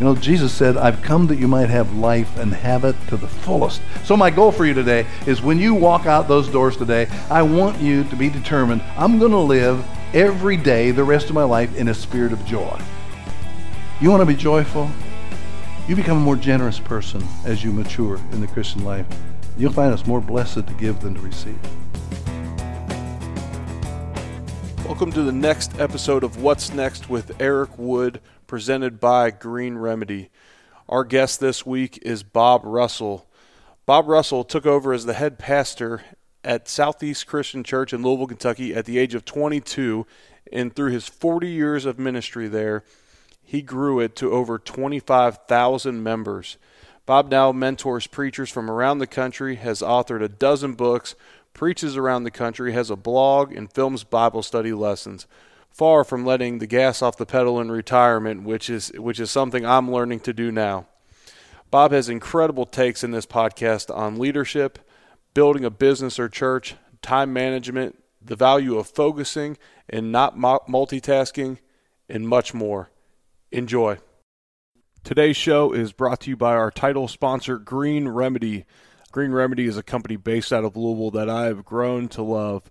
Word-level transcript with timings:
You 0.00 0.06
know, 0.06 0.16
Jesus 0.16 0.52
said, 0.52 0.76
I've 0.76 1.00
come 1.02 1.28
that 1.28 1.38
you 1.38 1.46
might 1.46 1.68
have 1.68 1.96
life 1.96 2.36
and 2.36 2.52
have 2.52 2.84
it 2.84 2.96
to 3.08 3.16
the 3.16 3.28
fullest. 3.28 3.80
So, 4.02 4.16
my 4.16 4.28
goal 4.28 4.50
for 4.50 4.66
you 4.66 4.74
today 4.74 5.06
is 5.24 5.40
when 5.40 5.60
you 5.60 5.72
walk 5.72 6.06
out 6.06 6.26
those 6.26 6.48
doors 6.48 6.76
today, 6.76 7.06
I 7.30 7.42
want 7.42 7.80
you 7.80 8.02
to 8.02 8.16
be 8.16 8.28
determined 8.28 8.82
I'm 8.96 9.20
going 9.20 9.30
to 9.30 9.38
live 9.38 9.86
every 10.12 10.56
day 10.56 10.90
the 10.90 11.04
rest 11.04 11.28
of 11.28 11.34
my 11.36 11.44
life 11.44 11.76
in 11.76 11.86
a 11.88 11.94
spirit 11.94 12.32
of 12.32 12.44
joy. 12.44 12.80
You 14.00 14.10
want 14.10 14.20
to 14.20 14.26
be 14.26 14.34
joyful? 14.34 14.90
You 15.86 15.94
become 15.94 16.16
a 16.16 16.20
more 16.20 16.36
generous 16.36 16.80
person 16.80 17.24
as 17.44 17.62
you 17.62 17.70
mature 17.70 18.16
in 18.32 18.40
the 18.40 18.48
Christian 18.48 18.84
life. 18.84 19.06
You'll 19.56 19.72
find 19.72 19.94
it's 19.94 20.08
more 20.08 20.20
blessed 20.20 20.66
to 20.66 20.74
give 20.76 21.00
than 21.02 21.14
to 21.14 21.20
receive. 21.20 21.58
Welcome 24.84 25.12
to 25.12 25.22
the 25.22 25.32
next 25.32 25.78
episode 25.78 26.24
of 26.24 26.42
What's 26.42 26.72
Next 26.72 27.08
with 27.08 27.40
Eric 27.40 27.78
Wood 27.78 28.20
presented 28.46 29.00
by 29.00 29.30
Green 29.30 29.78
Remedy. 29.78 30.30
Our 30.88 31.04
guest 31.04 31.40
this 31.40 31.64
week 31.64 31.98
is 32.02 32.22
Bob 32.22 32.62
Russell. 32.64 33.26
Bob 33.86 34.08
Russell 34.08 34.44
took 34.44 34.66
over 34.66 34.92
as 34.92 35.06
the 35.06 35.14
head 35.14 35.38
pastor 35.38 36.02
at 36.42 36.68
Southeast 36.68 37.26
Christian 37.26 37.64
Church 37.64 37.92
in 37.92 38.02
Louisville, 38.02 38.26
Kentucky 38.26 38.74
at 38.74 38.84
the 38.84 38.98
age 38.98 39.14
of 39.14 39.24
22, 39.24 40.06
and 40.52 40.74
through 40.74 40.90
his 40.90 41.08
40 41.08 41.48
years 41.48 41.86
of 41.86 41.98
ministry 41.98 42.48
there, 42.48 42.84
he 43.42 43.62
grew 43.62 44.00
it 44.00 44.14
to 44.16 44.32
over 44.32 44.58
25,000 44.58 46.02
members. 46.02 46.58
Bob 47.06 47.30
now 47.30 47.52
mentors 47.52 48.06
preachers 48.06 48.50
from 48.50 48.70
around 48.70 48.98
the 48.98 49.06
country, 49.06 49.56
has 49.56 49.80
authored 49.80 50.22
a 50.22 50.28
dozen 50.28 50.74
books, 50.74 51.14
preaches 51.52 51.96
around 51.96 52.24
the 52.24 52.30
country, 52.30 52.72
has 52.72 52.90
a 52.90 52.96
blog, 52.96 53.52
and 53.52 53.72
films 53.72 54.04
Bible 54.04 54.42
study 54.42 54.72
lessons 54.72 55.26
far 55.74 56.04
from 56.04 56.24
letting 56.24 56.58
the 56.58 56.66
gas 56.68 57.02
off 57.02 57.16
the 57.16 57.26
pedal 57.26 57.60
in 57.60 57.70
retirement, 57.70 58.44
which 58.44 58.70
is 58.70 58.92
which 58.92 59.18
is 59.18 59.30
something 59.30 59.66
I'm 59.66 59.90
learning 59.90 60.20
to 60.20 60.32
do 60.32 60.52
now. 60.52 60.86
Bob 61.70 61.90
has 61.90 62.08
incredible 62.08 62.64
takes 62.64 63.02
in 63.02 63.10
this 63.10 63.26
podcast 63.26 63.94
on 63.94 64.18
leadership, 64.18 64.78
building 65.34 65.64
a 65.64 65.70
business 65.70 66.18
or 66.20 66.28
church, 66.28 66.76
time 67.02 67.32
management, 67.32 67.98
the 68.22 68.36
value 68.36 68.78
of 68.78 68.86
focusing 68.86 69.58
and 69.90 70.12
not 70.12 70.38
multitasking, 70.38 71.58
and 72.08 72.28
much 72.28 72.54
more. 72.54 72.90
Enjoy. 73.50 73.98
Today's 75.02 75.36
show 75.36 75.72
is 75.72 75.92
brought 75.92 76.20
to 76.20 76.30
you 76.30 76.36
by 76.36 76.54
our 76.54 76.70
title 76.70 77.08
sponsor, 77.08 77.58
Green 77.58 78.08
Remedy. 78.08 78.64
Green 79.12 79.32
Remedy 79.32 79.66
is 79.66 79.76
a 79.76 79.82
company 79.82 80.16
based 80.16 80.52
out 80.52 80.64
of 80.64 80.76
Louisville 80.76 81.10
that 81.10 81.28
I 81.28 81.44
have 81.46 81.64
grown 81.64 82.08
to 82.10 82.22
love. 82.22 82.70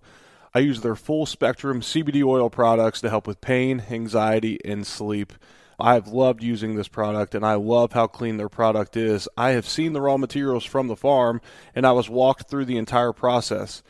I 0.54 0.60
use 0.60 0.82
their 0.82 0.94
full 0.94 1.26
spectrum 1.26 1.80
CBD 1.80 2.24
oil 2.24 2.48
products 2.48 3.00
to 3.00 3.10
help 3.10 3.26
with 3.26 3.40
pain, 3.40 3.82
anxiety, 3.90 4.58
and 4.64 4.86
sleep. 4.86 5.32
I 5.80 5.94
have 5.94 6.06
loved 6.06 6.44
using 6.44 6.76
this 6.76 6.86
product 6.86 7.34
and 7.34 7.44
I 7.44 7.54
love 7.54 7.92
how 7.92 8.06
clean 8.06 8.36
their 8.36 8.48
product 8.48 8.96
is. 8.96 9.28
I 9.36 9.50
have 9.50 9.66
seen 9.66 9.92
the 9.92 10.00
raw 10.00 10.16
materials 10.16 10.64
from 10.64 10.86
the 10.86 10.94
farm 10.94 11.40
and 11.74 11.84
I 11.84 11.90
was 11.90 12.08
walked 12.08 12.48
through 12.48 12.66
the 12.66 12.76
entire 12.76 13.12
process. 13.12 13.82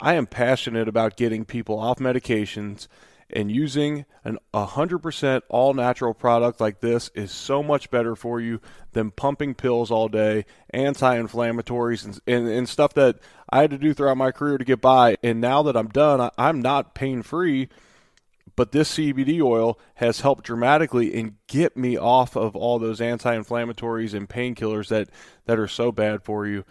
I 0.00 0.14
am 0.14 0.26
passionate 0.26 0.88
about 0.88 1.18
getting 1.18 1.44
people 1.44 1.78
off 1.78 1.98
medications 1.98 2.88
and 3.30 3.50
using 3.50 4.06
an 4.24 4.38
100% 4.54 5.42
all 5.48 5.74
natural 5.74 6.14
product 6.14 6.60
like 6.60 6.80
this 6.80 7.10
is 7.14 7.30
so 7.30 7.62
much 7.62 7.90
better 7.90 8.16
for 8.16 8.40
you 8.40 8.60
than 8.92 9.10
pumping 9.10 9.54
pills 9.54 9.90
all 9.90 10.08
day, 10.08 10.46
anti 10.70 11.16
inflammatories, 11.16 12.04
and, 12.04 12.20
and, 12.26 12.48
and, 12.48 12.68
stuff 12.68 12.94
that 12.94 13.18
I 13.50 13.60
had 13.62 13.70
to 13.70 13.78
do 13.78 13.94
throughout 13.94 14.16
my 14.16 14.30
career 14.30 14.58
to 14.58 14.64
get 14.64 14.80
by. 14.80 15.16
And 15.22 15.40
now 15.40 15.62
that 15.62 15.76
I'm 15.76 15.88
done, 15.88 16.30
I'm 16.36 16.60
not 16.60 16.94
pain 16.94 17.22
free. 17.22 17.68
But 18.56 18.72
this 18.72 18.94
CBD 18.94 19.40
oil 19.40 19.78
has 19.94 20.20
helped 20.20 20.44
dramatically 20.44 21.14
and 21.14 21.36
get 21.46 21.76
me 21.76 21.96
off 21.96 22.36
of 22.36 22.56
all 22.56 22.78
those 22.78 23.00
anti 23.00 23.36
inflammatories 23.36 24.14
and 24.14 24.28
painkillers 24.28 24.88
that, 24.88 25.08
that 25.46 25.58
are 25.58 25.68
so 25.68 25.92
bad 25.92 26.24
for 26.24 26.46
you. 26.46 26.64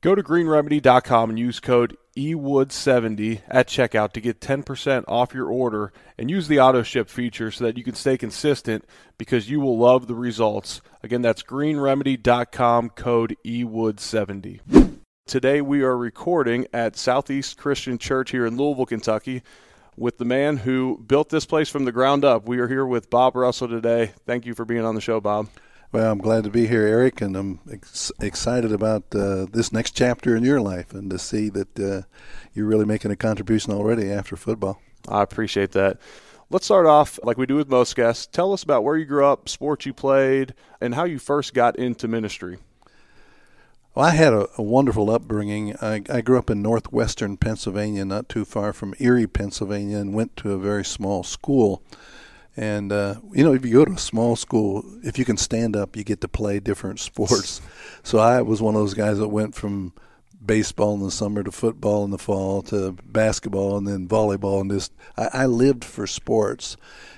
Go 0.00 0.14
to 0.14 0.22
greenremedy.com 0.22 1.30
and 1.30 1.38
use 1.38 1.60
code 1.60 1.96
EWOOD70 2.16 3.42
at 3.48 3.68
checkout 3.68 4.12
to 4.12 4.20
get 4.20 4.40
10% 4.40 5.04
off 5.06 5.32
your 5.32 5.48
order 5.48 5.92
and 6.18 6.30
use 6.30 6.48
the 6.48 6.58
auto 6.58 6.82
ship 6.82 7.08
feature 7.08 7.50
so 7.50 7.64
that 7.64 7.78
you 7.78 7.84
can 7.84 7.94
stay 7.94 8.18
consistent 8.18 8.84
because 9.16 9.48
you 9.48 9.60
will 9.60 9.78
love 9.78 10.08
the 10.08 10.14
results. 10.14 10.80
Again, 11.02 11.22
that's 11.22 11.42
greenremedy.com 11.42 12.90
code 12.90 13.36
EWOOD70. 13.44 14.91
Today 15.26 15.62
we 15.62 15.82
are 15.82 15.96
recording 15.96 16.66
at 16.74 16.96
Southeast 16.96 17.56
Christian 17.56 17.96
Church 17.96 18.32
here 18.32 18.44
in 18.44 18.56
Louisville, 18.56 18.84
Kentucky 18.84 19.42
with 19.96 20.18
the 20.18 20.24
man 20.26 20.58
who 20.58 21.02
built 21.06 21.30
this 21.30 21.46
place 21.46 21.70
from 21.70 21.84
the 21.86 21.92
ground 21.92 22.24
up. 22.24 22.46
We 22.46 22.58
are 22.58 22.68
here 22.68 22.84
with 22.84 23.08
Bob 23.08 23.36
Russell 23.36 23.68
today. 23.68 24.12
Thank 24.26 24.44
you 24.44 24.54
for 24.54 24.64
being 24.64 24.84
on 24.84 24.94
the 24.94 25.00
show, 25.00 25.20
Bob. 25.20 25.48
Well, 25.90 26.10
I'm 26.10 26.18
glad 26.18 26.44
to 26.44 26.50
be 26.50 26.66
here, 26.66 26.82
Eric, 26.82 27.20
and 27.22 27.36
I'm 27.36 27.60
ex- 27.72 28.12
excited 28.20 28.72
about 28.72 29.04
uh, 29.14 29.46
this 29.50 29.72
next 29.72 29.92
chapter 29.92 30.36
in 30.36 30.44
your 30.44 30.60
life 30.60 30.92
and 30.92 31.08
to 31.10 31.18
see 31.18 31.48
that 31.50 31.80
uh, 31.80 32.02
you're 32.52 32.66
really 32.66 32.84
making 32.84 33.10
a 33.10 33.16
contribution 33.16 33.72
already 33.72 34.10
after 34.10 34.36
football. 34.36 34.82
I 35.08 35.22
appreciate 35.22 35.72
that. 35.72 35.98
Let's 36.50 36.66
start 36.66 36.84
off 36.84 37.18
like 37.22 37.38
we 37.38 37.46
do 37.46 37.56
with 37.56 37.70
most 37.70 37.96
guests. 37.96 38.26
Tell 38.26 38.52
us 38.52 38.64
about 38.64 38.84
where 38.84 38.98
you 38.98 39.06
grew 39.06 39.24
up, 39.24 39.48
sports 39.48 39.86
you 39.86 39.94
played, 39.94 40.52
and 40.80 40.94
how 40.94 41.04
you 41.04 41.18
first 41.18 41.54
got 41.54 41.76
into 41.76 42.06
ministry. 42.06 42.58
Well, 43.94 44.06
I 44.06 44.10
had 44.10 44.32
a, 44.32 44.48
a 44.56 44.62
wonderful 44.62 45.10
upbringing. 45.10 45.76
I, 45.82 46.02
I, 46.08 46.22
grew 46.22 46.38
up 46.38 46.48
in 46.48 46.62
northwestern 46.62 47.36
Pennsylvania, 47.36 48.06
not 48.06 48.28
too 48.28 48.46
far 48.46 48.72
from 48.72 48.94
Erie, 48.98 49.26
Pennsylvania, 49.26 49.98
and 49.98 50.14
went 50.14 50.34
to 50.38 50.52
a 50.52 50.58
very 50.58 50.84
small 50.84 51.22
school. 51.22 51.82
And 52.56 52.90
uh, 52.90 53.16
you 53.32 53.44
know, 53.44 53.52
if 53.52 53.66
you 53.66 53.72
go 53.72 53.84
to 53.84 53.92
a 53.92 53.98
small 53.98 54.34
school, 54.36 54.82
if 55.02 55.18
you 55.18 55.26
can 55.26 55.36
stand 55.36 55.76
up, 55.76 55.94
you 55.94 56.04
get 56.04 56.22
to 56.22 56.28
play 56.28 56.58
different 56.58 57.00
sports. 57.10 57.60
so 58.02 58.18
I 58.18 58.40
was 58.40 58.62
one 58.62 58.74
of 58.74 58.80
those 58.80 58.94
guys 58.94 59.18
that 59.18 59.28
went 59.28 59.54
from 59.54 59.92
baseball 60.44 60.94
in 60.94 61.00
the 61.00 61.10
summer 61.10 61.42
to 61.42 61.52
football 61.52 62.04
in 62.04 62.10
the 62.10 62.18
fall 62.18 62.62
to 62.62 62.92
basketball 63.04 63.76
and 63.76 63.86
then 63.86 64.08
volleyball 64.08 64.60
and 64.60 64.70
just 64.70 64.92
I, 65.16 65.28
I 65.32 65.46
lived 65.46 65.84
for 65.84 66.06
sports. 66.06 66.76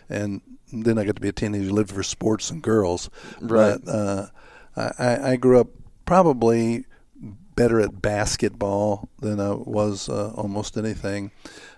And 0.08 0.42
then 0.72 0.98
I 0.98 1.04
got 1.04 1.14
to 1.14 1.22
be 1.22 1.28
a 1.28 1.32
teenager, 1.32 1.70
lived 1.70 1.92
for 1.92 2.02
sports 2.02 2.50
and 2.50 2.60
girls. 2.60 3.08
Right. 3.40 3.78
But 3.82 3.90
uh, 3.90 4.26
I, 4.76 5.32
I 5.32 5.36
grew 5.36 5.60
up 5.60 5.68
probably 6.04 6.86
better 7.56 7.80
at 7.80 8.02
basketball 8.02 9.08
than 9.20 9.40
I 9.40 9.52
was 9.52 10.08
uh, 10.08 10.32
almost 10.34 10.76
anything. 10.76 11.30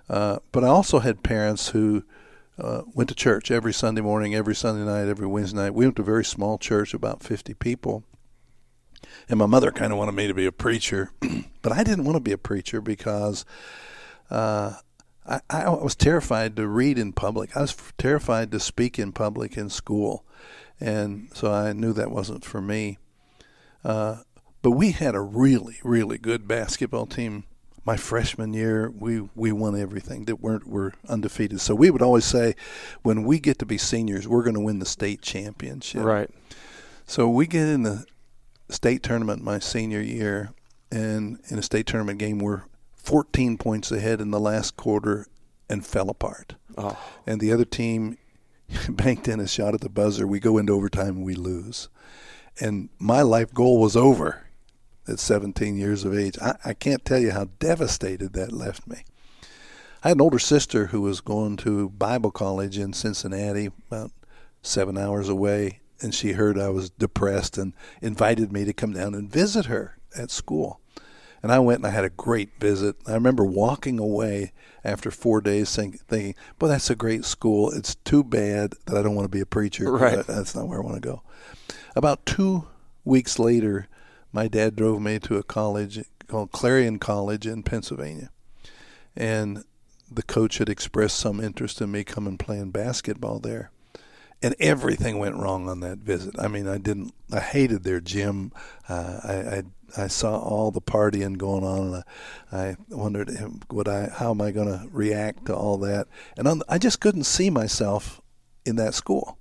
Uh, 0.08 0.38
but 0.52 0.64
I 0.64 0.68
also 0.68 1.00
had 1.00 1.22
parents 1.22 1.68
who 1.68 2.04
uh, 2.58 2.82
went 2.94 3.08
to 3.08 3.14
church 3.14 3.50
every 3.50 3.72
Sunday 3.72 4.00
morning, 4.00 4.34
every 4.34 4.54
Sunday 4.54 4.84
night, 4.84 5.08
every 5.08 5.26
Wednesday 5.26 5.58
night. 5.58 5.74
We 5.74 5.84
went 5.84 5.96
to 5.96 6.02
a 6.02 6.06
very 6.06 6.24
small 6.24 6.58
church, 6.58 6.94
about 6.94 7.22
50 7.22 7.54
people. 7.54 8.04
And 9.28 9.38
my 9.38 9.46
mother 9.46 9.70
kind 9.70 9.92
of 9.92 9.98
wanted 9.98 10.12
me 10.12 10.26
to 10.26 10.34
be 10.34 10.46
a 10.46 10.52
preacher, 10.52 11.10
but 11.62 11.72
I 11.72 11.84
didn't 11.84 12.04
want 12.04 12.16
to 12.16 12.20
be 12.20 12.32
a 12.32 12.38
preacher 12.38 12.80
because 12.80 13.44
uh, 14.30 14.74
I, 15.26 15.40
I 15.50 15.68
was 15.68 15.94
terrified 15.94 16.56
to 16.56 16.66
read 16.66 16.98
in 16.98 17.12
public. 17.12 17.56
I 17.56 17.62
was 17.62 17.76
terrified 17.98 18.50
to 18.52 18.60
speak 18.60 18.98
in 18.98 19.12
public 19.12 19.56
in 19.56 19.68
school. 19.68 20.24
And 20.80 21.28
so 21.34 21.52
I 21.52 21.72
knew 21.72 21.92
that 21.92 22.10
wasn't 22.10 22.44
for 22.44 22.60
me. 22.60 22.98
Uh, 23.86 24.16
but 24.62 24.72
we 24.72 24.90
had 24.90 25.14
a 25.14 25.20
really, 25.20 25.76
really 25.84 26.18
good 26.18 26.46
basketball 26.48 27.06
team 27.06 27.44
my 27.86 27.96
freshman 27.96 28.52
year, 28.52 28.90
we, 28.90 29.20
we 29.36 29.52
won 29.52 29.80
everything. 29.80 30.24
That 30.24 30.40
weren't 30.40 30.66
were 30.66 30.92
undefeated. 31.08 31.60
So 31.60 31.74
we 31.74 31.88
would 31.88 32.02
always 32.02 32.24
say, 32.24 32.56
when 33.02 33.22
we 33.22 33.38
get 33.38 33.60
to 33.60 33.66
be 33.66 33.78
seniors, 33.78 34.26
we're 34.26 34.42
going 34.42 34.56
to 34.56 34.60
win 34.60 34.80
the 34.80 34.86
state 34.86 35.22
championship. 35.22 36.02
Right. 36.02 36.28
So 37.06 37.28
we 37.28 37.46
get 37.46 37.68
in 37.68 37.84
the 37.84 38.04
state 38.68 39.04
tournament 39.04 39.44
my 39.44 39.60
senior 39.60 40.00
year, 40.00 40.50
and 40.90 41.38
in 41.48 41.60
a 41.60 41.62
state 41.62 41.86
tournament 41.86 42.18
game, 42.18 42.40
we're 42.40 42.64
14 42.96 43.56
points 43.56 43.92
ahead 43.92 44.20
in 44.20 44.32
the 44.32 44.40
last 44.40 44.76
quarter 44.76 45.28
and 45.70 45.86
fell 45.86 46.10
apart. 46.10 46.56
Oh. 46.76 46.98
And 47.24 47.40
the 47.40 47.52
other 47.52 47.64
team 47.64 48.18
banked 48.88 49.28
in 49.28 49.38
a 49.38 49.46
shot 49.46 49.74
at 49.74 49.80
the 49.80 49.88
buzzer. 49.88 50.26
We 50.26 50.40
go 50.40 50.58
into 50.58 50.72
overtime 50.72 51.18
and 51.18 51.24
we 51.24 51.36
lose. 51.36 51.88
And 52.60 52.88
my 52.98 53.22
life 53.22 53.52
goal 53.52 53.80
was 53.80 53.96
over 53.96 54.46
at 55.08 55.18
17 55.18 55.76
years 55.76 56.04
of 56.04 56.16
age. 56.16 56.38
I, 56.40 56.56
I 56.64 56.74
can't 56.74 57.04
tell 57.04 57.18
you 57.18 57.32
how 57.32 57.48
devastated 57.58 58.32
that 58.32 58.52
left 58.52 58.86
me. 58.86 59.04
I 60.02 60.08
had 60.08 60.18
an 60.18 60.22
older 60.22 60.38
sister 60.38 60.86
who 60.86 61.00
was 61.00 61.20
going 61.20 61.56
to 61.58 61.90
Bible 61.90 62.30
college 62.30 62.78
in 62.78 62.92
Cincinnati, 62.92 63.70
about 63.90 64.12
seven 64.62 64.96
hours 64.96 65.28
away, 65.28 65.80
and 66.00 66.14
she 66.14 66.32
heard 66.32 66.58
I 66.58 66.68
was 66.68 66.90
depressed 66.90 67.58
and 67.58 67.72
invited 68.00 68.52
me 68.52 68.64
to 68.64 68.72
come 68.72 68.92
down 68.92 69.14
and 69.14 69.30
visit 69.30 69.66
her 69.66 69.96
at 70.16 70.30
school. 70.30 70.80
And 71.42 71.52
I 71.52 71.58
went 71.58 71.78
and 71.78 71.86
I 71.86 71.90
had 71.90 72.04
a 72.04 72.10
great 72.10 72.58
visit. 72.58 72.96
I 73.06 73.12
remember 73.12 73.44
walking 73.44 73.98
away 73.98 74.52
after 74.84 75.10
four 75.10 75.40
days 75.40 75.74
thinking, 75.74 76.00
thinking 76.08 76.34
well, 76.60 76.70
that's 76.70 76.90
a 76.90 76.96
great 76.96 77.24
school. 77.24 77.70
It's 77.70 77.94
too 77.96 78.24
bad 78.24 78.74
that 78.86 78.96
I 78.96 79.02
don't 79.02 79.14
want 79.14 79.26
to 79.26 79.36
be 79.36 79.40
a 79.40 79.46
preacher. 79.46 79.92
Right. 79.92 80.26
That's 80.26 80.54
not 80.54 80.66
where 80.66 80.80
I 80.80 80.84
want 80.84 81.02
to 81.02 81.08
go. 81.08 81.22
About 81.96 82.26
two 82.26 82.68
weeks 83.04 83.38
later, 83.38 83.88
my 84.30 84.48
dad 84.48 84.76
drove 84.76 85.00
me 85.00 85.18
to 85.20 85.38
a 85.38 85.42
college 85.42 86.04
called 86.28 86.52
Clarion 86.52 86.98
College 86.98 87.46
in 87.46 87.62
Pennsylvania. 87.62 88.30
And 89.16 89.64
the 90.10 90.22
coach 90.22 90.58
had 90.58 90.68
expressed 90.68 91.16
some 91.18 91.40
interest 91.40 91.80
in 91.80 91.90
me 91.90 92.04
coming 92.04 92.36
playing 92.36 92.70
basketball 92.70 93.38
there. 93.40 93.70
and 94.42 94.54
everything 94.60 95.18
went 95.18 95.36
wrong 95.36 95.68
on 95.68 95.80
that 95.80 95.98
visit. 95.98 96.34
I 96.38 96.48
mean, 96.48 96.68
I 96.68 96.78
didn't. 96.78 97.14
I 97.32 97.40
hated 97.40 97.84
their 97.84 98.00
gym. 98.00 98.52
Uh, 98.88 99.20
I, 99.24 99.34
I 99.34 99.62
I 100.04 100.06
saw 100.08 100.38
all 100.38 100.70
the 100.70 100.80
partying 100.80 101.38
going 101.38 101.64
on, 101.64 101.94
and 101.94 102.04
I, 102.52 102.58
I 102.58 102.76
wondered, 102.90 103.30
would 103.70 103.88
I? 103.88 104.08
How 104.08 104.30
am 104.32 104.40
I 104.40 104.50
going 104.50 104.68
to 104.68 104.86
react 104.90 105.46
to 105.46 105.54
all 105.54 105.78
that? 105.78 106.08
And 106.36 106.46
on, 106.46 106.62
I 106.68 106.78
just 106.78 107.00
couldn't 107.00 107.24
see 107.24 107.50
myself 107.50 108.20
in 108.66 108.76
that 108.76 108.94
school. 108.94 109.38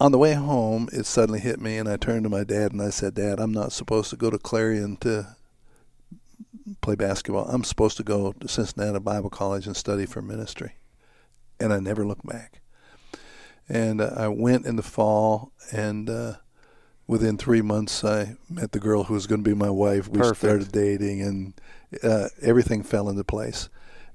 On 0.00 0.12
the 0.12 0.18
way 0.18 0.34
home, 0.34 0.88
it 0.92 1.06
suddenly 1.06 1.40
hit 1.40 1.60
me, 1.60 1.76
and 1.76 1.88
I 1.88 1.96
turned 1.96 2.22
to 2.22 2.28
my 2.28 2.44
dad 2.44 2.72
and 2.72 2.80
I 2.80 2.90
said, 2.90 3.14
"Dad, 3.14 3.40
I'm 3.40 3.52
not 3.52 3.72
supposed 3.72 4.10
to 4.10 4.16
go 4.16 4.30
to 4.30 4.38
Clarion 4.38 4.96
to 4.98 5.36
play 6.80 6.94
basketball. 6.94 7.48
I'm 7.48 7.64
supposed 7.64 7.96
to 7.96 8.04
go 8.04 8.32
to 8.32 8.48
Cincinnati 8.48 9.00
Bible 9.00 9.30
College 9.30 9.66
and 9.66 9.76
study 9.76 10.06
for 10.06 10.22
ministry." 10.22 10.74
And 11.58 11.72
I 11.72 11.80
never 11.80 12.06
looked 12.06 12.26
back. 12.26 12.60
And 13.68 14.00
uh, 14.00 14.10
I 14.16 14.28
went 14.28 14.66
in 14.66 14.76
the 14.76 14.82
fall, 14.84 15.50
and 15.72 16.08
uh, 16.08 16.34
within 17.08 17.36
three 17.36 17.62
months, 17.62 18.04
I 18.04 18.36
met 18.48 18.70
the 18.70 18.78
girl 18.78 19.04
who 19.04 19.14
was 19.14 19.26
going 19.26 19.42
to 19.42 19.50
be 19.50 19.56
my 19.56 19.70
wife. 19.70 20.08
We 20.08 20.18
Perfect. 20.18 20.38
started 20.38 20.72
dating, 20.72 21.22
and 21.22 21.54
uh, 22.04 22.28
everything 22.40 22.84
fell 22.84 23.08
into 23.08 23.24
place. 23.24 23.68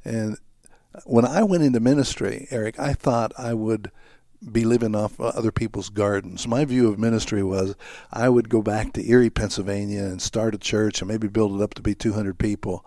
And 0.06 0.38
when 1.06 1.26
I 1.26 1.44
went 1.44 1.64
into 1.64 1.82
ministry, 1.82 2.48
Eric, 2.52 2.80
I 2.80 2.94
thought 2.94 3.34
I 3.38 3.54
would 3.54 3.92
be 4.51 4.66
living 4.66 4.95
off 4.95 5.19
other 5.19 5.51
people's 5.51 5.90
gardens. 5.90 6.48
My 6.48 6.66
view 6.66 6.90
of 6.90 7.00
ministry 7.00 7.44
was 7.44 7.75
I 8.12 8.30
would 8.30 8.50
go 8.50 8.62
back 8.62 8.94
to 8.94 9.10
Erie, 9.10 9.30
Pennsylvania, 9.30 10.04
and 10.04 10.22
start 10.22 10.56
a 10.56 10.57
church 10.57 11.01
and 11.01 11.07
maybe 11.07 11.28
build 11.28 11.60
it 11.60 11.63
up 11.63 11.74
to 11.75 11.81
be 11.81 11.95
200 11.95 12.38
people. 12.38 12.86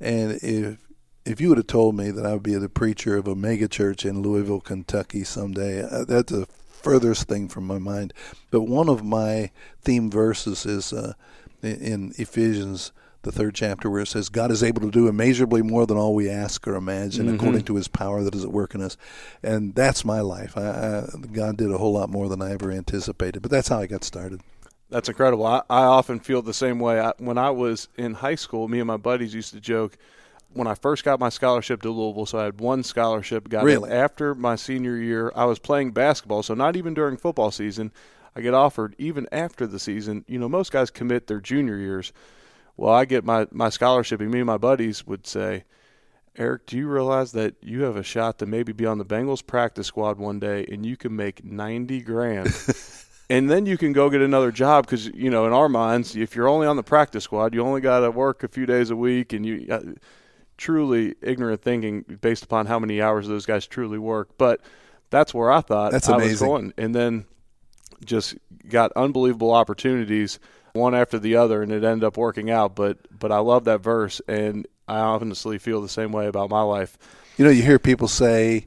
And 0.00 0.38
if 0.42 0.78
if 1.24 1.40
you 1.40 1.48
would 1.48 1.58
have 1.58 1.66
told 1.66 1.96
me 1.96 2.10
that 2.10 2.26
I 2.26 2.34
would 2.34 2.42
be 2.42 2.54
the 2.54 2.68
preacher 2.68 3.16
of 3.16 3.26
a 3.26 3.34
mega 3.34 3.66
church 3.66 4.04
in 4.04 4.20
Louisville, 4.20 4.60
Kentucky 4.60 5.24
someday, 5.24 5.82
uh, 5.82 6.04
that's 6.04 6.30
the 6.30 6.46
furthest 6.68 7.28
thing 7.28 7.48
from 7.48 7.66
my 7.66 7.78
mind. 7.78 8.12
But 8.50 8.62
one 8.62 8.90
of 8.90 9.02
my 9.02 9.50
theme 9.80 10.10
verses 10.10 10.66
is 10.66 10.92
uh, 10.92 11.14
in 11.62 12.12
Ephesians, 12.18 12.92
the 13.24 13.32
third 13.32 13.54
chapter, 13.54 13.90
where 13.90 14.02
it 14.02 14.08
says, 14.08 14.28
God 14.28 14.50
is 14.50 14.62
able 14.62 14.80
to 14.82 14.90
do 14.90 15.08
immeasurably 15.08 15.62
more 15.62 15.86
than 15.86 15.96
all 15.96 16.14
we 16.14 16.30
ask 16.30 16.66
or 16.68 16.76
imagine, 16.76 17.26
Mhm. 17.26 17.34
according 17.34 17.62
to 17.64 17.74
his 17.74 17.88
power 17.88 18.22
that 18.22 18.34
is 18.34 18.44
at 18.44 18.52
work 18.52 18.74
in 18.74 18.80
us. 18.80 18.96
And 19.42 19.74
that's 19.74 20.04
my 20.04 20.20
life. 20.20 20.56
I, 20.56 20.62
I, 20.62 21.06
God 21.32 21.56
did 21.56 21.70
a 21.72 21.78
whole 21.78 21.92
lot 21.92 22.08
more 22.10 22.28
than 22.28 22.40
I 22.40 22.52
ever 22.52 22.70
anticipated. 22.70 23.40
But 23.42 23.50
that's 23.50 23.68
how 23.68 23.80
I 23.80 23.86
got 23.86 24.04
started. 24.04 24.40
That's 24.90 25.08
incredible. 25.08 25.44
I, 25.46 25.62
I 25.68 25.82
often 25.82 26.20
feel 26.20 26.40
the 26.42 26.54
same 26.54 26.78
way. 26.78 27.00
I, 27.00 27.12
when 27.18 27.38
I 27.38 27.50
was 27.50 27.88
in 27.96 28.14
high 28.14 28.36
school, 28.36 28.68
me 28.68 28.78
and 28.78 28.86
my 28.86 28.96
buddies 28.98 29.34
used 29.34 29.52
to 29.54 29.60
joke. 29.60 29.96
When 30.52 30.68
I 30.68 30.74
first 30.76 31.02
got 31.02 31.18
my 31.18 31.30
scholarship 31.30 31.82
to 31.82 31.90
Louisville, 31.90 32.26
so 32.26 32.38
I 32.38 32.44
had 32.44 32.60
one 32.60 32.84
scholarship. 32.84 33.48
Got 33.48 33.64
Really? 33.64 33.90
it 33.90 33.94
after 33.94 34.36
my 34.36 34.54
senior 34.54 34.96
year. 34.96 35.32
I 35.34 35.46
was 35.46 35.58
playing 35.58 35.90
basketball, 35.90 36.44
so 36.44 36.54
not 36.54 36.76
even 36.76 36.94
during 36.94 37.16
football 37.16 37.50
season. 37.50 37.90
I 38.36 38.40
get 38.40 38.54
offered 38.54 38.94
even 38.96 39.26
after 39.32 39.66
the 39.66 39.80
season. 39.80 40.24
You 40.28 40.38
know, 40.38 40.48
most 40.48 40.70
guys 40.70 40.90
commit 40.90 41.26
their 41.26 41.40
junior 41.40 41.76
years. 41.78 42.12
Well, 42.76 42.92
I 42.92 43.04
get 43.04 43.24
my 43.24 43.46
my 43.50 43.68
scholarship, 43.68 44.20
and 44.20 44.30
me 44.30 44.40
and 44.40 44.46
my 44.46 44.58
buddies 44.58 45.06
would 45.06 45.26
say, 45.26 45.64
Eric, 46.36 46.66
do 46.66 46.76
you 46.76 46.88
realize 46.88 47.32
that 47.32 47.54
you 47.62 47.82
have 47.82 47.96
a 47.96 48.02
shot 48.02 48.38
to 48.38 48.46
maybe 48.46 48.72
be 48.72 48.86
on 48.86 48.98
the 48.98 49.04
Bengals 49.04 49.46
practice 49.46 49.86
squad 49.86 50.18
one 50.18 50.40
day, 50.40 50.66
and 50.70 50.84
you 50.84 50.96
can 50.96 51.14
make 51.14 51.44
ninety 51.44 52.00
grand? 52.00 52.48
and 53.30 53.50
then 53.50 53.66
you 53.66 53.78
can 53.78 53.92
go 53.92 54.10
get 54.10 54.20
another 54.20 54.52
job 54.52 54.86
because 54.86 55.06
you 55.06 55.30
know 55.30 55.46
in 55.46 55.52
our 55.52 55.68
minds 55.68 56.16
if 56.16 56.36
you're 56.36 56.48
only 56.48 56.66
on 56.66 56.76
the 56.76 56.82
practice 56.82 57.24
squad 57.24 57.54
you 57.54 57.62
only 57.62 57.80
got 57.80 58.00
to 58.00 58.10
work 58.10 58.42
a 58.42 58.48
few 58.48 58.66
days 58.66 58.90
a 58.90 58.96
week 58.96 59.32
and 59.32 59.46
you 59.46 59.66
uh, 59.70 59.80
truly 60.56 61.14
ignorant 61.22 61.62
thinking 61.62 62.02
based 62.20 62.44
upon 62.44 62.66
how 62.66 62.78
many 62.78 63.00
hours 63.00 63.26
those 63.26 63.46
guys 63.46 63.66
truly 63.66 63.98
work 63.98 64.28
but 64.38 64.60
that's 65.10 65.32
where 65.32 65.50
i 65.50 65.60
thought 65.60 65.92
That's 65.92 66.08
i 66.08 66.16
was 66.16 66.40
going 66.40 66.72
and 66.76 66.94
then 66.94 67.26
just 68.04 68.36
got 68.68 68.92
unbelievable 68.92 69.52
opportunities 69.52 70.38
one 70.74 70.94
after 70.94 71.20
the 71.20 71.36
other 71.36 71.62
and 71.62 71.70
it 71.70 71.84
ended 71.84 72.02
up 72.02 72.16
working 72.16 72.50
out 72.50 72.74
but 72.74 72.98
but 73.16 73.30
i 73.30 73.38
love 73.38 73.64
that 73.64 73.80
verse 73.80 74.20
and 74.26 74.66
i 74.88 74.98
honestly 74.98 75.56
feel 75.56 75.80
the 75.80 75.88
same 75.88 76.10
way 76.10 76.26
about 76.26 76.50
my 76.50 76.62
life 76.62 76.98
You 77.36 77.44
know, 77.44 77.50
you 77.50 77.62
hear 77.62 77.78
people 77.80 78.06
say, 78.08 78.66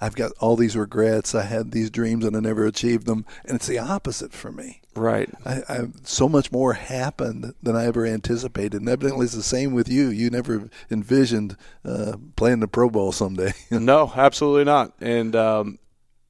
I've 0.00 0.14
got 0.16 0.32
all 0.40 0.56
these 0.56 0.76
regrets. 0.76 1.34
I 1.34 1.42
had 1.42 1.70
these 1.72 1.90
dreams 1.90 2.24
and 2.24 2.36
I 2.36 2.40
never 2.40 2.64
achieved 2.66 3.06
them. 3.06 3.24
And 3.44 3.56
it's 3.56 3.66
the 3.66 3.78
opposite 3.78 4.32
for 4.32 4.50
me. 4.52 4.80
right 4.94 5.28
I, 5.44 5.62
I 5.68 5.78
so 6.04 6.28
much 6.28 6.50
more 6.52 6.72
happened 6.74 7.54
than 7.62 7.76
I 7.76 7.86
ever 7.86 8.06
anticipated. 8.06 8.80
And 8.80 8.88
evidently, 8.88 9.24
it's 9.24 9.34
the 9.34 9.42
same 9.42 9.72
with 9.72 9.88
you. 9.88 10.08
You 10.08 10.30
never 10.30 10.68
envisioned 10.90 11.56
uh, 11.84 12.16
playing 12.36 12.60
the 12.60 12.68
Pro 12.68 12.90
Bowl 12.90 13.12
someday. 13.12 13.52
no, 13.70 14.12
absolutely 14.14 14.64
not. 14.64 14.92
And 15.00 15.34
um, 15.36 15.78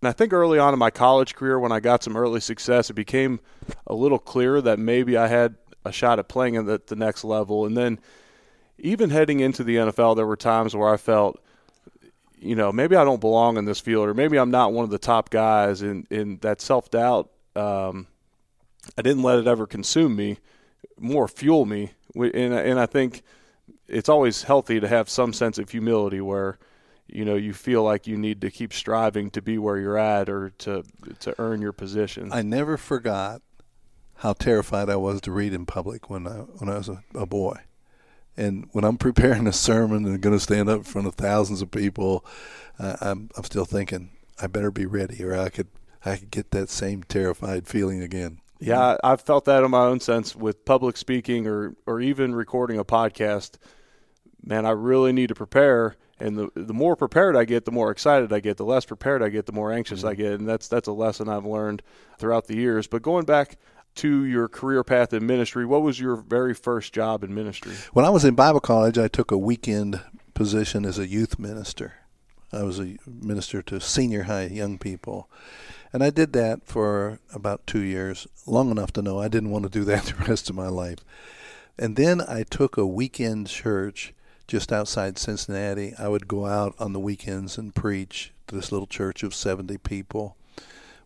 and 0.00 0.09
I 0.09 0.12
think 0.12 0.33
early 0.33 0.59
on 0.59 0.73
in 0.73 0.79
my 0.79 0.91
college 0.91 1.35
career, 1.35 1.59
when 1.59 1.73
I 1.73 1.81
got 1.81 2.05
some 2.05 2.17
early 2.17 2.41
success, 2.41 2.89
it 2.91 2.95
became 2.95 3.41
a 3.87 3.95
little 3.95 4.19
clearer 4.19 4.61
that 4.61 4.79
maybe 4.79 5.17
I 5.17 5.27
had 5.27 5.56
a 5.85 5.93
shot 5.93 6.19
at 6.19 6.29
playing 6.29 6.56
at 6.56 6.87
the 6.87 6.97
next 6.97 7.25
level. 7.25 7.67
And 7.67 7.77
then 7.77 7.99
even 8.79 9.11
heading 9.11 9.41
into 9.41 9.65
the 9.65 9.77
NFL, 9.77 10.17
there 10.17 10.27
were 10.27 10.37
times 10.37 10.77
where 10.77 10.89
I 10.89 10.97
felt, 10.97 11.43
you 12.39 12.55
know, 12.55 12.71
maybe 12.71 12.95
I 12.95 13.03
don't 13.03 13.21
belong 13.21 13.56
in 13.56 13.65
this 13.65 13.81
field, 13.81 14.09
or 14.09 14.15
maybe 14.15 14.39
I'm 14.39 14.53
not 14.53 14.73
one 14.73 14.85
of 14.85 14.91
the 14.91 14.99
top 14.99 15.31
guys. 15.31 15.83
And, 15.83 16.06
and 16.12 16.41
that 16.43 16.61
self 16.61 16.91
doubt, 16.91 17.31
um, 17.56 18.06
I 18.97 19.03
didn't 19.03 19.25
let 19.25 19.41
it 19.41 19.49
ever 19.49 19.67
consume 19.67 20.15
me, 20.15 20.39
more 20.97 21.27
fuel 21.27 21.67
me. 21.67 21.91
And, 22.15 22.55
and 22.55 22.79
I 22.79 22.87
think 22.87 23.23
it's 23.89 24.09
always 24.09 24.45
healthy 24.45 24.79
to 24.79 24.87
have 24.87 25.11
some 25.11 25.33
sense 25.33 25.59
of 25.59 25.71
humility 25.71 26.21
where 26.21 26.59
you 27.08 27.25
know 27.25 27.34
you 27.34 27.52
feel 27.52 27.82
like 27.82 28.06
you 28.06 28.16
need 28.16 28.40
to 28.43 28.50
keep 28.50 28.72
striving 28.72 29.31
to 29.31 29.43
be 29.43 29.58
where 29.58 29.78
you're 29.78 29.99
at 29.99 30.28
or 30.28 30.50
to 30.58 30.84
to 31.20 31.34
earn 31.38 31.60
your 31.62 31.72
position. 31.72 32.31
I 32.32 32.43
never 32.43 32.76
forgot 32.76 33.43
how 34.16 34.32
terrified 34.32 34.90
I 34.90 34.96
was 34.96 35.20
to 35.22 35.32
read 35.32 35.52
in 35.52 35.66
public 35.66 36.10
when 36.10 36.26
I 36.26 36.40
when 36.58 36.69
I 36.69 36.76
was 36.76 36.88
a, 36.88 37.02
a 37.14 37.26
boy. 37.26 37.56
And 38.37 38.69
when 38.70 38.84
I'm 38.84 38.99
preparing 38.99 39.46
a 39.49 39.52
sermon 39.52 40.06
and 40.06 40.20
going 40.20 40.37
to 40.37 40.40
stand 40.40 40.69
up 40.69 40.78
in 40.78 40.84
front 40.84 41.08
of 41.08 41.16
thousands 41.16 41.60
of 41.60 41.70
people, 41.70 42.25
uh, 42.78 42.96
I'm 43.00 43.31
I'm 43.37 43.44
still 43.44 43.64
thinking 43.64 44.11
I 44.40 44.46
better 44.46 44.70
be 44.70 44.87
ready, 44.87 45.22
or 45.25 45.37
I 45.37 45.49
could 45.49 45.69
I 46.04 46.16
could 46.16 46.31
get 46.31 46.50
that 46.52 46.69
same 46.69 47.02
terrified 47.02 47.66
feeling 47.66 48.02
again. 48.02 48.40
yeah, 48.61 48.96
I've 49.02 49.22
felt 49.22 49.44
that 49.46 49.64
in 49.64 49.70
my 49.70 49.84
own 49.84 50.00
sense 50.00 50.37
with 50.37 50.64
public 50.64 50.96
speaking 50.96 51.46
or 51.46 51.75
or 51.87 52.00
even 52.00 52.34
recording 52.34 52.78
a 52.78 52.84
podcast. 52.84 53.56
Man, 54.44 54.64
I 54.64 54.70
really 54.70 55.12
need 55.12 55.28
to 55.28 55.34
prepare, 55.34 55.96
and 56.20 56.37
the 56.37 56.50
the 56.55 56.75
more 56.75 56.97
prepared 56.97 57.37
I 57.37 57.44
get, 57.44 57.65
the 57.65 57.73
more 57.73 57.91
excited 57.91 58.32
I 58.32 58.41
get. 58.41 58.56
The 58.56 58.65
less 58.65 58.85
prepared 58.85 59.23
I 59.23 59.29
get, 59.29 59.47
the 59.47 59.53
more 59.53 59.73
anxious 59.73 60.04
I 60.04 60.12
mm-hmm. 60.12 60.23
get, 60.23 60.33
and 60.40 60.49
that's 60.49 60.69
that's 60.69 60.88
a 60.88 60.92
lesson 60.92 61.28
I've 61.28 61.47
learned 61.47 61.83
throughout 62.19 62.47
the 62.47 62.57
years. 62.57 62.87
But 62.87 63.02
going 63.02 63.25
back 63.25 63.57
to 63.97 64.25
your 64.25 64.49
career 64.49 64.85
path 64.85 65.12
in 65.12 65.26
ministry, 65.26 65.66
what 65.66 65.83
was 65.83 65.99
your 65.99 66.16
very 66.16 66.54
first 66.54 66.92
job 66.92 67.25
in 67.25 67.35
ministry? 67.35 67.75
When 67.92 68.04
I 68.04 68.11
was 68.11 68.25
in 68.25 68.35
Bible 68.35 68.61
college, 68.61 68.99
I 68.99 69.09
took 69.09 69.31
a 69.31 69.38
weekend 69.38 70.00
position 70.35 70.85
as 70.85 70.99
a 70.99 71.07
youth 71.07 71.38
minister. 71.38 71.95
I 72.52 72.62
was 72.62 72.78
a 72.81 72.97
minister 73.07 73.61
to 73.62 73.81
senior 73.81 74.25
high 74.25 74.47
young 74.47 74.78
people. 74.78 75.28
And 75.92 76.04
I 76.04 76.11
did 76.11 76.33
that 76.35 76.66
for 76.66 77.19
about 77.35 77.66
two 77.66 77.81
years, 77.81 78.26
long 78.47 78.71
enough 78.71 78.92
to 78.92 79.02
know 79.02 79.21
I 79.21 79.28
didn't 79.28 79.50
want 79.50 79.64
to 79.64 79.71
do 79.71 79.85
that 79.85 80.04
the 80.19 80.25
rest 80.25 80.49
of 80.49 80.57
my 80.57 80.69
life. 80.69 80.99
And 81.78 81.97
then 81.97 82.21
I 82.21 82.42
took 82.42 82.76
a 82.76 82.87
weekend 82.87 83.49
church 83.49 84.14
just 84.49 84.73
outside 84.73 85.19
Cincinnati. 85.19 85.95
I 85.99 86.09
would 86.09 86.26
go 86.26 86.47
out 86.47 86.75
on 86.78 86.95
the 86.95 86.99
weekends 86.99 87.59
and 87.59 87.75
preach 87.75 88.33
to 88.49 88.57
this 88.57 88.73
little 88.73 88.87
church 88.87 89.23
of 89.23 89.35
70 89.35 89.76
people. 89.78 90.37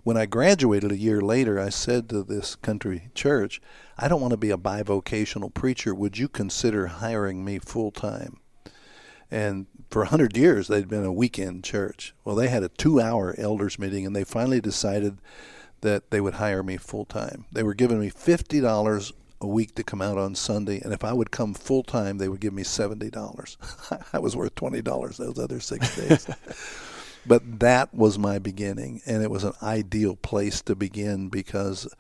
When 0.05 0.17
I 0.17 0.27
graduated 0.27 0.91
a 0.91 0.97
year 0.97 1.21
later, 1.21 1.61
I 1.61 1.69
said 1.69 2.09
to 2.09 2.23
this 2.23 2.55
country 2.55 3.11
church, 3.15 3.61
I 3.99 4.09
don't 4.09 4.21
want 4.21 4.31
to 4.31 4.37
be 4.37 4.51
a 4.51 4.57
bivocational 4.57 5.53
preacher. 5.53 5.95
Would 5.95 6.19
you 6.19 6.29
consider 6.29 6.87
hiring 6.87 7.45
me 7.45 7.59
full 7.59 7.91
time? 7.91 8.39
And 9.31 9.67
for 9.91 10.03
a 10.03 10.07
hundred 10.07 10.37
years, 10.37 10.69
they'd 10.69 10.89
been 10.89 11.05
a 11.05 11.13
weekend 11.13 11.65
church. 11.65 12.15
Well, 12.25 12.37
they 12.37 12.49
had 12.49 12.63
a 12.63 12.69
two-hour 12.69 13.35
elders 13.39 13.79
meeting, 13.79 14.07
and 14.07 14.15
they 14.15 14.25
finally 14.25 14.61
decided 14.61 15.19
that 15.83 16.11
they 16.11 16.21
would 16.21 16.35
hire 16.35 16.63
me 16.63 16.77
full 16.77 17.05
time. 17.05 17.47
They 17.53 17.63
were 17.63 17.75
giving 17.75 18.01
me 18.01 18.09
fifty 18.09 18.61
dollars 18.61 19.13
a 19.43 19.47
week 19.47 19.75
to 19.75 19.83
come 19.83 20.01
out 20.01 20.17
on 20.17 20.35
Sunday, 20.35 20.81
and 20.81 20.93
if 20.93 21.05
I 21.05 21.13
would 21.13 21.31
come 21.31 21.53
full 21.53 21.83
time, 21.83 22.19
they 22.19 22.29
would 22.29 22.41
give 22.41 22.55
me 22.55 22.63
seventy 22.63 23.11
dollars. 23.11 23.59
I 24.13 24.21
was 24.21 24.37
worth 24.37 24.55
twenty 24.55 24.81
dollars 24.81 25.17
those 25.17 25.39
other 25.39 25.61
six 25.61 25.97
days. 25.97 26.29
but 27.27 27.61
that 27.61 27.93
was 27.93 28.19
my 28.19 28.39
beginning, 28.39 29.03
and 29.05 29.23
it 29.23 29.31
was 29.31 29.45
an 29.45 29.55
ideal 29.63 30.17
place 30.17 30.63
to 30.63 30.77
begin 30.77 31.29
because 31.29 31.93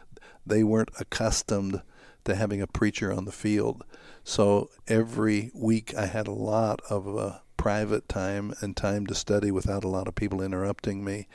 they 0.46 0.62
weren't 0.62 0.90
accustomed 0.98 1.82
to 2.24 2.36
having 2.36 2.62
a 2.62 2.66
preacher 2.66 3.12
on 3.12 3.24
the 3.24 3.32
field. 3.32 3.84
So 4.24 4.70
every 4.86 5.50
week 5.52 5.94
I 5.96 6.06
had 6.06 6.28
a 6.28 6.32
lot 6.32 6.80
of 6.88 7.16
uh, 7.18 7.38
private 7.56 8.08
time 8.08 8.54
and 8.60 8.76
time 8.76 9.06
to 9.06 9.14
study 9.14 9.50
without 9.50 9.84
a 9.84 9.88
lot 9.88 10.06
of 10.06 10.14
people 10.14 10.40
interrupting 10.40 11.04
me. 11.04 11.26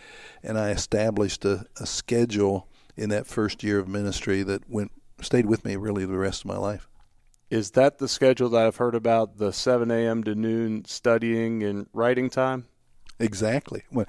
And 0.42 0.58
I 0.58 0.70
established 0.72 1.44
a, 1.44 1.66
a 1.80 1.86
schedule 1.86 2.68
in 2.96 3.10
that 3.10 3.28
first 3.28 3.64
year 3.64 3.80
of 3.80 3.88
ministry 3.88 4.44
that 4.44 4.70
went 4.70 4.92
stayed 5.22 5.46
with 5.46 5.66
me 5.66 5.76
really 5.76 6.06
the 6.06 6.18
rest 6.18 6.42
of 6.42 6.48
my 6.48 6.58
life. 6.58 6.88
Is 7.50 7.72
that 7.72 7.98
the 7.98 8.08
schedule 8.08 8.50
that 8.50 8.66
I've 8.66 8.76
heard 8.76 8.96
about? 8.96 9.38
The 9.38 9.54
7 9.54 9.90
a.m. 9.90 10.24
to 10.26 10.36
noon 10.36 10.84
studying 10.86 11.64
and 11.64 11.88
writing 11.94 12.30
time. 12.30 12.66
Exactly. 13.20 13.84
Well, 13.92 14.06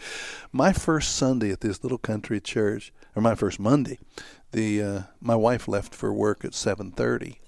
my 0.53 0.73
first 0.73 1.17
Sunday 1.17 1.51
at 1.51 1.61
this 1.61 1.83
little 1.83 1.99
country 1.99 2.41
church, 2.41 2.93
or 3.17 3.23
my 3.23 3.35
first 3.35 3.59
Monday, 3.59 3.99
the 4.53 4.83
uh, 4.83 5.03
my 5.21 5.35
wife 5.35 5.67
left 5.67 5.95
for 5.95 6.13
work 6.13 6.45
at 6.45 6.53
seven 6.53 6.91
thirty, 6.91 7.41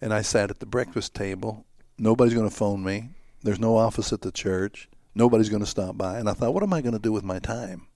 and 0.00 0.14
I 0.14 0.22
sat 0.22 0.50
at 0.50 0.60
the 0.60 0.66
breakfast 0.66 1.14
table. 1.14 1.64
Nobody's 1.98 2.34
going 2.34 2.48
to 2.48 2.54
phone 2.54 2.84
me. 2.84 3.10
There's 3.42 3.58
no 3.58 3.76
office 3.76 4.12
at 4.12 4.20
the 4.20 4.30
church. 4.30 4.88
Nobody's 5.14 5.48
going 5.48 5.62
to 5.62 5.66
stop 5.66 5.96
by. 5.96 6.18
And 6.18 6.28
I 6.28 6.34
thought, 6.34 6.52
what 6.52 6.62
am 6.62 6.72
I 6.72 6.82
going 6.82 6.92
to 6.92 7.00
do 7.00 7.12
with 7.12 7.24
my 7.24 7.38
time? 7.38 7.86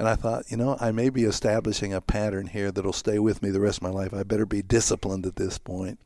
And 0.00 0.08
I 0.08 0.14
thought, 0.14 0.50
you 0.50 0.56
know, 0.56 0.78
I 0.80 0.92
may 0.92 1.10
be 1.10 1.24
establishing 1.24 1.92
a 1.92 2.00
pattern 2.00 2.46
here 2.46 2.72
that'll 2.72 2.90
stay 2.90 3.18
with 3.18 3.42
me 3.42 3.50
the 3.50 3.60
rest 3.60 3.80
of 3.80 3.82
my 3.82 3.90
life. 3.90 4.14
I 4.14 4.22
better 4.22 4.46
be 4.46 4.62
disciplined 4.62 5.26
at 5.26 5.36
this 5.36 5.58
point. 5.58 6.00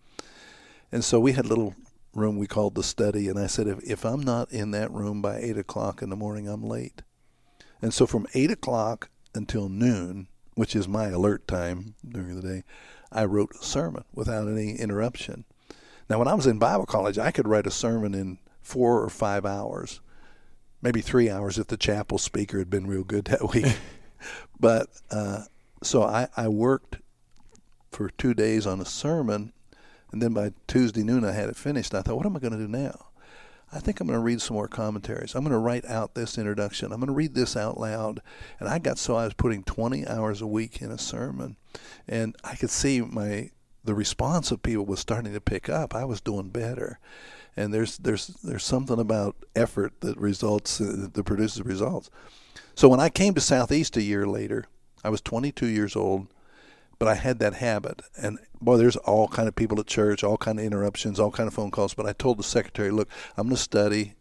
And 0.90 1.04
so 1.04 1.20
we 1.20 1.30
had 1.30 1.44
a 1.44 1.48
little 1.48 1.76
room 2.12 2.36
we 2.36 2.48
called 2.48 2.74
the 2.74 2.82
study, 2.82 3.28
and 3.28 3.38
I 3.38 3.46
said, 3.46 3.68
if, 3.68 3.78
if 3.84 4.04
I'm 4.04 4.20
not 4.20 4.50
in 4.50 4.72
that 4.72 4.90
room 4.90 5.22
by 5.22 5.36
8 5.36 5.58
o'clock 5.58 6.02
in 6.02 6.10
the 6.10 6.16
morning, 6.16 6.48
I'm 6.48 6.64
late. 6.64 7.02
And 7.80 7.94
so 7.94 8.04
from 8.04 8.26
8 8.34 8.50
o'clock 8.50 9.10
until 9.32 9.68
noon, 9.68 10.26
which 10.56 10.74
is 10.74 10.88
my 10.88 11.06
alert 11.06 11.46
time 11.46 11.94
during 12.04 12.34
the 12.34 12.42
day, 12.42 12.64
I 13.12 13.26
wrote 13.26 13.52
a 13.54 13.64
sermon 13.64 14.02
without 14.12 14.48
any 14.48 14.72
interruption. 14.72 15.44
Now, 16.10 16.18
when 16.18 16.26
I 16.26 16.34
was 16.34 16.48
in 16.48 16.58
Bible 16.58 16.86
college, 16.86 17.16
I 17.16 17.30
could 17.30 17.46
write 17.46 17.68
a 17.68 17.70
sermon 17.70 18.12
in 18.12 18.40
four 18.60 19.04
or 19.04 19.08
five 19.08 19.46
hours, 19.46 20.00
maybe 20.84 21.00
three 21.00 21.30
hours 21.30 21.58
if 21.58 21.66
the 21.66 21.78
chapel 21.78 22.18
speaker 22.18 22.58
had 22.58 22.70
been 22.70 22.86
real 22.86 23.02
good 23.02 23.24
that 23.24 23.48
week. 23.54 23.78
but 24.60 24.88
uh, 25.10 25.44
so 25.82 26.04
I, 26.04 26.28
I 26.36 26.46
worked 26.46 26.98
for 27.90 28.10
two 28.10 28.34
days 28.34 28.66
on 28.66 28.80
a 28.80 28.84
sermon, 28.84 29.52
and 30.12 30.22
then 30.22 30.34
by 30.34 30.52
Tuesday 30.68 31.02
noon 31.02 31.24
I 31.24 31.32
had 31.32 31.48
it 31.48 31.56
finished. 31.56 31.94
I 31.94 32.02
thought, 32.02 32.16
what 32.16 32.26
am 32.26 32.36
I 32.36 32.40
going 32.40 32.52
to 32.52 32.58
do 32.58 32.68
now? 32.68 33.06
I 33.72 33.80
think 33.80 33.98
I'm 33.98 34.06
going 34.06 34.18
to 34.18 34.22
read 34.22 34.40
some 34.40 34.54
more 34.54 34.68
commentaries. 34.68 35.34
I'm 35.34 35.42
going 35.42 35.52
to 35.52 35.58
write 35.58 35.84
out 35.86 36.14
this 36.14 36.38
introduction. 36.38 36.92
I'm 36.92 37.00
going 37.00 37.08
to 37.08 37.14
read 37.14 37.34
this 37.34 37.56
out 37.56 37.80
loud. 37.80 38.20
And 38.60 38.68
I 38.68 38.78
got 38.78 38.98
so 38.98 39.16
I 39.16 39.24
was 39.24 39.34
putting 39.34 39.64
20 39.64 40.06
hours 40.06 40.40
a 40.40 40.46
week 40.46 40.80
in 40.80 40.92
a 40.92 40.98
sermon, 40.98 41.56
and 42.06 42.36
I 42.44 42.54
could 42.54 42.70
see 42.70 43.00
my 43.00 43.50
the 43.82 43.94
response 43.94 44.50
of 44.50 44.62
people 44.62 44.86
was 44.86 45.00
starting 45.00 45.34
to 45.34 45.40
pick 45.40 45.68
up. 45.68 45.94
I 45.94 46.04
was 46.04 46.20
doing 46.20 46.48
better, 46.48 46.98
and 47.56 47.72
there's 47.72 47.98
there's 47.98 48.28
there's 48.42 48.64
something 48.64 48.98
about 48.98 49.36
effort 49.54 50.00
that 50.00 50.16
results 50.18 50.80
uh, 50.80 51.08
that 51.12 51.24
produces 51.24 51.62
results. 51.62 52.10
So 52.74 52.88
when 52.88 53.00
I 53.00 53.08
came 53.08 53.34
to 53.34 53.40
Southeast 53.40 53.96
a 53.96 54.02
year 54.02 54.26
later, 54.26 54.64
I 55.04 55.10
was 55.10 55.20
22 55.20 55.66
years 55.66 55.94
old, 55.94 56.26
but 56.98 57.06
I 57.06 57.14
had 57.14 57.38
that 57.38 57.54
habit. 57.54 58.02
And 58.16 58.38
boy, 58.60 58.78
there's 58.78 58.96
all 58.96 59.28
kind 59.28 59.46
of 59.46 59.54
people 59.54 59.78
at 59.78 59.86
church, 59.86 60.24
all 60.24 60.36
kind 60.36 60.58
of 60.58 60.64
interruptions, 60.64 61.20
all 61.20 61.30
kind 61.30 61.46
of 61.46 61.54
phone 61.54 61.70
calls. 61.70 61.94
But 61.94 62.06
I 62.06 62.12
told 62.12 62.38
the 62.38 62.42
secretary, 62.42 62.90
look, 62.90 63.08
I'm 63.36 63.46
going 63.46 63.56
to 63.56 63.62
study 63.62 64.14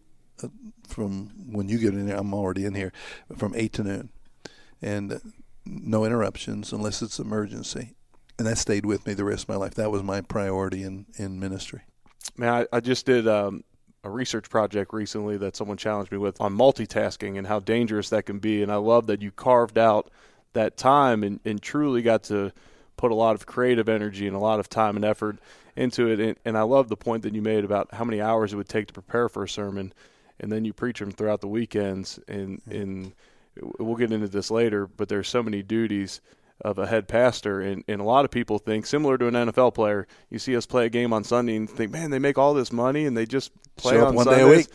uh, 0.44 0.50
from 0.88 1.32
when 1.52 1.68
you 1.68 1.80
get 1.80 1.96
in 1.96 2.08
here. 2.08 2.18
I'm 2.18 2.34
already 2.34 2.66
in 2.66 2.76
here 2.76 2.94
from 3.36 3.54
eight 3.56 3.74
to 3.74 3.84
noon, 3.84 4.10
and 4.82 5.20
no 5.66 6.06
interruptions 6.06 6.72
unless 6.72 7.02
it's 7.02 7.18
emergency 7.18 7.96
and 8.38 8.48
that 8.48 8.58
stayed 8.58 8.86
with 8.86 9.06
me 9.06 9.14
the 9.14 9.24
rest 9.24 9.44
of 9.44 9.50
my 9.50 9.56
life. 9.56 9.76
That 9.76 9.92
was 9.92 10.04
my 10.04 10.22
priority 10.22 10.84
in, 10.84 11.06
in 11.16 11.40
ministry. 11.40 11.82
Man, 12.38 12.54
I, 12.54 12.78
I 12.78 12.80
just 12.80 13.06
did 13.06 13.28
um, 13.28 13.64
a 14.04 14.10
research 14.10 14.50
project 14.50 14.94
recently 14.94 15.38
that 15.38 15.56
someone 15.56 15.78
challenged 15.78 16.12
me 16.12 16.18
with 16.18 16.40
on 16.42 16.58
multitasking 16.58 17.38
and 17.38 17.48
how 17.48 17.60
dangerous 17.60 18.10
that 18.10 18.26
can 18.26 18.40
be. 18.40 18.64
And 18.64 18.72
I 18.72 18.76
love 18.76 19.08
that 19.08 19.22
you 19.22 19.32
carved 19.32 19.78
out 19.78 20.10
that 20.54 20.78
time 20.78 21.24
and, 21.24 21.40
and 21.46 21.62
truly 21.62 22.02
got 22.02 22.24
to 22.24 22.52
put 22.98 23.12
a 23.12 23.16
lot 23.16 23.36
of 23.36 23.46
creative 23.46 23.90
energy 23.90 24.28
and 24.28 24.36
a 24.36 24.40
lot 24.40 24.60
of 24.60 24.70
time 24.70 24.96
and 24.96 25.06
effort 25.06 25.38
into 25.76 26.10
it. 26.10 26.20
And, 26.20 26.38
and 26.46 26.58
I 26.58 26.62
love 26.62 26.90
the 26.90 26.98
point 26.98 27.24
that 27.24 27.34
you 27.34 27.42
made 27.42 27.64
about 27.64 27.94
how 27.94 28.04
many 28.04 28.22
hours 28.22 28.54
it 28.54 28.58
would 28.58 28.70
take 28.70 28.88
to 28.88 28.94
prepare 28.94 29.30
for 29.30 29.44
a 29.44 29.50
sermon, 29.50 29.94
and 30.40 30.52
then 30.52 30.66
you 30.66 30.74
preach 30.74 31.00
them 31.00 31.12
throughout 31.12 31.42
the 31.42 31.48
weekends. 31.48 32.20
And, 32.28 32.62
and 32.70 33.14
we'll 33.80 33.96
get 33.96 34.12
into 34.12 34.28
this 34.28 34.52
later, 34.52 34.88
but 34.88 35.10
there's 35.10 35.28
so 35.28 35.44
many 35.44 35.62
duties– 35.62 36.22
of 36.62 36.78
a 36.78 36.88
head 36.88 37.08
pastor. 37.08 37.62
And, 37.62 37.84
and 37.88 38.02
a 38.02 38.04
lot 38.04 38.26
of 38.26 38.32
people 38.32 38.60
think, 38.60 38.86
similar 38.86 39.18
to 39.18 39.28
an 39.28 39.34
NFL 39.34 39.74
player, 39.74 40.08
you 40.30 40.40
see 40.40 40.56
us 40.56 40.66
play 40.66 40.86
a 40.86 40.90
game 40.90 41.14
on 41.14 41.24
Sunday 41.24 41.56
and 41.56 41.70
think, 41.70 41.92
man, 41.92 42.12
they 42.12 42.20
make 42.20 42.38
all 42.38 42.54
this 42.54 42.72
money 42.72 43.06
and 43.06 43.16
they 43.18 43.26
just 43.26 43.52
play 43.76 43.96
Show 43.96 44.06
on 44.06 44.16
one 44.16 44.26
Sundays. 44.26 44.68
day 44.68 44.72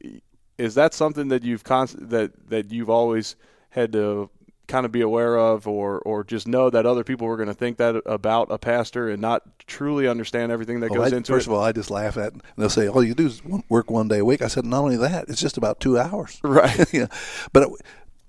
a 0.00 0.10
week. 0.10 0.22
Is 0.58 0.74
that 0.74 0.94
something 0.94 1.28
that 1.28 1.42
you've 1.42 1.64
const- 1.64 2.10
that 2.10 2.48
that 2.50 2.70
you've 2.70 2.90
always 2.90 3.36
had 3.70 3.92
to 3.92 4.30
kind 4.68 4.86
of 4.86 4.92
be 4.92 5.00
aware 5.00 5.36
of, 5.36 5.66
or 5.66 6.00
or 6.00 6.24
just 6.24 6.46
know 6.46 6.70
that 6.70 6.86
other 6.86 7.04
people 7.04 7.26
were 7.26 7.36
going 7.36 7.48
to 7.48 7.54
think 7.54 7.78
that 7.78 7.96
about 8.06 8.48
a 8.50 8.58
pastor 8.58 9.08
and 9.08 9.20
not 9.20 9.42
truly 9.66 10.06
understand 10.06 10.52
everything 10.52 10.80
that 10.80 10.90
oh, 10.90 10.94
goes 10.94 11.12
I, 11.12 11.16
into 11.16 11.32
first 11.32 11.46
it? 11.46 11.50
of 11.50 11.56
all, 11.56 11.64
I 11.64 11.72
just 11.72 11.90
laugh 11.90 12.16
at, 12.16 12.32
and 12.32 12.42
they'll 12.56 12.70
say, 12.70 12.88
"All 12.88 13.02
you 13.02 13.14
do 13.14 13.26
is 13.26 13.42
work 13.68 13.90
one 13.90 14.08
day 14.08 14.18
a 14.18 14.24
week." 14.24 14.42
I 14.42 14.48
said, 14.48 14.64
"Not 14.64 14.82
only 14.82 14.96
that, 14.96 15.28
it's 15.28 15.40
just 15.40 15.56
about 15.56 15.80
two 15.80 15.98
hours." 15.98 16.40
Right. 16.42 16.92
yeah, 16.92 17.06
but, 17.52 17.68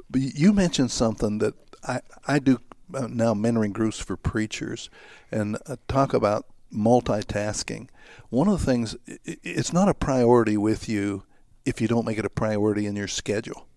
but 0.10 0.22
you 0.22 0.54
mentioned 0.54 0.92
something 0.92 1.38
that 1.40 1.54
I 1.88 2.02
I 2.28 2.40
do 2.40 2.56
uh, 2.56 2.73
now 2.94 3.34
mentoring 3.34 3.74
groups 3.74 4.00
for 4.00 4.16
preachers 4.16 4.90
and 5.32 5.58
uh, 5.66 5.78
talk 5.88 6.14
about 6.14 6.46
multitasking. 6.74 7.88
One 8.30 8.48
of 8.48 8.60
the 8.60 8.66
things, 8.66 8.96
it's 9.06 9.74
not 9.74 9.90
a 9.90 9.94
priority 9.94 10.58
with 10.58 10.90
you 10.90 11.24
if 11.66 11.80
you 11.80 11.88
don't 11.88 12.06
make 12.06 12.18
it 12.18 12.26
a 12.26 12.30
priority 12.30 12.86
in 12.86 12.96
your 12.96 13.08
schedule. 13.08 13.68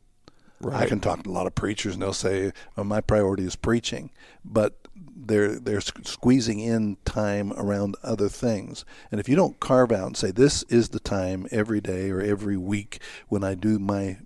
Right. 0.60 0.82
I 0.82 0.86
can 0.86 1.00
talk 1.00 1.22
to 1.22 1.30
a 1.30 1.32
lot 1.32 1.46
of 1.46 1.54
preachers 1.54 1.94
and 1.94 2.02
they'll 2.02 2.14
say, 2.14 2.52
well, 2.74 2.84
"My 2.84 3.02
priority 3.02 3.44
is 3.44 3.56
preaching," 3.56 4.10
but 4.42 4.78
they're 5.14 5.58
they're 5.58 5.82
squeezing 5.82 6.60
in 6.60 6.96
time 7.04 7.52
around 7.52 7.96
other 8.02 8.30
things. 8.30 8.84
And 9.10 9.20
if 9.20 9.28
you 9.28 9.36
don't 9.36 9.60
carve 9.60 9.92
out 9.92 10.06
and 10.06 10.16
say, 10.16 10.30
"This 10.30 10.62
is 10.64 10.88
the 10.88 11.00
time 11.00 11.46
every 11.50 11.82
day 11.82 12.10
or 12.10 12.22
every 12.22 12.56
week 12.56 13.00
when 13.28 13.44
I 13.44 13.54
do 13.54 13.78
my 13.78 14.18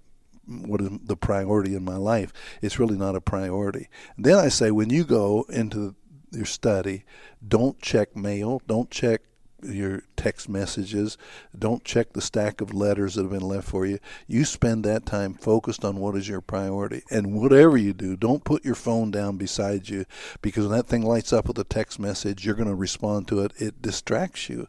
what 0.51 0.81
is 0.81 0.91
the 1.05 1.17
priority 1.17 1.75
in 1.75 1.85
my 1.85 1.97
life. 1.97 2.33
It's 2.61 2.79
really 2.79 2.97
not 2.97 3.17
a 3.17 3.21
priority. 3.21 3.89
Then 4.19 4.37
I 4.37 4.49
say, 4.49 4.71
when 4.71 4.91
you 4.91 5.05
go 5.05 5.47
into 5.49 5.95
your 6.33 6.47
study, 6.47 7.05
don't 7.47 7.81
check 7.81 8.17
mail, 8.17 8.61
don't 8.67 8.91
check 8.91 9.23
your 9.65 10.03
text 10.17 10.49
messages. 10.49 11.17
Don't 11.59 11.85
check 11.85 12.13
the 12.13 12.21
stack 12.21 12.61
of 12.61 12.75
letters 12.75 13.15
that 13.15 13.23
have 13.23 13.33
been 13.33 13.41
left 13.41 13.69
for 13.69 13.87
you. 13.87 13.99
You 14.27 14.45
spend 14.45 14.85
that 14.85 15.07
time 15.07 15.35
focused 15.35 15.85
on 15.85 15.97
what 15.97 16.17
is 16.17 16.29
your 16.29 16.41
priority. 16.41 17.03
And 17.11 17.35
whatever 17.35 17.77
you 17.77 17.93
do, 17.93 18.17
don't 18.17 18.45
put 18.45 18.65
your 18.65 18.75
phone 18.75 19.11
down 19.11 19.37
beside 19.37 19.89
you 19.89 20.05
because 20.43 20.67
when 20.67 20.77
that 20.77 20.87
thing 20.87 21.03
lights 21.03 21.33
up 21.33 21.49
with 21.49 21.59
a 21.59 21.65
text 21.65 21.99
message, 21.99 22.45
you're 22.45 22.55
going 22.55 22.69
to 22.69 22.75
respond 22.75 23.29
to 23.29 23.41
it. 23.41 23.53
It 23.59 23.83
distracts 23.83 24.49
you. 24.49 24.69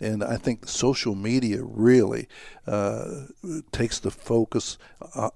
And 0.00 0.22
I 0.22 0.36
think 0.36 0.68
social 0.68 1.14
media 1.14 1.62
really 1.62 2.28
uh, 2.66 3.26
takes 3.72 3.98
the 3.98 4.10
focus 4.10 4.76
uh, 5.14 5.30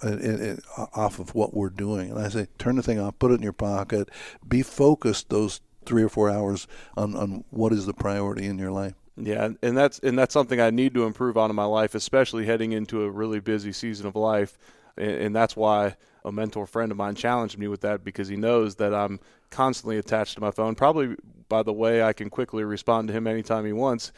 off 0.95 1.19
of 1.19 1.35
what 1.35 1.55
we're 1.55 1.71
doing. 1.71 2.11
And 2.11 2.19
I 2.19 2.29
say, 2.29 2.49
turn 2.59 2.77
the 2.77 2.83
thing 2.83 2.99
off, 2.99 3.19
put 3.19 3.31
it 3.31 3.35
in 3.35 3.43
your 3.43 3.53
pocket, 3.53 4.11
be 4.47 4.63
focused 4.63 5.31
those 5.31 5.61
three 5.85 6.03
or 6.03 6.09
four 6.09 6.31
hours 6.31 6.67
on, 6.97 7.15
on 7.17 7.45
what 7.51 7.73
is 7.73 7.87
the 7.87 7.95
priority 7.95 8.47
in 8.47 8.59
your 8.59 8.71
life. 8.71 8.95
Yeah, 9.17 9.51
and 9.63 9.77
that's 9.77 9.99
and 9.99 10.19
that's 10.19 10.33
something 10.33 10.61
I 10.61 10.71
need 10.71 10.95
to 10.95 11.05
improve 11.05 11.37
on 11.37 11.51
in 11.51 11.57
my 11.57 11.65
life, 11.65 11.95
especially 11.95 12.47
heading 12.47 12.73
into 12.73 13.03
a 13.03 13.11
really 13.11 13.41
busy 13.41 13.73
season 13.73 14.07
of 14.07 14.17
life, 14.17 14.57
and, 14.97 15.11
and 15.11 15.37
that's 15.37 15.55
why 15.57 15.97
a 16.25 16.33
mentor 16.33 16.67
friend 16.67 16.91
of 16.91 16.97
mine 16.97 17.15
challenged 17.15 17.59
me 17.59 17.69
with 17.69 17.83
that 17.83 18.05
because 18.05 18.29
he 18.29 18.37
knows 18.37 18.77
that 18.77 18.95
I'm 18.95 19.21
constantly 19.51 19.99
attached 19.99 20.35
to 20.37 20.41
my 20.41 20.51
phone. 20.51 20.75
Probably 20.75 21.17
by 21.49 21.63
the 21.63 21.73
way 21.73 22.03
I 22.03 22.13
can 22.13 22.31
quickly 22.31 22.65
respond 22.65 23.09
to 23.09 23.15
him 23.15 23.27
anytime 23.27 23.67
he 23.67 23.73
wants. 23.73 24.13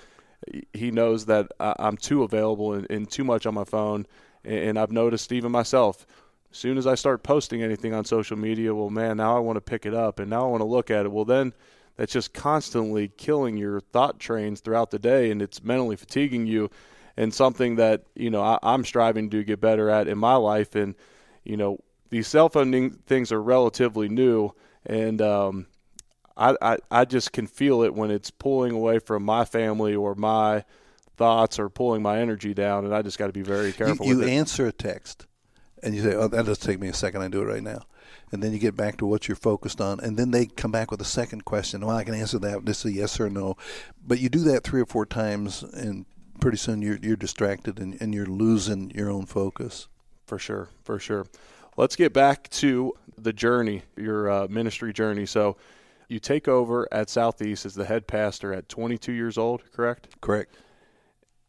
He 0.73 0.91
knows 0.91 1.27
that 1.27 1.51
I'm 1.59 1.97
too 1.97 2.23
available 2.25 2.73
and, 2.75 2.89
and 2.91 3.11
too 3.11 3.25
much 3.25 3.47
on 3.47 3.55
my 3.55 3.65
phone, 3.65 4.07
and 4.45 4.79
I've 4.79 4.93
noticed 4.93 5.33
even 5.33 5.53
myself 5.53 6.07
as 6.53 6.59
soon 6.59 6.77
as 6.77 6.87
I 6.87 6.95
start 6.95 7.23
posting 7.23 7.63
anything 7.63 7.95
on 7.95 8.05
social 8.05 8.37
media, 8.37 8.75
well, 8.75 8.91
man, 8.91 9.17
now 9.17 9.37
I 9.37 9.41
want 9.41 9.57
to 9.57 9.63
pick 9.63 9.87
it 9.87 9.95
up 9.95 10.19
and 10.19 10.29
now 10.29 10.45
I 10.45 10.51
want 10.51 10.61
to 10.61 10.67
look 10.67 10.91
at 10.91 11.07
it. 11.07 11.13
Well, 11.13 11.25
then 11.25 11.55
that's 11.97 12.13
just 12.13 12.35
constantly 12.35 13.09
killing 13.09 13.57
your 13.57 13.81
thought 13.81 14.21
trains 14.21 14.61
throughout 14.61 14.91
the 14.91 14.99
day 14.99 15.31
and 15.31 15.41
it's 15.41 15.65
mentally 15.65 15.97
fatiguing 15.97 16.47
you 16.47 16.71
and 17.17 17.33
something 17.33 17.77
that, 17.77 18.05
you 18.15 18.31
know, 18.31 18.43
I, 18.43 18.59
I'm 18.63 18.85
striving 18.85 19.31
to 19.31 19.43
get 19.45 19.61
better 19.61 19.89
at 19.89 20.09
in 20.09 20.19
my 20.19 20.35
life. 20.35 20.75
And, 20.75 20.95
you 21.43 21.57
know, 21.57 21.79
these 22.11 22.29
cell 22.29 22.51
phone 22.51 22.91
things 23.07 23.33
are 23.33 23.43
relatively 23.43 24.11
new 24.11 24.53
and, 24.85 25.23
um, 25.23 25.67
I, 26.37 26.57
I, 26.63 26.79
I 26.91 27.05
just 27.05 27.33
can 27.33 27.47
feel 27.47 27.83
it 27.83 27.95
when 27.95 28.11
it's 28.11 28.31
pulling 28.31 28.73
away 28.73 28.99
from 28.99 29.23
my 29.23 29.45
family 29.45 29.95
or 29.95 30.15
my 30.15 30.65
thoughts 31.17 31.59
or 31.59 31.69
pulling 31.69 32.03
my 32.03 32.21
energy 32.21 32.55
down, 32.55 32.87
and 32.87 32.95
I 32.95 33.03
just 33.03 33.19
got 33.19 33.27
to 33.27 33.35
be 33.35 33.43
very 33.43 33.71
careful. 33.71 34.07
You, 34.07 34.23
you 34.23 34.29
answer 34.29 34.67
a 34.67 34.73
text 34.73 35.27
and 35.83 35.95
you 35.95 36.03
say, 36.03 36.15
"Oh, 36.15 36.29
that 36.29 36.47
does 36.47 36.59
take 36.59 36.81
me 36.81 36.89
a 36.89 36.95
second. 36.95 37.23
I 37.23 37.29
do 37.29 37.43
it 37.43 37.47
right 37.47 37.63
now," 37.63 37.83
and 38.31 38.43
then 38.43 38.53
you 38.53 38.59
get 38.59 38.77
back 38.77 38.97
to 38.99 39.07
what 39.07 39.29
you're 39.29 39.37
focused 39.37 39.81
on, 39.81 40.01
and 40.01 40.17
then 40.17 40.31
they 40.31 40.47
come 40.47 40.71
back 40.71 40.91
with 40.91 41.01
a 41.01 41.07
second 41.07 41.45
question. 41.45 41.85
Well, 41.85 41.97
I 41.97 42.05
can 42.05 42.15
answer 42.15 42.39
that. 42.41 42.65
This 42.65 42.81
is 42.81 42.93
a 42.93 42.93
yes 42.93 43.21
or 43.21 43.29
no, 43.29 43.57
but 44.07 44.21
you 44.21 44.29
do 44.29 44.41
that 44.41 44.65
three 44.65 44.81
or 44.81 44.87
four 44.87 45.07
times, 45.07 45.63
and 45.63 46.07
pretty 46.41 46.59
soon 46.59 46.83
you're 46.83 46.99
you're 47.03 47.17
distracted 47.17 47.79
and, 47.79 48.01
and 48.01 48.15
you're 48.15 48.27
losing 48.27 48.91
your 48.91 49.11
own 49.11 49.27
focus. 49.27 49.89
For 50.27 50.39
sure, 50.39 50.69
for 50.85 50.99
sure. 50.99 51.27
Let's 51.77 51.97
get 51.97 52.13
back 52.13 52.49
to 52.51 52.93
the 53.17 53.33
journey, 53.33 53.83
your 53.97 54.31
uh, 54.31 54.47
ministry 54.49 54.93
journey. 54.93 55.27
So, 55.27 55.57
you 56.09 56.19
take 56.19 56.47
over 56.47 56.87
at 56.93 57.09
Southeast 57.09 57.65
as 57.65 57.75
the 57.75 57.85
head 57.85 58.07
pastor 58.07 58.53
at 58.53 58.69
22 58.69 59.13
years 59.13 59.39
old, 59.39 59.63
correct? 59.73 60.09
Correct. 60.21 60.55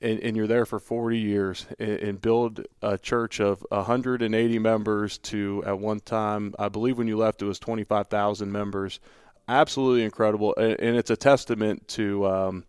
And, 0.03 0.19
and 0.19 0.37
you're 0.37 0.47
there 0.47 0.65
for 0.65 0.79
40 0.79 1.17
years 1.17 1.65
and, 1.79 1.89
and, 1.89 2.21
build 2.21 2.65
a 2.81 2.97
church 2.97 3.39
of 3.39 3.65
180 3.69 4.59
members 4.59 5.17
to 5.19 5.63
at 5.65 5.79
one 5.79 5.99
time 6.01 6.53
i 6.59 6.69
believe 6.69 6.97
when 6.97 7.07
you 7.07 7.17
left 7.17 7.41
it 7.41 7.45
was 7.45 7.57
25000 7.59 8.51
members. 8.51 8.99
Absolutely 9.47 10.03
incredible 10.03 10.53
and, 10.57 10.79
and 10.79 10.97
it's 10.97 11.09
a 11.09 11.17
testament 11.17 11.87
to 11.87 12.25
um, 12.27 12.65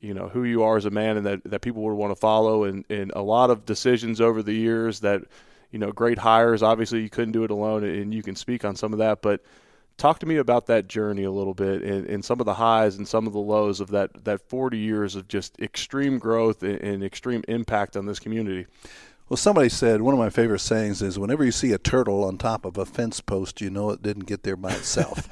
you 0.00 0.14
know 0.14 0.28
who 0.28 0.44
you 0.44 0.62
are 0.62 0.76
as 0.76 0.84
a 0.84 0.90
man 0.90 1.16
and 1.16 1.26
that, 1.26 1.44
that 1.44 1.60
people 1.60 1.82
would 1.82 1.94
want 1.94 2.10
to 2.10 2.16
follow 2.16 2.64
and, 2.64 2.84
and 2.90 3.12
a 3.16 3.22
lot 3.22 3.50
of 3.50 3.64
decisions 3.66 4.20
over 4.20 4.42
the 4.42 4.52
years 4.52 5.00
that 5.00 5.22
you 5.70 5.78
know 5.78 5.92
great 5.92 6.18
hires 6.18 6.62
obviously 6.62 7.00
you 7.00 7.10
couldn't 7.10 7.32
do 7.32 7.44
it 7.44 7.50
alone 7.50 7.84
and 7.84 8.14
you 8.14 8.22
can 8.22 8.36
speak 8.36 8.64
on 8.64 8.76
some 8.76 8.92
of 8.92 8.98
that 8.98 9.22
but 9.22 9.42
talk 9.98 10.20
to 10.20 10.26
me 10.26 10.36
about 10.36 10.66
that 10.66 10.88
journey 10.88 11.24
a 11.24 11.30
little 11.30 11.52
bit 11.52 11.82
and, 11.82 12.06
and, 12.06 12.24
some 12.24 12.40
of 12.40 12.46
the 12.46 12.54
highs 12.54 12.96
and 12.96 13.06
some 13.06 13.26
of 13.26 13.32
the 13.32 13.38
lows 13.38 13.80
of 13.80 13.90
that, 13.90 14.24
that 14.24 14.40
40 14.48 14.78
years 14.78 15.16
of 15.16 15.28
just 15.28 15.60
extreme 15.60 16.18
growth 16.18 16.62
and, 16.62 16.80
and, 16.80 17.04
extreme 17.04 17.44
impact 17.48 17.96
on 17.96 18.06
this 18.06 18.20
community. 18.20 18.66
Well, 19.28 19.36
somebody 19.36 19.68
said 19.68 20.00
one 20.00 20.14
of 20.14 20.20
my 20.20 20.30
favorite 20.30 20.60
sayings 20.60 21.02
is 21.02 21.18
whenever 21.18 21.44
you 21.44 21.52
see 21.52 21.72
a 21.72 21.78
turtle 21.78 22.24
on 22.24 22.38
top 22.38 22.64
of 22.64 22.78
a 22.78 22.86
fence 22.86 23.20
post, 23.20 23.60
you 23.60 23.68
know 23.68 23.90
it 23.90 24.00
didn't 24.00 24.26
get 24.26 24.44
there 24.44 24.56
by 24.56 24.72
itself. 24.72 25.28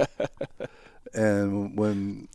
and 1.14 1.78
when 1.78 2.28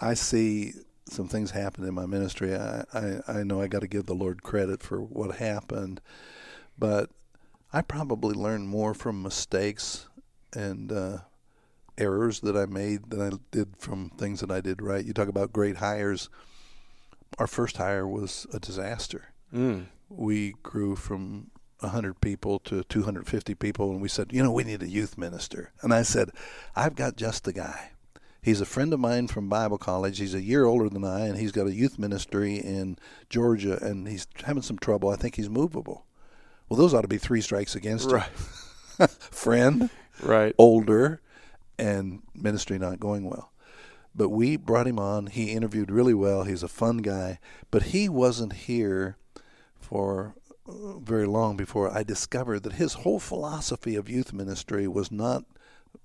I 0.00 0.14
see 0.14 0.74
some 1.06 1.26
things 1.26 1.50
happen 1.50 1.84
in 1.84 1.94
my 1.94 2.06
ministry, 2.06 2.54
I, 2.54 2.84
I, 2.92 3.20
I 3.26 3.42
know 3.42 3.60
I 3.60 3.66
got 3.66 3.80
to 3.80 3.88
give 3.88 4.06
the 4.06 4.14
Lord 4.14 4.42
credit 4.42 4.82
for 4.82 5.00
what 5.00 5.36
happened. 5.36 6.00
But 6.78 7.10
I 7.72 7.82
probably 7.82 8.34
learned 8.34 8.68
more 8.68 8.94
from 8.94 9.22
mistakes 9.22 10.06
and 10.52 10.92
uh, 10.92 11.18
errors 11.98 12.40
that 12.40 12.56
I 12.56 12.66
made 12.66 13.10
that 13.10 13.20
I 13.20 13.36
did 13.50 13.74
from 13.78 14.10
things 14.10 14.40
that 14.40 14.50
I 14.50 14.60
did 14.60 14.80
right. 14.80 15.04
You 15.04 15.12
talk 15.12 15.28
about 15.28 15.52
great 15.52 15.76
hires. 15.76 16.28
Our 17.38 17.46
first 17.46 17.76
hire 17.76 18.06
was 18.06 18.46
a 18.52 18.58
disaster. 18.58 19.32
Mm. 19.54 19.86
We 20.08 20.54
grew 20.62 20.96
from 20.96 21.50
100 21.80 22.20
people 22.20 22.58
to 22.60 22.82
250 22.84 23.54
people, 23.54 23.90
and 23.90 24.00
we 24.00 24.08
said, 24.08 24.32
you 24.32 24.42
know, 24.42 24.50
we 24.50 24.64
need 24.64 24.82
a 24.82 24.88
youth 24.88 25.18
minister. 25.18 25.72
And 25.82 25.92
I 25.92 26.02
said, 26.02 26.30
I've 26.74 26.94
got 26.94 27.16
just 27.16 27.44
the 27.44 27.52
guy. 27.52 27.90
He's 28.40 28.60
a 28.60 28.66
friend 28.66 28.92
of 28.92 29.00
mine 29.00 29.28
from 29.28 29.48
Bible 29.48 29.78
college. 29.78 30.18
He's 30.18 30.34
a 30.34 30.42
year 30.42 30.64
older 30.64 30.88
than 30.88 31.04
I, 31.04 31.26
and 31.26 31.36
he's 31.36 31.52
got 31.52 31.66
a 31.66 31.74
youth 31.74 31.98
ministry 31.98 32.56
in 32.56 32.96
Georgia, 33.28 33.78
and 33.82 34.08
he's 34.08 34.26
having 34.44 34.62
some 34.62 34.78
trouble. 34.78 35.10
I 35.10 35.16
think 35.16 35.36
he's 35.36 35.50
movable. 35.50 36.06
Well, 36.68 36.78
those 36.78 36.94
ought 36.94 37.02
to 37.02 37.08
be 37.08 37.18
three 37.18 37.40
strikes 37.40 37.74
against 37.74 38.10
right. 38.10 38.28
him. 38.98 39.08
friend, 39.08 39.90
right? 40.22 40.54
Older, 40.58 41.20
and 41.78 42.22
ministry 42.34 42.78
not 42.78 43.00
going 43.00 43.24
well. 43.24 43.52
But 44.14 44.30
we 44.30 44.56
brought 44.56 44.88
him 44.88 44.98
on. 44.98 45.28
He 45.28 45.52
interviewed 45.52 45.90
really 45.90 46.14
well. 46.14 46.42
He's 46.42 46.62
a 46.62 46.68
fun 46.68 46.98
guy. 46.98 47.38
But 47.70 47.84
he 47.84 48.08
wasn't 48.08 48.52
here 48.52 49.16
for 49.78 50.34
uh, 50.66 50.98
very 50.98 51.26
long 51.26 51.56
before 51.56 51.96
I 51.96 52.02
discovered 52.02 52.64
that 52.64 52.74
his 52.74 52.94
whole 52.94 53.20
philosophy 53.20 53.94
of 53.94 54.08
youth 54.08 54.32
ministry 54.32 54.88
was 54.88 55.12
not 55.12 55.44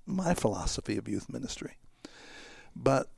my 0.06 0.32
philosophy 0.34 0.96
of 0.96 1.08
youth 1.08 1.28
ministry. 1.28 1.76
But 2.76 3.08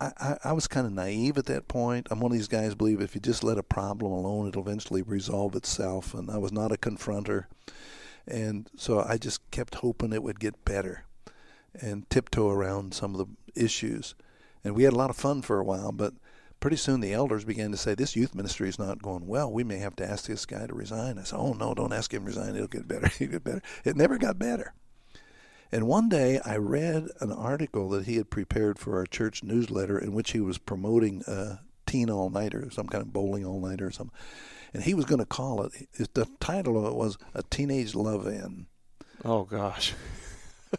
I, 0.00 0.12
I, 0.18 0.36
I 0.44 0.52
was 0.52 0.68
kind 0.68 0.86
of 0.86 0.92
naive 0.92 1.36
at 1.36 1.46
that 1.46 1.66
point. 1.66 2.06
I'm 2.10 2.20
one 2.20 2.30
of 2.30 2.38
these 2.38 2.48
guys 2.48 2.74
believe 2.74 3.00
if 3.00 3.14
you 3.14 3.20
just 3.20 3.42
let 3.42 3.58
a 3.58 3.62
problem 3.64 4.12
alone, 4.12 4.48
it'll 4.48 4.62
eventually 4.62 5.02
resolve 5.02 5.56
itself. 5.56 6.14
And 6.14 6.30
I 6.30 6.38
was 6.38 6.52
not 6.52 6.70
a 6.70 6.76
confronter. 6.76 7.46
And 8.28 8.70
so 8.76 9.00
I 9.00 9.18
just 9.18 9.50
kept 9.50 9.76
hoping 9.76 10.12
it 10.12 10.22
would 10.22 10.38
get 10.38 10.64
better 10.64 11.06
and 11.80 12.08
tiptoe 12.10 12.50
around 12.50 12.94
some 12.94 13.14
of 13.14 13.18
the 13.18 13.62
issues. 13.62 14.14
And 14.64 14.74
we 14.74 14.84
had 14.84 14.92
a 14.92 14.96
lot 14.96 15.10
of 15.10 15.16
fun 15.16 15.42
for 15.42 15.58
a 15.58 15.64
while, 15.64 15.92
but 15.92 16.14
pretty 16.60 16.76
soon 16.76 17.00
the 17.00 17.12
elders 17.12 17.44
began 17.44 17.70
to 17.72 17.76
say, 17.76 17.94
This 17.94 18.16
youth 18.16 18.34
ministry 18.34 18.68
is 18.68 18.78
not 18.78 19.02
going 19.02 19.26
well. 19.26 19.52
We 19.52 19.64
may 19.64 19.78
have 19.78 19.96
to 19.96 20.08
ask 20.08 20.26
this 20.26 20.46
guy 20.46 20.66
to 20.66 20.74
resign. 20.74 21.18
I 21.18 21.24
said, 21.24 21.38
Oh, 21.38 21.52
no, 21.52 21.74
don't 21.74 21.92
ask 21.92 22.14
him 22.14 22.22
to 22.22 22.28
resign. 22.28 22.54
It'll 22.54 22.68
get 22.68 22.88
better. 22.88 23.06
It'll 23.18 23.32
get 23.32 23.44
better. 23.44 23.62
It 23.84 23.96
never 23.96 24.18
got 24.18 24.38
better. 24.38 24.74
And 25.72 25.86
one 25.86 26.08
day 26.08 26.38
I 26.44 26.58
read 26.58 27.08
an 27.20 27.32
article 27.32 27.88
that 27.90 28.04
he 28.04 28.16
had 28.16 28.30
prepared 28.30 28.78
for 28.78 28.98
our 28.98 29.06
church 29.06 29.42
newsletter 29.42 29.98
in 29.98 30.12
which 30.12 30.32
he 30.32 30.40
was 30.40 30.58
promoting 30.58 31.22
a 31.26 31.60
teen 31.86 32.10
all 32.10 32.30
nighter, 32.30 32.70
some 32.70 32.86
kind 32.86 33.02
of 33.02 33.12
bowling 33.12 33.44
all 33.44 33.58
nighter 33.58 33.86
or 33.86 33.90
something. 33.90 34.16
And 34.74 34.82
he 34.82 34.94
was 34.94 35.06
going 35.06 35.18
to 35.18 35.26
call 35.26 35.62
it, 35.62 35.72
the 36.14 36.28
title 36.40 36.78
of 36.78 36.92
it 36.92 36.96
was 36.96 37.18
A 37.34 37.42
Teenage 37.42 37.94
Love 37.94 38.26
In. 38.26 38.66
Oh, 39.24 39.44
gosh. 39.44 39.94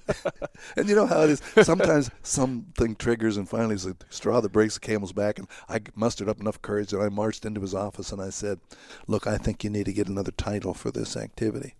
and 0.77 0.89
you 0.89 0.95
know 0.95 1.05
how 1.05 1.21
it 1.21 1.29
is. 1.31 1.41
Sometimes 1.63 2.09
something 2.21 2.95
triggers, 2.95 3.37
and 3.37 3.47
finally 3.47 3.75
it's 3.75 3.85
a 3.85 3.95
straw 4.09 4.41
that 4.41 4.51
breaks 4.51 4.75
the 4.75 4.79
camel's 4.79 5.13
back. 5.13 5.39
And 5.39 5.47
I 5.69 5.81
mustered 5.95 6.29
up 6.29 6.39
enough 6.39 6.61
courage, 6.61 6.93
and 6.93 7.01
I 7.01 7.09
marched 7.09 7.45
into 7.45 7.61
his 7.61 7.73
office, 7.73 8.11
and 8.11 8.21
I 8.21 8.29
said, 8.29 8.59
"Look, 9.07 9.27
I 9.27 9.37
think 9.37 9.63
you 9.63 9.69
need 9.69 9.85
to 9.85 9.93
get 9.93 10.07
another 10.07 10.31
title 10.31 10.73
for 10.73 10.91
this 10.91 11.15
activity." 11.15 11.75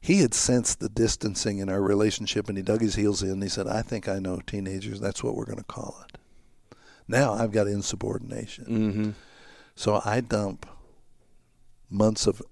He 0.00 0.20
had 0.20 0.34
sensed 0.34 0.80
the 0.80 0.88
distancing 0.88 1.58
in 1.58 1.68
our 1.68 1.82
relationship, 1.82 2.48
and 2.48 2.56
he 2.56 2.62
dug 2.62 2.80
his 2.80 2.94
heels 2.94 3.22
in. 3.22 3.30
And 3.30 3.42
he 3.42 3.48
said, 3.48 3.66
"I 3.66 3.82
think 3.82 4.08
I 4.08 4.18
know 4.18 4.40
teenagers. 4.46 5.00
That's 5.00 5.22
what 5.22 5.34
we're 5.34 5.46
going 5.46 5.58
to 5.58 5.64
call 5.64 6.04
it." 6.08 6.18
Now 7.08 7.32
I've 7.32 7.52
got 7.52 7.68
insubordination, 7.68 8.64
mm-hmm. 8.64 9.10
so 9.74 10.00
I 10.04 10.20
dump 10.20 10.66
months 11.88 12.26
of 12.26 12.42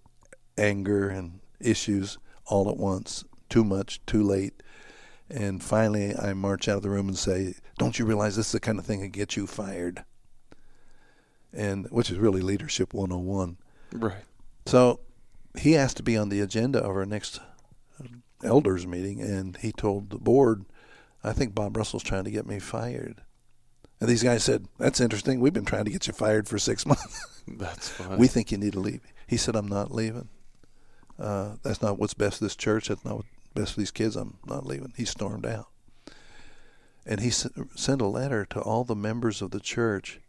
anger 0.56 1.08
and 1.08 1.40
issues 1.60 2.18
all 2.46 2.68
at 2.70 2.76
once 2.76 3.24
too 3.48 3.64
much, 3.64 4.00
too 4.06 4.22
late. 4.22 4.62
And 5.30 5.62
finally, 5.62 6.14
I 6.14 6.34
march 6.34 6.68
out 6.68 6.78
of 6.78 6.82
the 6.82 6.90
room 6.90 7.08
and 7.08 7.18
say, 7.18 7.54
Don't 7.78 7.98
you 7.98 8.04
realize 8.04 8.36
this 8.36 8.46
is 8.46 8.52
the 8.52 8.60
kind 8.60 8.78
of 8.78 8.84
thing 8.84 9.00
that 9.00 9.08
gets 9.08 9.36
you 9.36 9.46
fired? 9.46 10.04
And 11.52 11.86
which 11.90 12.10
is 12.10 12.18
really 12.18 12.42
leadership 12.42 12.92
101. 12.92 13.56
Right. 13.92 14.24
So 14.66 15.00
he 15.56 15.76
asked 15.76 15.96
to 15.98 16.02
be 16.02 16.16
on 16.16 16.28
the 16.28 16.40
agenda 16.40 16.80
of 16.80 16.90
our 16.90 17.06
next 17.06 17.38
uh, 18.00 18.06
elders 18.42 18.86
meeting, 18.86 19.20
and 19.20 19.56
he 19.56 19.72
told 19.72 20.10
the 20.10 20.18
board, 20.18 20.64
I 21.22 21.32
think 21.32 21.54
Bob 21.54 21.76
Russell's 21.76 22.02
trying 22.02 22.24
to 22.24 22.30
get 22.30 22.46
me 22.46 22.58
fired. 22.58 23.22
And 24.00 24.08
these 24.08 24.22
guys 24.22 24.44
said, 24.44 24.66
That's 24.78 25.00
interesting. 25.00 25.40
We've 25.40 25.52
been 25.52 25.64
trying 25.64 25.86
to 25.86 25.90
get 25.90 26.06
you 26.06 26.12
fired 26.12 26.48
for 26.48 26.58
six 26.58 26.84
months. 26.86 27.42
That's 27.48 27.88
fine. 27.88 28.18
We 28.18 28.26
think 28.26 28.52
you 28.52 28.58
need 28.58 28.74
to 28.74 28.80
leave. 28.80 29.00
He 29.26 29.36
said, 29.36 29.56
I'm 29.56 29.68
not 29.68 29.90
leaving. 29.90 30.28
Uh, 31.18 31.56
that's 31.62 31.82
not 31.82 31.98
what's 31.98 32.14
best 32.14 32.38
for 32.38 32.44
this 32.44 32.56
church. 32.56 32.88
That's 32.88 33.04
not 33.04 33.16
what 33.16 33.26
best 33.54 33.74
for 33.74 33.80
these 33.80 33.90
kids. 33.90 34.16
I'm 34.16 34.38
not 34.46 34.66
leaving. 34.66 34.92
He 34.96 35.04
stormed 35.04 35.46
out. 35.46 35.68
And 37.06 37.20
he 37.20 37.30
sent 37.30 38.00
a 38.00 38.06
letter 38.06 38.44
to 38.46 38.60
all 38.60 38.84
the 38.84 38.96
members 38.96 39.42
of 39.42 39.50
the 39.50 39.60
church 39.60 40.20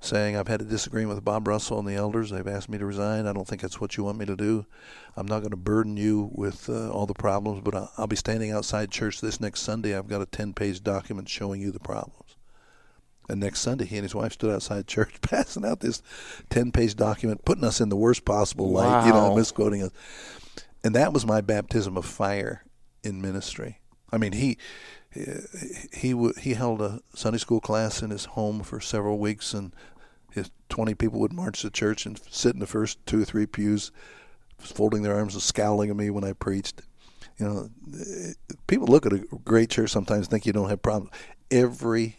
saying, 0.00 0.36
I've 0.36 0.48
had 0.48 0.60
a 0.60 0.64
disagreement 0.64 1.16
with 1.16 1.24
Bob 1.24 1.48
Russell 1.48 1.78
and 1.78 1.88
the 1.88 1.94
elders. 1.94 2.30
They've 2.30 2.46
asked 2.46 2.68
me 2.68 2.78
to 2.78 2.86
resign. 2.86 3.26
I 3.26 3.32
don't 3.32 3.48
think 3.48 3.62
that's 3.62 3.80
what 3.80 3.96
you 3.96 4.04
want 4.04 4.18
me 4.18 4.26
to 4.26 4.36
do. 4.36 4.66
I'm 5.16 5.26
not 5.26 5.40
going 5.40 5.50
to 5.50 5.56
burden 5.56 5.96
you 5.96 6.30
with 6.32 6.68
uh, 6.68 6.90
all 6.90 7.06
the 7.06 7.14
problems, 7.14 7.62
but 7.64 7.74
I'll, 7.74 7.90
I'll 7.96 8.06
be 8.06 8.16
standing 8.16 8.52
outside 8.52 8.90
church 8.90 9.20
this 9.20 9.40
next 9.40 9.60
Sunday. 9.60 9.96
I've 9.96 10.08
got 10.08 10.20
a 10.20 10.26
10 10.26 10.52
page 10.52 10.82
document 10.82 11.28
showing 11.28 11.60
you 11.60 11.70
the 11.70 11.80
problems. 11.80 12.25
And 13.28 13.40
next 13.40 13.60
Sunday, 13.60 13.86
he 13.86 13.96
and 13.96 14.04
his 14.04 14.14
wife 14.14 14.32
stood 14.32 14.54
outside 14.54 14.86
church 14.86 15.16
passing 15.20 15.64
out 15.64 15.80
this 15.80 16.02
10 16.50 16.72
page 16.72 16.94
document, 16.94 17.44
putting 17.44 17.64
us 17.64 17.80
in 17.80 17.88
the 17.88 17.96
worst 17.96 18.24
possible 18.24 18.70
light, 18.70 18.86
wow. 18.86 19.06
you 19.06 19.12
know, 19.12 19.34
misquoting 19.34 19.82
us. 19.82 19.90
And 20.84 20.94
that 20.94 21.12
was 21.12 21.26
my 21.26 21.40
baptism 21.40 21.96
of 21.96 22.04
fire 22.04 22.64
in 23.02 23.20
ministry. 23.20 23.80
I 24.12 24.18
mean, 24.18 24.32
he 24.32 24.58
he 25.92 26.30
he 26.38 26.54
held 26.54 26.80
a 26.80 27.00
Sunday 27.14 27.38
school 27.38 27.60
class 27.60 28.02
in 28.02 28.10
his 28.10 28.26
home 28.26 28.62
for 28.62 28.80
several 28.80 29.18
weeks, 29.18 29.54
and 29.54 29.74
his 30.32 30.50
20 30.68 30.94
people 30.94 31.18
would 31.20 31.32
march 31.32 31.62
to 31.62 31.70
church 31.70 32.06
and 32.06 32.20
sit 32.30 32.54
in 32.54 32.60
the 32.60 32.66
first 32.66 33.04
two 33.06 33.22
or 33.22 33.24
three 33.24 33.46
pews, 33.46 33.90
folding 34.58 35.02
their 35.02 35.16
arms 35.16 35.34
and 35.34 35.42
scowling 35.42 35.90
at 35.90 35.96
me 35.96 36.10
when 36.10 36.24
I 36.24 36.32
preached. 36.34 36.82
You 37.38 37.46
know, 37.46 37.70
people 38.66 38.86
look 38.86 39.06
at 39.06 39.12
a 39.12 39.18
great 39.44 39.70
church 39.70 39.90
sometimes 39.90 40.28
think 40.28 40.46
you 40.46 40.52
don't 40.52 40.70
have 40.70 40.82
problems. 40.82 41.10
Every 41.50 42.16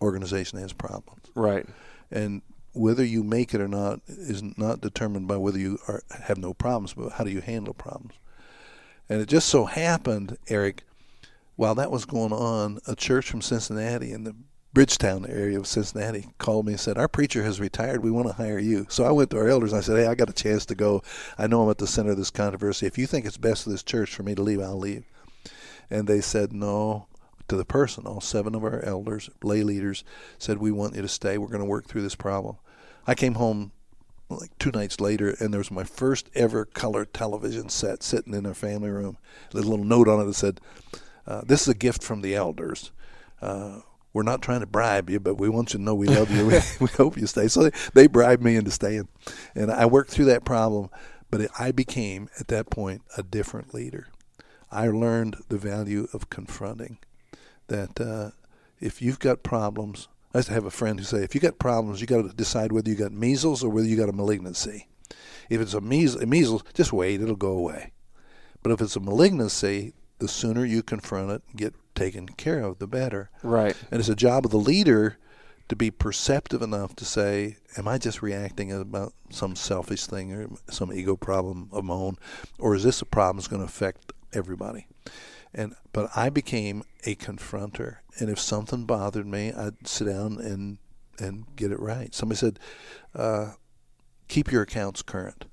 organization 0.00 0.58
has 0.58 0.72
problems. 0.72 1.22
Right. 1.34 1.66
And 2.10 2.42
whether 2.72 3.04
you 3.04 3.24
make 3.24 3.54
it 3.54 3.60
or 3.60 3.68
not 3.68 4.00
is 4.06 4.42
not 4.56 4.80
determined 4.80 5.26
by 5.28 5.36
whether 5.36 5.58
you 5.58 5.78
are, 5.88 6.02
have 6.22 6.38
no 6.38 6.54
problems, 6.54 6.94
but 6.94 7.12
how 7.12 7.24
do 7.24 7.30
you 7.30 7.40
handle 7.40 7.74
problems. 7.74 8.14
And 9.08 9.20
it 9.20 9.28
just 9.28 9.48
so 9.48 9.64
happened, 9.64 10.38
Eric, 10.48 10.84
while 11.56 11.74
that 11.74 11.90
was 11.90 12.04
going 12.04 12.32
on, 12.32 12.78
a 12.86 12.94
church 12.94 13.28
from 13.28 13.42
Cincinnati 13.42 14.12
in 14.12 14.24
the 14.24 14.36
Bridgetown 14.72 15.26
area 15.26 15.58
of 15.58 15.66
Cincinnati 15.66 16.28
called 16.38 16.64
me 16.64 16.74
and 16.74 16.80
said, 16.80 16.96
Our 16.96 17.08
preacher 17.08 17.42
has 17.42 17.58
retired. 17.58 18.04
We 18.04 18.12
want 18.12 18.28
to 18.28 18.34
hire 18.34 18.58
you. 18.60 18.86
So 18.88 19.04
I 19.04 19.10
went 19.10 19.30
to 19.30 19.38
our 19.38 19.48
elders 19.48 19.72
and 19.72 19.78
I 19.78 19.82
said, 19.82 19.96
Hey, 19.98 20.06
I 20.06 20.14
got 20.14 20.30
a 20.30 20.32
chance 20.32 20.64
to 20.66 20.76
go. 20.76 21.02
I 21.36 21.48
know 21.48 21.62
I'm 21.62 21.70
at 21.70 21.78
the 21.78 21.88
center 21.88 22.12
of 22.12 22.16
this 22.16 22.30
controversy. 22.30 22.86
If 22.86 22.96
you 22.96 23.08
think 23.08 23.26
it's 23.26 23.36
best 23.36 23.64
for 23.64 23.70
this 23.70 23.82
church 23.82 24.14
for 24.14 24.22
me 24.22 24.36
to 24.36 24.42
leave, 24.42 24.60
I'll 24.60 24.78
leave. 24.78 25.04
And 25.90 26.06
they 26.06 26.20
said, 26.20 26.52
No, 26.52 27.08
to 27.50 27.56
the 27.56 27.64
person. 27.64 28.06
All 28.06 28.20
seven 28.20 28.54
of 28.54 28.64
our 28.64 28.82
elders, 28.84 29.28
lay 29.42 29.62
leaders, 29.62 30.04
said, 30.38 30.58
We 30.58 30.70
want 30.70 30.94
you 30.94 31.02
to 31.02 31.08
stay. 31.08 31.36
We're 31.36 31.48
going 31.48 31.60
to 31.60 31.66
work 31.66 31.86
through 31.86 32.02
this 32.02 32.14
problem. 32.14 32.56
I 33.06 33.14
came 33.14 33.34
home 33.34 33.72
like 34.28 34.56
two 34.58 34.70
nights 34.70 35.00
later, 35.00 35.34
and 35.40 35.52
there 35.52 35.58
was 35.58 35.70
my 35.70 35.84
first 35.84 36.30
ever 36.34 36.64
color 36.64 37.04
television 37.04 37.68
set 37.68 38.02
sitting 38.02 38.34
in 38.34 38.46
our 38.46 38.54
family 38.54 38.90
room. 38.90 39.18
There's 39.52 39.66
a 39.66 39.70
little 39.70 39.84
note 39.84 40.08
on 40.08 40.20
it 40.20 40.26
that 40.26 40.34
said, 40.34 40.60
uh, 41.26 41.42
This 41.44 41.62
is 41.62 41.68
a 41.68 41.74
gift 41.74 42.02
from 42.02 42.22
the 42.22 42.34
elders. 42.34 42.92
Uh, 43.42 43.80
we're 44.12 44.22
not 44.22 44.42
trying 44.42 44.60
to 44.60 44.66
bribe 44.66 45.10
you, 45.10 45.20
but 45.20 45.36
we 45.36 45.48
want 45.48 45.72
you 45.72 45.78
to 45.78 45.84
know 45.84 45.94
we 45.94 46.06
love 46.06 46.30
you. 46.30 46.46
we, 46.80 46.88
hope 46.88 47.16
you 47.16 47.26
stay. 47.26 47.48
So 47.48 47.64
they, 47.64 47.70
they 47.94 48.06
bribed 48.06 48.42
me 48.42 48.56
into 48.56 48.70
staying, 48.70 49.08
and 49.54 49.70
I 49.70 49.86
worked 49.86 50.10
through 50.10 50.26
that 50.26 50.44
problem. 50.44 50.90
But 51.30 51.42
it, 51.42 51.50
I 51.58 51.70
became 51.70 52.28
at 52.40 52.48
that 52.48 52.70
point 52.70 53.02
a 53.16 53.22
different 53.22 53.72
leader. 53.72 54.08
I 54.70 54.88
learned 54.88 55.36
the 55.48 55.58
value 55.58 56.08
of 56.12 56.30
confronting. 56.30 56.98
That 57.70 58.00
uh, 58.00 58.30
if 58.80 59.00
you've 59.00 59.20
got 59.20 59.44
problems, 59.44 60.08
I 60.34 60.38
used 60.38 60.48
to 60.48 60.54
have 60.54 60.64
a 60.64 60.72
friend 60.72 60.98
who 60.98 61.04
say, 61.04 61.22
if 61.22 61.36
you 61.36 61.40
got 61.40 61.60
problems, 61.60 62.00
you 62.00 62.06
got 62.08 62.22
to 62.22 62.28
decide 62.28 62.72
whether 62.72 62.90
you 62.90 62.96
got 62.96 63.12
measles 63.12 63.62
or 63.62 63.70
whether 63.70 63.86
you 63.86 63.96
got 63.96 64.08
a 64.08 64.12
malignancy. 64.12 64.88
If 65.48 65.60
it's 65.60 65.74
a 65.74 65.80
measles, 65.80 66.26
measles, 66.26 66.64
just 66.74 66.92
wait; 66.92 67.20
it'll 67.20 67.36
go 67.36 67.52
away. 67.52 67.92
But 68.62 68.72
if 68.72 68.80
it's 68.80 68.96
a 68.96 69.00
malignancy, 69.00 69.94
the 70.18 70.26
sooner 70.28 70.64
you 70.64 70.82
confront 70.82 71.30
it, 71.30 71.42
and 71.48 71.58
get 71.58 71.74
taken 71.94 72.26
care 72.26 72.60
of, 72.60 72.80
the 72.80 72.88
better. 72.88 73.30
Right. 73.42 73.76
And 73.90 74.00
it's 74.00 74.08
a 74.08 74.16
job 74.16 74.44
of 74.44 74.50
the 74.50 74.58
leader 74.58 75.18
to 75.68 75.76
be 75.76 75.92
perceptive 75.92 76.62
enough 76.62 76.96
to 76.96 77.04
say, 77.04 77.56
"Am 77.76 77.86
I 77.86 77.98
just 77.98 78.20
reacting 78.20 78.72
about 78.72 79.12
some 79.30 79.54
selfish 79.54 80.06
thing 80.06 80.32
or 80.32 80.48
some 80.68 80.92
ego 80.92 81.16
problem 81.16 81.68
of 81.70 81.84
my 81.84 81.94
own, 81.94 82.16
or 82.58 82.74
is 82.74 82.82
this 82.82 83.00
a 83.00 83.06
problem 83.06 83.36
that's 83.36 83.48
going 83.48 83.62
to 83.62 83.66
affect 83.66 84.12
everybody?" 84.32 84.86
And 85.52 85.74
but 85.92 86.10
I 86.16 86.30
became 86.30 86.84
a 87.04 87.14
confronter, 87.16 87.96
and 88.18 88.30
if 88.30 88.38
something 88.38 88.84
bothered 88.84 89.26
me, 89.26 89.52
I'd 89.52 89.86
sit 89.86 90.06
down 90.06 90.38
and 90.38 90.78
and 91.18 91.44
get 91.56 91.72
it 91.72 91.80
right. 91.80 92.14
Somebody 92.14 92.38
said, 92.38 92.58
uh, 93.14 93.52
"Keep 94.28 94.52
your 94.52 94.62
accounts 94.62 95.02
current." 95.02 95.46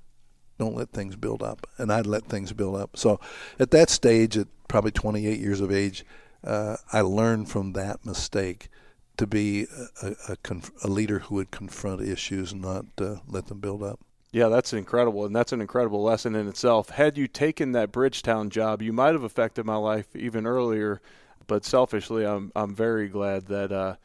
don't 0.58 0.74
let 0.74 0.90
things 0.90 1.16
build 1.16 1.42
up. 1.42 1.66
And 1.78 1.92
I'd 1.92 2.06
let 2.06 2.24
things 2.24 2.52
build 2.52 2.76
up. 2.76 2.96
So 2.96 3.20
at 3.58 3.70
that 3.70 3.90
stage, 3.90 4.36
at 4.36 4.48
probably 4.66 4.90
28 4.90 5.38
years 5.38 5.60
of 5.60 5.72
age, 5.72 6.04
uh, 6.44 6.76
I 6.92 7.00
learned 7.00 7.48
from 7.48 7.72
that 7.72 8.04
mistake 8.04 8.68
to 9.16 9.26
be 9.26 9.66
a, 10.02 10.14
a, 10.28 10.36
a, 10.84 10.88
leader 10.88 11.20
who 11.20 11.36
would 11.36 11.50
confront 11.50 12.02
issues 12.02 12.52
and 12.52 12.62
not 12.62 12.86
uh, 12.98 13.16
let 13.26 13.46
them 13.46 13.58
build 13.58 13.82
up. 13.82 13.98
Yeah, 14.30 14.48
that's 14.48 14.74
incredible, 14.74 15.24
and 15.24 15.34
that's 15.34 15.52
an 15.52 15.60
incredible 15.62 16.02
lesson 16.02 16.34
in 16.34 16.48
itself. 16.48 16.90
Had 16.90 17.16
you 17.16 17.26
taken 17.26 17.72
that 17.72 17.90
Bridgetown 17.92 18.50
job, 18.50 18.82
you 18.82 18.92
might 18.92 19.14
have 19.14 19.22
affected 19.22 19.64
my 19.64 19.76
life 19.76 20.14
even 20.14 20.46
earlier. 20.46 21.00
But 21.46 21.64
selfishly, 21.64 22.26
I'm 22.26 22.52
I'm 22.54 22.74
very 22.74 23.08
glad 23.08 23.46
that 23.46 23.72
uh, 23.72 23.96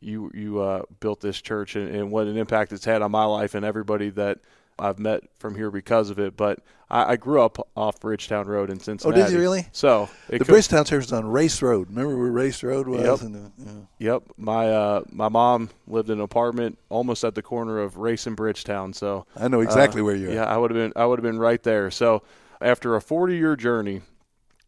you 0.00 0.30
you 0.32 0.60
uh, 0.60 0.82
built 1.00 1.20
this 1.20 1.40
church 1.42 1.74
and, 1.74 1.88
and 1.94 2.12
what 2.12 2.28
an 2.28 2.36
impact 2.36 2.72
it's 2.72 2.84
had 2.84 3.02
on 3.02 3.10
my 3.10 3.24
life 3.24 3.54
and 3.56 3.64
everybody 3.64 4.10
that 4.10 4.38
I've 4.78 4.98
met 4.98 5.22
from 5.38 5.54
here 5.54 5.70
because 5.70 6.10
of 6.10 6.18
it. 6.18 6.36
But 6.36 6.60
I, 6.90 7.12
I 7.12 7.16
grew 7.16 7.42
up 7.42 7.68
off 7.76 8.00
Bridgetown 8.00 8.46
Road 8.46 8.70
in 8.70 8.78
Cincinnati. 8.78 9.20
Oh, 9.20 9.24
did 9.24 9.32
you 9.32 9.40
really? 9.40 9.66
So 9.72 10.08
the 10.28 10.38
could, 10.38 10.46
Bridgetown 10.46 10.84
Church 10.84 11.04
was 11.04 11.12
on 11.12 11.26
Race 11.26 11.60
Road. 11.62 11.88
Remember 11.88 12.16
where 12.16 12.30
Race 12.30 12.62
Road 12.62 12.88
was? 12.88 13.02
Yep. 13.02 13.18
The, 13.18 13.52
yeah. 13.58 13.72
Yep. 13.98 14.22
My 14.36 14.70
uh, 14.70 15.02
my 15.10 15.28
mom 15.28 15.70
lived 15.86 16.10
in 16.10 16.18
an 16.18 16.24
apartment 16.24 16.78
almost 16.88 17.24
at 17.24 17.34
the 17.34 17.42
corner 17.42 17.80
of 17.80 17.96
Race 17.96 18.26
and 18.26 18.36
Bridgetown. 18.36 18.92
So 18.92 19.26
I 19.36 19.48
know 19.48 19.60
exactly 19.60 20.00
uh, 20.00 20.04
where 20.04 20.16
you 20.16 20.30
are. 20.30 20.34
Yeah, 20.34 20.44
I 20.44 20.56
would 20.56 20.70
have 20.70 20.76
been 20.76 20.92
I 21.00 21.06
would 21.06 21.18
have 21.18 21.24
been 21.24 21.38
right 21.38 21.62
there. 21.62 21.90
So 21.90 22.22
after 22.60 22.96
a 22.96 23.00
40 23.00 23.36
year 23.36 23.56
journey, 23.56 24.02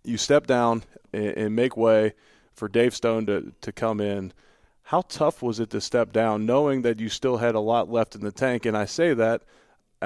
you 0.04 0.16
step 0.16 0.46
down 0.46 0.84
and, 1.12 1.36
and 1.36 1.56
make 1.56 1.76
way 1.76 2.14
for 2.54 2.68
Dave 2.68 2.94
Stone 2.94 3.26
to 3.26 3.52
to 3.60 3.72
come 3.72 4.00
in. 4.00 4.32
How 4.90 5.02
tough 5.08 5.42
was 5.42 5.58
it 5.58 5.70
to 5.70 5.80
step 5.80 6.12
down, 6.12 6.46
knowing 6.46 6.82
that 6.82 7.00
you 7.00 7.08
still 7.08 7.38
had 7.38 7.56
a 7.56 7.60
lot 7.60 7.90
left 7.90 8.14
in 8.14 8.20
the 8.20 8.30
tank? 8.30 8.66
And 8.66 8.76
I 8.76 8.84
say 8.84 9.14
that 9.14 9.42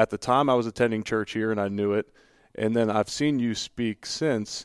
at 0.00 0.08
the 0.08 0.16
time 0.16 0.48
I 0.48 0.54
was 0.54 0.66
attending 0.66 1.02
church 1.02 1.32
here 1.32 1.50
and 1.50 1.60
I 1.60 1.68
knew 1.68 1.92
it. 1.92 2.08
And 2.54 2.74
then 2.74 2.90
I've 2.90 3.10
seen 3.10 3.38
you 3.38 3.54
speak 3.54 4.06
since, 4.06 4.64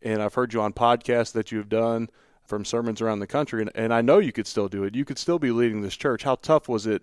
and 0.00 0.22
I've 0.22 0.32
heard 0.32 0.54
you 0.54 0.62
on 0.62 0.72
podcasts 0.72 1.32
that 1.32 1.52
you've 1.52 1.68
done 1.68 2.08
from 2.46 2.64
sermons 2.64 3.02
around 3.02 3.20
the 3.20 3.26
country, 3.26 3.60
and, 3.60 3.70
and 3.74 3.92
I 3.92 4.00
know 4.00 4.18
you 4.18 4.32
could 4.32 4.46
still 4.46 4.68
do 4.68 4.84
it. 4.84 4.94
You 4.94 5.04
could 5.04 5.18
still 5.18 5.38
be 5.38 5.50
leading 5.50 5.82
this 5.82 5.94
church. 5.94 6.22
How 6.22 6.36
tough 6.36 6.70
was 6.70 6.86
it 6.86 7.02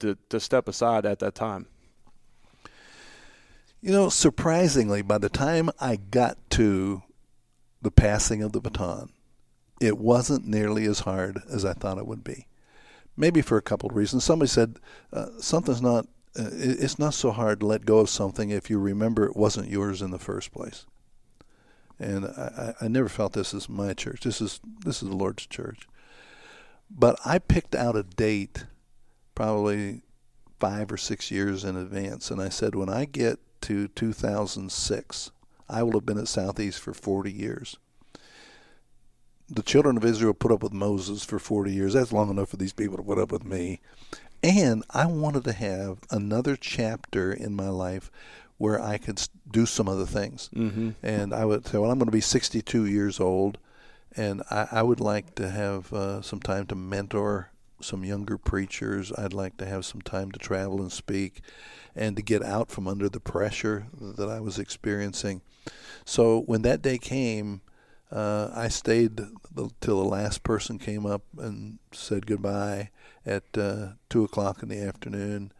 to, 0.00 0.18
to 0.28 0.38
step 0.38 0.68
aside 0.68 1.06
at 1.06 1.18
that 1.20 1.34
time? 1.34 1.66
You 3.80 3.92
know, 3.92 4.10
surprisingly, 4.10 5.00
by 5.00 5.16
the 5.16 5.30
time 5.30 5.70
I 5.80 5.96
got 5.96 6.36
to 6.50 7.02
the 7.80 7.90
passing 7.90 8.42
of 8.42 8.52
the 8.52 8.60
baton, 8.60 9.08
it 9.80 9.96
wasn't 9.96 10.46
nearly 10.46 10.84
as 10.84 11.00
hard 11.00 11.40
as 11.50 11.64
I 11.64 11.72
thought 11.72 11.98
it 11.98 12.06
would 12.06 12.24
be. 12.24 12.46
Maybe 13.16 13.40
for 13.40 13.56
a 13.56 13.62
couple 13.62 13.88
of 13.88 13.96
reasons. 13.96 14.22
Somebody 14.22 14.50
said 14.50 14.78
uh, 15.14 15.28
something's 15.40 15.80
not 15.80 16.06
uh, 16.38 16.50
it's 16.52 16.98
not 16.98 17.14
so 17.14 17.30
hard 17.30 17.60
to 17.60 17.66
let 17.66 17.86
go 17.86 17.98
of 17.98 18.10
something 18.10 18.50
if 18.50 18.68
you 18.68 18.78
remember 18.78 19.24
it 19.24 19.36
wasn't 19.36 19.70
yours 19.70 20.02
in 20.02 20.10
the 20.10 20.18
first 20.18 20.52
place. 20.52 20.86
And 21.98 22.26
I, 22.26 22.74
I 22.80 22.88
never 22.88 23.08
felt 23.08 23.32
this 23.32 23.54
is 23.54 23.68
my 23.68 23.94
church. 23.94 24.20
This 24.20 24.40
is 24.40 24.60
this 24.84 25.02
is 25.02 25.08
the 25.08 25.16
Lord's 25.16 25.46
church. 25.46 25.88
But 26.90 27.18
I 27.24 27.38
picked 27.38 27.74
out 27.74 27.96
a 27.96 28.02
date, 28.02 28.66
probably 29.34 30.02
five 30.60 30.92
or 30.92 30.96
six 30.96 31.30
years 31.30 31.64
in 31.64 31.76
advance, 31.76 32.30
and 32.30 32.40
I 32.40 32.48
said 32.48 32.74
when 32.74 32.88
I 32.88 33.04
get 33.06 33.38
to 33.62 33.88
2006, 33.88 35.30
I 35.68 35.82
will 35.82 35.92
have 35.92 36.06
been 36.06 36.18
at 36.18 36.28
Southeast 36.28 36.80
for 36.80 36.94
40 36.94 37.32
years. 37.32 37.76
The 39.48 39.62
children 39.62 39.96
of 39.96 40.04
Israel 40.04 40.34
put 40.34 40.52
up 40.52 40.62
with 40.62 40.72
Moses 40.72 41.24
for 41.24 41.38
40 41.38 41.72
years. 41.72 41.94
That's 41.94 42.12
long 42.12 42.30
enough 42.30 42.48
for 42.48 42.56
these 42.56 42.72
people 42.72 42.96
to 42.96 43.02
put 43.02 43.18
up 43.18 43.32
with 43.32 43.44
me. 43.44 43.80
And 44.42 44.84
I 44.90 45.06
wanted 45.06 45.44
to 45.44 45.52
have 45.52 45.98
another 46.10 46.56
chapter 46.56 47.32
in 47.32 47.54
my 47.54 47.68
life 47.68 48.10
where 48.58 48.80
I 48.80 48.98
could 48.98 49.20
do 49.50 49.66
some 49.66 49.88
other 49.88 50.06
things. 50.06 50.50
Mm-hmm. 50.54 50.90
And 51.02 51.34
I 51.34 51.44
would 51.44 51.66
say, 51.66 51.78
well, 51.78 51.90
I'm 51.90 51.98
going 51.98 52.06
to 52.06 52.12
be 52.12 52.20
62 52.20 52.86
years 52.86 53.20
old, 53.20 53.58
and 54.16 54.42
I, 54.50 54.68
I 54.72 54.82
would 54.82 55.00
like 55.00 55.34
to 55.36 55.50
have 55.50 55.92
uh, 55.92 56.22
some 56.22 56.40
time 56.40 56.66
to 56.66 56.74
mentor 56.74 57.50
some 57.80 58.04
younger 58.04 58.38
preachers. 58.38 59.12
I'd 59.16 59.34
like 59.34 59.58
to 59.58 59.66
have 59.66 59.84
some 59.84 60.00
time 60.00 60.32
to 60.32 60.38
travel 60.38 60.80
and 60.80 60.90
speak 60.90 61.42
and 61.94 62.16
to 62.16 62.22
get 62.22 62.42
out 62.42 62.70
from 62.70 62.88
under 62.88 63.08
the 63.08 63.20
pressure 63.20 63.86
that 64.00 64.28
I 64.28 64.40
was 64.40 64.58
experiencing. 64.58 65.42
So 66.04 66.40
when 66.42 66.62
that 66.62 66.80
day 66.80 66.98
came, 66.98 67.60
uh, 68.10 68.50
I 68.54 68.68
stayed 68.68 69.20
till 69.80 69.98
the 69.98 70.08
last 70.08 70.42
person 70.42 70.78
came 70.78 71.04
up 71.04 71.22
and 71.36 71.78
said 71.92 72.26
goodbye 72.26 72.90
at 73.26 73.44
uh, 73.58 73.88
two 74.08 74.24
o'clock 74.24 74.62
in 74.62 74.68
the 74.68 74.80
afternoon. 74.80 75.52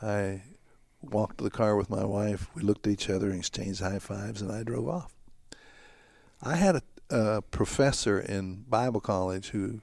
I 0.00 0.42
walked 1.02 1.38
to 1.38 1.44
the 1.44 1.50
car 1.50 1.76
with 1.76 1.90
my 1.90 2.04
wife. 2.04 2.48
We 2.54 2.62
looked 2.62 2.86
at 2.86 2.92
each 2.92 3.10
other 3.10 3.30
and 3.30 3.38
exchanged 3.38 3.80
high 3.80 3.98
fives, 3.98 4.40
and 4.40 4.52
I 4.52 4.62
drove 4.62 4.88
off. 4.88 5.12
I 6.42 6.56
had 6.56 6.76
a, 6.76 6.82
a 7.10 7.42
professor 7.42 8.18
in 8.18 8.64
Bible 8.68 9.00
college 9.00 9.48
who 9.48 9.80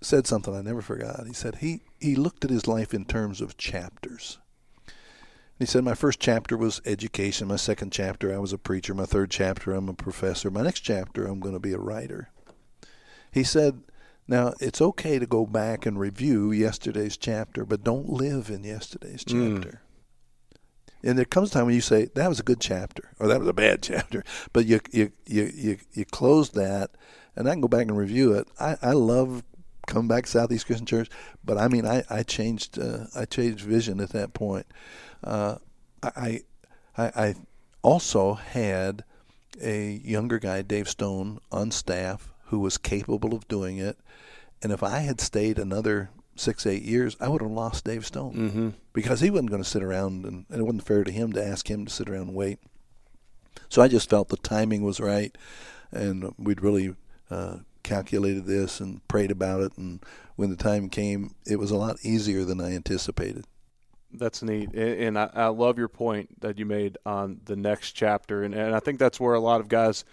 said 0.00 0.26
something 0.26 0.54
I 0.54 0.62
never 0.62 0.80
forgot. 0.80 1.26
He 1.26 1.34
said 1.34 1.56
he, 1.56 1.82
he 1.98 2.14
looked 2.14 2.44
at 2.44 2.50
his 2.50 2.66
life 2.66 2.94
in 2.94 3.04
terms 3.04 3.40
of 3.40 3.58
chapters. 3.58 4.38
He 5.58 5.66
said, 5.66 5.84
My 5.84 5.94
first 5.94 6.20
chapter 6.20 6.56
was 6.56 6.80
education. 6.86 7.48
My 7.48 7.56
second 7.56 7.92
chapter, 7.92 8.34
I 8.34 8.38
was 8.38 8.54
a 8.54 8.58
preacher. 8.58 8.94
My 8.94 9.04
third 9.04 9.30
chapter, 9.30 9.74
I'm 9.74 9.90
a 9.90 9.94
professor. 9.94 10.50
My 10.50 10.62
next 10.62 10.80
chapter, 10.80 11.26
I'm 11.26 11.38
going 11.38 11.52
to 11.52 11.60
be 11.60 11.74
a 11.74 11.78
writer. 11.78 12.30
He 13.30 13.44
said, 13.44 13.82
Now, 14.30 14.54
it's 14.60 14.80
okay 14.80 15.18
to 15.18 15.26
go 15.26 15.44
back 15.44 15.86
and 15.86 15.98
review 15.98 16.52
yesterday's 16.52 17.16
chapter, 17.16 17.64
but 17.64 17.82
don't 17.82 18.08
live 18.08 18.48
in 18.48 18.62
yesterday's 18.62 19.24
hmm. 19.28 19.56
chapter. 19.56 19.82
Mm. 19.82 20.58
And 21.02 21.18
there 21.18 21.24
comes 21.24 21.50
a 21.50 21.54
time 21.54 21.66
when 21.66 21.74
you 21.74 21.80
say, 21.80 22.10
That 22.14 22.28
was 22.28 22.38
a 22.38 22.44
good 22.44 22.60
chapter, 22.60 23.10
or 23.18 23.26
that 23.26 23.40
was 23.40 23.48
a 23.48 23.52
bad 23.52 23.82
chapter. 23.82 24.22
But 24.52 24.66
you, 24.66 24.78
you, 24.92 25.10
you, 25.26 25.50
you, 25.52 25.78
you 25.94 26.04
close 26.04 26.50
that, 26.50 26.92
and 27.34 27.48
I 27.48 27.54
can 27.54 27.60
go 27.60 27.66
back 27.66 27.88
and 27.88 27.98
review 27.98 28.32
it. 28.34 28.46
I, 28.60 28.76
I 28.80 28.92
love 28.92 29.42
coming 29.88 30.06
back 30.06 30.26
to 30.26 30.30
Southeast 30.30 30.66
Christian 30.66 30.86
Church, 30.86 31.10
but 31.44 31.58
I 31.58 31.66
mean, 31.66 31.84
I, 31.84 32.04
I 32.08 32.22
changed 32.22 32.78
uh, 32.78 33.06
I 33.16 33.24
changed 33.24 33.64
vision 33.64 33.98
at 33.98 34.10
that 34.10 34.32
point. 34.32 34.66
Uh, 35.24 35.56
I, 36.04 36.42
I, 36.96 37.04
I 37.16 37.34
also 37.82 38.34
had 38.34 39.02
a 39.60 40.00
younger 40.04 40.38
guy, 40.38 40.62
Dave 40.62 40.88
Stone, 40.88 41.40
on 41.50 41.72
staff 41.72 42.30
who 42.50 42.60
was 42.60 42.78
capable 42.78 43.34
of 43.34 43.48
doing 43.48 43.78
it. 43.78 43.98
And 44.62 44.72
if 44.72 44.82
I 44.82 45.00
had 45.00 45.20
stayed 45.20 45.58
another 45.58 46.10
six, 46.36 46.66
eight 46.66 46.82
years, 46.82 47.16
I 47.20 47.28
would 47.28 47.42
have 47.42 47.50
lost 47.50 47.84
Dave 47.84 48.06
Stone 48.06 48.34
mm-hmm. 48.34 48.68
because 48.92 49.20
he 49.20 49.30
wasn't 49.30 49.50
going 49.50 49.62
to 49.62 49.68
sit 49.68 49.82
around, 49.82 50.24
and, 50.24 50.46
and, 50.48 50.60
it 50.60 50.64
wasn't 50.64 50.86
fair 50.86 51.04
to 51.04 51.12
him 51.12 51.32
to 51.32 51.44
ask 51.44 51.70
him 51.70 51.86
to 51.86 51.92
sit 51.92 52.08
around 52.08 52.28
and 52.28 52.34
wait. 52.34 52.58
So 53.68 53.82
I 53.82 53.88
just 53.88 54.10
felt 54.10 54.28
the 54.28 54.36
timing 54.36 54.82
was 54.82 55.00
right, 55.00 55.36
and 55.92 56.34
we'd 56.38 56.62
really 56.62 56.94
uh, 57.30 57.58
calculated 57.82 58.46
this 58.46 58.80
and 58.80 59.06
prayed 59.08 59.30
about 59.30 59.62
it. 59.62 59.76
And 59.76 60.04
when 60.36 60.50
the 60.50 60.56
time 60.56 60.88
came, 60.88 61.34
it 61.46 61.56
was 61.56 61.70
a 61.70 61.76
lot 61.76 61.98
easier 62.02 62.44
than 62.44 62.60
I 62.60 62.74
anticipated. 62.74 63.44
That's 64.12 64.42
neat, 64.42 64.74
and 64.74 65.16
I, 65.16 65.30
I, 65.32 65.46
love 65.46 65.78
your 65.78 65.86
point 65.86 66.40
that 66.40 66.58
you 66.58 66.66
made 66.66 66.98
on 67.06 67.40
the 67.44 67.54
next 67.54 67.92
chapter, 67.92 68.42
and, 68.42 68.52
and 68.56 68.74
I 68.74 68.80
think 68.80 68.98
that's 68.98 69.20
where 69.20 69.34
a 69.34 69.40
lot 69.40 69.60
of 69.60 69.68
guys 69.68 70.04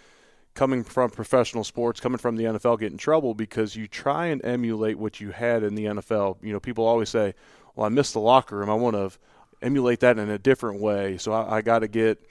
coming 0.58 0.82
from 0.82 1.08
professional 1.08 1.62
sports, 1.62 2.00
coming 2.00 2.18
from 2.18 2.34
the 2.34 2.42
NFL, 2.42 2.80
get 2.80 2.90
in 2.90 2.98
trouble 2.98 3.32
because 3.32 3.76
you 3.76 3.86
try 3.86 4.26
and 4.26 4.44
emulate 4.44 4.98
what 4.98 5.20
you 5.20 5.30
had 5.30 5.62
in 5.62 5.76
the 5.76 5.84
NFL. 5.84 6.38
You 6.42 6.52
know, 6.52 6.58
people 6.58 6.84
always 6.84 7.08
say, 7.08 7.34
"Well, 7.76 7.86
I 7.86 7.90
missed 7.90 8.12
the 8.12 8.20
locker 8.20 8.56
room. 8.56 8.68
I 8.68 8.74
want 8.74 8.96
to 8.96 9.16
emulate 9.62 10.00
that 10.00 10.18
in 10.18 10.28
a 10.28 10.36
different 10.38 10.80
way, 10.80 11.16
so 11.16 11.30
I, 11.30 11.58
I 11.58 11.62
got 11.62 11.78
to 11.80 11.88
get 11.88 12.28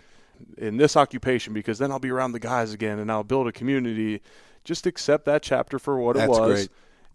in 0.58 0.76
this 0.76 0.98
occupation 0.98 1.54
because 1.54 1.80
then 1.80 1.90
I'll 1.90 2.00
be 2.00 2.12
around 2.12 2.34
the 2.34 2.40
guys 2.40 2.74
again, 2.74 3.00
and 3.00 3.10
I'll 3.10 3.24
build 3.24 3.48
a 3.48 3.54
community." 3.54 4.22
Just 4.66 4.86
accept 4.86 5.24
that 5.24 5.42
chapter 5.44 5.80
for 5.80 5.98
what 5.98 6.18
that's 6.18 6.28
it 6.28 6.30
was. 6.30 6.54
Great 6.54 6.70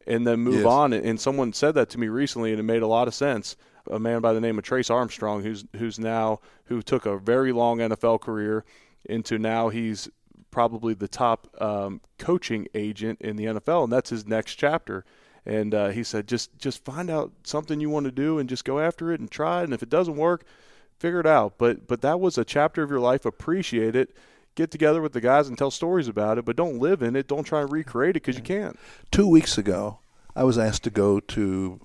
and 0.06 0.26
then 0.26 0.40
move 0.40 0.62
Yes. 0.62 0.66
on. 0.66 0.92
And 0.92 1.20
someone 1.20 1.52
said 1.52 1.74
that 1.76 1.88
to 1.90 2.00
me 2.00 2.08
recently, 2.08 2.50
and 2.50 2.58
it 2.58 2.64
made 2.64 2.82
a 2.82 2.88
lot 2.88 3.06
of 3.06 3.14
sense. 3.14 3.56
A 3.88 4.00
man 4.00 4.20
by 4.20 4.32
the 4.32 4.40
name 4.40 4.58
of 4.58 4.64
Trace 4.64 4.90
Armstrong, 4.90 5.42
who's 5.42 5.64
who's 5.76 5.98
now 5.98 6.40
who 6.64 6.82
took 6.82 7.04
a 7.04 7.18
very 7.18 7.52
long 7.52 7.78
NFL 7.78 8.20
career 8.20 8.64
into 9.04 9.38
now 9.38 9.68
he's 9.68 10.08
probably 10.52 10.94
the 10.94 11.08
top 11.08 11.48
um, 11.60 12.00
coaching 12.18 12.68
agent 12.74 13.20
in 13.20 13.34
the 13.34 13.46
NFL, 13.46 13.84
and 13.84 13.92
that's 13.92 14.10
his 14.10 14.24
next 14.24 14.54
chapter. 14.54 15.04
And 15.44 15.74
uh, 15.74 15.88
he 15.88 16.04
said, 16.04 16.28
just 16.28 16.56
just 16.58 16.84
find 16.84 17.10
out 17.10 17.32
something 17.42 17.80
you 17.80 17.90
want 17.90 18.04
to 18.04 18.12
do 18.12 18.38
and 18.38 18.48
just 18.48 18.64
go 18.64 18.78
after 18.78 19.10
it 19.10 19.18
and 19.18 19.28
try 19.28 19.62
it. 19.62 19.64
And 19.64 19.74
if 19.74 19.82
it 19.82 19.90
doesn't 19.90 20.14
work, 20.14 20.44
figure 21.00 21.18
it 21.18 21.26
out. 21.26 21.54
But 21.58 21.88
but 21.88 22.00
that 22.02 22.20
was 22.20 22.38
a 22.38 22.44
chapter 22.44 22.84
of 22.84 22.90
your 22.90 23.00
life. 23.00 23.26
Appreciate 23.26 23.96
it. 23.96 24.14
Get 24.54 24.70
together 24.70 25.00
with 25.00 25.14
the 25.14 25.20
guys 25.20 25.48
and 25.48 25.58
tell 25.58 25.70
stories 25.70 26.06
about 26.06 26.38
it, 26.38 26.44
but 26.44 26.56
don't 26.56 26.78
live 26.78 27.02
in 27.02 27.16
it. 27.16 27.26
Don't 27.26 27.44
try 27.44 27.62
and 27.62 27.72
recreate 27.72 28.10
it 28.10 28.22
because 28.22 28.36
you 28.36 28.42
can't. 28.42 28.78
Two 29.10 29.26
weeks 29.26 29.56
ago, 29.56 29.98
I 30.36 30.44
was 30.44 30.58
asked 30.58 30.84
to 30.84 30.90
go 30.90 31.20
to 31.20 31.80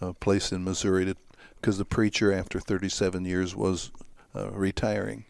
a 0.00 0.12
place 0.12 0.50
in 0.50 0.64
Missouri 0.64 1.14
because 1.60 1.78
the 1.78 1.84
preacher, 1.84 2.32
after 2.32 2.58
37 2.58 3.24
years, 3.24 3.54
was 3.54 3.92
uh, 4.34 4.50
retiring. 4.50 5.24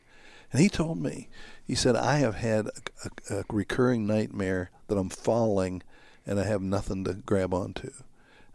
And 0.53 0.61
he 0.61 0.69
told 0.69 0.99
me, 0.99 1.29
he 1.71 1.77
said, 1.77 1.95
I 1.95 2.17
have 2.17 2.35
had 2.35 2.67
a, 2.67 3.11
a, 3.31 3.39
a 3.39 3.45
recurring 3.49 4.05
nightmare 4.05 4.73
that 4.89 4.99
I'm 4.99 5.09
falling 5.09 5.85
and 6.27 6.41
I 6.41 6.43
have 6.43 6.61
nothing 6.61 7.05
to 7.05 7.15
grab 7.15 7.55
onto. 7.55 7.93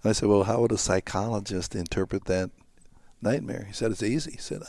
And 0.04 0.10
I 0.10 0.12
said, 0.12 0.28
Well, 0.28 0.44
how 0.44 0.60
would 0.60 0.74
a 0.74 0.78
psychologist 0.78 1.76
interpret 1.76 2.26
that 2.26 2.52
nightmare? 3.22 3.64
He 3.68 3.74
said, 3.74 3.92
It's 3.92 4.04
easy. 4.04 4.32
He 4.32 4.38
said, 4.38 4.64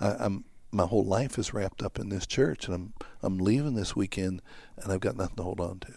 I, 0.00 0.16
I'm 0.18 0.44
my 0.72 0.86
whole 0.86 1.04
life 1.04 1.38
is 1.38 1.54
wrapped 1.54 1.84
up 1.84 2.00
in 2.00 2.08
this 2.08 2.26
church, 2.26 2.66
and 2.66 2.74
I'm 2.74 2.94
I'm 3.22 3.38
leaving 3.38 3.76
this 3.76 3.94
weekend, 3.94 4.42
and 4.76 4.92
I've 4.92 4.98
got 4.98 5.16
nothing 5.16 5.36
to 5.36 5.44
hold 5.44 5.60
on 5.60 5.78
to. 5.78 5.94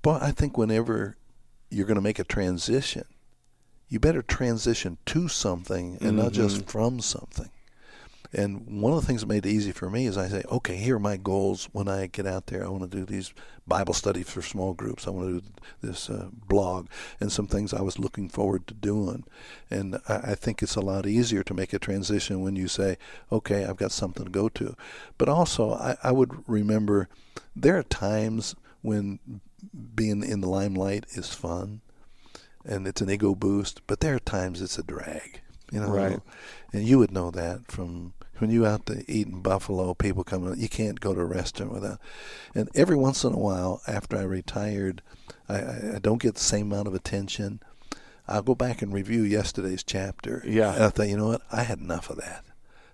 But 0.00 0.22
I 0.22 0.30
think 0.30 0.56
whenever 0.56 1.18
you're 1.68 1.86
going 1.86 1.96
to 1.96 2.00
make 2.00 2.18
a 2.18 2.24
transition, 2.24 3.04
you 3.90 4.00
better 4.00 4.22
transition 4.22 4.96
to 5.04 5.28
something 5.28 5.98
and 6.00 6.16
not 6.16 6.32
just 6.32 6.60
mm-hmm. 6.60 6.66
from 6.66 7.00
something. 7.00 7.50
And 8.32 8.80
one 8.80 8.92
of 8.92 9.00
the 9.00 9.06
things 9.06 9.22
that 9.22 9.26
made 9.26 9.44
it 9.44 9.50
easy 9.50 9.72
for 9.72 9.90
me 9.90 10.06
is 10.06 10.16
I 10.16 10.28
say, 10.28 10.44
okay, 10.50 10.76
here 10.76 10.96
are 10.96 11.00
my 11.00 11.16
goals 11.16 11.68
when 11.72 11.88
I 11.88 12.06
get 12.06 12.26
out 12.28 12.46
there. 12.46 12.64
I 12.64 12.68
want 12.68 12.88
to 12.88 12.96
do 12.96 13.04
these 13.04 13.34
Bible 13.66 13.92
studies 13.92 14.30
for 14.30 14.40
small 14.40 14.72
groups. 14.72 15.06
I 15.06 15.10
want 15.10 15.26
to 15.26 15.40
do 15.40 15.46
this 15.82 16.08
uh, 16.08 16.28
blog 16.46 16.86
and 17.18 17.32
some 17.32 17.48
things 17.48 17.74
I 17.74 17.82
was 17.82 17.98
looking 17.98 18.28
forward 18.28 18.68
to 18.68 18.74
doing. 18.74 19.24
And 19.68 19.96
I, 20.08 20.16
I 20.16 20.34
think 20.36 20.62
it's 20.62 20.76
a 20.76 20.80
lot 20.80 21.06
easier 21.06 21.42
to 21.42 21.54
make 21.54 21.72
a 21.72 21.78
transition 21.80 22.40
when 22.40 22.54
you 22.54 22.68
say, 22.68 22.98
okay, 23.32 23.64
I've 23.64 23.76
got 23.76 23.90
something 23.90 24.24
to 24.24 24.30
go 24.30 24.48
to. 24.50 24.76
But 25.18 25.28
also, 25.28 25.72
I, 25.72 25.96
I 26.02 26.12
would 26.12 26.48
remember 26.48 27.08
there 27.56 27.78
are 27.78 27.82
times 27.82 28.54
when 28.82 29.18
being 29.94 30.22
in 30.22 30.40
the 30.40 30.48
limelight 30.48 31.04
is 31.10 31.34
fun 31.34 31.80
and 32.64 32.86
it's 32.86 33.00
an 33.00 33.10
ego 33.10 33.34
boost, 33.34 33.80
but 33.88 34.00
there 34.00 34.14
are 34.14 34.20
times 34.20 34.62
it's 34.62 34.78
a 34.78 34.82
drag. 34.84 35.40
You 35.72 35.80
know, 35.80 35.90
Right. 35.90 36.20
and 36.72 36.84
you 36.84 36.98
would 36.98 37.12
know 37.12 37.30
that 37.30 37.70
from 37.70 38.12
when 38.40 38.50
you 38.50 38.66
out 38.66 38.86
to 38.86 39.04
eat 39.10 39.26
in 39.26 39.40
Buffalo, 39.40 39.94
people 39.94 40.24
coming. 40.24 40.58
You 40.58 40.68
can't 40.68 41.00
go 41.00 41.14
to 41.14 41.20
a 41.20 41.24
restaurant 41.24 41.72
without. 41.72 41.98
And 42.54 42.68
every 42.74 42.96
once 42.96 43.24
in 43.24 43.32
a 43.32 43.38
while, 43.38 43.82
after 43.86 44.16
I 44.16 44.22
retired, 44.22 45.02
I, 45.48 45.58
I, 45.58 45.92
I 45.96 45.98
don't 46.00 46.22
get 46.22 46.34
the 46.34 46.40
same 46.40 46.72
amount 46.72 46.88
of 46.88 46.94
attention. 46.94 47.60
I'll 48.26 48.42
go 48.42 48.54
back 48.54 48.80
and 48.80 48.92
review 48.92 49.22
yesterday's 49.22 49.82
chapter. 49.82 50.42
Yeah. 50.46 50.74
and 50.74 50.84
I 50.84 50.88
thought, 50.88 51.08
you 51.08 51.16
know 51.16 51.28
what, 51.28 51.42
I 51.50 51.62
had 51.64 51.78
enough 51.78 52.10
of 52.10 52.16
that. 52.18 52.44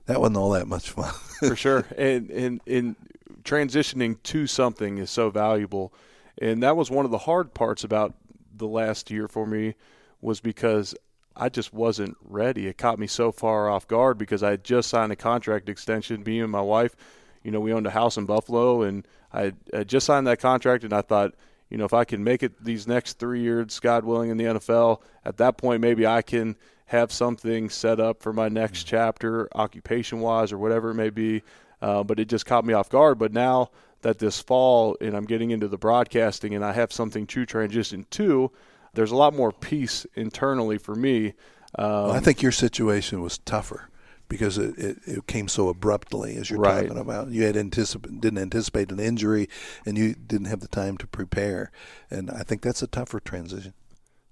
That 0.06 0.20
wasn't 0.20 0.38
all 0.38 0.50
that 0.50 0.66
much 0.66 0.90
fun. 0.90 1.12
for 1.40 1.56
sure. 1.56 1.84
And 1.96 2.30
and 2.30 2.60
and 2.66 2.96
transitioning 3.42 4.22
to 4.24 4.46
something 4.46 4.98
is 4.98 5.10
so 5.10 5.30
valuable, 5.30 5.92
and 6.38 6.62
that 6.62 6.76
was 6.76 6.90
one 6.90 7.04
of 7.04 7.10
the 7.10 7.18
hard 7.18 7.54
parts 7.54 7.84
about 7.84 8.14
the 8.56 8.68
last 8.68 9.10
year 9.10 9.28
for 9.28 9.46
me, 9.46 9.74
was 10.20 10.40
because 10.40 10.94
I 11.36 11.48
just 11.48 11.72
wasn't 11.72 12.16
ready. 12.22 12.66
It 12.66 12.78
caught 12.78 12.98
me 12.98 13.06
so 13.06 13.30
far 13.30 13.68
off 13.68 13.86
guard 13.86 14.18
because 14.18 14.42
I 14.42 14.52
had 14.52 14.64
just 14.64 14.88
signed 14.88 15.12
a 15.12 15.16
contract 15.16 15.68
extension. 15.68 16.22
Me 16.24 16.40
and 16.40 16.50
my 16.50 16.62
wife, 16.62 16.96
you 17.42 17.50
know, 17.50 17.60
we 17.60 17.72
owned 17.72 17.86
a 17.86 17.90
house 17.90 18.16
in 18.16 18.24
Buffalo, 18.24 18.82
and 18.82 19.06
I 19.32 19.52
had 19.72 19.88
just 19.88 20.06
signed 20.06 20.26
that 20.26 20.40
contract, 20.40 20.84
and 20.84 20.92
I 20.92 21.02
thought. 21.02 21.34
You 21.68 21.78
know, 21.78 21.84
if 21.84 21.92
I 21.92 22.04
can 22.04 22.22
make 22.22 22.44
it 22.44 22.62
these 22.62 22.86
next 22.86 23.18
three 23.18 23.40
years, 23.40 23.80
God 23.80 24.04
willing, 24.04 24.30
in 24.30 24.36
the 24.36 24.44
NFL, 24.44 25.00
at 25.24 25.38
that 25.38 25.56
point, 25.56 25.80
maybe 25.80 26.06
I 26.06 26.22
can 26.22 26.56
have 26.86 27.10
something 27.10 27.68
set 27.68 27.98
up 27.98 28.22
for 28.22 28.32
my 28.32 28.48
next 28.48 28.84
chapter, 28.84 29.48
occupation 29.52 30.20
wise 30.20 30.52
or 30.52 30.58
whatever 30.58 30.90
it 30.90 30.94
may 30.94 31.10
be. 31.10 31.42
Uh, 31.82 32.02
but 32.02 32.18
it 32.18 32.28
just 32.28 32.46
caught 32.46 32.64
me 32.64 32.72
off 32.72 32.88
guard. 32.88 33.18
But 33.18 33.32
now 33.32 33.70
that 34.02 34.18
this 34.18 34.40
fall 34.40 34.96
and 35.00 35.16
I'm 35.16 35.24
getting 35.24 35.50
into 35.50 35.68
the 35.68 35.76
broadcasting 35.76 36.54
and 36.54 36.64
I 36.64 36.72
have 36.72 36.92
something 36.92 37.26
to 37.26 37.44
transition 37.44 38.06
to, 38.10 38.50
there's 38.96 39.12
a 39.12 39.16
lot 39.16 39.32
more 39.34 39.52
peace 39.52 40.04
internally 40.14 40.78
for 40.78 40.94
me. 40.96 41.34
Um, 41.78 42.10
I 42.10 42.20
think 42.20 42.42
your 42.42 42.52
situation 42.52 43.20
was 43.22 43.38
tougher 43.38 43.88
because 44.28 44.58
it, 44.58 44.76
it, 44.78 44.98
it 45.06 45.26
came 45.28 45.46
so 45.46 45.68
abruptly, 45.68 46.36
as 46.36 46.50
you're 46.50 46.58
Right. 46.58 46.82
talking 46.88 46.98
about. 47.00 47.28
You 47.28 47.44
had 47.44 47.54
anticip- 47.54 48.20
didn't 48.20 48.38
anticipate 48.38 48.90
an 48.90 48.98
injury, 48.98 49.48
and 49.84 49.96
you 49.96 50.14
didn't 50.14 50.46
have 50.46 50.60
the 50.60 50.68
time 50.68 50.96
to 50.98 51.06
prepare. 51.06 51.70
And 52.10 52.28
I 52.30 52.42
think 52.42 52.62
that's 52.62 52.82
a 52.82 52.88
tougher 52.88 53.20
transition. 53.20 53.72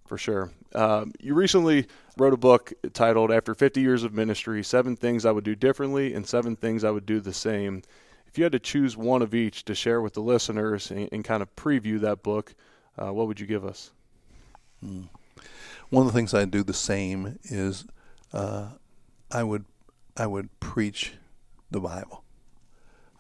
for 0.07 0.19
sure. 0.19 0.51
Um, 0.75 1.13
you 1.21 1.33
recently 1.35 1.87
wrote 2.19 2.35
a 2.35 2.37
book 2.37 2.73
titled 2.93 3.31
"After 3.31 3.55
50 3.55 3.81
Years 3.81 4.03
of 4.05 4.13
Ministry: 4.13 4.63
Seven 4.65 4.97
Things 4.97 5.25
I 5.25 5.31
Would 5.31 5.45
Do 5.45 5.55
Differently 5.55 6.13
and 6.13 6.27
Seven 6.27 6.57
Things 6.57 6.83
I 6.85 6.91
Would 6.91 7.07
Do 7.07 7.21
the 7.21 7.33
Same." 7.33 7.83
If 8.27 8.37
you 8.37 8.45
had 8.45 8.53
to 8.53 8.59
choose 8.59 8.97
one 8.97 9.23
of 9.23 9.33
each 9.33 9.65
to 9.67 9.75
share 9.77 10.01
with 10.03 10.15
the 10.15 10.21
listeners 10.21 10.91
and, 10.91 11.09
and 11.13 11.25
kind 11.25 11.41
of 11.43 11.55
preview 11.55 12.01
that 12.01 12.23
book, 12.25 12.55
uh, 12.99 13.13
what 13.13 13.29
would 13.29 13.39
you 13.39 13.47
give 13.47 13.65
us? 13.65 13.93
One 15.91 16.07
of 16.07 16.13
the 16.13 16.17
things 16.17 16.35
I 16.35 16.45
do 16.45 16.63
the 16.63 16.75
same 16.75 17.39
is 17.45 17.85
uh, 18.33 18.71
I 19.31 19.43
would 19.43 19.65
I 20.17 20.27
would 20.27 20.49
preach 20.61 21.15
the 21.71 21.81
Bible. 21.81 22.25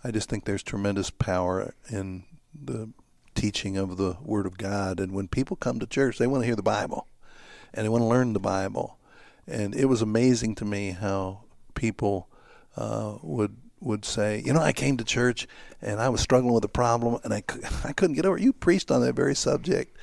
I 0.02 0.10
just 0.10 0.28
think 0.28 0.44
there's 0.44 0.62
tremendous 0.62 1.10
power 1.10 1.74
in 1.90 2.24
the 2.54 2.90
teaching 3.34 3.76
of 3.76 3.96
the 3.96 4.16
Word 4.22 4.46
of 4.46 4.58
God, 4.58 5.00
and 5.00 5.12
when 5.12 5.28
people 5.28 5.56
come 5.56 5.78
to 5.80 5.86
church, 5.86 6.18
they 6.18 6.26
want 6.26 6.42
to 6.42 6.46
hear 6.46 6.56
the 6.56 6.62
Bible, 6.62 7.08
and 7.72 7.84
they 7.84 7.88
want 7.88 8.02
to 8.02 8.08
learn 8.08 8.32
the 8.32 8.40
Bible. 8.40 8.98
And 9.46 9.74
it 9.74 9.86
was 9.86 10.02
amazing 10.02 10.54
to 10.56 10.64
me 10.64 10.90
how 10.90 11.44
people 11.74 12.28
uh, 12.76 13.16
would 13.22 13.56
would 13.80 14.04
say, 14.04 14.42
you 14.44 14.52
know, 14.52 14.60
I 14.60 14.72
came 14.72 14.96
to 14.96 15.04
church 15.04 15.46
and 15.82 16.00
I 16.00 16.08
was 16.08 16.20
struggling 16.20 16.54
with 16.54 16.64
a 16.64 16.68
problem, 16.68 17.20
and 17.24 17.34
I 17.34 17.42
I 17.84 17.92
couldn't 17.92 18.16
get 18.16 18.26
over. 18.26 18.36
it. 18.36 18.42
You 18.42 18.52
preached 18.52 18.90
on 18.90 19.00
that 19.02 19.14
very 19.14 19.34
subject 19.34 19.96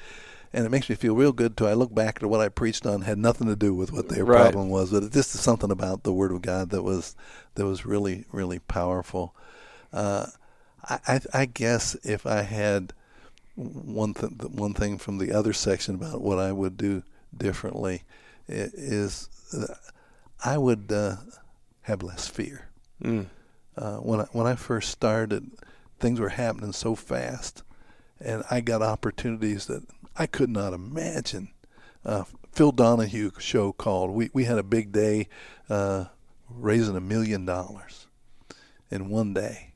and 0.54 0.66
it 0.66 0.70
makes 0.70 0.90
me 0.90 0.96
feel 0.96 1.16
real 1.16 1.32
good. 1.32 1.56
To 1.58 1.68
I 1.68 1.74
look 1.74 1.94
back 1.94 2.18
at 2.22 2.30
what 2.30 2.42
I 2.42 2.50
preached 2.50 2.86
on 2.86 3.02
had 3.02 3.18
nothing 3.18 3.48
to 3.48 3.56
do 3.56 3.74
with 3.74 3.92
what 3.92 4.10
their 4.10 4.26
Right. 4.26 4.52
problem 4.52 4.70
was, 4.70 4.92
but 4.92 5.04
it 5.04 5.12
just 5.12 5.34
is 5.36 5.42
something 5.42 5.72
about 5.72 6.04
the 6.04 6.14
Word 6.14 6.32
of 6.32 6.42
God 6.42 6.70
that 6.72 6.84
was 6.84 7.16
that 7.56 7.66
was 7.66 7.86
really 7.86 8.26
really 8.32 8.60
powerful. 8.60 9.36
Uh, 9.94 10.28
I, 10.90 11.00
I 11.08 11.20
I 11.34 11.46
guess 11.46 11.96
if 12.04 12.26
I 12.26 12.42
had 12.44 12.94
one 13.56 14.14
th- 14.14 14.32
one 14.52 14.74
thing 14.74 14.98
from 14.98 15.18
the 15.18 15.32
other 15.34 15.54
section 15.54 15.96
about 15.96 16.22
what 16.22 16.40
I 16.40 16.52
would 16.52 16.78
do 16.78 17.04
differently 17.36 18.04
i- 18.50 18.72
is 18.74 19.30
uh, 19.54 19.74
I 20.44 20.58
would 20.58 20.92
uh, 20.92 21.18
have 21.82 22.02
less 22.02 22.28
fear. 22.28 22.70
Mm. 23.04 23.28
Uh, 23.78 23.98
when 23.98 24.22
I, 24.22 24.24
when 24.32 24.48
I 24.48 24.56
first 24.56 24.90
started, 24.90 25.50
things 26.00 26.20
were 26.20 26.30
happening 26.30 26.72
so 26.74 26.96
fast, 26.96 27.64
and 28.20 28.44
I 28.50 28.62
got 28.62 28.82
opportunities 28.82 29.68
that 29.68 29.84
I 30.16 30.26
could 30.26 30.50
not 30.50 30.74
imagine. 30.74 31.50
Uh, 32.06 32.24
Phil 32.52 32.72
Donahue 32.72 33.32
show 33.40 33.72
called. 33.72 34.12
We 34.12 34.30
we 34.34 34.44
had 34.46 34.58
a 34.58 34.64
big 34.64 34.92
day, 34.92 35.28
uh, 35.70 36.06
raising 36.50 36.96
a 36.96 37.02
million 37.02 37.46
dollars 37.46 38.08
in 38.90 39.10
one 39.10 39.34
day, 39.34 39.74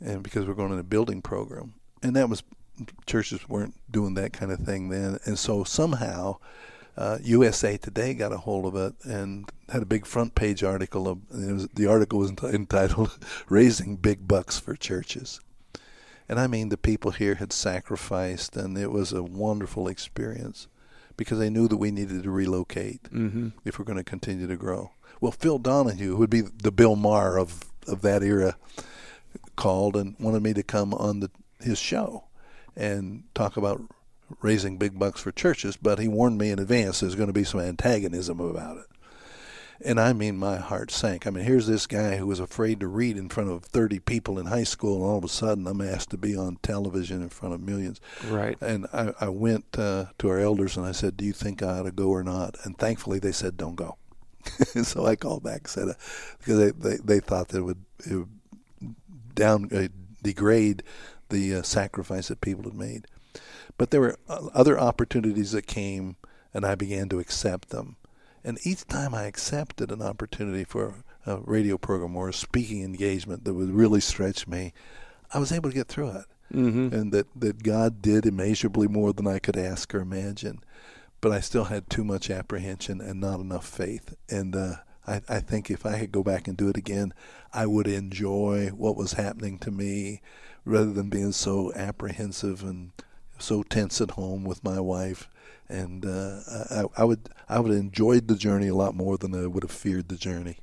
and 0.00 0.22
because 0.22 0.46
we're 0.46 0.54
going 0.54 0.72
in 0.72 0.78
a 0.78 0.84
building 0.84 1.22
program, 1.22 1.74
and 2.02 2.14
that 2.14 2.28
was 2.28 2.42
churches 3.06 3.48
weren't 3.48 3.74
doing 3.90 4.14
that 4.14 4.32
kind 4.32 4.52
of 4.52 4.60
thing 4.60 4.88
then, 4.88 5.18
and 5.24 5.38
so 5.38 5.64
somehow 5.64 6.36
uh, 6.96 7.18
USA 7.22 7.76
Today 7.76 8.14
got 8.14 8.32
a 8.32 8.38
hold 8.38 8.66
of 8.66 8.76
it 8.76 8.94
and 9.04 9.50
had 9.68 9.82
a 9.82 9.86
big 9.86 10.06
front 10.06 10.34
page 10.34 10.62
article 10.62 11.08
of 11.08 11.18
was, 11.30 11.68
the 11.68 11.86
article 11.86 12.18
was 12.18 12.30
entitled 12.30 13.18
"Raising 13.48 13.96
Big 13.96 14.28
Bucks 14.28 14.58
for 14.58 14.76
Churches," 14.76 15.40
and 16.32 16.40
I 16.40 16.46
mean 16.46 16.70
the 16.70 16.78
people 16.78 17.10
here 17.10 17.34
had 17.34 17.52
sacrificed, 17.52 18.56
and 18.56 18.78
it 18.78 18.90
was 18.90 19.12
a 19.12 19.22
wonderful 19.22 19.86
experience 19.86 20.66
because 21.18 21.38
they 21.38 21.50
knew 21.50 21.68
that 21.68 21.76
we 21.76 21.90
needed 21.90 22.22
to 22.22 22.30
relocate 22.30 23.02
Mm-hmm. 23.12 23.48
if 23.66 23.78
we're 23.78 23.84
going 23.84 23.98
to 23.98 24.04
continue 24.04 24.46
to 24.46 24.56
grow. 24.56 24.92
Well, 25.20 25.32
Phil 25.32 25.58
Donahue, 25.58 26.12
who 26.12 26.16
would 26.16 26.30
be 26.30 26.40
the 26.40 26.72
Bill 26.72 26.96
Maher 26.96 27.38
of 27.38 27.64
of 27.86 28.00
that 28.02 28.22
era, 28.22 28.56
called 29.56 29.94
and 29.96 30.16
wanted 30.18 30.42
me 30.42 30.54
to 30.54 30.62
come 30.62 30.94
on 30.94 31.20
the 31.20 31.30
his 31.60 31.78
show 31.78 32.24
and 32.76 33.24
talk 33.34 33.56
about 33.58 33.82
raising 34.40 34.78
big 34.78 34.98
bucks 34.98 35.20
for 35.20 35.30
churches, 35.32 35.76
but 35.76 35.98
he 35.98 36.08
warned 36.08 36.38
me 36.38 36.50
in 36.50 36.58
advance 36.58 37.00
there's 37.00 37.14
going 37.14 37.26
to 37.26 37.32
be 37.34 37.44
some 37.44 37.60
antagonism 37.60 38.40
about 38.40 38.78
it. 38.78 38.86
And 39.84 39.98
I 39.98 40.12
mean, 40.12 40.36
my 40.36 40.56
heart 40.56 40.90
sank. 40.90 41.26
I 41.26 41.30
mean, 41.30 41.44
here's 41.44 41.66
this 41.66 41.86
guy 41.86 42.16
who 42.16 42.26
was 42.26 42.40
afraid 42.40 42.80
to 42.80 42.86
read 42.86 43.16
in 43.16 43.28
front 43.28 43.50
of 43.50 43.64
30 43.64 43.98
people 44.00 44.38
in 44.38 44.46
high 44.46 44.64
school, 44.64 44.96
and 44.96 45.04
all 45.04 45.18
of 45.18 45.24
a 45.24 45.28
sudden 45.28 45.66
I'm 45.66 45.80
asked 45.80 46.10
to 46.10 46.16
be 46.16 46.36
on 46.36 46.56
television 46.62 47.22
in 47.22 47.28
front 47.28 47.54
of 47.54 47.60
millions. 47.60 48.00
Right. 48.28 48.56
And 48.60 48.86
I, 48.92 49.12
I 49.20 49.28
went 49.28 49.78
uh, 49.78 50.06
to 50.18 50.28
our 50.28 50.38
elders 50.38 50.76
and 50.76 50.86
I 50.86 50.92
said, 50.92 51.16
Do 51.16 51.24
you 51.24 51.32
think 51.32 51.62
I 51.62 51.78
ought 51.78 51.84
to 51.84 51.92
go 51.92 52.08
or 52.08 52.22
not? 52.22 52.56
And 52.64 52.76
thankfully 52.78 53.18
they 53.18 53.32
said, 53.32 53.56
Don't 53.56 53.76
go. 53.76 53.96
so 54.82 55.06
I 55.06 55.16
called 55.16 55.42
back 55.42 55.62
and 55.62 55.68
said, 55.68 55.88
uh, 55.88 55.94
because 56.38 56.58
they, 56.58 56.70
they, 56.70 56.96
they 56.96 57.20
thought 57.20 57.48
that 57.48 57.58
it 57.58 57.62
would, 57.62 57.84
it 58.08 58.14
would 58.14 58.28
down, 59.34 59.68
uh, 59.74 59.88
degrade 60.22 60.82
the 61.28 61.56
uh, 61.56 61.62
sacrifice 61.62 62.28
that 62.28 62.40
people 62.40 62.64
had 62.64 62.74
made. 62.74 63.06
But 63.78 63.90
there 63.90 64.00
were 64.00 64.18
uh, 64.28 64.48
other 64.54 64.78
opportunities 64.78 65.52
that 65.52 65.66
came, 65.66 66.16
and 66.52 66.64
I 66.64 66.74
began 66.74 67.08
to 67.10 67.18
accept 67.20 67.70
them. 67.70 67.96
And 68.44 68.58
each 68.64 68.86
time 68.86 69.14
I 69.14 69.24
accepted 69.24 69.90
an 69.90 70.02
opportunity 70.02 70.64
for 70.64 70.94
a 71.26 71.38
radio 71.38 71.78
program 71.78 72.16
or 72.16 72.28
a 72.28 72.34
speaking 72.34 72.82
engagement 72.82 73.44
that 73.44 73.54
would 73.54 73.70
really 73.70 74.00
stretch 74.00 74.48
me, 74.48 74.72
I 75.32 75.38
was 75.38 75.52
able 75.52 75.70
to 75.70 75.74
get 75.74 75.88
through 75.88 76.10
it. 76.10 76.24
Mm-hmm. 76.52 76.94
And 76.94 77.12
that, 77.12 77.28
that 77.36 77.62
God 77.62 78.02
did 78.02 78.26
immeasurably 78.26 78.88
more 78.88 79.12
than 79.12 79.26
I 79.26 79.38
could 79.38 79.56
ask 79.56 79.94
or 79.94 80.00
imagine. 80.00 80.62
But 81.20 81.32
I 81.32 81.40
still 81.40 81.64
had 81.64 81.88
too 81.88 82.04
much 82.04 82.30
apprehension 82.30 83.00
and 83.00 83.20
not 83.20 83.40
enough 83.40 83.66
faith. 83.66 84.14
And 84.28 84.54
uh, 84.56 84.74
I, 85.06 85.22
I 85.28 85.40
think 85.40 85.70
if 85.70 85.86
I 85.86 86.00
could 86.00 86.12
go 86.12 86.22
back 86.22 86.48
and 86.48 86.56
do 86.56 86.68
it 86.68 86.76
again, 86.76 87.14
I 87.52 87.66
would 87.66 87.86
enjoy 87.86 88.68
what 88.68 88.96
was 88.96 89.14
happening 89.14 89.58
to 89.60 89.70
me 89.70 90.20
rather 90.64 90.92
than 90.92 91.08
being 91.08 91.32
so 91.32 91.72
apprehensive 91.74 92.62
and 92.62 92.92
so 93.38 93.62
tense 93.62 94.00
at 94.00 94.12
home 94.12 94.44
with 94.44 94.62
my 94.64 94.80
wife. 94.80 95.28
And 95.68 96.04
uh, 96.04 96.40
I, 96.70 96.84
I 96.98 97.04
would 97.04 97.28
I 97.48 97.58
would 97.60 97.70
have 97.70 97.80
enjoyed 97.80 98.28
the 98.28 98.36
journey 98.36 98.68
a 98.68 98.74
lot 98.74 98.94
more 98.94 99.16
than 99.16 99.34
I 99.34 99.46
would 99.46 99.62
have 99.62 99.70
feared 99.72 100.08
the 100.08 100.16
journey. 100.16 100.58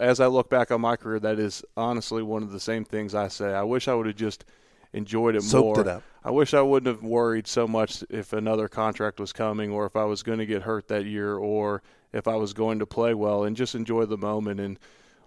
As 0.00 0.20
I 0.20 0.26
look 0.26 0.50
back 0.50 0.70
on 0.70 0.80
my 0.82 0.96
career, 0.96 1.18
that 1.20 1.38
is 1.38 1.64
honestly 1.76 2.22
one 2.22 2.42
of 2.42 2.50
the 2.52 2.60
same 2.60 2.84
things 2.84 3.14
I 3.14 3.28
say. 3.28 3.54
I 3.54 3.62
wish 3.62 3.88
I 3.88 3.94
would 3.94 4.06
have 4.06 4.16
just 4.16 4.44
enjoyed 4.92 5.34
it 5.34 5.42
Soaked 5.42 5.76
more. 5.76 5.86
it 5.86 5.88
up. 5.88 6.04
I 6.24 6.30
wish 6.30 6.52
I 6.54 6.60
wouldn't 6.60 6.94
have 6.94 7.02
worried 7.02 7.46
so 7.46 7.66
much 7.66 8.04
if 8.10 8.32
another 8.32 8.68
contract 8.68 9.18
was 9.18 9.32
coming 9.32 9.70
or 9.70 9.86
if 9.86 9.96
I 9.96 10.04
was 10.04 10.22
going 10.22 10.38
to 10.38 10.46
get 10.46 10.62
hurt 10.62 10.88
that 10.88 11.06
year 11.06 11.36
or 11.36 11.82
if 12.12 12.28
I 12.28 12.36
was 12.36 12.52
going 12.52 12.78
to 12.80 12.86
play 12.86 13.14
well 13.14 13.44
and 13.44 13.56
just 13.56 13.74
enjoy 13.74 14.04
the 14.06 14.18
moment 14.18 14.60
and 14.60 14.78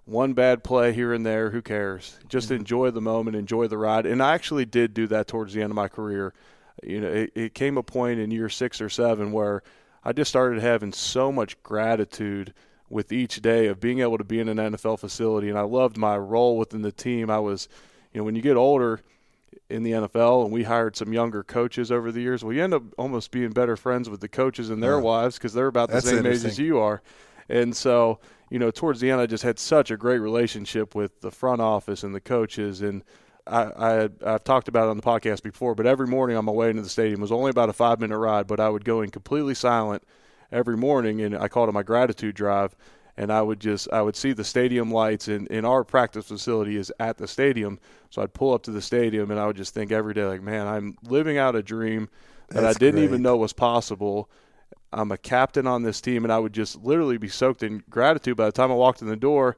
one 0.06 0.34
bad 0.34 0.64
play 0.64 0.94
here 0.94 1.14
and 1.14 1.26
there, 1.26 1.50
who 1.52 1.62
cares? 1.62 2.20
Just 2.30 2.50
Mm-hmm. 2.50 2.52
enjoy 2.52 2.92
the 2.92 3.02
moment, 3.02 3.36
enjoy 3.36 3.68
the 3.68 3.78
ride. 3.78 4.06
And 4.06 4.22
I 4.22 4.34
actually 4.36 4.66
did 4.66 4.94
do 4.94 5.08
that 5.08 5.28
towards 5.28 5.54
the 5.54 5.62
end 5.64 5.72
of 5.72 5.76
my 5.76 5.88
career. 5.88 6.34
You 6.84 7.02
know, 7.02 7.08
it, 7.08 7.32
it 7.36 7.54
came 7.54 7.78
a 7.78 7.84
point 7.84 8.20
in 8.20 8.32
year 8.32 8.50
six 8.50 8.82
or 8.82 8.90
seven 8.90 9.32
where 9.32 9.64
I 10.04 10.14
just 10.14 10.30
started 10.30 10.62
having 10.62 10.92
so 10.94 11.32
much 11.32 11.62
gratitude 11.64 12.54
with 12.90 13.12
each 13.12 13.42
day 13.42 13.68
of 13.68 13.80
being 13.80 14.00
able 14.00 14.18
to 14.18 14.24
be 14.24 14.40
in 14.40 14.48
an 14.48 14.58
NFL 14.58 15.00
facility. 15.00 15.50
And 15.50 15.58
I 15.58 15.62
loved 15.64 15.98
my 15.98 16.18
role 16.18 16.58
within 16.58 16.82
the 16.84 16.92
team. 16.92 17.30
I 17.30 17.40
was, 17.40 17.68
you 18.14 18.20
know, 18.20 18.26
when 18.26 18.36
you 18.36 18.42
get 18.42 18.56
older 18.58 19.02
in 19.70 19.82
the 19.84 19.92
NFL 19.92 20.44
and 20.44 20.54
we 20.54 20.64
hired 20.64 20.96
some 20.96 21.12
younger 21.12 21.42
coaches 21.44 21.92
over 21.92 22.12
the 22.12 22.22
years, 22.22 22.44
well, 22.44 22.54
you 22.54 22.64
end 22.64 22.74
up 22.76 22.84
almost 22.98 23.32
being 23.32 23.50
better 23.52 23.76
friends 23.76 24.10
with 24.10 24.20
the 24.22 24.28
coaches 24.28 24.70
and 24.70 24.84
their 24.84 24.98
Yeah. 24.98 25.02
wives 25.02 25.38
because 25.38 25.54
they're 25.54 25.68
about 25.68 25.90
the 25.90 25.96
That's 25.96 26.10
same 26.10 26.26
age 26.26 26.46
as 26.46 26.60
you 26.60 26.78
are. 26.78 27.02
And 27.50 27.76
so, 27.76 28.20
you 28.52 28.60
know, 28.60 28.70
towards 28.70 29.00
the 29.00 29.10
end, 29.10 29.22
I 29.22 29.26
just 29.26 29.44
had 29.44 29.58
such 29.58 29.90
a 29.90 29.98
great 29.98 30.20
relationship 30.20 30.94
with 30.94 31.22
the 31.22 31.32
front 31.32 31.62
office 31.62 32.04
and 32.04 32.14
the 32.14 32.22
coaches. 32.22 32.82
And 32.82 33.04
I, 33.48 33.72
I 33.76 33.90
had, 33.92 34.14
I've 34.26 34.44
talked 34.44 34.68
about 34.68 34.88
it 34.88 34.92
on 34.92 34.98
the 34.98 35.04
podcast 35.04 35.44
before, 35.44 35.76
but 35.76 35.86
every 35.86 36.08
morning 36.08 36.36
on 36.38 36.46
my 36.46 36.52
way 36.52 36.70
into 36.70 36.82
the 36.82 36.90
stadium 36.90 37.20
it 37.20 37.22
was 37.22 37.32
only 37.32 37.52
about 37.52 37.70
a 37.70 37.74
five 37.74 38.00
minute 38.00 38.18
ride, 38.18 38.48
but 38.48 38.60
I 38.60 38.70
would 38.70 38.86
go 38.86 39.02
in 39.02 39.12
completely 39.12 39.56
silent 39.56 40.04
every 40.52 40.78
morning, 40.78 41.22
and 41.22 41.38
I 41.38 41.48
called 41.48 41.70
it 41.70 41.74
my 41.74 41.84
gratitude 41.84 42.36
drive. 42.36 42.76
And 43.18 43.32
I 43.32 43.42
would 43.42 43.62
just, 43.62 43.88
I 43.94 44.02
would 44.02 44.18
see 44.18 44.34
the 44.34 44.44
stadium 44.44 44.92
lights, 44.92 45.30
and, 45.30 45.50
and 45.50 45.66
our 45.66 45.86
practice 45.86 46.26
facility 46.26 46.76
is 46.76 46.92
at 47.00 47.18
the 47.18 47.30
stadium. 47.30 47.80
So 48.10 48.22
I'd 48.22 48.34
pull 48.34 48.54
up 48.54 48.64
to 48.64 48.72
the 48.72 48.82
stadium, 48.82 49.32
and 49.32 49.40
I 49.40 49.48
would 49.48 49.56
just 49.56 49.74
think 49.74 49.94
every 49.94 50.14
day, 50.14 50.26
like, 50.26 50.42
man, 50.42 50.68
I'm 50.68 50.98
living 51.02 51.38
out 51.38 51.56
a 51.56 51.64
dream 51.64 52.10
that 52.50 52.62
That's 52.62 52.76
I 52.76 52.80
didn't 52.80 52.96
great. 53.00 53.06
even 53.06 53.22
know 53.22 53.38
was 53.38 53.54
possible. 53.54 54.30
I'm 54.92 55.14
a 55.14 55.18
captain 55.18 55.66
on 55.66 55.84
this 55.84 56.02
team, 56.02 56.26
and 56.26 56.34
I 56.34 56.40
would 56.40 56.52
just 56.52 56.84
literally 56.84 57.18
be 57.18 57.30
soaked 57.30 57.64
in 57.64 57.84
gratitude. 57.90 58.36
By 58.36 58.48
the 58.48 58.52
time 58.52 58.70
I 58.70 58.76
walked 58.76 59.02
in 59.02 59.08
the 59.08 59.16
door, 59.16 59.56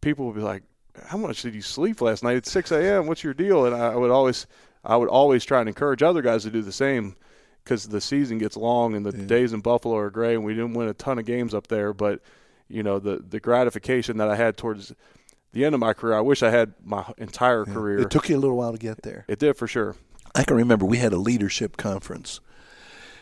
people 0.00 0.26
would 0.26 0.34
be 0.34 0.42
like, 0.42 0.64
"How 1.04 1.18
much 1.18 1.42
did 1.42 1.54
you 1.54 1.62
sleep 1.62 2.00
last 2.00 2.22
night? 2.22 2.36
It's 2.36 2.50
6 2.50 2.70
a.m. 2.72 3.06
What's 3.06 3.22
your 3.24 3.34
deal?" 3.34 3.66
And 3.66 3.74
I 3.74 3.94
would 3.94 4.10
always, 4.10 4.46
I 4.84 4.96
would 4.96 5.08
always 5.08 5.44
try 5.44 5.60
and 5.60 5.68
encourage 5.68 6.02
other 6.02 6.22
guys 6.22 6.42
to 6.44 6.50
do 6.50 6.62
the 6.62 6.72
same 6.72 7.16
because 7.64 7.88
the 7.88 8.00
season 8.00 8.38
gets 8.38 8.56
long 8.56 8.94
and 8.94 9.04
the 9.04 9.12
days 9.12 9.52
in 9.52 9.60
Buffalo 9.60 9.96
are 9.96 10.10
gray, 10.10 10.34
and 10.34 10.44
we 10.44 10.54
didn't 10.54 10.74
win 10.74 10.88
a 10.88 10.94
ton 10.94 11.18
of 11.18 11.24
games 11.24 11.54
up 11.54 11.66
there. 11.66 11.92
But 11.92 12.20
you 12.68 12.82
know, 12.82 12.98
the 12.98 13.22
the 13.28 13.40
gratification 13.40 14.16
that 14.18 14.28
I 14.28 14.36
had 14.36 14.56
towards 14.56 14.94
the 15.52 15.64
end 15.64 15.74
of 15.74 15.80
my 15.80 15.92
career, 15.92 16.14
I 16.14 16.20
wish 16.20 16.42
I 16.42 16.50
had 16.50 16.74
my 16.84 17.04
entire 17.18 17.64
career. 17.64 18.00
It 18.00 18.10
took 18.10 18.28
you 18.28 18.36
a 18.36 18.38
little 18.38 18.56
while 18.56 18.72
to 18.72 18.78
get 18.78 19.02
there. 19.02 19.24
it 19.28 19.38
did 19.38 19.56
for 19.56 19.66
sure. 19.66 19.96
I 20.34 20.44
can 20.44 20.56
remember 20.56 20.84
we 20.84 20.98
had 20.98 21.12
a 21.12 21.18
leadership 21.18 21.76
conference. 21.76 22.40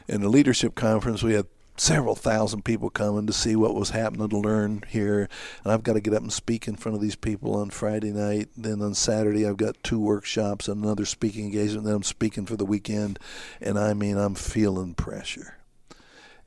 In 0.08 0.20
the 0.20 0.28
leadership 0.28 0.74
conference, 0.74 1.22
we 1.22 1.34
had 1.34 1.46
several 1.76 2.14
thousand 2.14 2.64
people 2.64 2.90
coming 2.90 3.26
to 3.26 3.32
see 3.32 3.56
what 3.56 3.74
was 3.74 3.90
happening 3.90 4.28
to 4.28 4.38
learn 4.38 4.84
here. 4.88 5.28
And 5.62 5.72
I've 5.72 5.82
got 5.82 5.94
to 5.94 6.00
get 6.00 6.14
up 6.14 6.22
and 6.22 6.32
speak 6.32 6.68
in 6.68 6.76
front 6.76 6.96
of 6.96 7.02
these 7.02 7.16
people 7.16 7.54
on 7.54 7.70
Friday 7.70 8.12
night. 8.12 8.48
Then 8.56 8.80
on 8.80 8.94
Saturday, 8.94 9.46
I've 9.46 9.56
got 9.56 9.82
two 9.82 10.00
workshops 10.00 10.68
and 10.68 10.82
another 10.82 11.04
speaking 11.04 11.46
engagement. 11.46 11.84
Then 11.84 11.94
I'm 11.94 12.02
speaking 12.02 12.46
for 12.46 12.56
the 12.56 12.64
weekend. 12.64 13.18
And 13.60 13.78
I 13.78 13.94
mean, 13.94 14.16
I'm 14.16 14.34
feeling 14.34 14.94
pressure. 14.94 15.58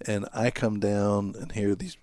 And 0.05 0.27
I 0.33 0.51
come 0.51 0.79
down 0.79 1.35
and 1.39 1.51
hear 1.51 1.75
these 1.75 1.97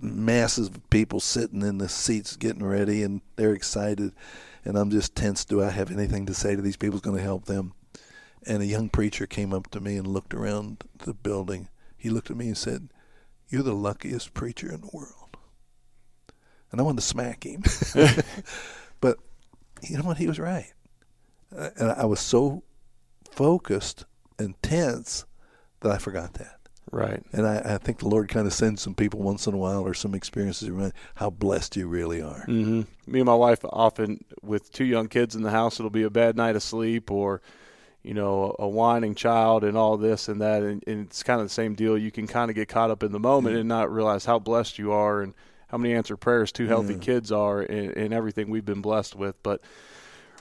masses 0.00 0.68
of 0.68 0.90
people 0.90 1.20
sitting 1.20 1.62
in 1.62 1.78
the 1.78 1.88
seats 1.88 2.36
getting 2.36 2.64
ready 2.64 3.02
and 3.02 3.20
they're 3.36 3.52
excited 3.52 4.12
and 4.64 4.78
I'm 4.78 4.90
just 4.90 5.14
tense. 5.14 5.44
Do 5.44 5.62
I 5.62 5.70
have 5.70 5.90
anything 5.90 6.26
to 6.26 6.34
say 6.34 6.56
to 6.56 6.62
these 6.62 6.76
people 6.76 6.96
that's 6.96 7.04
going 7.04 7.16
to 7.16 7.22
help 7.22 7.46
them? 7.46 7.74
And 8.46 8.62
a 8.62 8.66
young 8.66 8.88
preacher 8.88 9.26
came 9.26 9.52
up 9.52 9.70
to 9.70 9.80
me 9.80 9.96
and 9.96 10.06
looked 10.06 10.32
around 10.32 10.84
the 10.98 11.12
building. 11.12 11.68
He 12.00 12.10
looked 12.10 12.30
at 12.30 12.36
me 12.36 12.46
and 12.46 12.56
said, 12.56 12.88
You're 13.48 13.62
the 13.62 13.74
luckiest 13.74 14.34
preacher 14.34 14.72
in 14.72 14.80
the 14.80 14.90
world. 14.92 15.36
And 16.72 16.80
I 16.80 16.84
wanted 16.84 17.00
to 17.02 17.06
smack 17.06 17.44
him. 17.44 17.62
but 19.00 19.18
you 19.82 19.96
know 19.98 20.04
what? 20.04 20.18
He 20.18 20.26
was 20.26 20.38
right. 20.38 20.72
Uh, 21.56 21.70
And 21.76 21.90
I 21.92 22.04
was 22.06 22.20
so 22.20 22.62
focused 23.30 24.04
and 24.38 24.54
tense 24.62 25.24
that 25.80 25.92
I 25.92 25.98
forgot 25.98 26.34
that. 26.34 26.56
Right. 26.92 27.22
And 27.32 27.46
I, 27.46 27.74
I 27.74 27.78
think 27.78 27.98
the 27.98 28.08
Lord 28.08 28.28
kind 28.28 28.46
of 28.46 28.52
sends 28.52 28.82
some 28.82 28.94
people 28.94 29.20
once 29.20 29.46
in 29.46 29.54
a 29.54 29.58
while 29.58 29.82
or 29.82 29.94
some 29.94 30.14
experiences 30.14 30.66
to 30.66 30.72
remind 30.72 30.92
how 31.16 31.30
blessed 31.30 31.76
you 31.76 31.86
really 31.86 32.20
are. 32.22 32.42
hmm 32.46 32.82
Me 33.06 33.20
and 33.20 33.26
my 33.26 33.34
wife 33.34 33.60
often, 33.64 34.24
with 34.42 34.72
two 34.72 34.84
young 34.84 35.06
kids 35.08 35.36
in 35.36 35.42
the 35.42 35.50
house, 35.50 35.78
it'll 35.78 35.90
be 35.90 36.02
a 36.02 36.10
bad 36.10 36.36
night 36.36 36.56
of 36.56 36.62
sleep 36.62 37.10
or, 37.10 37.42
you 38.02 38.14
know, 38.14 38.56
a 38.58 38.68
whining 38.68 39.14
child 39.14 39.64
and 39.64 39.76
all 39.76 39.96
this 39.96 40.28
and 40.28 40.40
that. 40.40 40.62
And, 40.62 40.82
and 40.86 41.06
it's 41.06 41.22
kind 41.22 41.40
of 41.40 41.46
the 41.46 41.52
same 41.52 41.74
deal. 41.74 41.98
You 41.98 42.10
can 42.10 42.26
kind 42.26 42.50
of 42.50 42.54
get 42.54 42.68
caught 42.68 42.90
up 42.90 43.02
in 43.02 43.12
the 43.12 43.20
moment 43.20 43.56
and 43.56 43.68
not 43.68 43.92
realize 43.92 44.24
how 44.24 44.38
blessed 44.38 44.78
you 44.78 44.92
are 44.92 45.20
and 45.20 45.34
how 45.68 45.78
many 45.78 45.94
answered 45.94 46.16
prayers 46.16 46.50
two 46.50 46.66
healthy 46.66 46.96
kids 46.98 47.30
are 47.30 47.60
and, 47.60 47.96
and 47.96 48.14
everything 48.14 48.50
we've 48.50 48.64
been 48.64 48.80
blessed 48.80 49.14
with. 49.14 49.40
But 49.42 49.60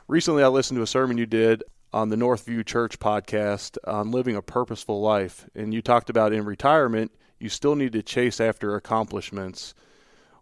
recently 0.08 0.44
I 0.44 0.48
listened 0.48 0.78
to 0.78 0.84
a 0.84 0.88
sermon 0.88 1.18
you 1.18 1.26
did 1.26 1.64
on 1.92 2.10
the 2.10 2.16
Northview 2.16 2.66
Church 2.66 3.00
podcast 3.00 3.78
on 3.86 4.12
living 4.12 4.36
a 4.36 4.42
purposeful 4.42 5.02
life. 5.02 5.48
And 5.54 5.74
you 5.74 5.82
talked 5.82 6.10
about 6.10 6.34
in 6.34 6.46
retirement, 6.46 7.12
you 7.40 7.50
still 7.50 7.76
need 7.76 7.94
to 7.94 8.04
chase 8.04 8.40
after 8.40 8.76
accomplishments. 8.76 9.74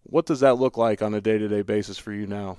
What 0.04 0.26
does 0.26 0.42
that 0.42 0.58
look 0.58 0.78
like 0.78 1.02
on 1.02 1.14
a 1.14 1.22
day 1.22 1.38
to 1.38 1.48
day 1.48 1.64
basis 1.64 1.98
for 1.98 2.14
you 2.14 2.28
now? 2.28 2.58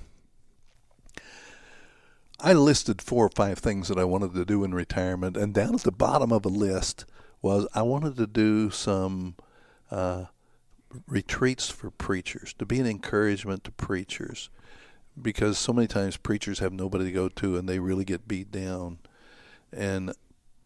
I 2.41 2.53
listed 2.53 3.01
four 3.01 3.25
or 3.25 3.29
five 3.29 3.59
things 3.59 3.89
that 3.89 3.97
I 3.97 4.05
wanted 4.05 4.33
to 4.33 4.45
do 4.45 4.63
in 4.63 4.73
retirement, 4.73 5.35
and 5.35 5.53
down 5.53 5.75
at 5.75 5.81
the 5.81 5.91
bottom 5.91 6.31
of 6.31 6.43
the 6.43 6.49
list 6.49 7.05
was 7.41 7.67
I 7.73 7.81
wanted 7.81 8.15
to 8.17 8.27
do 8.27 8.69
some 8.69 9.35
uh, 9.91 10.25
retreats 11.07 11.69
for 11.69 11.91
preachers, 11.91 12.53
to 12.59 12.65
be 12.65 12.79
an 12.79 12.87
encouragement 12.87 13.63
to 13.65 13.71
preachers, 13.71 14.49
because 15.21 15.57
so 15.57 15.73
many 15.73 15.87
times 15.87 16.17
preachers 16.17 16.59
have 16.59 16.73
nobody 16.73 17.05
to 17.05 17.11
go 17.11 17.29
to 17.29 17.57
and 17.57 17.67
they 17.67 17.79
really 17.79 18.05
get 18.05 18.27
beat 18.27 18.51
down. 18.51 18.99
And 19.71 20.13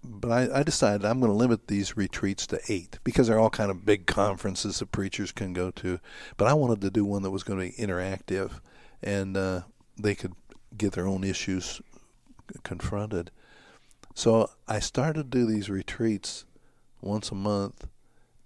but 0.04 0.32
I, 0.32 0.60
I 0.60 0.64
decided 0.64 1.06
I'm 1.06 1.20
going 1.20 1.32
to 1.32 1.38
limit 1.38 1.68
these 1.68 1.96
retreats 1.96 2.46
to 2.48 2.60
eight 2.68 3.00
because 3.04 3.28
they're 3.28 3.40
all 3.40 3.50
kind 3.50 3.72
of 3.72 3.86
big 3.86 4.06
conferences 4.06 4.80
that 4.80 4.92
preachers 4.92 5.32
can 5.32 5.54
go 5.54 5.72
to. 5.72 6.00
But 6.36 6.48
I 6.48 6.54
wanted 6.54 6.82
to 6.82 6.92
do 6.92 7.06
one 7.06 7.24
that 7.24 7.32
was 7.32 7.44
going 7.44 7.60
to 7.60 7.66
be 7.66 7.82
interactive, 7.82 8.60
and 9.02 9.38
uh, 9.38 9.62
they 9.98 10.14
could 10.14 10.34
get 10.78 10.94
their 10.94 11.08
own 11.08 11.24
issues 11.24 11.82
confronted. 12.64 13.32
So 14.14 14.50
I 14.68 14.80
started 14.80 15.32
to 15.32 15.38
do 15.38 15.46
these 15.46 15.70
retreats 15.70 16.46
once 17.02 17.32
a 17.32 17.36
month, 17.36 17.88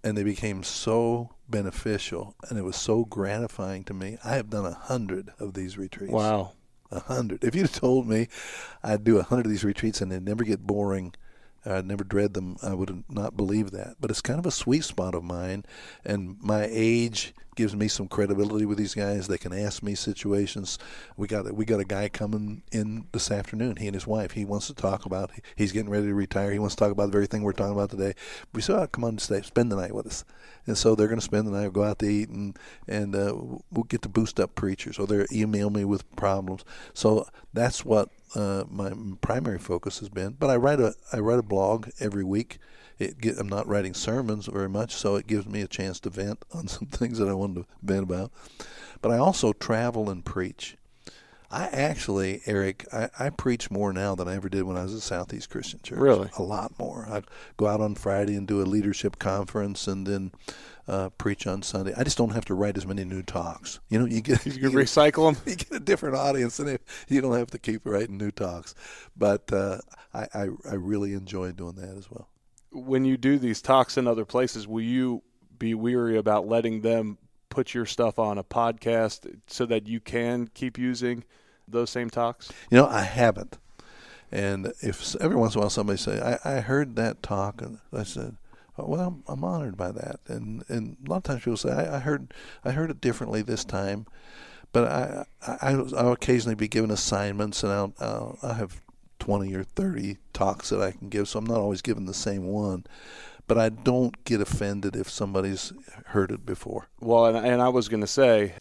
and 0.03 0.17
they 0.17 0.23
became 0.23 0.63
so 0.63 1.35
beneficial, 1.49 2.35
and 2.49 2.57
it 2.57 2.63
was 2.63 2.75
so 2.75 3.05
gratifying 3.05 3.83
to 3.85 3.93
me. 3.93 4.17
I 4.23 4.35
have 4.35 4.49
done 4.49 4.65
a 4.65 4.73
hundred 4.73 5.31
of 5.39 5.53
these 5.53 5.77
retreats. 5.77 6.13
Wow. 6.13 6.53
A 6.89 7.01
hundred. 7.01 7.43
If 7.43 7.53
you'd 7.53 7.73
told 7.73 8.07
me 8.07 8.29
I'd 8.81 9.03
do 9.03 9.17
a 9.17 9.23
hundred 9.23 9.47
of 9.47 9.51
these 9.51 9.65
retreats 9.65 9.99
and 9.99 10.09
they'd 10.09 10.23
never 10.23 10.45
get 10.45 10.65
boring, 10.65 11.13
I'd 11.67 11.85
never 11.85 12.03
dread 12.03 12.33
them, 12.33 12.57
I 12.63 12.73
would 12.73 13.03
not 13.09 13.35
believed 13.35 13.73
that. 13.73 13.97
But 13.99 14.11
it's 14.11 14.21
kind 14.21 14.39
of 14.39 14.45
a 14.45 14.51
sweet 14.51 14.83
spot 14.83 15.15
of 15.15 15.23
mine, 15.23 15.65
and 16.05 16.37
my 16.41 16.67
age 16.69 17.33
gives 17.57 17.75
me 17.75 17.87
some 17.87 18.07
credibility 18.07 18.65
with 18.65 18.77
these 18.77 18.93
guys. 18.93 19.27
They 19.27 19.39
can 19.39 19.51
ask 19.51 19.81
me 19.81 19.95
situations. 19.95 20.77
We 21.17 21.27
got 21.27 21.51
we 21.53 21.65
got 21.65 21.81
a 21.81 21.85
guy 21.85 22.07
coming 22.07 22.61
in 22.71 23.07
this 23.11 23.31
afternoon. 23.31 23.77
He 23.77 23.87
and 23.87 23.95
his 23.95 24.07
wife. 24.07 24.31
He 24.31 24.45
wants 24.45 24.67
to 24.67 24.73
talk 24.73 25.05
about. 25.05 25.31
He's 25.55 25.71
getting 25.73 25.89
ready 25.89 26.05
to 26.05 26.13
retire. 26.13 26.51
He 26.51 26.59
wants 26.59 26.75
to 26.75 26.79
talk 26.83 26.91
about 26.91 27.07
the 27.07 27.11
very 27.11 27.25
thing 27.25 27.41
we're 27.41 27.51
talking 27.51 27.73
about 27.73 27.89
today. 27.89 28.13
We 28.53 28.61
said, 28.61 28.79
oh, 28.79 28.87
"Come 28.87 29.03
on, 29.03 29.17
stay, 29.17 29.41
spend 29.41 29.71
the 29.71 29.75
night 29.75 29.93
with 29.93 30.05
us." 30.07 30.23
And 30.67 30.77
so 30.77 30.95
they're 30.95 31.07
going 31.07 31.19
to 31.19 31.25
spend 31.25 31.47
the 31.47 31.51
night, 31.51 31.73
go 31.73 31.83
out 31.83 31.99
to 31.99 32.07
eat, 32.07 32.29
and 32.29 32.57
and 32.87 33.15
uh, 33.15 33.35
we'll 33.71 33.83
get 33.89 34.03
to 34.03 34.09
boost 34.09 34.39
up 34.39 34.55
preachers. 34.55 34.99
Or 34.99 35.07
they 35.07 35.25
email 35.31 35.69
me 35.69 35.83
with 35.83 36.09
problems. 36.15 36.63
So 36.93 37.27
that's 37.53 37.83
what 37.83 38.09
uh, 38.37 38.63
my 38.69 38.91
primary 39.21 39.59
focus 39.59 39.99
has 39.99 40.09
been. 40.09 40.35
But 40.39 40.49
I 40.49 40.55
write 40.55 40.79
a 40.79 40.93
I 41.11 41.19
write 41.19 41.39
a 41.39 41.43
blog 41.43 41.89
every 41.99 42.23
week 42.23 42.59
it 42.99 43.19
get, 43.19 43.37
I'm 43.37 43.49
not 43.49 43.67
writing 43.67 43.93
sermons 43.93 44.47
very 44.47 44.69
much, 44.69 44.95
so 44.95 45.15
it 45.15 45.27
gives 45.27 45.45
me 45.45 45.61
a 45.61 45.67
chance 45.67 45.99
to 46.01 46.09
vent 46.09 46.43
on 46.53 46.67
some 46.67 46.87
things 46.87 47.19
that 47.19 47.29
I 47.29 47.33
wanted 47.33 47.63
to 47.63 47.65
vent 47.81 48.03
about. 48.03 48.31
But 49.01 49.11
I 49.11 49.17
also 49.17 49.53
travel 49.53 50.09
and 50.09 50.25
preach. 50.25 50.77
I 51.49 51.67
actually, 51.67 52.41
Eric, 52.45 52.85
I, 52.91 53.09
I 53.17 53.29
preach 53.29 53.71
more 53.71 53.93
now 53.93 54.15
than 54.15 54.27
I 54.27 54.35
ever 54.35 54.49
did 54.49 54.63
when 54.63 54.75
I 54.75 54.83
was 54.83 54.93
at 54.93 55.01
Southeast 55.01 55.49
Christian 55.49 55.79
Church. 55.81 55.99
Really? 55.99 56.29
A 56.37 56.43
lot 56.43 56.77
more. 56.77 57.07
I 57.09 57.21
go 57.55 57.67
out 57.67 57.79
on 57.79 57.95
Friday 57.95 58.35
and 58.35 58.45
do 58.45 58.61
a 58.61 58.63
leadership 58.63 59.17
conference 59.17 59.87
and 59.87 60.05
then 60.05 60.31
uh, 60.87 61.09
preach 61.09 61.45
on 61.47 61.61
Sunday. 61.61 61.93
I 61.95 62.03
just 62.03 62.17
don't 62.17 62.33
have 62.33 62.45
to 62.45 62.53
write 62.53 62.77
as 62.77 62.85
many 62.85 63.03
new 63.03 63.23
talks. 63.23 63.79
You 63.89 63.99
know, 63.99 64.05
you 64.05 64.21
get 64.21 64.45
you, 64.45 64.53
you 64.53 64.71
recycle 64.71 65.33
them. 65.33 65.41
You 65.45 65.55
get 65.55 65.71
a 65.71 65.79
different 65.79 66.15
audience, 66.15 66.59
and 66.59 66.79
you 67.07 67.21
don't 67.21 67.37
have 67.37 67.51
to 67.51 67.59
keep 67.59 67.85
writing 67.85 68.17
new 68.17 68.31
talks. 68.31 68.75
But 69.15 69.51
uh, 69.51 69.79
I, 70.13 70.27
I 70.33 70.47
I 70.69 70.73
really 70.75 71.13
enjoy 71.13 71.51
doing 71.51 71.75
that 71.75 71.97
as 71.97 72.09
well 72.09 72.29
when 72.71 73.05
you 73.05 73.17
do 73.17 73.37
these 73.37 73.61
talks 73.61 73.97
in 73.97 74.07
other 74.07 74.25
places, 74.25 74.67
will 74.67 74.81
you 74.81 75.23
be 75.57 75.73
weary 75.73 76.17
about 76.17 76.47
letting 76.47 76.81
them 76.81 77.17
put 77.49 77.73
your 77.73 77.85
stuff 77.85 78.19
on 78.19 78.37
a 78.37 78.43
podcast 78.43 79.39
so 79.47 79.65
that 79.65 79.87
you 79.87 79.99
can 79.99 80.47
keep 80.53 80.77
using 80.77 81.23
those 81.67 81.89
same 81.89 82.09
talks? 82.09 82.51
You 82.69 82.77
know, 82.77 82.87
I 82.87 83.01
haven't. 83.01 83.57
And 84.31 84.73
if 84.81 85.15
every 85.21 85.37
once 85.37 85.55
in 85.55 85.59
a 85.59 85.61
while 85.61 85.69
somebody 85.69 85.97
say, 85.97 86.19
I, 86.19 86.57
I 86.57 86.59
heard 86.59 86.95
that 86.97 87.23
talk, 87.23 87.61
and 87.61 87.79
I 87.93 88.03
said, 88.03 88.35
Oh, 88.77 88.85
well, 88.85 89.01
I'm, 89.01 89.23
I'm, 89.27 89.43
honored 89.43 89.77
by 89.77 89.91
that. 89.91 90.19
And 90.27 90.63
and 90.67 90.97
a 91.05 91.09
lot 91.09 91.17
of 91.17 91.23
times 91.23 91.39
people 91.39 91.57
say, 91.57 91.71
I, 91.71 91.97
I 91.97 91.99
heard 91.99 92.33
I 92.63 92.71
heard 92.71 92.91
it 92.91 93.01
differently 93.01 93.41
this 93.41 93.65
time, 93.65 94.05
but 94.71 94.87
I 94.87 95.25
I 95.41 95.71
I'll 95.71 96.11
occasionally 96.11 96.55
be 96.55 96.67
given 96.67 96.91
assignments, 96.91 97.63
and 97.63 97.71
I'll, 97.71 97.93
I'll 97.99 98.39
I 98.43 98.53
have 98.53 98.81
20 99.19 99.53
or 99.55 99.63
30 99.63 100.17
talks 100.33 100.69
that 100.69 100.81
I 100.81 100.91
can 100.91 101.09
give, 101.09 101.27
so 101.27 101.39
I'm 101.39 101.45
not 101.45 101.59
always 101.59 101.81
given 101.81 102.05
the 102.05 102.13
same 102.13 102.47
one. 102.47 102.85
But 103.47 103.57
I 103.57 103.69
don't 103.69 104.23
get 104.25 104.41
offended 104.41 104.95
if 104.95 105.09
somebody's 105.09 105.71
heard 106.07 106.31
it 106.31 106.45
before. 106.45 106.89
Well, 106.99 107.27
and, 107.27 107.37
and 107.37 107.61
I 107.61 107.69
was 107.69 107.87
going 107.87 108.01
to 108.01 108.07
say, 108.07 108.55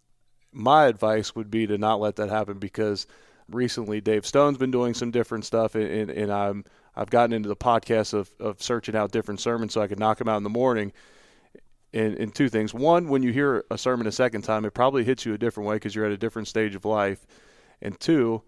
my 0.53 0.87
advice 0.87 1.35
would 1.35 1.51
be 1.51 1.67
to 1.67 1.77
not 1.77 2.01
let 2.01 2.17
that 2.17 2.31
happen 2.31 2.59
because 2.59 3.09
recently 3.49 4.01
Dave 4.01 4.25
Stone's 4.25 4.59
been 4.59 4.71
doing 4.71 4.95
some 4.95 5.11
different 5.11 5.45
stuff, 5.45 5.75
and, 5.75 6.11
and 6.11 6.33
I'm 6.33 6.65
I've 6.97 7.11
gotten 7.11 7.33
into 7.33 7.49
the 7.49 7.57
podcast 7.57 8.15
of, 8.15 8.31
of 8.41 8.63
searching 8.63 8.97
out 8.97 9.13
different 9.13 9.41
sermons 9.41 9.75
so 9.75 9.83
I 9.83 9.87
could 9.87 9.99
knock 9.99 10.19
them 10.19 10.29
out 10.29 10.39
in 10.39 10.43
the 10.43 10.51
morning. 10.51 10.93
And, 11.93 12.15
and 12.17 12.35
two 12.35 12.49
things: 12.49 12.75
one, 12.75 13.09
when 13.09 13.23
you 13.23 13.33
hear 13.33 13.65
a 13.71 13.79
sermon 13.79 14.07
a 14.07 14.13
second 14.13 14.43
time, 14.43 14.65
it 14.65 14.75
probably 14.75 15.05
hits 15.05 15.25
you 15.25 15.35
a 15.35 15.39
different 15.39 15.69
way 15.69 15.77
because 15.77 15.95
you're 15.95 16.07
at 16.07 16.13
a 16.13 16.17
different 16.17 16.49
stage 16.49 16.75
of 16.75 16.85
life. 16.85 17.27
And 17.81 17.99
two, 17.99 18.43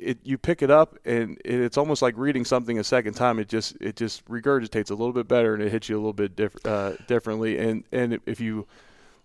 it 0.00 0.18
you 0.24 0.38
pick 0.38 0.62
it 0.62 0.70
up 0.70 0.98
and 1.04 1.40
it's 1.44 1.76
almost 1.76 2.02
like 2.02 2.16
reading 2.16 2.44
something 2.44 2.78
a 2.78 2.84
second 2.84 3.14
time. 3.14 3.38
It 3.38 3.48
just 3.48 3.76
it 3.80 3.96
just 3.96 4.24
regurgitates 4.26 4.90
a 4.90 4.94
little 4.94 5.12
bit 5.12 5.28
better 5.28 5.54
and 5.54 5.62
it 5.62 5.70
hits 5.70 5.88
you 5.88 5.96
a 5.96 6.00
little 6.00 6.12
bit 6.12 6.34
diff- 6.34 6.66
uh, 6.66 6.92
differently. 7.06 7.58
And 7.58 7.84
and 7.92 8.18
if 8.26 8.40
you 8.40 8.66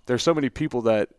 there's 0.05 0.24
so 0.24 0.34
many 0.34 0.49
people 0.49 0.82
that 0.84 1.09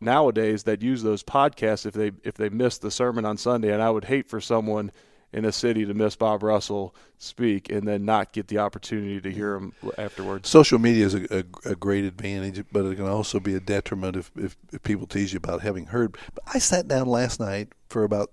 nowadays 0.00 0.64
that 0.64 0.82
use 0.82 1.02
those 1.02 1.22
podcasts 1.22 1.86
if 1.86 1.94
they 1.94 2.12
if 2.24 2.34
they 2.34 2.48
miss 2.48 2.78
the 2.78 2.90
sermon 2.90 3.24
on 3.24 3.36
Sunday, 3.36 3.72
and 3.72 3.82
I 3.82 3.90
would 3.90 4.06
hate 4.06 4.28
for 4.28 4.40
someone 4.40 4.90
in 5.34 5.44
a 5.44 5.52
city 5.52 5.84
to 5.84 5.92
miss 5.92 6.14
Bob 6.14 6.44
Russell 6.44 6.94
speak 7.18 7.68
and 7.68 7.86
then 7.86 8.04
not 8.04 8.32
get 8.32 8.46
the 8.46 8.58
opportunity 8.58 9.20
to 9.20 9.30
hear 9.30 9.56
him 9.56 9.72
afterwards. 9.98 10.48
Social 10.48 10.78
media 10.78 11.04
is 11.04 11.14
a, 11.14 11.38
a, 11.38 11.70
a 11.72 11.74
great 11.74 12.04
advantage, 12.04 12.64
but 12.70 12.86
it 12.86 12.94
can 12.94 13.08
also 13.08 13.40
be 13.40 13.54
a 13.56 13.60
detriment 13.60 14.16
if, 14.16 14.30
if, 14.36 14.56
if 14.72 14.82
people 14.84 15.08
tease 15.08 15.32
you 15.32 15.38
about 15.38 15.60
having 15.60 15.86
heard. 15.86 16.16
But 16.34 16.44
I 16.54 16.60
sat 16.60 16.86
down 16.86 17.08
last 17.08 17.40
night 17.40 17.70
for 17.88 18.04
about 18.04 18.30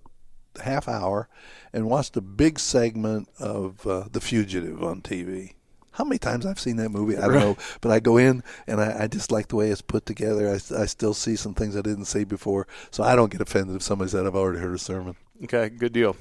half 0.61 0.87
hour 0.87 1.27
and 1.73 1.89
watched 1.89 2.15
a 2.17 2.21
big 2.21 2.59
segment 2.59 3.29
of 3.39 3.85
uh, 3.87 4.05
The 4.11 4.21
Fugitive 4.21 4.83
on 4.83 5.01
TV. 5.01 5.55
How 5.93 6.03
many 6.03 6.19
times 6.19 6.45
I've 6.45 6.59
seen 6.59 6.77
that 6.77 6.89
movie, 6.89 7.17
I 7.17 7.27
don't 7.27 7.39
know. 7.39 7.57
But 7.81 7.91
I 7.91 7.99
go 7.99 8.17
in 8.17 8.43
and 8.67 8.79
I, 8.79 9.03
I, 9.03 9.07
just 9.07 9.31
like 9.31 9.47
the 9.47 9.57
way 9.57 9.69
it's 9.69 9.81
put 9.81 10.05
together. 10.05 10.49
I, 10.49 10.53
I 10.81 10.85
still 10.85 11.13
see 11.13 11.35
some 11.35 11.53
things 11.53 11.75
I 11.75 11.81
didn't 11.81 12.05
see 12.05 12.23
before, 12.23 12.67
so 12.91 13.03
I 13.03 13.15
don't 13.15 13.31
get 13.31 13.41
offended 13.41 13.75
if 13.75 13.81
somebody 13.81 14.09
said 14.11 14.25
I've 14.25 14.35
already 14.35 14.59
heard 14.59 14.75
a 14.75 14.77
sermon. 14.77 15.15
Okay, 15.43 15.67
good 15.69 15.91
deal. 15.91 16.15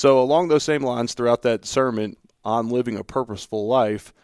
So 0.00 0.18
along 0.18 0.48
those 0.48 0.64
same 0.64 0.82
lines, 0.82 1.12
throughout 1.12 1.42
that 1.42 1.66
sermon 1.66 2.16
on 2.42 2.70
living 2.70 2.96
a 2.96 3.04
purposeful 3.04 3.66
life, 3.66 4.14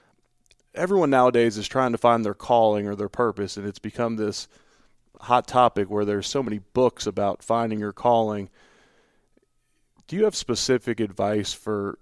everyone 0.74 1.10
nowadays 1.10 1.58
is 1.58 1.68
trying 1.68 1.92
to 1.92 1.98
find 1.98 2.24
their 2.24 2.32
calling 2.32 2.88
or 2.88 2.96
their 2.96 3.10
purpose, 3.10 3.58
and 3.58 3.66
it's 3.66 3.78
become 3.78 4.16
this 4.16 4.48
hot 5.20 5.46
topic 5.46 5.90
where 5.90 6.06
there's 6.06 6.26
so 6.26 6.42
many 6.42 6.60
books 6.72 7.06
about 7.06 7.42
finding 7.42 7.78
your 7.78 7.92
calling– 7.92 8.48
do 10.06 10.16
you 10.16 10.24
have 10.24 10.36
specific 10.36 11.00
advice 11.00 11.52
for 11.52 11.98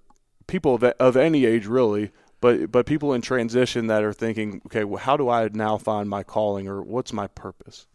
people 0.47 0.75
of, 0.75 0.85
of 0.85 1.17
any 1.17 1.45
age, 1.45 1.67
really, 1.67 2.11
but 2.41 2.71
but 2.71 2.87
people 2.87 3.13
in 3.15 3.23
transition 3.23 3.87
that 3.87 4.05
are 4.05 4.13
thinking, 4.13 4.61
okay, 4.67 4.85
well, 4.85 5.03
how 5.03 5.17
do 5.17 5.29
I 5.29 5.49
now 5.53 5.79
find 5.79 6.09
my 6.09 6.23
calling, 6.23 6.69
or 6.69 6.83
what's 6.83 7.13
my 7.13 7.29
purpose? 7.29 7.87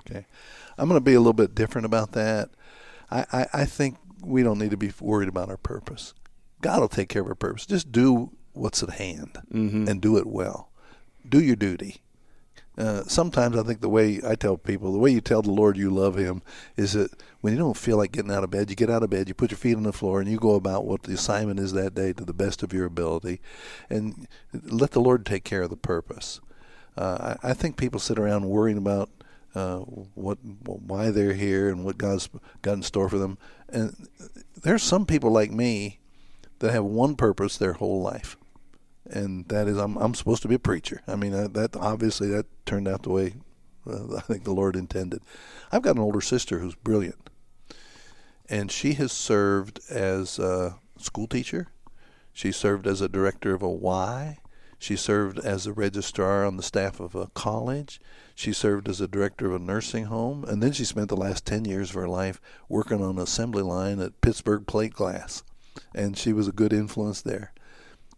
Okay, 0.00 0.26
I'm 0.78 0.88
going 0.88 1.00
to 1.00 1.04
be 1.04 1.14
a 1.14 1.20
little 1.20 1.32
bit 1.32 1.54
different 1.54 1.86
about 1.86 2.12
that. 2.12 2.50
I, 3.10 3.26
I, 3.32 3.46
I 3.52 3.64
think 3.64 3.96
we 4.26 4.42
don't 4.42 4.58
need 4.58 4.70
to 4.70 4.76
be 4.76 4.92
worried 5.00 5.28
about 5.28 5.48
our 5.48 5.56
purpose. 5.56 6.14
God 6.60 6.80
will 6.80 6.88
take 6.88 7.08
care 7.08 7.22
of 7.22 7.28
our 7.28 7.34
purpose. 7.34 7.66
Just 7.66 7.92
do 7.92 8.32
what's 8.52 8.82
at 8.82 8.90
hand 8.90 9.38
mm-hmm. 9.52 9.88
and 9.88 10.00
do 10.00 10.16
it 10.16 10.26
well. 10.26 10.70
Do 11.28 11.40
your 11.40 11.56
duty. 11.56 12.00
Uh, 12.76 13.04
sometimes 13.04 13.56
I 13.56 13.62
think 13.62 13.80
the 13.80 13.88
way 13.88 14.20
I 14.26 14.34
tell 14.34 14.56
people, 14.56 14.92
the 14.92 14.98
way 14.98 15.10
you 15.10 15.20
tell 15.20 15.42
the 15.42 15.52
Lord 15.52 15.76
you 15.76 15.90
love 15.90 16.16
Him, 16.16 16.42
is 16.76 16.94
that 16.94 17.12
when 17.40 17.52
you 17.52 17.58
don't 17.58 17.76
feel 17.76 17.96
like 17.96 18.10
getting 18.10 18.32
out 18.32 18.42
of 18.42 18.50
bed, 18.50 18.68
you 18.68 18.74
get 18.74 18.90
out 18.90 19.04
of 19.04 19.10
bed, 19.10 19.28
you 19.28 19.34
put 19.34 19.52
your 19.52 19.58
feet 19.58 19.76
on 19.76 19.84
the 19.84 19.92
floor, 19.92 20.20
and 20.20 20.28
you 20.28 20.38
go 20.38 20.54
about 20.54 20.84
what 20.84 21.04
the 21.04 21.14
assignment 21.14 21.60
is 21.60 21.72
that 21.72 21.94
day 21.94 22.12
to 22.12 22.24
the 22.24 22.32
best 22.32 22.64
of 22.64 22.72
your 22.72 22.86
ability, 22.86 23.40
and 23.88 24.26
let 24.52 24.90
the 24.90 25.00
Lord 25.00 25.24
take 25.24 25.44
care 25.44 25.62
of 25.62 25.70
the 25.70 25.76
purpose. 25.76 26.40
Uh, 26.96 27.36
I, 27.42 27.50
I 27.50 27.54
think 27.54 27.76
people 27.76 28.00
sit 28.00 28.18
around 28.18 28.48
worrying 28.48 28.78
about 28.78 29.08
uh, 29.54 29.78
what, 29.78 30.38
why 30.64 31.10
they're 31.10 31.34
here, 31.34 31.68
and 31.68 31.84
what 31.84 31.98
God's 31.98 32.28
got 32.62 32.74
in 32.74 32.82
store 32.82 33.08
for 33.08 33.18
them. 33.18 33.38
And 33.68 34.08
there's 34.60 34.82
some 34.82 35.06
people 35.06 35.30
like 35.30 35.50
me 35.50 36.00
that 36.58 36.72
have 36.72 36.84
one 36.84 37.16
purpose 37.16 37.56
their 37.56 37.74
whole 37.74 38.00
life 38.00 38.36
and 39.06 39.48
that 39.48 39.68
is 39.68 39.76
I'm 39.76 39.96
I'm 39.98 40.14
supposed 40.14 40.42
to 40.42 40.48
be 40.48 40.54
a 40.54 40.60
preacher. 40.60 41.02
I 41.06 41.16
mean 41.16 41.34
uh, 41.34 41.48
that 41.48 41.76
obviously 41.76 42.28
that 42.28 42.46
turned 42.64 42.88
out 42.88 43.02
the 43.02 43.10
way 43.10 43.34
uh, 43.86 44.16
I 44.16 44.20
think 44.20 44.44
the 44.44 44.52
Lord 44.52 44.76
intended. 44.76 45.22
I've 45.70 45.82
got 45.82 45.96
an 45.96 46.02
older 46.02 46.20
sister 46.20 46.58
who's 46.58 46.74
brilliant, 46.74 47.30
and 48.48 48.70
she 48.70 48.94
has 48.94 49.12
served 49.12 49.80
as 49.90 50.38
a 50.38 50.76
school 50.98 51.26
teacher. 51.26 51.68
She 52.32 52.50
served 52.50 52.86
as 52.86 53.00
a 53.00 53.08
director 53.08 53.54
of 53.54 53.62
a 53.62 53.68
Y. 53.68 54.38
She 54.84 54.96
served 54.96 55.38
as 55.38 55.66
a 55.66 55.72
registrar 55.72 56.44
on 56.44 56.58
the 56.58 56.62
staff 56.62 57.00
of 57.00 57.14
a 57.14 57.28
college. 57.28 57.98
She 58.34 58.52
served 58.52 58.86
as 58.86 59.00
a 59.00 59.08
director 59.08 59.46
of 59.46 59.54
a 59.54 59.64
nursing 59.64 60.04
home, 60.04 60.44
and 60.44 60.62
then 60.62 60.72
she 60.72 60.84
spent 60.84 61.08
the 61.08 61.16
last 61.16 61.46
ten 61.46 61.64
years 61.64 61.88
of 61.88 61.94
her 61.94 62.06
life 62.06 62.38
working 62.68 63.02
on 63.02 63.16
an 63.16 63.22
assembly 63.22 63.62
line 63.62 63.98
at 63.98 64.20
Pittsburgh 64.20 64.66
Plate 64.66 64.92
Glass, 64.92 65.42
and 65.94 66.18
she 66.18 66.34
was 66.34 66.48
a 66.48 66.52
good 66.52 66.74
influence 66.74 67.22
there 67.22 67.53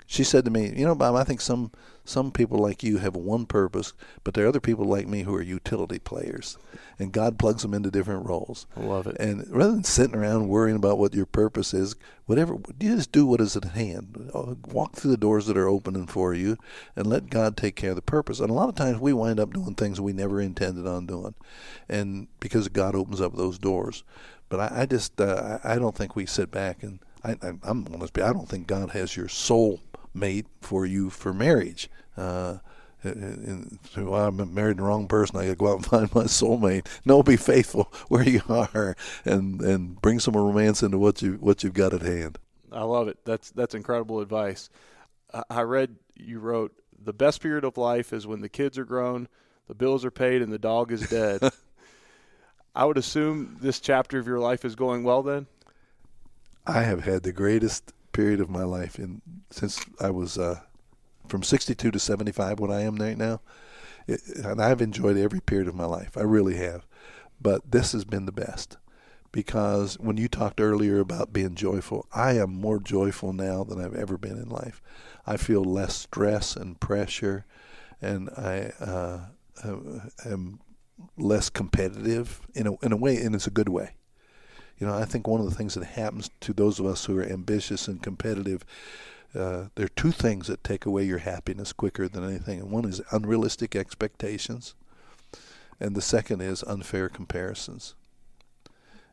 she 0.07 0.25
said 0.25 0.45
to 0.45 0.51
me, 0.51 0.73
"You 0.77 0.87
know, 0.87 0.95
Bob, 0.95 1.15
I 1.15 1.25
think 1.25 1.41
some 1.41 1.71
some 2.07 2.31
people 2.31 2.59
like 2.59 2.85
you 2.85 2.99
have 2.99 3.17
one 3.17 3.47
purpose, 3.47 3.93
but 4.23 4.35
there 4.35 4.45
are 4.45 4.49
other 4.49 4.61
people 4.61 4.85
like 4.85 5.09
me 5.09 5.23
who 5.23 5.35
are 5.35 5.43
utility 5.43 5.99
players, 5.99 6.57
and 7.01 7.13
God 7.13 7.37
plugs 7.37 7.63
them 7.63 7.75
into 7.75 7.91
different 7.91 8.27
roles. 8.27 8.67
I 8.77 8.81
love 8.81 9.09
it. 9.09 9.17
And 9.19 9.45
rather 9.51 9.73
than 9.73 9.85
sitting 9.85 10.15
around 10.15 10.49
worrying 10.49 10.77
about 10.77 10.99
what 10.99 11.15
your 11.15 11.27
purpose 11.27 11.75
is, 11.75 11.97
whatever 12.27 12.59
you 12.79 12.95
just 12.95 13.11
do 13.11 13.27
what 13.27 13.41
is 13.41 13.57
at 13.57 13.65
hand. 13.65 14.31
Walk 14.69 14.95
through 14.95 15.11
the 15.11 15.17
doors 15.17 15.47
that 15.47 15.57
are 15.57 15.69
opening 15.69 16.07
for 16.07 16.33
you, 16.33 16.57
and 16.95 17.09
let 17.09 17.29
God 17.29 17.57
take 17.57 17.75
care 17.75 17.91
of 17.91 17.97
the 17.97 18.03
purpose. 18.03 18.39
And 18.39 18.51
a 18.51 18.55
lot 18.55 18.69
of 18.69 18.77
times 18.77 19.01
we 19.01 19.13
wind 19.13 19.41
up 19.41 19.53
doing 19.53 19.75
things 19.75 20.01
we 20.01 20.13
never 20.13 20.41
intended 20.41 20.87
on 20.87 21.07
doing, 21.07 21.35
and 21.89 22.29
because 22.39 22.69
God 22.69 22.95
opens 22.95 23.21
up 23.21 23.35
those 23.35 23.59
doors. 23.59 24.05
But 24.49 24.61
I, 24.61 24.83
I 24.83 24.87
just 24.87 25.21
uh, 25.21 25.59
I 25.65 25.77
don't 25.77 25.97
think 25.97 26.15
we 26.15 26.25
sit 26.25 26.53
back 26.53 26.85
and 26.85 27.01
I, 27.25 27.33
I, 27.43 27.53
I'm 27.65 27.85
honest. 27.93 28.17
I 28.21 28.33
don't 28.33 28.49
think 28.49 28.69
God 28.69 28.91
has 28.91 29.17
your 29.17 29.29
soul 29.29 29.81
mate 30.17 30.47
for 30.61 30.87
you 30.87 31.11
for 31.11 31.33
marriage. 31.33 31.91
Uh, 32.17 32.59
and, 33.03 33.79
so 33.93 34.11
well, 34.11 34.27
I'm 34.27 34.55
married 34.55 34.79
the 34.79 34.83
wrong 34.83 35.07
person. 35.07 35.37
I 35.37 35.45
got 35.45 35.51
to 35.51 35.57
go 35.57 35.73
out 35.73 35.77
and 35.77 35.87
find 36.11 36.15
my 36.15 36.25
soulmate. 36.25 36.87
No, 37.05 37.23
be 37.23 37.37
faithful 37.37 37.93
where 38.09 38.29
you 38.29 38.43
are, 38.49 38.97
and 39.25 39.61
and 39.61 40.01
bring 40.01 40.19
some 40.19 40.37
romance 40.37 40.83
into 40.83 40.99
what 40.99 41.23
you 41.23 41.35
what 41.35 41.63
you've 41.63 41.75
got 41.75 41.95
at 41.95 42.03
hand. 42.03 42.39
I 42.73 42.83
love 42.83 43.09
it. 43.09 43.19
That's 43.25 43.51
that's 43.51 43.75
incredible 43.75 44.21
advice. 44.21 44.71
I 45.51 45.63
read 45.63 45.97
you 46.15 46.39
wrote 46.39 46.73
the 46.99 47.13
best 47.13 47.41
period 47.41 47.65
of 47.65 47.77
life 47.77 48.13
is 48.13 48.27
when 48.27 48.41
the 48.41 48.49
kids 48.49 48.79
are 48.79 48.85
grown, 48.85 49.29
the 49.69 49.75
bills 49.75 50.05
are 50.05 50.11
paid, 50.11 50.43
and 50.43 50.53
the 50.53 50.59
dog 50.59 50.93
is 50.93 51.09
dead. 51.09 51.41
I 52.75 52.85
would 52.85 52.99
assume 52.99 53.57
this 53.61 53.81
chapter 53.81 54.19
of 54.19 54.27
your 54.27 54.39
life 54.39 54.65
is 54.65 54.75
going 54.75 55.03
well 55.03 55.23
then? 55.23 55.47
I 56.67 56.83
have 56.83 57.05
had 57.05 57.23
the 57.23 57.33
greatest 57.33 57.93
period 58.13 58.41
of 58.41 58.51
my 58.51 58.65
life 58.65 58.99
in 58.99 59.23
since 59.51 59.85
I 60.01 60.11
was 60.11 60.39
uh, 60.39 60.61
from 61.29 61.43
62 61.43 61.91
to 61.91 61.99
75 61.99 62.61
what 62.61 62.71
I 62.71 62.81
am 62.81 62.97
right 62.97 63.19
now. 63.19 63.41
It, 64.07 64.21
and 64.37 64.61
I've 64.61 64.81
enjoyed 64.81 65.17
every 65.17 65.41
period 65.41 65.69
of 65.69 65.75
my 65.75 65.85
life. 65.85 66.17
I 66.17 66.23
really 66.23 66.57
have. 66.57 66.87
But 67.41 67.71
this 67.71 67.93
has 67.93 68.05
been 68.05 68.27
the 68.27 68.33
best 68.33 68.77
because 69.33 69.99
when 69.99 70.17
you 70.17 70.29
talked 70.29 70.61
earlier 70.61 70.99
about 70.99 71.33
being 71.33 71.55
joyful, 71.55 72.07
I 72.13 72.39
am 72.39 72.59
more 72.59 72.81
joyful 72.81 73.33
now 73.33 73.65
than 73.65 73.79
I've 73.79 73.95
ever 73.95 74.17
been 74.17 74.39
in 74.39 74.49
life. 74.49 74.81
I 75.27 75.37
feel 75.37 75.63
less 75.63 75.95
stress 75.95 76.57
and 76.57 76.81
pressure, 76.81 77.45
and 78.01 78.31
I 78.31 78.73
uh, 78.81 79.27
am 80.25 80.61
less 81.19 81.51
competitive 81.51 82.41
in 82.55 82.67
a 82.67 82.77
in 82.77 82.93
a 82.93 82.97
way, 82.97 83.17
and 83.17 83.35
it's 83.35 83.47
a 83.47 83.51
good 83.51 83.69
way. 83.69 83.97
You 84.79 84.87
know, 84.87 84.95
I 84.95 85.05
think 85.05 85.27
one 85.27 85.41
of 85.41 85.49
the 85.49 85.55
things 85.55 85.75
that 85.75 85.85
happens 85.85 86.31
to 86.41 86.53
those 86.53 86.79
of 86.79 86.87
us 86.87 87.07
who 87.07 87.19
are 87.19 87.25
ambitious 87.25 87.89
and 87.89 88.03
competitive, 88.03 88.65
uh, 89.35 89.67
there 89.75 89.87
are 89.87 89.97
two 89.97 90.11
things 90.11 90.49
that 90.49 90.65
take 90.65 90.85
away 90.85 91.05
your 91.05 91.19
happiness 91.19 91.73
quicker 91.73 92.09
than 92.09 92.25
anything, 92.25 92.61
and 92.61 92.71
one 92.71 92.85
is 92.85 93.01
unrealistic 93.11 93.75
expectations, 93.75 94.75
and 95.81 95.95
the 95.95 96.03
second 96.03 96.43
is 96.43 96.63
unfair 96.65 97.09
comparisons. 97.09 97.95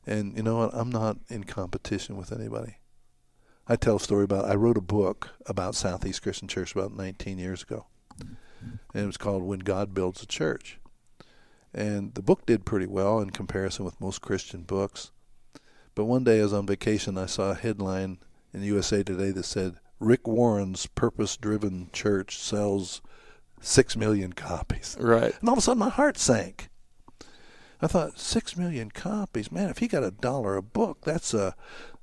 And 0.05 0.35
you 0.35 0.43
know 0.43 0.57
what? 0.57 0.71
I'm 0.73 0.89
not 0.89 1.17
in 1.29 1.45
competition 1.45 2.17
with 2.17 2.33
anybody. 2.33 2.77
I 3.65 3.77
tell 3.77 3.95
a 3.95 3.99
story 3.99 4.25
about 4.25 4.45
I 4.45 4.55
wrote 4.55 4.77
a 4.77 4.81
book 4.81 5.29
about 5.45 5.75
Southeast 5.75 6.21
Christian 6.21 6.49
Church 6.49 6.75
about 6.75 6.93
19 6.93 7.37
years 7.37 7.63
ago, 7.63 7.85
and 8.19 8.37
it 8.93 9.05
was 9.05 9.15
called 9.15 9.43
When 9.43 9.59
God 9.59 9.93
Builds 9.93 10.21
a 10.21 10.25
Church. 10.25 10.79
And 11.73 12.13
the 12.13 12.21
book 12.21 12.45
did 12.45 12.65
pretty 12.65 12.85
well 12.85 13.19
in 13.19 13.29
comparison 13.29 13.85
with 13.85 14.01
most 14.01 14.21
Christian 14.21 14.63
books. 14.63 15.11
But 15.95 16.05
one 16.05 16.23
day 16.23 16.39
I 16.39 16.43
was 16.43 16.53
on 16.53 16.65
vacation, 16.65 17.17
I 17.17 17.25
saw 17.27 17.51
a 17.51 17.55
headline 17.55 18.19
in 18.53 18.63
USA 18.63 19.03
Today 19.03 19.31
that 19.31 19.43
said, 19.43 19.75
Rick 19.99 20.27
Warren's 20.27 20.87
purpose 20.87 21.37
driven 21.37 21.89
church 21.93 22.37
sells 22.37 23.01
six 23.61 23.95
million 23.95 24.33
copies. 24.33 24.97
Right. 24.99 25.33
And 25.39 25.49
all 25.49 25.53
of 25.53 25.59
a 25.59 25.61
sudden 25.61 25.79
my 25.79 25.89
heart 25.89 26.17
sank. 26.17 26.69
I 27.81 27.87
thought, 27.87 28.17
six 28.17 28.55
million 28.55 28.91
copies, 28.91 29.51
man, 29.51 29.69
if 29.69 29.79
he 29.79 29.87
got 29.87 30.03
a 30.03 30.11
dollar 30.11 30.55
a 30.55 30.61
book, 30.61 30.99
that's 31.03 31.33
a 31.33 31.55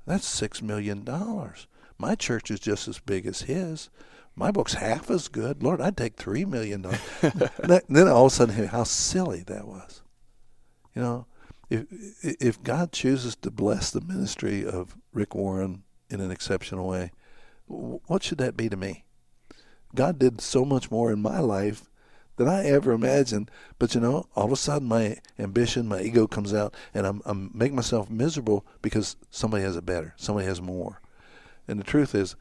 that's 0.05 0.27
six 0.27 0.61
million 0.61 1.03
dollars. 1.03 1.67
My 1.97 2.15
church 2.15 2.51
is 2.51 2.59
just 2.59 2.87
as 2.87 2.99
big 2.99 3.25
as 3.25 3.43
his 3.43 3.89
my 4.35 4.51
book's 4.51 4.75
half 4.75 5.09
as 5.09 5.27
good. 5.27 5.61
Lord, 5.61 5.81
I'd 5.81 5.97
take 5.97 6.15
three 6.15 6.45
million 6.45 6.81
dollars. 6.83 6.99
then 7.89 8.07
all 8.07 8.25
of 8.25 8.31
a 8.31 8.35
sudden, 8.35 8.67
how 8.67 8.83
silly 8.83 9.43
that 9.43 9.67
was. 9.67 10.01
You 10.95 11.01
know, 11.01 11.25
if 11.71 11.85
if 12.21 12.61
God 12.63 12.91
chooses 12.91 13.35
to 13.37 13.49
bless 13.49 13.91
the 13.91 14.01
ministry 14.01 14.65
of 14.65 14.97
Rick 15.13 15.33
Warren 15.33 15.83
in 16.09 16.19
an 16.19 16.29
exceptional 16.29 16.87
way, 16.87 17.11
what 17.65 18.23
should 18.23 18.37
that 18.39 18.57
be 18.57 18.67
to 18.67 18.75
me? 18.75 19.05
God 19.95 20.19
did 20.19 20.41
so 20.41 20.65
much 20.65 20.91
more 20.91 21.11
in 21.11 21.21
my 21.21 21.39
life 21.39 21.89
than 22.35 22.47
I 22.47 22.65
ever 22.65 22.91
imagined. 22.91 23.49
But 23.79 23.95
you 23.95 24.01
know, 24.01 24.27
all 24.35 24.45
of 24.45 24.51
a 24.51 24.57
sudden, 24.57 24.87
my 24.87 25.17
ambition, 25.39 25.87
my 25.87 26.01
ego 26.01 26.27
comes 26.27 26.53
out, 26.53 26.75
and 26.93 27.07
I'm 27.07 27.21
I'm 27.25 27.51
making 27.53 27.77
myself 27.77 28.09
miserable 28.09 28.65
because 28.81 29.15
somebody 29.29 29.63
has 29.63 29.77
it 29.77 29.85
better, 29.85 30.13
somebody 30.17 30.47
has 30.47 30.61
more. 30.61 31.01
And 31.67 31.79
the 31.79 31.85
truth 31.85 32.13
is, 32.13 32.35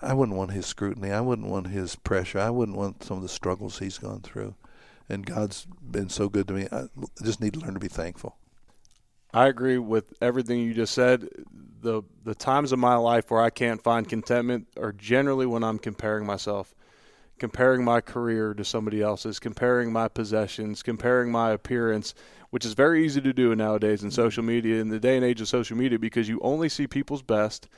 I 0.00 0.14
wouldn't 0.14 0.38
want 0.38 0.52
his 0.52 0.64
scrutiny. 0.64 1.10
I 1.10 1.20
wouldn't 1.20 1.48
want 1.48 1.66
his 1.68 1.96
pressure. 1.96 2.38
I 2.38 2.48
wouldn't 2.50 2.78
want 2.78 3.04
some 3.04 3.18
of 3.18 3.22
the 3.22 3.28
struggles 3.28 3.78
he's 3.78 3.98
gone 3.98 4.20
through. 4.20 4.54
And 5.08 5.26
God's 5.26 5.66
been 5.66 6.08
so 6.08 6.30
good 6.30 6.48
to 6.48 6.54
me. 6.54 6.68
I 6.72 6.86
just 7.22 7.40
need 7.40 7.52
to 7.54 7.60
learn 7.60 7.74
to 7.74 7.80
be 7.80 7.88
thankful. 7.88 8.36
I 9.36 9.48
agree 9.48 9.76
with 9.76 10.14
everything 10.22 10.60
you 10.60 10.72
just 10.72 10.94
said. 10.94 11.28
The 11.82 12.02
the 12.24 12.34
times 12.34 12.72
of 12.72 12.78
my 12.78 12.96
life 12.96 13.30
where 13.30 13.42
I 13.42 13.50
can't 13.50 13.82
find 13.82 14.08
contentment 14.08 14.66
are 14.80 14.92
generally 14.92 15.44
when 15.44 15.62
I'm 15.62 15.78
comparing 15.78 16.24
myself, 16.24 16.74
comparing 17.38 17.84
my 17.84 18.00
career 18.00 18.54
to 18.54 18.64
somebody 18.64 19.02
else's, 19.02 19.38
comparing 19.38 19.92
my 19.92 20.08
possessions, 20.08 20.82
comparing 20.82 21.30
my 21.30 21.50
appearance, 21.50 22.14
which 22.48 22.64
is 22.64 22.72
very 22.72 23.04
easy 23.04 23.20
to 23.20 23.34
do 23.34 23.54
nowadays 23.54 24.02
in 24.02 24.10
social 24.10 24.42
media 24.42 24.80
in 24.80 24.88
the 24.88 24.98
day 24.98 25.16
and 25.16 25.24
age 25.24 25.42
of 25.42 25.48
social 25.48 25.76
media 25.76 25.98
because 25.98 26.30
you 26.30 26.40
only 26.40 26.70
see 26.70 26.86
people's 26.86 27.20
best, 27.20 27.68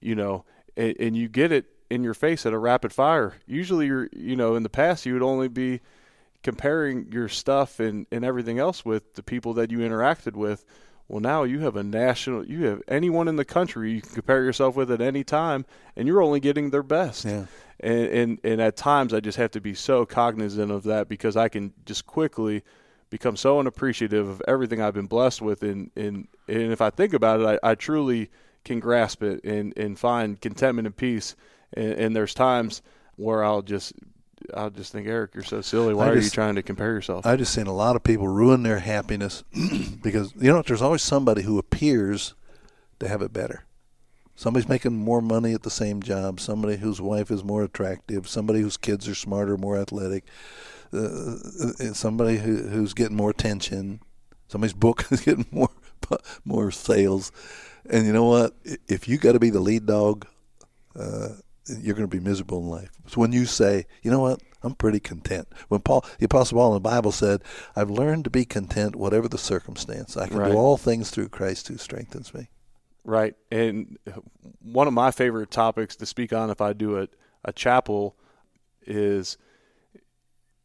you 0.00 0.16
know, 0.16 0.44
and, 0.76 0.96
and 0.98 1.16
you 1.16 1.28
get 1.28 1.52
it 1.52 1.66
in 1.90 2.02
your 2.02 2.14
face 2.14 2.44
at 2.44 2.52
a 2.52 2.58
rapid 2.58 2.92
fire. 2.92 3.34
Usually, 3.46 3.86
you're 3.86 4.08
you 4.12 4.34
know 4.34 4.56
in 4.56 4.64
the 4.64 4.68
past 4.68 5.06
you 5.06 5.12
would 5.12 5.22
only 5.22 5.46
be 5.46 5.78
comparing 6.42 7.12
your 7.12 7.28
stuff 7.28 7.78
and, 7.78 8.06
and 8.10 8.24
everything 8.24 8.58
else 8.58 8.84
with 8.84 9.14
the 9.14 9.22
people 9.22 9.54
that 9.54 9.70
you 9.70 9.78
interacted 9.78 10.34
with. 10.34 10.64
Well, 11.08 11.20
now 11.20 11.44
you 11.44 11.60
have 11.60 11.76
a 11.76 11.82
national, 11.82 12.46
you 12.46 12.64
have 12.66 12.82
anyone 12.86 13.28
in 13.28 13.36
the 13.36 13.44
country 13.44 13.92
you 13.92 14.02
can 14.02 14.12
compare 14.12 14.44
yourself 14.44 14.76
with 14.76 14.90
at 14.90 15.00
any 15.00 15.24
time, 15.24 15.64
and 15.96 16.06
you're 16.06 16.22
only 16.22 16.38
getting 16.38 16.70
their 16.70 16.82
best. 16.82 17.24
Yeah. 17.24 17.46
And, 17.80 18.06
and 18.06 18.38
and 18.44 18.60
at 18.60 18.76
times 18.76 19.14
I 19.14 19.20
just 19.20 19.38
have 19.38 19.52
to 19.52 19.60
be 19.60 19.72
so 19.74 20.04
cognizant 20.04 20.70
of 20.70 20.82
that 20.84 21.08
because 21.08 21.36
I 21.36 21.48
can 21.48 21.72
just 21.86 22.06
quickly 22.06 22.62
become 23.08 23.36
so 23.36 23.58
unappreciative 23.58 24.28
of 24.28 24.42
everything 24.46 24.82
I've 24.82 24.94
been 24.94 25.06
blessed 25.06 25.40
with, 25.40 25.62
and 25.62 25.90
and 25.96 26.28
and 26.46 26.72
if 26.72 26.82
I 26.82 26.90
think 26.90 27.14
about 27.14 27.40
it, 27.40 27.60
I, 27.62 27.70
I 27.70 27.74
truly 27.74 28.30
can 28.64 28.80
grasp 28.80 29.22
it 29.22 29.42
and, 29.44 29.76
and 29.78 29.98
find 29.98 30.40
contentment 30.40 30.86
and 30.86 30.96
peace. 30.96 31.34
And, 31.72 31.92
and 31.92 32.16
there's 32.16 32.34
times 32.34 32.82
where 33.16 33.42
I'll 33.42 33.62
just 33.62 33.92
I'll 34.54 34.70
just 34.70 34.92
think, 34.92 35.06
Eric, 35.06 35.34
you're 35.34 35.44
so 35.44 35.60
silly. 35.60 35.94
Why 35.94 36.08
are 36.08 36.18
you 36.18 36.30
trying 36.30 36.54
to 36.54 36.62
compare 36.62 36.92
yourself? 36.92 37.26
I've 37.26 37.38
just 37.38 37.52
seen 37.52 37.66
a 37.66 37.74
lot 37.74 37.96
of 37.96 38.04
people 38.04 38.28
ruin 38.28 38.62
their 38.62 38.78
happiness 38.78 39.42
because 40.02 40.32
you 40.36 40.52
know 40.52 40.62
there's 40.62 40.82
always 40.82 41.02
somebody 41.02 41.42
who 41.42 41.58
appears 41.58 42.34
to 43.00 43.08
have 43.08 43.22
it 43.22 43.32
better. 43.32 43.64
Somebody's 44.34 44.68
making 44.68 44.96
more 44.96 45.20
money 45.20 45.52
at 45.52 45.64
the 45.64 45.70
same 45.70 46.00
job. 46.00 46.38
Somebody 46.38 46.76
whose 46.76 47.00
wife 47.00 47.30
is 47.30 47.42
more 47.42 47.64
attractive. 47.64 48.28
Somebody 48.28 48.60
whose 48.60 48.76
kids 48.76 49.08
are 49.08 49.14
smarter, 49.14 49.56
more 49.56 49.76
athletic. 49.76 50.24
Uh, 50.92 50.98
uh 50.98 51.92
somebody 51.92 52.38
who, 52.38 52.68
who's 52.68 52.94
getting 52.94 53.16
more 53.16 53.30
attention. 53.30 54.00
Somebody's 54.46 54.74
book 54.74 55.06
is 55.10 55.22
getting 55.22 55.46
more 55.50 55.70
more 56.44 56.70
sales. 56.70 57.32
And 57.90 58.06
you 58.06 58.12
know 58.12 58.24
what? 58.24 58.54
If 58.86 59.08
you 59.08 59.18
got 59.18 59.32
to 59.32 59.40
be 59.40 59.50
the 59.50 59.60
lead 59.60 59.86
dog, 59.86 60.26
uh, 60.94 61.28
you're 61.68 61.94
going 61.94 62.08
to 62.08 62.16
be 62.16 62.22
miserable 62.22 62.58
in 62.58 62.68
life. 62.68 62.90
So 63.06 63.20
when 63.20 63.32
you 63.32 63.46
say, 63.46 63.86
you 64.02 64.10
know 64.10 64.20
what, 64.20 64.40
I'm 64.62 64.74
pretty 64.74 65.00
content. 65.00 65.48
When 65.68 65.80
Paul, 65.80 66.04
the 66.18 66.26
Apostle 66.26 66.58
Paul 66.58 66.68
in 66.68 66.82
the 66.82 66.88
Bible 66.88 67.12
said, 67.12 67.42
I've 67.76 67.90
learned 67.90 68.24
to 68.24 68.30
be 68.30 68.44
content 68.44 68.96
whatever 68.96 69.28
the 69.28 69.38
circumstance. 69.38 70.16
I 70.16 70.26
can 70.26 70.38
right. 70.38 70.50
do 70.50 70.56
all 70.56 70.76
things 70.76 71.10
through 71.10 71.28
Christ 71.28 71.68
who 71.68 71.76
strengthens 71.76 72.34
me. 72.34 72.48
Right. 73.04 73.34
And 73.50 73.98
one 74.60 74.86
of 74.86 74.92
my 74.92 75.10
favorite 75.10 75.50
topics 75.50 75.96
to 75.96 76.06
speak 76.06 76.32
on 76.32 76.50
if 76.50 76.60
I 76.60 76.72
do 76.72 76.98
a, 76.98 77.08
a 77.44 77.52
chapel 77.52 78.16
is 78.86 79.38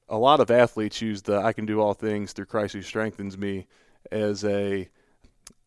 a 0.09 0.17
lot 0.17 0.39
of 0.39 0.51
athletes 0.51 1.01
use 1.01 1.21
the 1.21 1.37
I 1.37 1.53
can 1.53 1.65
do 1.65 1.79
all 1.79 1.93
things 1.93 2.33
through 2.33 2.45
Christ 2.45 2.73
who 2.73 2.81
strengthens 2.81 3.37
me 3.37 3.67
as 4.11 4.43
a 4.43 4.89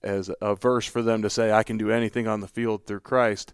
as 0.02 0.30
a 0.40 0.54
verse 0.54 0.86
for 0.86 1.02
them 1.02 1.22
to 1.22 1.30
say, 1.30 1.50
I 1.50 1.62
can 1.62 1.76
do 1.76 1.90
anything 1.90 2.28
on 2.28 2.40
the 2.40 2.48
field 2.48 2.86
through 2.86 3.00
Christ. 3.00 3.52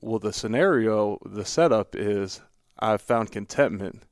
Well, 0.00 0.18
the 0.18 0.32
scenario, 0.32 1.18
the 1.24 1.44
setup 1.44 1.94
is 1.94 2.40
I've 2.78 3.02
found 3.02 3.30
contentment, 3.30 4.02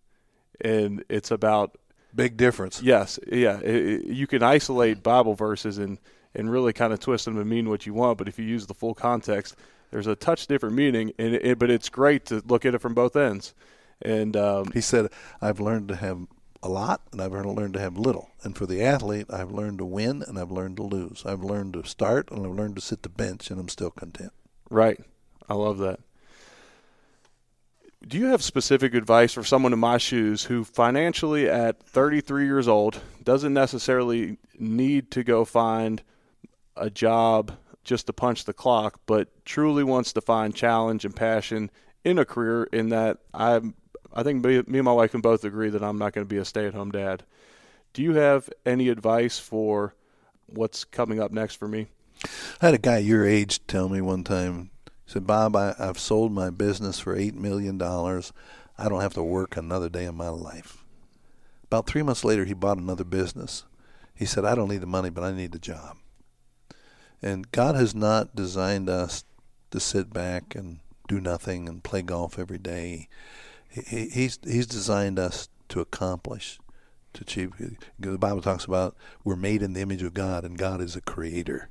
and 0.60 1.04
it's 1.08 1.30
about 1.30 1.76
big 2.14 2.36
difference. 2.36 2.82
Yes, 2.82 3.18
yeah. 3.30 3.58
It, 3.58 3.74
it, 3.74 4.06
you 4.06 4.26
can 4.26 4.42
isolate 4.42 5.02
Bible 5.02 5.34
verses 5.34 5.78
and 5.78 5.98
and 6.34 6.50
really 6.50 6.72
kind 6.72 6.92
of 6.92 7.00
twist 7.00 7.24
them 7.24 7.34
to 7.36 7.44
mean 7.44 7.68
what 7.68 7.86
you 7.86 7.94
want, 7.94 8.16
but 8.18 8.28
if 8.28 8.38
you 8.38 8.44
use 8.44 8.66
the 8.66 8.74
full 8.74 8.94
context, 8.94 9.56
there's 9.90 10.06
a 10.06 10.14
touch 10.14 10.46
different 10.46 10.76
meaning. 10.76 11.12
And 11.18 11.34
it, 11.34 11.58
but 11.58 11.70
it's 11.70 11.88
great 11.88 12.24
to 12.26 12.40
look 12.46 12.64
at 12.64 12.72
it 12.72 12.78
from 12.78 12.94
both 12.94 13.16
ends. 13.16 13.52
And 14.00 14.36
um, 14.36 14.70
he 14.72 14.80
said, 14.80 15.08
"I've 15.40 15.58
learned 15.58 15.88
to 15.88 15.96
have 15.96 16.26
a 16.62 16.68
lot 16.68 17.00
and 17.12 17.20
I've 17.20 17.32
learned 17.32 17.74
to 17.74 17.80
have 17.80 17.96
little. 17.96 18.30
And 18.42 18.56
for 18.56 18.66
the 18.66 18.82
athlete, 18.82 19.26
I've 19.30 19.50
learned 19.50 19.78
to 19.78 19.84
win 19.84 20.22
and 20.26 20.38
I've 20.38 20.50
learned 20.50 20.76
to 20.76 20.82
lose. 20.82 21.24
I've 21.24 21.42
learned 21.42 21.74
to 21.74 21.84
start 21.84 22.30
and 22.30 22.44
I've 22.44 22.52
learned 22.52 22.76
to 22.76 22.82
sit 22.82 23.02
the 23.02 23.08
bench 23.08 23.50
and 23.50 23.58
I'm 23.58 23.68
still 23.68 23.90
content. 23.90 24.32
Right. 24.68 25.00
I 25.50 25.54
love 25.54 25.78
that. 25.78 25.98
Do 28.06 28.16
you 28.16 28.26
have 28.26 28.42
specific 28.42 28.94
advice 28.94 29.34
for 29.34 29.44
someone 29.44 29.74
in 29.74 29.78
my 29.78 29.98
shoes 29.98 30.44
who 30.44 30.64
financially 30.64 31.48
at 31.48 31.82
33 31.82 32.46
years 32.46 32.66
old 32.66 33.00
doesn't 33.24 33.52
necessarily 33.52 34.38
need 34.58 35.10
to 35.10 35.22
go 35.22 35.44
find 35.44 36.02
a 36.76 36.88
job 36.88 37.52
just 37.84 38.06
to 38.06 38.12
punch 38.12 38.44
the 38.44 38.54
clock, 38.54 39.00
but 39.04 39.44
truly 39.44 39.84
wants 39.84 40.12
to 40.14 40.20
find 40.20 40.54
challenge 40.54 41.04
and 41.04 41.14
passion 41.14 41.70
in 42.04 42.18
a 42.18 42.24
career 42.24 42.64
in 42.72 42.88
that 42.88 43.18
I'm 43.34 43.74
I 44.12 44.22
think 44.22 44.44
me, 44.44 44.62
me 44.66 44.78
and 44.78 44.84
my 44.84 44.92
wife 44.92 45.12
can 45.12 45.20
both 45.20 45.44
agree 45.44 45.70
that 45.70 45.84
I'm 45.84 45.98
not 45.98 46.12
going 46.12 46.26
to 46.26 46.28
be 46.28 46.38
a 46.38 46.44
stay 46.44 46.66
at 46.66 46.74
home 46.74 46.90
dad. 46.90 47.22
Do 47.92 48.02
you 48.02 48.14
have 48.14 48.50
any 48.66 48.88
advice 48.88 49.38
for 49.38 49.94
what's 50.46 50.84
coming 50.84 51.20
up 51.20 51.30
next 51.30 51.56
for 51.56 51.68
me? 51.68 51.88
I 52.60 52.66
had 52.66 52.74
a 52.74 52.78
guy 52.78 52.98
your 52.98 53.24
age 53.24 53.64
tell 53.66 53.88
me 53.88 54.00
one 54.00 54.24
time, 54.24 54.70
said, 55.10 55.26
Bob, 55.26 55.56
I, 55.56 55.74
I've 55.76 55.98
sold 55.98 56.30
my 56.30 56.50
business 56.50 57.00
for 57.00 57.16
$8 57.16 57.34
million. 57.34 57.82
I 57.82 58.88
don't 58.88 59.00
have 59.00 59.14
to 59.14 59.24
work 59.24 59.56
another 59.56 59.88
day 59.88 60.04
in 60.04 60.14
my 60.14 60.28
life. 60.28 60.84
About 61.64 61.88
three 61.88 62.04
months 62.04 62.24
later, 62.24 62.44
he 62.44 62.54
bought 62.54 62.78
another 62.78 63.02
business. 63.02 63.64
He 64.14 64.24
said, 64.24 64.44
I 64.44 64.54
don't 64.54 64.68
need 64.68 64.82
the 64.82 64.86
money, 64.86 65.10
but 65.10 65.24
I 65.24 65.32
need 65.32 65.50
the 65.50 65.58
job. 65.58 65.96
And 67.20 67.50
God 67.50 67.74
has 67.74 67.92
not 67.92 68.36
designed 68.36 68.88
us 68.88 69.24
to 69.72 69.80
sit 69.80 70.12
back 70.12 70.54
and 70.54 70.78
do 71.08 71.20
nothing 71.20 71.68
and 71.68 71.82
play 71.82 72.02
golf 72.02 72.38
every 72.38 72.58
day. 72.58 73.08
He, 73.68 74.08
he's 74.10 74.38
He's 74.44 74.66
designed 74.68 75.18
us 75.18 75.48
to 75.70 75.80
accomplish, 75.80 76.60
to 77.14 77.22
achieve. 77.22 77.52
The 77.98 78.16
Bible 78.16 78.42
talks 78.42 78.64
about 78.64 78.96
we're 79.24 79.34
made 79.34 79.62
in 79.62 79.72
the 79.72 79.80
image 79.80 80.04
of 80.04 80.14
God, 80.14 80.44
and 80.44 80.56
God 80.56 80.80
is 80.80 80.94
a 80.94 81.00
creator. 81.00 81.68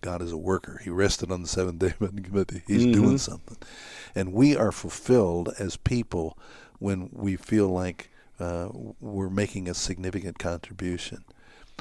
God 0.00 0.22
is 0.22 0.32
a 0.32 0.36
worker. 0.36 0.80
He 0.82 0.90
rested 0.90 1.30
on 1.30 1.42
the 1.42 1.48
seventh 1.48 1.78
day, 1.78 1.94
but 1.98 2.50
He's 2.66 2.82
mm-hmm. 2.82 2.92
doing 2.92 3.18
something. 3.18 3.56
And 4.14 4.32
we 4.32 4.56
are 4.56 4.72
fulfilled 4.72 5.52
as 5.58 5.76
people 5.76 6.38
when 6.78 7.10
we 7.12 7.36
feel 7.36 7.68
like 7.68 8.10
uh, 8.40 8.68
we're 9.00 9.30
making 9.30 9.68
a 9.68 9.74
significant 9.74 10.38
contribution. 10.38 11.24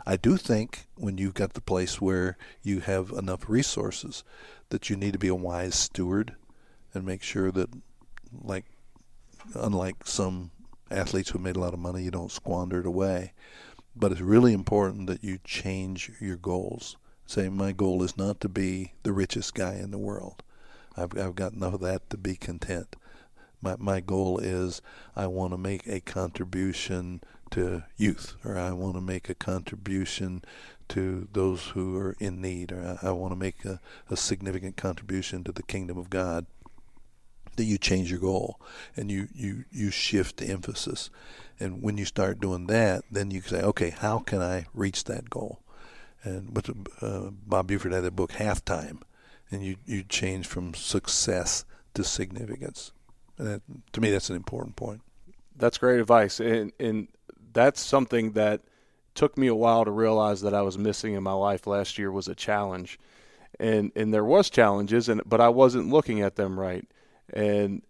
I 0.06 0.18
do 0.18 0.38
think 0.38 0.88
when 0.96 1.18
you've 1.18 1.34
got 1.34 1.54
the 1.54 1.62
place 1.62 2.00
where 2.00 2.38
you 2.62 2.80
have 2.82 3.12
enough 3.12 3.50
resources 3.50 4.24
that 4.70 4.90
you 4.90 4.96
need 4.96 5.14
to 5.14 5.20
be 5.20 5.28
a 5.28 5.36
wise 5.36 5.76
steward 5.76 6.36
and 6.94 7.06
make 7.06 7.24
sure 7.24 7.52
that, 7.52 7.70
like, 8.44 8.66
unlike 9.56 10.06
some 10.06 10.52
athletes 10.92 11.30
who 11.30 11.40
made 11.40 11.56
a 11.56 11.60
lot 11.60 11.74
of 11.74 11.80
money, 11.80 12.04
you 12.04 12.12
don't 12.12 12.32
squander 12.32 12.80
it 12.80 12.86
away. 12.86 13.34
But 13.96 14.12
it's 14.12 14.22
really 14.22 14.54
important 14.54 15.08
that 15.08 15.24
you 15.24 15.40
change 15.44 16.12
your 16.20 16.38
goals. 16.38 16.98
Say, 17.28 17.50
my 17.50 17.74
goal 17.74 18.04
is 18.04 18.18
not 18.18 18.40
to 18.42 18.50
be 18.50 18.94
the 19.04 19.12
richest 19.12 19.54
guy 19.54 19.74
in 19.76 19.92
the 19.92 19.98
world. 19.98 20.44
I've, 20.96 21.16
I've 21.18 21.36
got 21.36 21.52
enough 21.52 21.76
of 21.76 21.82
that 21.82 22.10
to 22.10 22.18
be 22.18 22.36
content. 22.36 22.96
My, 23.62 23.76
my 23.78 24.00
goal 24.00 24.40
is 24.40 24.82
I 25.14 25.28
want 25.28 25.52
to 25.52 25.58
make 25.58 25.86
a 25.88 26.00
contribution 26.00 27.22
to 27.52 27.84
youth, 27.98 28.36
or 28.46 28.58
I 28.58 28.72
want 28.72 28.96
to 28.96 29.02
make 29.02 29.30
a 29.30 29.36
contribution 29.36 30.44
to 30.90 31.28
those 31.34 31.68
who 31.68 31.98
are 31.98 32.16
in 32.20 32.42
need, 32.42 32.72
or 32.72 32.98
I, 33.04 33.10
I 33.10 33.12
want 33.12 33.34
to 33.34 33.38
make 33.38 33.66
a, 33.66 33.82
a 34.10 34.16
significant 34.16 34.78
contribution 34.78 35.44
to 35.44 35.52
the 35.52 35.64
kingdom 35.64 35.98
of 35.98 36.10
God. 36.10 36.46
That 37.58 37.66
you 37.66 37.80
change 37.80 38.12
your 38.12 38.20
goal 38.20 38.62
and 38.96 39.10
you, 39.10 39.28
you, 39.34 39.66
you 39.72 39.90
shift 39.90 40.38
the 40.38 40.46
emphasis. 40.46 41.10
And 41.60 41.82
when 41.82 41.98
you 41.98 42.06
start 42.06 42.40
doing 42.40 42.68
that, 42.68 43.04
then 43.12 43.32
you 43.32 43.42
say, 43.42 43.62
okay, 43.62 43.90
how 43.90 44.20
can 44.20 44.44
I 44.44 44.68
reach 44.76 45.06
that 45.06 45.30
goal? 45.30 45.60
And 46.24 46.56
with 46.56 46.70
uh, 47.02 47.30
Bob 47.46 47.68
Buford 47.68 47.94
had 47.94 48.06
a 48.06 48.12
book, 48.12 48.32
Halftime, 48.34 49.02
and 49.52 49.64
you 49.64 49.78
you 49.86 50.04
change 50.04 50.48
from 50.48 50.74
success 50.74 51.64
to 51.94 52.04
significance. 52.04 52.92
And 53.38 53.48
that, 53.48 53.62
to 53.94 54.02
me, 54.02 54.10
that's 54.12 54.30
an 54.30 54.36
important 54.36 54.76
point. 54.76 55.02
That's 55.56 55.78
great 55.78 56.00
advice, 56.00 56.40
and 56.40 56.72
and 56.80 57.08
that's 57.54 57.82
something 57.82 58.34
that 58.34 58.62
took 59.18 59.36
me 59.36 59.48
a 59.48 59.56
while 59.56 59.84
to 59.84 59.92
realize 59.92 60.42
that 60.42 60.54
I 60.54 60.62
was 60.62 60.78
missing 60.78 61.14
in 61.14 61.24
my 61.24 61.34
life 61.34 61.66
last 61.66 61.98
year 61.98 62.12
was 62.12 62.28
a 62.28 62.36
challenge. 62.36 63.00
And 63.60 63.92
and 63.96 64.14
there 64.14 64.24
was 64.24 64.50
challenges 64.52 65.10
and 65.10 65.22
but 65.26 65.42
I 65.42 65.50
wasn't 65.50 65.90
looking 65.90 66.22
at 66.22 66.36
them 66.36 66.60
right. 66.60 66.88
And 67.34 67.82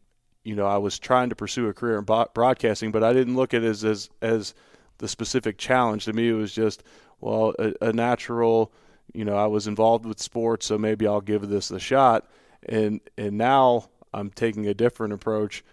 you 0.46 0.56
know, 0.56 0.66
I 0.66 0.78
was 0.78 0.98
trying 0.98 1.30
to 1.30 1.36
pursue 1.36 1.68
a 1.68 1.74
career 1.74 1.98
in 1.98 2.06
broadcasting, 2.06 2.94
but 2.94 3.04
I 3.04 3.12
didn't 3.12 3.36
look 3.36 3.54
at 3.54 3.64
it 3.64 3.68
as 3.68 3.84
as, 3.84 4.10
as 4.22 4.54
the 5.00 5.10
specific 5.10 5.58
challenge. 5.58 6.06
To 6.06 6.14
me, 6.14 6.30
it 6.30 6.34
was 6.34 6.54
just 6.54 6.84
well, 7.20 7.54
a, 7.60 7.74
a 7.82 7.94
natural. 7.94 8.72
You 9.14 9.26
know, 9.26 9.36
I 9.36 9.48
was 9.48 9.68
involved 9.68 10.06
with 10.06 10.20
sports, 10.20 10.66
so 10.66 10.78
maybe 10.78 11.08
I'll 11.08 11.22
give 11.22 11.48
this 11.48 11.72
a 11.72 11.80
shot. 11.80 12.28
And 12.64 13.00
and 13.18 13.38
now 13.38 13.90
I'm 14.14 14.30
taking 14.30 14.68
a 14.68 14.74
different 14.74 15.14
approach 15.14 15.64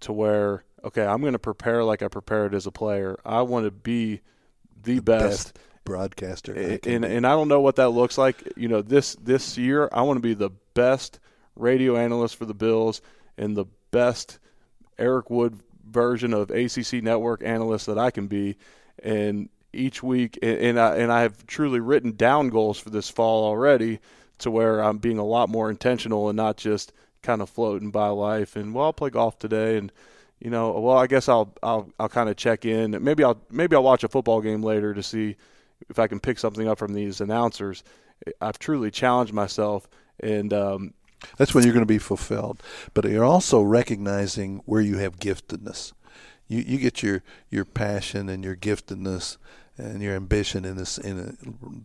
to 0.00 0.12
where 0.12 0.64
okay, 0.84 1.04
I'm 1.04 1.20
going 1.20 1.32
to 1.32 1.38
prepare 1.38 1.84
like 1.84 2.02
I 2.02 2.08
prepared 2.08 2.54
as 2.54 2.66
a 2.66 2.70
player. 2.70 3.18
I 3.24 3.42
want 3.42 3.66
to 3.66 3.70
be 3.70 4.20
the, 4.82 4.94
the 4.94 5.00
best, 5.00 5.54
best, 5.54 5.58
broadcaster. 5.84 6.54
And, 6.54 6.86
and, 6.86 7.04
and 7.04 7.26
I 7.26 7.30
don't 7.30 7.48
know 7.48 7.60
what 7.60 7.76
that 7.76 7.90
looks 7.90 8.18
like. 8.18 8.52
You 8.56 8.68
know, 8.68 8.82
this 8.82 9.14
this 9.16 9.58
year 9.58 9.88
I 9.92 10.02
want 10.02 10.18
to 10.18 10.22
be 10.22 10.34
the 10.34 10.50
best 10.74 11.18
radio 11.56 11.96
analyst 11.96 12.36
for 12.36 12.44
the 12.44 12.54
Bills 12.54 13.02
and 13.36 13.56
the 13.56 13.66
best 13.90 14.38
Eric 14.98 15.30
Wood 15.30 15.58
version 15.84 16.34
of 16.34 16.50
ACC 16.50 17.02
network 17.02 17.42
analyst 17.42 17.86
that 17.86 17.98
I 17.98 18.10
can 18.10 18.26
be. 18.26 18.56
And 19.02 19.48
each 19.72 20.02
week, 20.02 20.38
and, 20.42 20.58
and 20.58 20.80
I 20.80 20.96
and 20.96 21.12
I 21.12 21.22
have 21.22 21.46
truly 21.46 21.80
written 21.80 22.12
down 22.12 22.48
goals 22.48 22.78
for 22.78 22.90
this 22.90 23.08
fall 23.10 23.44
already, 23.44 24.00
to 24.38 24.50
where 24.50 24.80
I'm 24.80 24.98
being 24.98 25.18
a 25.18 25.24
lot 25.24 25.48
more 25.48 25.70
intentional 25.70 26.28
and 26.28 26.36
not 26.36 26.56
just 26.56 26.92
kind 27.22 27.42
of 27.42 27.50
floating 27.50 27.90
by 27.90 28.08
life. 28.08 28.56
And 28.56 28.74
well, 28.74 28.86
I'll 28.86 28.92
play 28.92 29.10
golf 29.10 29.38
today 29.38 29.76
and 29.76 29.92
you 30.40 30.50
know, 30.50 30.70
well, 30.78 30.96
I 30.96 31.06
guess 31.06 31.28
I'll 31.28 31.52
I'll 31.62 31.90
I'll 31.98 32.08
kind 32.08 32.28
of 32.28 32.36
check 32.36 32.64
in. 32.64 32.96
Maybe 33.02 33.24
I'll 33.24 33.40
maybe 33.50 33.74
I'll 33.74 33.82
watch 33.82 34.04
a 34.04 34.08
football 34.08 34.40
game 34.40 34.62
later 34.62 34.94
to 34.94 35.02
see 35.02 35.36
if 35.88 35.98
I 35.98 36.06
can 36.06 36.20
pick 36.20 36.38
something 36.38 36.68
up 36.68 36.78
from 36.78 36.94
these 36.94 37.20
announcers. 37.20 37.82
I've 38.40 38.58
truly 38.58 38.90
challenged 38.90 39.32
myself, 39.32 39.88
and 40.20 40.52
um, 40.52 40.94
that's 41.36 41.54
when 41.54 41.64
you're 41.64 41.72
going 41.72 41.82
to 41.82 41.86
be 41.86 41.98
fulfilled. 41.98 42.62
But 42.94 43.04
you're 43.06 43.24
also 43.24 43.60
recognizing 43.62 44.62
where 44.64 44.80
you 44.80 44.98
have 44.98 45.18
giftedness. 45.18 45.92
You 46.48 46.64
you 46.66 46.78
get 46.78 47.02
your 47.02 47.22
your 47.50 47.64
passion 47.64 48.28
and 48.28 48.42
your 48.42 48.56
giftedness 48.56 49.36
and 49.76 50.02
your 50.02 50.16
ambition 50.16 50.64
in 50.64 50.76
this 50.76 50.98
in 50.98 51.38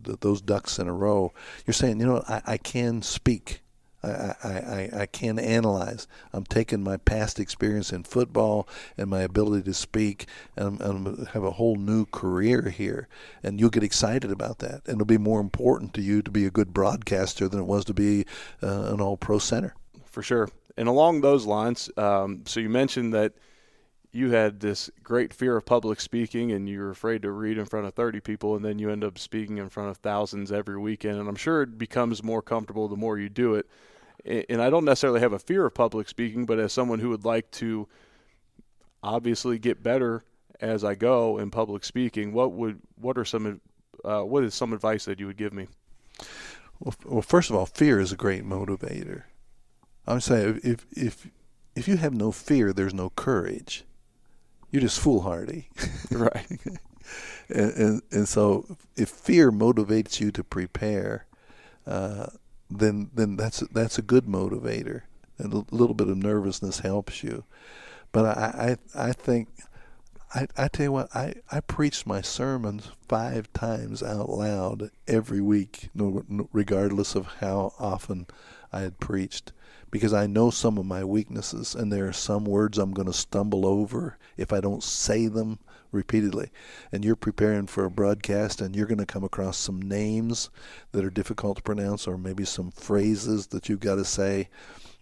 a, 0.06 0.16
those 0.16 0.40
ducks 0.40 0.78
in 0.78 0.88
a 0.88 0.92
row. 0.92 1.32
You're 1.66 1.74
saying, 1.74 2.00
you 2.00 2.06
know, 2.06 2.24
I, 2.28 2.42
I 2.46 2.56
can 2.56 3.02
speak. 3.02 3.60
I, 4.02 4.34
I, 4.44 4.90
I 5.00 5.06
can 5.06 5.38
analyze. 5.38 6.06
I'm 6.32 6.44
taking 6.44 6.82
my 6.82 6.98
past 6.98 7.40
experience 7.40 7.90
in 7.90 8.02
football 8.02 8.68
and 8.98 9.08
my 9.08 9.22
ability 9.22 9.64
to 9.64 9.72
speak 9.72 10.26
and, 10.56 10.78
and 10.82 11.26
have 11.28 11.42
a 11.42 11.52
whole 11.52 11.76
new 11.76 12.04
career 12.04 12.68
here. 12.68 13.08
And 13.42 13.58
you'll 13.58 13.70
get 13.70 13.82
excited 13.82 14.30
about 14.30 14.58
that. 14.58 14.82
And 14.86 14.96
it'll 14.96 15.06
be 15.06 15.16
more 15.16 15.40
important 15.40 15.94
to 15.94 16.02
you 16.02 16.20
to 16.20 16.30
be 16.30 16.44
a 16.44 16.50
good 16.50 16.74
broadcaster 16.74 17.48
than 17.48 17.60
it 17.60 17.66
was 17.66 17.86
to 17.86 17.94
be 17.94 18.26
uh, 18.62 18.92
an 18.92 19.00
all 19.00 19.16
pro 19.16 19.38
center. 19.38 19.74
For 20.04 20.22
sure. 20.22 20.50
And 20.76 20.88
along 20.88 21.22
those 21.22 21.46
lines, 21.46 21.90
um, 21.96 22.42
so 22.44 22.60
you 22.60 22.68
mentioned 22.68 23.14
that 23.14 23.32
you 24.14 24.30
had 24.30 24.60
this 24.60 24.90
great 25.02 25.34
fear 25.34 25.56
of 25.56 25.64
public 25.64 26.00
speaking 26.00 26.52
and 26.52 26.68
you 26.68 26.80
were 26.80 26.90
afraid 26.90 27.22
to 27.22 27.30
read 27.30 27.58
in 27.58 27.64
front 27.64 27.86
of 27.86 27.94
30 27.94 28.20
people 28.20 28.54
and 28.54 28.64
then 28.64 28.78
you 28.78 28.90
end 28.90 29.02
up 29.02 29.18
speaking 29.18 29.58
in 29.58 29.68
front 29.68 29.90
of 29.90 29.96
thousands 29.98 30.52
every 30.52 30.78
weekend 30.78 31.18
and 31.18 31.28
i'm 31.28 31.34
sure 31.34 31.62
it 31.62 31.76
becomes 31.76 32.22
more 32.22 32.40
comfortable 32.40 32.88
the 32.88 32.96
more 32.96 33.18
you 33.18 33.28
do 33.28 33.54
it 33.54 33.66
and 34.24 34.62
I 34.62 34.70
don't 34.70 34.84
necessarily 34.84 35.20
have 35.20 35.32
a 35.32 35.38
fear 35.38 35.66
of 35.66 35.74
public 35.74 36.08
speaking, 36.08 36.46
but 36.46 36.58
as 36.58 36.72
someone 36.72 36.98
who 36.98 37.10
would 37.10 37.24
like 37.24 37.50
to 37.52 37.88
obviously 39.02 39.58
get 39.58 39.82
better 39.82 40.24
as 40.60 40.82
I 40.82 40.94
go 40.94 41.38
in 41.38 41.50
public 41.50 41.84
speaking, 41.84 42.32
what 42.32 42.52
would 42.52 42.80
what 42.96 43.18
are 43.18 43.24
some 43.24 43.60
uh, 44.04 44.22
what 44.22 44.44
is 44.44 44.54
some 44.54 44.72
advice 44.72 45.04
that 45.04 45.20
you 45.20 45.26
would 45.26 45.36
give 45.36 45.52
me? 45.52 45.68
Well, 46.80 46.94
well, 47.04 47.22
first 47.22 47.50
of 47.50 47.56
all, 47.56 47.66
fear 47.66 48.00
is 48.00 48.12
a 48.12 48.16
great 48.16 48.44
motivator. 48.44 49.24
I'm 50.06 50.20
saying 50.20 50.60
if 50.64 50.86
if 50.92 51.28
if 51.74 51.86
you 51.86 51.96
have 51.98 52.14
no 52.14 52.32
fear, 52.32 52.72
there's 52.72 52.94
no 52.94 53.10
courage. 53.10 53.84
You're 54.74 54.80
just 54.80 54.98
foolhardy, 54.98 55.68
right? 56.10 56.50
and, 57.48 57.72
and, 57.74 58.02
and 58.10 58.28
so 58.28 58.66
if 58.96 59.08
fear 59.08 59.52
motivates 59.52 60.18
you 60.18 60.32
to 60.32 60.42
prepare, 60.42 61.26
uh, 61.86 62.26
then 62.68 63.08
then 63.14 63.36
that's 63.36 63.60
that's 63.70 63.98
a 63.98 64.02
good 64.02 64.24
motivator. 64.26 65.02
And 65.38 65.52
a 65.52 65.64
little 65.70 65.94
bit 65.94 66.08
of 66.08 66.16
nervousness 66.16 66.80
helps 66.80 67.22
you. 67.22 67.44
But 68.10 68.36
I 68.36 68.76
I, 68.96 69.08
I 69.10 69.12
think 69.12 69.46
I, 70.34 70.48
I 70.56 70.66
tell 70.66 70.86
you 70.86 70.92
what 70.92 71.14
I, 71.14 71.34
I 71.52 71.60
preached 71.60 72.04
my 72.04 72.20
sermons 72.20 72.90
five 73.08 73.52
times 73.52 74.02
out 74.02 74.28
loud 74.28 74.90
every 75.06 75.40
week, 75.40 75.90
regardless 75.94 77.14
of 77.14 77.26
how 77.38 77.74
often 77.78 78.26
I 78.72 78.80
had 78.80 78.98
preached, 78.98 79.52
because 79.94 80.12
I 80.12 80.26
know 80.26 80.50
some 80.50 80.76
of 80.76 80.84
my 80.84 81.04
weaknesses, 81.04 81.76
and 81.76 81.92
there 81.92 82.08
are 82.08 82.12
some 82.12 82.44
words 82.44 82.78
I'm 82.78 82.94
going 82.94 83.06
to 83.06 83.12
stumble 83.12 83.64
over 83.64 84.18
if 84.36 84.52
I 84.52 84.60
don't 84.60 84.82
say 84.82 85.28
them 85.28 85.60
repeatedly. 85.92 86.50
And 86.90 87.04
you're 87.04 87.14
preparing 87.14 87.68
for 87.68 87.84
a 87.84 87.90
broadcast 87.92 88.60
and 88.60 88.74
you're 88.74 88.88
going 88.88 88.98
to 88.98 89.06
come 89.06 89.22
across 89.22 89.56
some 89.56 89.80
names 89.80 90.50
that 90.90 91.04
are 91.04 91.10
difficult 91.10 91.58
to 91.58 91.62
pronounce 91.62 92.08
or 92.08 92.18
maybe 92.18 92.44
some 92.44 92.72
phrases 92.72 93.46
that 93.46 93.68
you've 93.68 93.78
got 93.78 93.94
to 93.94 94.04
say. 94.04 94.48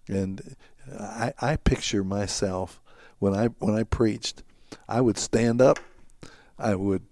And 0.08 0.56
I, 1.00 1.32
I 1.40 1.56
picture 1.56 2.04
myself 2.04 2.78
when 3.18 3.32
I 3.32 3.46
when 3.46 3.74
I 3.74 3.84
preached, 3.84 4.42
I 4.90 5.00
would 5.00 5.16
stand 5.16 5.62
up, 5.62 5.78
I 6.58 6.74
would 6.74 7.04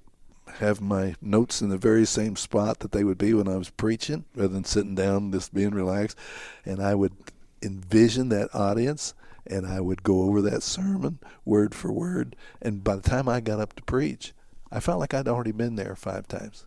have 0.57 0.83
my 0.83 1.15
notes 1.23 1.63
in 1.63 1.71
the 1.71 1.79
very 1.79 2.05
same 2.05 2.37
spot 2.37 2.81
that 2.81 2.93
they 2.93 3.05
would 3.05 3.17
be 3.17 3.33
when 3.33 3.49
I 3.49 3.57
was 3.57 3.71
preaching, 3.71 4.27
rather 4.37 4.49
than 4.49 4.65
sitting 4.65 4.95
down 4.95 5.33
just 5.33 5.55
being 5.55 5.71
relaxed, 5.71 6.19
and 6.67 6.83
I 6.83 6.95
would 6.95 7.15
envision 7.63 8.29
that 8.31 8.55
audience 8.55 9.15
and 9.47 9.67
I 9.67 9.81
would 9.81 10.03
go 10.03 10.23
over 10.23 10.41
that 10.43 10.63
sermon 10.63 11.19
word 11.45 11.75
for 11.75 11.93
word. 11.93 12.37
And 12.63 12.85
by 12.85 12.97
the 12.97 13.03
time 13.03 13.29
I 13.29 13.41
got 13.41 13.61
up 13.61 13.75
to 13.75 13.83
preach, 13.83 14.33
I 14.71 14.81
felt 14.81 15.01
like 15.01 15.13
I'd 15.13 15.29
already 15.29 15.53
been 15.53 15.77
there 15.77 15.97
five 15.97 16.29
times. 16.29 16.67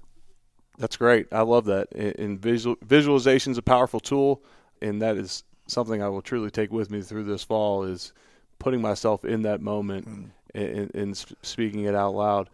That's 0.78 0.98
great. 0.98 1.28
I 1.32 1.42
love 1.42 1.66
that. 1.66 1.92
And 1.94 2.40
visual, 2.40 2.76
visualization 2.82 3.52
is 3.52 3.58
a 3.58 3.64
powerful 3.64 4.00
tool, 4.00 4.44
and 4.82 5.02
that 5.02 5.18
is 5.18 5.44
something 5.68 6.02
I 6.02 6.10
will 6.10 6.22
truly 6.22 6.52
take 6.52 6.72
with 6.72 6.90
me 6.92 7.02
through 7.02 7.24
this 7.24 7.44
fall 7.44 7.84
is 7.84 8.12
putting 8.60 8.82
myself 8.82 9.24
in 9.24 9.44
that 9.44 9.62
moment 9.62 10.08
mm. 10.08 10.30
in, 10.54 10.90
in 10.94 11.14
speaking 11.14 11.86
it 11.86 11.96
out 11.96 12.16
loud. 12.16 12.50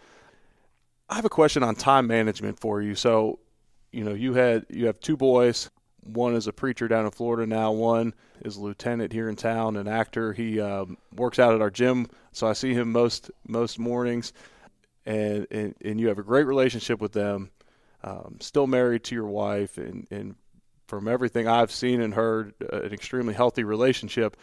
I 1.10 1.16
have 1.16 1.26
a 1.26 1.30
question 1.30 1.64
on 1.64 1.76
time 1.76 2.08
management 2.08 2.60
for 2.60 2.82
you. 2.82 2.94
So, 2.94 3.40
you 3.92 4.04
know, 4.04 4.14
you 4.14 4.34
had 4.34 4.66
you 4.70 4.86
have 4.86 5.00
two 5.00 5.18
boys. 5.18 5.72
One 6.04 6.36
is 6.36 6.48
a 6.48 6.54
preacher 6.54 6.88
down 6.88 7.06
in 7.06 7.12
Florida 7.12 7.46
now. 7.46 7.72
One 7.72 8.14
is 8.44 8.56
a 8.56 8.62
lieutenant 8.62 9.12
here 9.12 9.30
in 9.30 9.36
town, 9.36 9.76
an 9.76 9.88
actor. 9.88 10.34
He 10.34 10.60
um, 10.60 10.98
works 11.16 11.40
out 11.40 11.54
at 11.54 11.62
our 11.62 11.70
gym, 11.70 12.08
so 12.32 12.48
I 12.48 12.54
see 12.54 12.74
him 12.74 12.92
most 12.92 13.32
most 13.48 13.80
mornings. 13.80 14.34
And 15.06 15.48
and, 15.52 15.76
and 15.84 16.00
you 16.00 16.08
have 16.08 16.20
a 16.20 16.24
great 16.24 16.46
relationship 16.46 17.02
with 17.02 17.12
them. 17.14 17.52
Um, 18.04 18.38
still 18.40 18.68
married 18.68 19.04
to 19.06 19.16
your 19.16 19.28
wife, 19.28 19.78
and, 19.78 20.08
and 20.10 20.36
from 20.88 21.08
everything 21.08 21.48
I've 21.48 21.72
seen 21.72 22.02
and 22.02 22.14
heard, 22.14 22.54
uh, 22.72 22.82
an 22.82 22.94
extremely 22.94 23.34
healthy 23.34 23.64
relationship. 23.64 24.38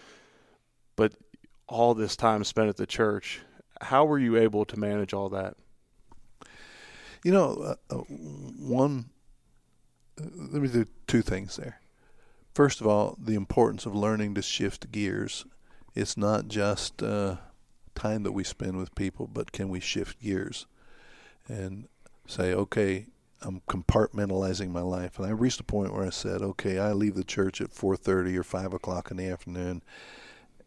But 0.94 1.12
all 1.66 1.94
this 1.94 2.16
time 2.16 2.44
spent 2.44 2.68
at 2.68 2.76
the 2.76 2.86
church, 2.86 3.40
how 3.80 4.04
were 4.04 4.18
you 4.18 4.36
able 4.36 4.64
to 4.66 4.78
manage 4.78 5.14
all 5.14 5.30
that? 5.30 5.56
You 7.24 7.32
know, 7.32 7.76
uh, 7.90 7.94
uh 7.94 7.96
one 7.98 9.06
let 10.18 10.62
me 10.62 10.68
do 10.68 10.86
two 11.06 11.22
things 11.22 11.56
there. 11.56 11.80
First 12.54 12.80
of 12.80 12.86
all, 12.86 13.16
the 13.22 13.34
importance 13.34 13.84
of 13.86 13.94
learning 13.94 14.34
to 14.34 14.42
shift 14.42 14.90
gears. 14.90 15.44
It's 15.94 16.16
not 16.16 16.48
just 16.48 17.02
uh, 17.02 17.36
time 17.94 18.22
that 18.22 18.32
we 18.32 18.44
spend 18.44 18.76
with 18.76 18.94
people, 18.94 19.26
but 19.26 19.52
can 19.52 19.68
we 19.68 19.80
shift 19.80 20.20
gears 20.22 20.66
and 21.48 21.88
say, 22.26 22.52
okay, 22.52 23.06
I'm 23.42 23.60
compartmentalizing 23.68 24.70
my 24.70 24.80
life. 24.80 25.18
And 25.18 25.26
I 25.26 25.30
reached 25.30 25.60
a 25.60 25.64
point 25.64 25.92
where 25.92 26.06
I 26.06 26.10
said, 26.10 26.42
okay, 26.42 26.78
I 26.78 26.92
leave 26.92 27.14
the 27.14 27.24
church 27.24 27.60
at 27.60 27.70
4:30 27.70 28.36
or 28.36 28.42
5 28.42 28.72
o'clock 28.72 29.10
in 29.10 29.18
the 29.18 29.26
afternoon, 29.28 29.82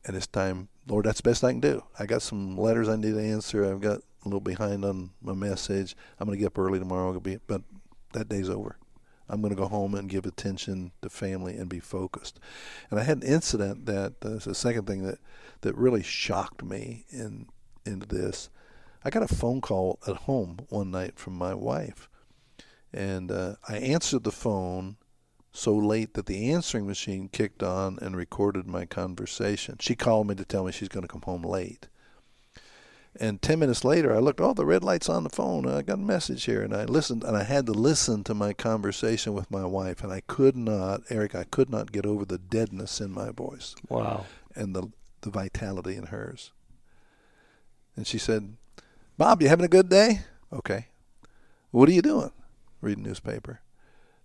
and 0.06 0.16
it's 0.16 0.28
time, 0.28 0.70
Lord, 0.88 1.06
that's 1.06 1.22
the 1.22 1.30
best 1.30 1.44
I 1.44 1.52
can 1.52 1.60
do. 1.60 1.84
I 1.98 2.06
got 2.06 2.22
some 2.22 2.58
letters 2.58 2.88
I 2.88 2.96
need 2.96 3.14
to 3.14 3.22
answer. 3.22 3.66
I've 3.66 3.82
got 3.82 4.00
a 4.00 4.26
little 4.26 4.40
behind 4.40 4.86
on 4.86 5.12
my 5.22 5.34
message. 5.34 5.96
I'm 6.20 6.28
going 6.28 6.38
to 6.38 6.40
get 6.40 6.48
up 6.48 6.60
early 6.60 6.80
tomorrow, 6.80 7.20
but 7.48 7.62
that 8.14 8.30
day's 8.30 8.50
over. 8.50 8.78
I'm 9.30 9.42
going 9.42 9.54
to 9.54 9.62
go 9.62 9.68
home 9.68 9.94
and 9.94 10.10
give 10.10 10.26
attention 10.26 10.92
to 11.02 11.10
family 11.10 11.56
and 11.56 11.70
be 11.70 11.80
focused. 11.80 12.40
And 12.90 13.00
I 13.00 13.04
had 13.04 13.18
an 13.18 13.30
incident 13.30 13.86
that 13.86 14.14
uh, 14.24 14.38
the 14.44 14.56
second 14.56 14.88
thing 14.88 15.04
that 15.04 15.20
that 15.62 15.76
really 15.76 16.04
shocked 16.04 16.64
me 16.64 17.06
in 17.10 17.48
into 17.86 18.08
this. 18.08 18.50
I 19.04 19.10
got 19.10 19.24
a 19.24 19.34
phone 19.34 19.62
call 19.62 20.00
at 20.08 20.16
home 20.18 20.60
one 20.70 20.92
night 20.92 21.18
from 21.18 21.34
my 21.34 21.54
wife, 21.54 22.10
and 22.92 23.32
uh, 23.32 23.56
I 23.68 23.78
answered 23.78 24.24
the 24.24 24.32
phone 24.32 24.98
so 25.52 25.76
late 25.76 26.14
that 26.14 26.26
the 26.26 26.52
answering 26.52 26.86
machine 26.86 27.30
kicked 27.30 27.64
on 27.64 27.98
and 28.02 28.16
recorded 28.16 28.68
my 28.68 28.86
conversation. 28.86 29.78
She 29.80 29.96
called 29.96 30.28
me 30.28 30.36
to 30.36 30.46
tell 30.46 30.64
me 30.64 30.72
she's 30.72 30.90
going 30.90 31.04
to 31.04 31.08
come 31.08 31.24
home 31.24 31.44
late. 31.44 31.88
And 33.16 33.42
10 33.42 33.60
minutes 33.60 33.84
later, 33.84 34.16
I 34.16 34.20
looked, 34.20 34.40
oh, 34.40 34.54
the 34.54 34.66
red 34.66 34.84
light's 34.84 35.10
on 35.10 35.24
the 35.24 35.30
phone. 35.30 35.68
I 35.68 35.82
got 35.82 35.96
a 35.96 36.02
message 36.02 36.46
here. 36.46 36.62
And 36.62 36.74
I 36.74 36.86
listened, 36.86 37.24
and 37.24 37.36
I 37.36 37.44
had 37.44 37.66
to 37.66 37.72
listen 37.72 38.24
to 38.26 38.34
my 38.34 38.54
conversation 38.54 39.34
with 39.34 39.50
my 39.50 39.66
wife. 39.66 40.04
And 40.04 40.14
I 40.14 40.22
could 40.22 40.56
not, 40.56 41.02
Eric, 41.10 41.36
I 41.36 41.44
could 41.44 41.70
not 41.70 41.92
get 41.92 42.06
over 42.06 42.24
the 42.24 42.38
deadness 42.38 43.02
in 43.02 43.12
my 43.12 43.32
voice. 43.32 43.76
Wow. 43.90 44.26
And 44.56 44.76
the, 44.76 44.92
the 45.22 45.32
vitality 45.32 45.96
in 45.96 46.08
hers. 46.08 46.52
And 47.96 48.06
she 48.08 48.18
said, 48.18 48.56
Bob, 49.18 49.42
you 49.42 49.50
having 49.50 49.66
a 49.66 49.70
good 49.70 49.90
day? 49.90 50.22
Okay. 50.54 50.88
What 51.72 51.90
are 51.90 51.94
you 51.94 52.02
doing? 52.02 52.32
Reading 52.82 53.04
newspaper. 53.04 53.60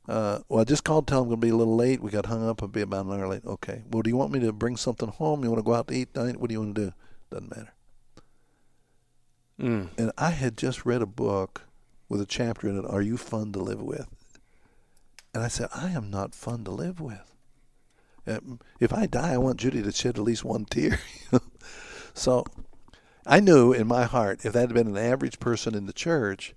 Uh, 0.07 0.41
well, 0.49 0.61
I 0.61 0.65
just 0.65 0.85
called 0.85 1.07
to 1.07 1.11
tell 1.11 1.23
I'm 1.23 1.29
going 1.29 1.41
to 1.41 1.47
be 1.47 1.51
a 1.51 1.57
little 1.57 1.77
late. 1.77 2.01
We 2.01 2.11
got 2.11 2.27
hung 2.27 2.47
up. 2.49 2.63
I'll 2.63 2.69
be 2.69 2.83
about 2.83 3.07
an 3.07 3.13
hour 3.13 3.27
late. 3.27 3.45
Okay. 3.45 3.83
Well, 3.91 4.03
do 4.03 4.11
you 4.11 4.17
want 4.17 4.33
me 4.33 4.41
to 4.41 4.53
bring 4.53 4.77
something 4.77 5.09
home? 5.09 5.43
You 5.43 5.51
want 5.51 5.59
to 5.59 5.67
go 5.67 5.75
out 5.75 5.89
to 5.89 5.95
eat 5.95 6.15
tonight? 6.15 6.37
What 6.39 6.49
do 6.49 6.55
you 6.55 6.61
want 6.61 6.77
to 6.77 6.85
do? 6.87 6.93
Doesn't 7.31 7.51
matter. 7.51 7.74
Mm. 9.61 9.89
And 9.97 10.13
I 10.19 10.31
had 10.31 10.57
just 10.57 10.85
read 10.85 11.03
a 11.03 11.07
book 11.07 11.63
with 12.09 12.21
a 12.21 12.27
chapter 12.27 12.69
in 12.69 12.79
it, 12.79 12.85
Are 12.89 13.03
You 13.03 13.17
Fun 13.17 13.53
to 13.53 13.61
Live 13.61 13.83
With? 13.83 14.09
And 15.33 15.43
I 15.43 15.49
said, 15.49 15.69
I 15.75 15.91
am 15.91 16.11
not 16.11 16.35
fun 16.35 16.65
to 16.65 16.71
live 16.71 17.01
with. 17.01 17.33
If 18.81 18.93
I 18.93 19.07
die, 19.07 19.35
I 19.35 19.39
want 19.39 19.59
Judy 19.59 19.83
to 19.83 19.93
shed 19.93 20.17
at 20.17 20.25
least 20.25 20.45
one 20.45 20.65
tear. 20.65 20.99
so 22.15 22.45
I 23.27 23.41
knew 23.41 23.73
in 23.73 23.87
my 23.87 24.05
heart, 24.05 24.45
if 24.45 24.53
that 24.53 24.61
had 24.61 24.75
been 24.75 24.87
an 24.87 24.97
average 24.97 25.41
person 25.41 25.75
in 25.75 25.87
the 25.87 25.93
church, 25.93 26.55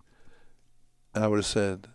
I 1.13 1.27
would 1.27 1.37
have 1.37 1.45
said, 1.45 1.87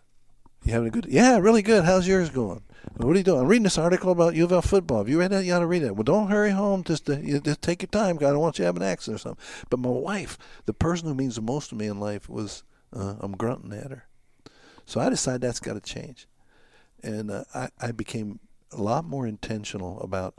You 0.63 0.73
having 0.73 0.89
a 0.89 0.91
good 0.91 1.05
Yeah, 1.09 1.37
really 1.37 1.61
good. 1.61 1.85
How's 1.85 2.07
yours 2.07 2.29
going? 2.29 2.63
What 2.97 3.15
are 3.15 3.17
you 3.17 3.23
doing? 3.23 3.41
I'm 3.41 3.47
reading 3.47 3.63
this 3.63 3.77
article 3.77 4.11
about 4.11 4.35
U 4.35 4.43
of 4.43 4.51
L 4.51 4.61
football. 4.61 4.99
Have 4.99 5.09
you 5.09 5.19
read 5.19 5.31
that? 5.31 5.45
You 5.45 5.53
ought 5.53 5.59
to 5.59 5.65
read 5.65 5.83
it. 5.83 5.95
Well, 5.95 6.03
don't 6.03 6.27
hurry 6.27 6.51
home. 6.51 6.83
Just, 6.83 7.09
uh, 7.09 7.17
you, 7.17 7.39
just 7.39 7.61
take 7.61 7.81
your 7.81 7.87
time. 7.87 8.17
I 8.17 8.19
don't 8.19 8.39
want 8.39 8.59
you 8.59 8.63
to 8.63 8.67
have 8.67 8.75
an 8.75 8.83
accident 8.83 9.15
or 9.15 9.19
something. 9.19 9.45
But 9.69 9.79
my 9.79 9.89
wife, 9.89 10.37
the 10.65 10.73
person 10.73 11.07
who 11.07 11.15
means 11.15 11.35
the 11.35 11.41
most 11.41 11.69
to 11.69 11.75
me 11.75 11.87
in 11.87 11.99
life, 11.99 12.29
was 12.29 12.63
uh, 12.93 13.15
I'm 13.19 13.33
grunting 13.33 13.73
at 13.73 13.89
her. 13.89 14.05
So 14.85 14.99
I 14.99 15.09
decided 15.09 15.41
that's 15.41 15.59
got 15.59 15.73
to 15.73 15.79
change. 15.79 16.27
And 17.01 17.31
uh, 17.31 17.45
I, 17.55 17.69
I 17.79 17.91
became 17.91 18.39
a 18.71 18.81
lot 18.81 19.05
more 19.05 19.25
intentional 19.25 19.99
about 20.01 20.35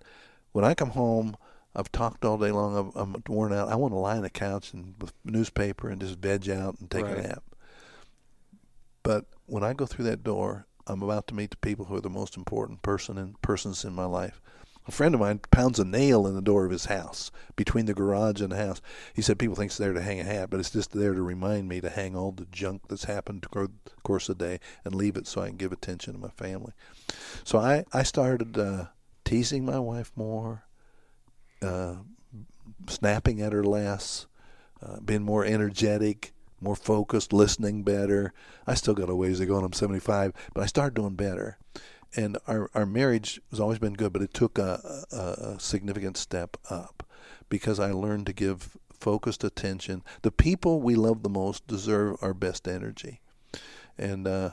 when 0.53 0.65
I 0.65 0.75
come 0.75 0.91
home, 0.91 1.37
I've 1.75 1.91
talked 1.91 2.25
all 2.25 2.39
day 2.39 2.53
long. 2.53 2.77
I'm, 2.77 2.93
I'm 2.95 3.23
worn 3.29 3.53
out. 3.53 3.69
I 3.69 3.75
want 3.77 3.93
to 3.93 3.99
lie 3.99 4.17
on 4.17 4.23
the 4.23 4.31
couch 4.31 4.73
and 4.73 4.95
with 5.01 5.13
newspaper 5.25 5.89
and 5.89 6.01
just 6.01 6.19
veg 6.19 6.49
out 6.49 6.79
and 6.79 6.91
take 6.91 7.07
right. 7.07 7.19
a 7.19 7.23
nap. 7.23 7.43
But 9.03 9.27
when 9.47 9.65
I 9.65 9.73
go 9.73 9.87
through 9.87 10.05
that 10.07 10.23
door, 10.23 10.67
I'm 10.87 11.03
about 11.03 11.27
to 11.29 11.35
meet 11.35 11.51
the 11.51 11.57
people 11.57 11.87
who 11.87 11.97
are 11.97 12.01
the 12.01 12.11
most 12.11 12.37
important 12.37 12.83
person 12.83 13.17
and 13.19 13.41
persons 13.43 13.85
in 13.85 13.95
my 13.95 14.05
life. 14.05 14.41
A 14.87 14.91
friend 14.91 15.15
of 15.15 15.21
mine 15.21 15.41
pounds 15.51 15.79
a 15.79 15.85
nail 15.85 16.27
in 16.27 16.35
the 16.35 16.43
door 16.43 16.67
of 16.67 16.71
his 16.71 16.87
house 16.87 17.31
between 17.57 17.87
the 17.87 17.95
garage 17.95 18.43
and 18.43 18.53
the 18.53 18.57
house. 18.57 18.83
He 19.15 19.23
said 19.23 19.39
people 19.39 19.57
think 19.57 19.71
it's 19.71 19.79
there 19.79 19.95
to 19.95 20.03
hang 20.03 20.21
a 20.21 20.25
hat, 20.25 20.51
but 20.51 20.61
it's 20.61 20.71
just 20.71 20.93
there 20.93 21.15
to 21.15 21.23
remind 21.23 21.69
me 21.71 21.81
to 21.81 21.89
hang 21.89 22.15
all 22.15 22.33
the 22.33 22.47
junk 22.53 22.83
that's 22.89 23.05
happened 23.05 23.47
through 23.51 23.71
the 23.87 23.91
course 24.03 24.29
of 24.29 24.37
the 24.37 24.45
day 24.45 24.61
and 24.85 24.95
leave 24.95 25.17
it 25.17 25.27
so 25.27 25.41
I 25.41 25.49
can 25.49 25.57
give 25.57 25.73
attention 25.73 26.13
to 26.13 26.19
my 26.19 26.29
family. 26.29 26.75
So 27.45 27.59
I 27.59 27.85
I 27.95 28.03
started 28.03 28.59
uh, 28.59 28.87
teasing 29.25 29.65
my 29.65 29.79
wife 29.79 30.13
more, 30.17 30.67
uh, 31.63 31.95
snapping 32.87 33.41
at 33.41 33.55
her 33.55 33.65
less, 33.65 34.27
uh, 34.83 35.01
being 35.01 35.23
more 35.23 35.47
energetic, 35.47 36.34
more 36.65 36.75
focused, 36.75 37.33
listening 37.33 37.83
better. 37.83 38.33
I 38.67 38.75
still 38.75 38.95
got 38.95 39.11
a 39.11 39.15
ways 39.15 39.39
to 39.39 39.47
go, 39.47 39.57
and 39.57 39.65
I'm 39.65 39.73
75, 39.73 40.33
but 40.55 40.63
I 40.63 40.67
started 40.67 40.95
doing 40.95 41.15
better. 41.15 41.59
And 42.17 42.39
our, 42.47 42.71
our 42.75 42.87
marriage 42.87 43.41
has 43.51 43.61
always 43.61 43.79
been 43.79 43.95
good, 43.95 44.13
but 44.13 44.23
it 44.23 44.33
took 44.33 44.59
a, 44.59 45.05
a, 45.13 45.17
a 45.17 45.61
significant 45.61 46.17
step 46.17 46.57
up 46.71 47.07
because 47.49 47.79
I 47.79 47.93
learned 47.93 48.27
to 48.27 48.33
give 48.33 48.77
focused 48.93 49.45
attention. 49.45 50.03
The 50.23 50.31
people 50.31 50.81
we 50.81 50.95
love 50.95 51.23
the 51.23 51.29
most 51.29 51.67
deserve 51.67 52.17
our 52.23 52.35
best 52.35 52.67
energy. 52.67 53.21
And 53.99 54.27
uh, 54.27 54.51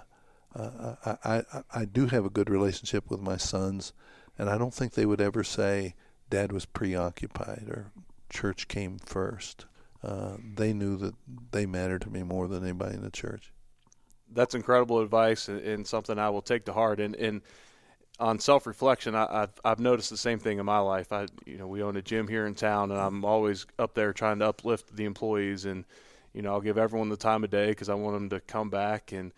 uh, 0.55 0.95
I, 1.05 1.18
I, 1.53 1.64
I 1.74 1.86
do 1.86 2.07
have 2.07 2.26
a 2.26 2.30
good 2.30 2.49
relationship 2.49 3.09
with 3.09 3.22
my 3.22 3.38
sons, 3.38 3.93
and 4.38 4.49
I 4.49 4.57
don't 4.57 4.74
think 4.74 4.93
they 4.93 5.05
would 5.05 5.22
ever 5.22 5.43
say, 5.43 5.95
Dad 6.30 6.51
was 6.51 6.66
preoccupied 6.66 7.66
or 7.70 7.91
church 8.30 8.68
came 8.68 8.97
first 8.97 9.66
uh, 10.04 10.38
they 10.56 10.74
knew 10.74 10.97
that 10.97 11.14
they 11.52 11.66
mattered 11.66 12.02
to 12.02 12.10
me 12.10 12.24
more 12.24 12.47
than 12.47 12.64
anybody 12.64 12.95
in 12.95 13.04
the 13.04 13.12
church. 13.12 13.52
That's 14.34 14.56
incredible 14.56 14.99
advice 14.99 15.47
and, 15.47 15.60
and 15.62 15.86
something 15.86 16.18
I 16.18 16.30
will 16.30 16.41
take 16.41 16.66
to 16.66 16.74
heart. 16.74 16.99
And, 16.99 17.16
and 17.16 17.41
on 18.20 18.39
self 18.39 18.66
reflection, 18.66 19.16
I've 19.16 19.54
I've 19.66 19.80
noticed 19.80 20.10
the 20.10 20.18
same 20.18 20.39
thing 20.39 20.60
in 20.60 20.66
my 20.66 20.80
life. 20.80 21.12
I 21.12 21.28
you 21.45 21.58
know 21.58 21.68
we 21.68 21.84
own 21.84 21.97
a 21.97 22.02
gym 22.02 22.28
here 22.28 22.45
in 22.45 22.56
town, 22.56 22.91
and 22.91 22.99
I'm 22.99 23.26
always 23.26 23.66
up 23.80 23.93
there 23.93 24.14
trying 24.14 24.39
to 24.39 24.47
uplift 24.47 24.95
the 24.95 25.06
employees, 25.06 25.66
and 25.66 25.86
you 26.34 26.41
know 26.41 26.54
I'll 26.54 26.62
give 26.62 26.78
everyone 26.78 27.10
the 27.10 27.18
time 27.18 27.43
of 27.43 27.49
day 27.49 27.70
because 27.70 27.89
I 27.89 27.95
want 27.95 28.16
them 28.16 28.30
to 28.30 28.39
come 28.39 28.70
back. 28.70 29.12
And 29.12 29.34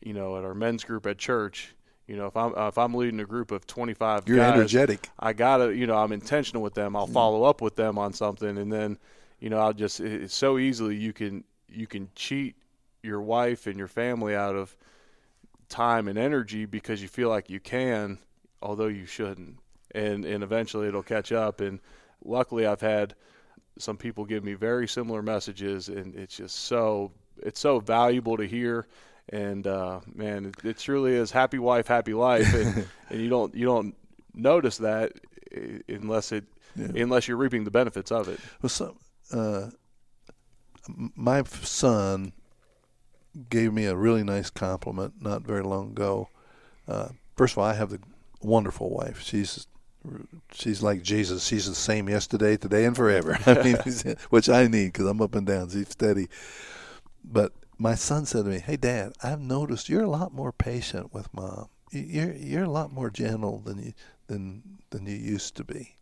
you 0.00 0.14
know 0.14 0.38
at 0.38 0.44
our 0.44 0.54
men's 0.54 0.84
group 0.84 1.06
at 1.06 1.18
church, 1.18 1.74
you 2.08 2.16
know, 2.16 2.26
if 2.26 2.36
I'm 2.36 2.54
if 2.56 2.78
I'm 2.78 2.94
leading 2.94 3.20
a 3.20 3.26
group 3.26 3.50
of 3.50 3.66
25 3.66 4.26
You're 4.26 4.38
guys, 4.38 4.54
energetic. 4.54 5.10
I 5.20 5.34
gotta, 5.34 5.76
you 5.76 5.86
know, 5.86 5.96
I'm 5.96 6.10
intentional 6.10 6.62
with 6.62 6.74
them. 6.74 6.96
I'll 6.96 7.06
mm. 7.06 7.12
follow 7.12 7.44
up 7.44 7.60
with 7.60 7.76
them 7.76 7.98
on 7.98 8.14
something, 8.14 8.56
and 8.56 8.72
then 8.72 8.98
you 9.40 9.50
know, 9.50 9.58
I'll 9.58 9.72
just 9.72 10.00
it's 10.00 10.34
so 10.34 10.58
easily 10.58 10.96
you 10.96 11.12
can 11.12 11.44
you 11.68 11.86
can 11.86 12.08
cheat 12.14 12.56
your 13.02 13.20
wife 13.20 13.66
and 13.66 13.76
your 13.76 13.88
family 13.88 14.34
out 14.34 14.56
of 14.56 14.76
time 15.68 16.08
and 16.08 16.18
energy 16.18 16.64
because 16.64 17.00
you 17.02 17.08
feel 17.08 17.28
like 17.28 17.50
you 17.50 17.60
can, 17.60 18.18
although 18.62 18.86
you 18.86 19.06
shouldn't. 19.06 19.58
And 19.94 20.24
and 20.24 20.42
eventually 20.42 20.88
it'll 20.88 21.02
catch 21.02 21.32
up. 21.32 21.60
And 21.60 21.80
luckily, 22.24 22.66
I've 22.66 22.80
had 22.80 23.14
some 23.78 23.96
people 23.96 24.24
give 24.24 24.44
me 24.44 24.54
very 24.54 24.88
similar 24.88 25.22
messages, 25.22 25.88
and 25.88 26.14
it's 26.14 26.36
just 26.36 26.56
so 26.56 27.12
it's 27.42 27.60
so 27.60 27.80
valuable 27.80 28.36
to 28.36 28.46
hear. 28.46 28.86
And 29.30 29.66
uh, 29.66 30.00
man, 30.14 30.46
it, 30.46 30.64
it 30.64 30.78
truly 30.78 31.14
is 31.14 31.30
happy 31.30 31.58
wife, 31.58 31.86
happy 31.86 32.14
life, 32.14 32.52
and, 32.54 32.86
and 33.10 33.20
you 33.20 33.28
don't 33.28 33.54
you 33.54 33.66
don't 33.66 33.94
notice 34.34 34.78
that 34.78 35.12
eh, 35.52 35.78
unless 35.88 36.32
it 36.32 36.44
yeah. 36.76 37.02
unless 37.02 37.28
you're 37.28 37.36
reaping 37.36 37.64
the 37.64 37.70
benefits 37.70 38.10
of 38.10 38.28
it. 38.28 38.40
Well, 38.60 38.70
so 38.70 38.96
uh, 39.32 39.70
my 41.14 41.42
son 41.44 42.32
gave 43.50 43.72
me 43.72 43.86
a 43.86 43.96
really 43.96 44.24
nice 44.24 44.50
compliment 44.50 45.14
not 45.20 45.42
very 45.42 45.62
long 45.62 45.90
ago. 45.90 46.28
Uh, 46.86 47.08
first 47.36 47.54
of 47.54 47.58
all, 47.58 47.64
I 47.64 47.74
have 47.74 47.92
a 47.92 47.98
wonderful 48.40 48.90
wife. 48.90 49.20
She's 49.22 49.66
she's 50.52 50.82
like 50.82 51.02
Jesus. 51.02 51.46
She's 51.46 51.66
the 51.66 51.74
same 51.74 52.08
yesterday, 52.08 52.56
today, 52.56 52.84
and 52.84 52.96
forever. 52.96 53.38
I 53.46 53.62
mean, 53.62 53.76
which 54.30 54.48
I 54.48 54.66
need 54.66 54.92
because 54.92 55.06
I'm 55.06 55.20
up 55.20 55.34
and 55.34 55.46
down. 55.46 55.68
She's 55.70 55.90
steady. 55.90 56.28
But 57.24 57.52
my 57.78 57.94
son 57.94 58.26
said 58.26 58.44
to 58.44 58.50
me, 58.50 58.58
"Hey, 58.58 58.76
Dad, 58.76 59.12
I've 59.22 59.40
noticed 59.40 59.88
you're 59.88 60.04
a 60.04 60.10
lot 60.10 60.32
more 60.32 60.52
patient 60.52 61.12
with 61.12 61.32
mom. 61.34 61.68
You're 61.92 62.32
you're 62.32 62.64
a 62.64 62.70
lot 62.70 62.92
more 62.92 63.10
gentle 63.10 63.58
than 63.58 63.78
you 63.78 63.92
than 64.26 64.62
than 64.90 65.06
you 65.06 65.16
used 65.16 65.56
to 65.56 65.64
be." 65.64 65.97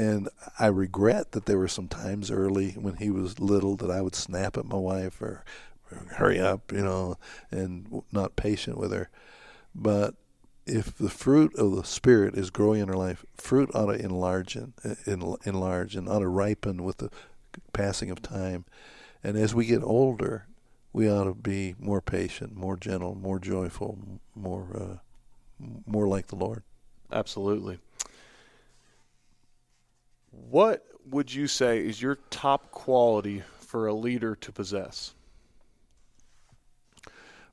And 0.00 0.30
I 0.58 0.68
regret 0.68 1.32
that 1.32 1.44
there 1.44 1.58
were 1.58 1.68
some 1.68 1.86
times 1.86 2.30
early 2.30 2.70
when 2.70 2.96
he 2.96 3.10
was 3.10 3.38
little 3.38 3.76
that 3.76 3.90
I 3.90 4.00
would 4.00 4.14
snap 4.14 4.56
at 4.56 4.64
my 4.64 4.78
wife 4.78 5.20
or, 5.20 5.44
or 5.92 5.98
hurry 6.16 6.40
up, 6.40 6.72
you 6.72 6.80
know, 6.82 7.18
and 7.50 8.02
not 8.10 8.34
patient 8.34 8.78
with 8.78 8.92
her. 8.92 9.10
But 9.74 10.14
if 10.64 10.96
the 10.96 11.10
fruit 11.10 11.54
of 11.56 11.76
the 11.76 11.84
spirit 11.84 12.34
is 12.34 12.48
growing 12.48 12.80
in 12.80 12.88
her 12.88 12.96
life, 12.96 13.26
fruit 13.34 13.70
ought 13.74 13.92
to 13.92 14.02
enlarge 14.02 14.56
and 14.56 14.72
enlarge 15.44 15.94
and 15.94 16.08
ought 16.08 16.20
to 16.20 16.28
ripen 16.28 16.82
with 16.82 16.96
the 16.96 17.10
passing 17.74 18.10
of 18.10 18.22
time. 18.22 18.64
And 19.22 19.36
as 19.36 19.54
we 19.54 19.66
get 19.66 19.82
older, 19.82 20.46
we 20.94 21.10
ought 21.10 21.24
to 21.24 21.34
be 21.34 21.74
more 21.78 22.00
patient, 22.00 22.56
more 22.56 22.78
gentle, 22.78 23.14
more 23.14 23.38
joyful, 23.38 23.98
more 24.34 24.66
uh, 24.74 24.96
more 25.86 26.08
like 26.08 26.28
the 26.28 26.36
Lord. 26.36 26.62
Absolutely. 27.12 27.80
What 30.30 30.86
would 31.08 31.32
you 31.34 31.46
say 31.46 31.78
is 31.78 32.00
your 32.00 32.18
top 32.30 32.70
quality 32.70 33.42
for 33.58 33.86
a 33.86 33.94
leader 33.94 34.34
to 34.36 34.52
possess? 34.52 35.14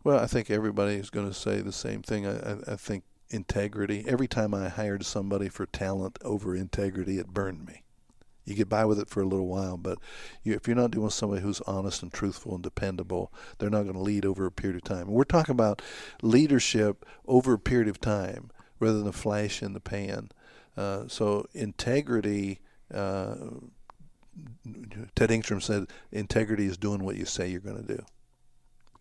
Well, 0.04 0.20
I 0.20 0.28
think 0.28 0.50
everybody 0.50 0.96
is 0.96 1.10
going 1.10 1.28
to 1.28 1.34
say 1.34 1.62
the 1.62 1.72
same 1.72 2.02
thing. 2.02 2.26
I, 2.26 2.54
I, 2.66 2.76
think 2.76 3.04
integrity. 3.30 4.06
Every 4.08 4.28
time 4.28 4.54
I 4.54 4.70
hired 4.70 5.06
somebody 5.06 5.50
for 5.50 5.66
talent 5.66 6.18
over 6.24 6.56
integrity, 6.56 7.18
it 7.18 7.28
burned 7.28 7.66
me. 7.66 7.84
You 8.46 8.56
get 8.56 8.70
by 8.70 8.86
with 8.86 9.00
it 9.00 9.10
for 9.10 9.22
a 9.22 9.28
little 9.28 9.48
while, 9.48 9.76
but 9.76 9.98
you, 10.44 10.54
if 10.54 10.66
you're 10.66 10.78
not 10.78 10.92
dealing 10.92 11.06
with 11.06 11.14
somebody 11.14 11.42
who's 11.42 11.60
honest 11.62 12.02
and 12.02 12.14
truthful 12.14 12.54
and 12.54 12.64
dependable, 12.64 13.34
they're 13.58 13.70
not 13.70 13.84
going 13.84 13.96
to 13.96 14.00
lead 14.00 14.26
over 14.26 14.46
a 14.46 14.52
period 14.52 14.78
of 14.78 14.84
time. 14.84 15.08
we're 15.08 15.26
talking 15.26 15.52
about 15.52 15.82
leadership 16.22 17.06
over 17.28 17.54
a 17.54 17.60
period 17.60 17.90
of 17.90 18.00
time 18.00 18.50
rather 18.80 19.00
than 19.00 19.08
a 19.08 19.12
flash 19.12 19.62
in 19.62 19.74
the 19.74 19.82
pan. 19.82 20.30
Uh, 20.78 21.04
so 21.08 21.46
integrity. 21.54 22.62
Uh, 22.94 23.36
Ted 25.16 25.30
Engstrom 25.30 25.62
said, 25.62 25.88
"Integrity 26.12 26.66
is 26.66 26.78
doing 26.78 27.04
what 27.04 27.16
you 27.16 27.26
say 27.26 27.50
you're 27.50 27.60
going 27.60 27.86
to 27.86 27.96
do." 27.98 28.04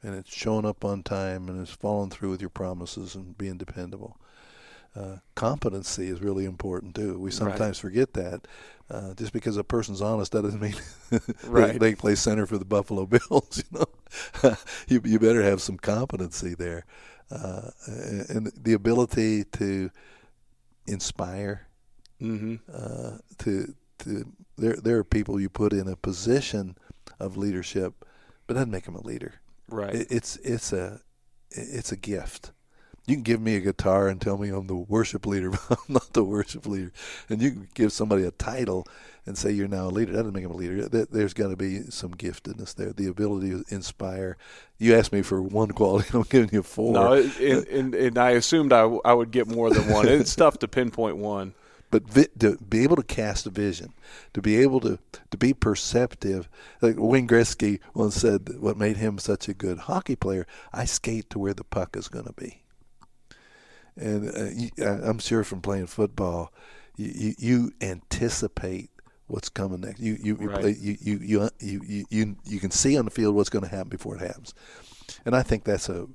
and 0.06 0.14
it's 0.14 0.34
showing 0.34 0.64
up 0.64 0.84
on 0.84 1.02
time 1.02 1.48
and 1.48 1.60
it's 1.60 1.72
following 1.72 2.10
through 2.10 2.30
with 2.30 2.40
your 2.40 2.50
promises 2.50 3.16
and 3.16 3.36
being 3.36 3.56
dependable. 3.56 4.18
Uh, 4.94 5.16
competency 5.34 6.06
is 6.06 6.22
really 6.22 6.46
important 6.46 6.94
too. 6.94 7.18
We 7.18 7.30
sometimes 7.30 7.60
right. 7.60 7.76
forget 7.76 8.14
that. 8.14 8.46
Uh, 8.88 9.14
just 9.14 9.32
because 9.32 9.56
a 9.56 9.64
person's 9.64 10.00
honest, 10.00 10.32
that 10.32 10.42
doesn't 10.42 10.60
mean 10.60 10.76
right. 11.44 11.72
they, 11.72 11.78
they 11.78 11.94
play 11.94 12.14
center 12.14 12.46
for 12.46 12.56
the 12.56 12.64
Buffalo 12.64 13.04
Bills. 13.06 13.62
You 13.70 13.78
know, 13.80 14.56
you, 14.88 15.02
you 15.04 15.18
better 15.18 15.42
have 15.42 15.60
some 15.60 15.76
competency 15.76 16.54
there, 16.54 16.86
uh, 17.30 17.70
and 17.86 18.52
the 18.56 18.72
ability 18.72 19.44
to 19.44 19.90
inspire. 20.86 21.65
Mm-hmm. 22.20 22.56
Uh, 22.72 23.18
to 23.38 23.74
to 23.98 24.24
there 24.56 24.76
there 24.76 24.98
are 24.98 25.04
people 25.04 25.40
you 25.40 25.48
put 25.48 25.72
in 25.72 25.88
a 25.88 25.96
position 25.96 26.76
of 27.20 27.36
leadership, 27.36 28.04
but 28.46 28.54
doesn't 28.54 28.70
make 28.70 28.84
them 28.84 28.96
a 28.96 29.02
leader. 29.02 29.34
Right. 29.68 29.94
It, 29.94 30.06
it's 30.10 30.36
it's 30.36 30.72
a 30.72 31.00
it's 31.50 31.92
a 31.92 31.96
gift. 31.96 32.52
You 33.06 33.14
can 33.14 33.22
give 33.22 33.40
me 33.40 33.54
a 33.54 33.60
guitar 33.60 34.08
and 34.08 34.20
tell 34.20 34.36
me 34.36 34.48
I'm 34.48 34.66
the 34.66 34.74
worship 34.74 35.26
leader, 35.26 35.50
but 35.68 35.70
I'm 35.70 35.94
not 35.94 36.12
the 36.12 36.24
worship 36.24 36.66
leader. 36.66 36.92
And 37.28 37.40
you 37.40 37.52
can 37.52 37.68
give 37.74 37.92
somebody 37.92 38.24
a 38.24 38.32
title 38.32 38.86
and 39.26 39.38
say 39.38 39.52
you're 39.52 39.68
now 39.68 39.86
a 39.86 39.90
leader. 39.90 40.10
That 40.12 40.18
doesn't 40.18 40.32
make 40.32 40.42
them 40.42 40.52
a 40.52 40.56
leader. 40.56 40.88
There's 40.88 41.34
got 41.34 41.48
to 41.48 41.56
be 41.56 41.82
some 41.90 42.14
giftedness 42.14 42.74
there, 42.74 42.92
the 42.92 43.06
ability 43.06 43.50
to 43.50 43.64
inspire. 43.68 44.36
You 44.78 44.96
asked 44.96 45.12
me 45.12 45.22
for 45.22 45.40
one 45.40 45.70
quality, 45.70 46.08
and 46.08 46.16
I'm 46.16 46.28
giving 46.28 46.50
you 46.52 46.64
four. 46.64 46.94
No, 46.94 47.12
and, 47.12 47.66
and, 47.68 47.94
and 47.94 48.18
I 48.18 48.30
assumed 48.30 48.72
I, 48.72 48.82
I 49.04 49.12
would 49.12 49.30
get 49.30 49.46
more 49.46 49.70
than 49.70 49.88
one. 49.88 50.08
It's 50.08 50.34
tough 50.36 50.58
to 50.60 50.68
pinpoint 50.68 51.16
one 51.16 51.54
but 51.96 52.10
vi- 52.10 52.28
to 52.40 52.58
be 52.58 52.82
able 52.82 52.96
to 52.96 53.02
cast 53.02 53.46
a 53.46 53.50
vision, 53.50 53.94
to 54.34 54.42
be 54.42 54.56
able 54.56 54.80
to 54.80 54.98
to 55.30 55.38
be 55.38 55.54
perceptive. 55.54 56.46
Like 56.82 56.96
Wayne 56.98 57.26
Gretzky 57.26 57.80
once 57.94 58.16
said, 58.16 58.60
what 58.60 58.76
made 58.76 58.98
him 58.98 59.18
such 59.18 59.48
a 59.48 59.54
good 59.54 59.78
hockey 59.78 60.14
player, 60.14 60.46
I 60.74 60.84
skate 60.84 61.30
to 61.30 61.38
where 61.38 61.54
the 61.54 61.64
puck 61.64 61.96
is 61.96 62.08
going 62.08 62.26
to 62.26 62.34
be. 62.34 62.62
And 63.96 64.28
uh, 64.78 65.08
I'm 65.08 65.18
sure 65.18 65.42
from 65.42 65.62
playing 65.62 65.86
football, 65.86 66.52
you, 66.96 67.12
you, 67.14 67.34
you 67.38 67.72
anticipate 67.80 68.90
what's 69.26 69.48
coming 69.48 69.80
next. 69.80 69.98
You 69.98 70.18
you, 70.22 70.34
right. 70.34 70.76
you, 70.76 70.98
you, 71.00 71.18
you, 71.22 71.50
you, 71.60 71.80
you, 71.86 72.04
you, 72.10 72.36
you 72.44 72.60
can 72.60 72.70
see 72.70 72.98
on 72.98 73.06
the 73.06 73.10
field 73.10 73.34
what's 73.34 73.48
going 73.48 73.64
to 73.64 73.70
happen 73.70 73.88
before 73.88 74.16
it 74.16 74.20
happens. 74.20 74.52
And 75.24 75.34
I 75.34 75.42
think 75.42 75.64
that's 75.64 75.88
a 75.88 76.08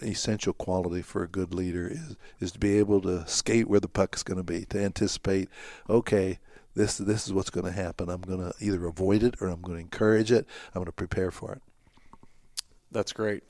essential 0.00 0.52
quality 0.52 1.02
for 1.02 1.22
a 1.22 1.28
good 1.28 1.54
leader 1.54 1.88
is 1.88 2.16
is 2.40 2.52
to 2.52 2.58
be 2.58 2.78
able 2.78 3.00
to 3.02 3.26
skate 3.26 3.68
where 3.68 3.80
the 3.80 3.88
puck 3.88 4.14
is 4.14 4.22
going 4.22 4.38
to 4.38 4.44
be, 4.44 4.64
to 4.66 4.78
anticipate, 4.80 5.48
okay, 5.88 6.38
this 6.74 6.98
this 6.98 7.26
is 7.26 7.32
what's 7.32 7.50
going 7.50 7.66
to 7.66 7.72
happen. 7.72 8.08
I'm 8.08 8.20
going 8.20 8.40
to 8.40 8.52
either 8.60 8.86
avoid 8.86 9.22
it 9.22 9.34
or 9.40 9.48
I'm 9.48 9.62
going 9.62 9.76
to 9.76 9.82
encourage 9.82 10.32
it. 10.32 10.46
I'm 10.68 10.80
going 10.80 10.86
to 10.86 10.92
prepare 10.92 11.30
for 11.30 11.52
it. 11.52 11.62
That's 12.90 13.12
great. 13.12 13.42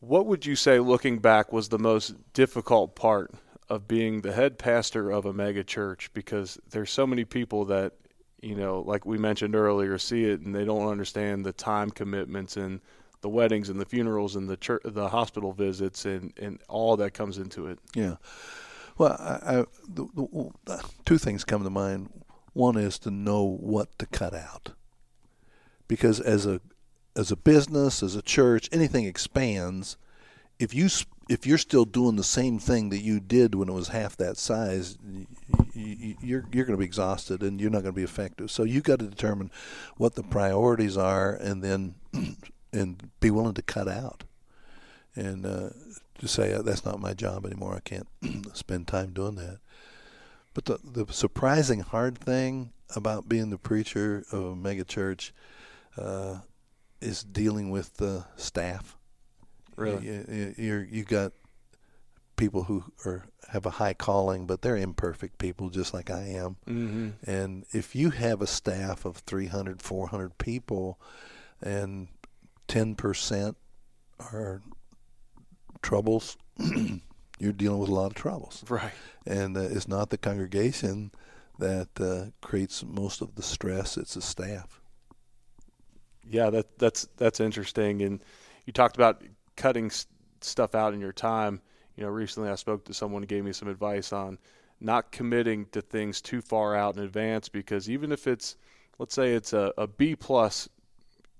What 0.00 0.26
would 0.26 0.44
you 0.44 0.54
say, 0.54 0.78
looking 0.78 1.18
back, 1.18 1.52
was 1.52 1.68
the 1.68 1.78
most 1.78 2.14
difficult 2.34 2.94
part 2.94 3.32
of 3.70 3.88
being 3.88 4.20
the 4.20 4.32
head 4.32 4.58
pastor 4.58 5.10
of 5.10 5.24
a 5.24 5.32
mega 5.32 5.64
church? 5.64 6.10
Because 6.12 6.58
there's 6.70 6.90
so 6.90 7.06
many 7.06 7.24
people 7.24 7.64
that, 7.66 7.94
you 8.42 8.54
know, 8.54 8.80
like 8.86 9.06
we 9.06 9.16
mentioned 9.16 9.56
earlier, 9.56 9.96
see 9.98 10.24
it 10.24 10.40
and 10.40 10.54
they 10.54 10.64
don't 10.64 10.88
understand 10.88 11.46
the 11.46 11.52
time 11.52 11.90
commitments 11.90 12.56
and 12.56 12.80
the 13.24 13.28
weddings 13.30 13.70
and 13.70 13.80
the 13.80 13.86
funerals 13.86 14.36
and 14.36 14.50
the 14.50 14.56
church, 14.56 14.82
the 14.84 15.08
hospital 15.08 15.54
visits 15.54 16.04
and, 16.04 16.34
and 16.36 16.60
all 16.68 16.94
that 16.94 17.14
comes 17.14 17.38
into 17.38 17.66
it. 17.66 17.78
Yeah. 17.94 18.16
Well, 18.98 19.16
I, 19.18 19.60
I, 19.60 19.64
the, 19.88 20.50
the, 20.66 20.84
two 21.06 21.16
things 21.16 21.42
come 21.42 21.64
to 21.64 21.70
mind. 21.70 22.10
One 22.52 22.76
is 22.76 22.98
to 22.98 23.10
know 23.10 23.42
what 23.42 23.98
to 23.98 24.04
cut 24.04 24.34
out, 24.34 24.72
because 25.88 26.20
as 26.20 26.44
a 26.44 26.60
as 27.16 27.32
a 27.32 27.36
business, 27.36 28.02
as 28.02 28.14
a 28.14 28.22
church, 28.22 28.68
anything 28.70 29.06
expands. 29.06 29.96
If 30.58 30.74
you 30.74 30.88
if 31.30 31.46
you're 31.46 31.58
still 31.58 31.86
doing 31.86 32.16
the 32.16 32.22
same 32.22 32.58
thing 32.58 32.90
that 32.90 33.00
you 33.00 33.20
did 33.20 33.54
when 33.54 33.70
it 33.70 33.72
was 33.72 33.88
half 33.88 34.18
that 34.18 34.36
size, 34.36 34.98
you're 35.74 36.44
you're 36.52 36.66
going 36.66 36.66
to 36.66 36.76
be 36.76 36.84
exhausted 36.84 37.42
and 37.42 37.58
you're 37.58 37.70
not 37.70 37.82
going 37.82 37.94
to 37.94 37.98
be 37.98 38.04
effective. 38.04 38.50
So 38.50 38.64
you 38.64 38.82
got 38.82 38.98
to 38.98 39.06
determine 39.06 39.50
what 39.96 40.14
the 40.14 40.22
priorities 40.22 40.98
are, 40.98 41.34
and 41.34 41.64
then 41.64 41.94
and 42.74 43.10
be 43.20 43.30
willing 43.30 43.54
to 43.54 43.62
cut 43.62 43.88
out 43.88 44.24
and 45.16 45.46
uh, 45.46 45.70
to 46.18 46.28
say 46.28 46.52
uh, 46.52 46.62
that's 46.62 46.84
not 46.84 47.00
my 47.00 47.14
job 47.14 47.46
anymore. 47.46 47.74
I 47.74 47.80
can't 47.80 48.08
spend 48.52 48.88
time 48.88 49.12
doing 49.12 49.36
that. 49.36 49.58
But 50.52 50.66
the 50.66 50.78
the 50.84 51.12
surprising 51.12 51.80
hard 51.80 52.18
thing 52.18 52.72
about 52.94 53.28
being 53.28 53.50
the 53.50 53.58
preacher 53.58 54.24
of 54.30 54.44
a 54.44 54.54
megachurch 54.54 55.32
uh, 55.96 56.38
is 57.00 57.22
dealing 57.22 57.70
with 57.70 57.94
the 57.94 58.24
staff. 58.36 58.96
Really, 59.76 60.06
you, 60.06 60.54
you're 60.56 60.84
you 60.84 61.04
got 61.04 61.32
people 62.36 62.64
who 62.64 62.84
are 63.04 63.24
have 63.48 63.66
a 63.66 63.70
high 63.70 63.94
calling, 63.94 64.46
but 64.46 64.62
they're 64.62 64.76
imperfect 64.76 65.38
people 65.38 65.70
just 65.70 65.92
like 65.92 66.10
I 66.10 66.22
am. 66.22 66.56
Mm-hmm. 66.66 67.08
And 67.30 67.64
if 67.72 67.94
you 67.94 68.10
have 68.10 68.40
a 68.40 68.46
staff 68.46 69.04
of 69.04 69.18
300, 69.18 69.82
400 69.82 70.38
people, 70.38 71.00
and 71.60 72.08
10% 72.68 73.54
are 74.20 74.62
troubles, 75.82 76.36
you're 77.38 77.52
dealing 77.52 77.78
with 77.78 77.90
a 77.90 77.94
lot 77.94 78.06
of 78.06 78.14
troubles. 78.14 78.64
Right. 78.68 78.92
And 79.26 79.56
uh, 79.56 79.60
it's 79.60 79.88
not 79.88 80.10
the 80.10 80.18
congregation 80.18 81.10
that 81.58 81.88
uh, 82.00 82.30
creates 82.46 82.84
most 82.84 83.20
of 83.20 83.34
the 83.34 83.42
stress, 83.42 83.96
it's 83.96 84.14
the 84.14 84.22
staff. 84.22 84.80
Yeah, 86.26 86.50
that 86.50 86.78
that's 86.78 87.06
that's 87.18 87.38
interesting 87.38 88.00
and 88.00 88.22
you 88.64 88.72
talked 88.72 88.96
about 88.96 89.22
cutting 89.56 89.90
stuff 90.40 90.74
out 90.74 90.94
in 90.94 91.00
your 91.00 91.12
time. 91.12 91.60
You 91.96 92.04
know, 92.04 92.10
recently 92.10 92.48
I 92.48 92.54
spoke 92.54 92.84
to 92.86 92.94
someone 92.94 93.22
who 93.22 93.26
gave 93.26 93.44
me 93.44 93.52
some 93.52 93.68
advice 93.68 94.12
on 94.12 94.38
not 94.80 95.12
committing 95.12 95.66
to 95.72 95.80
things 95.80 96.20
too 96.20 96.40
far 96.40 96.74
out 96.74 96.96
in 96.96 97.02
advance 97.02 97.48
because 97.48 97.88
even 97.88 98.10
if 98.10 98.26
it's 98.26 98.56
let's 98.98 99.14
say 99.14 99.34
it's 99.34 99.52
a, 99.52 99.72
a 99.76 99.86
B 99.86 100.16
plus 100.16 100.68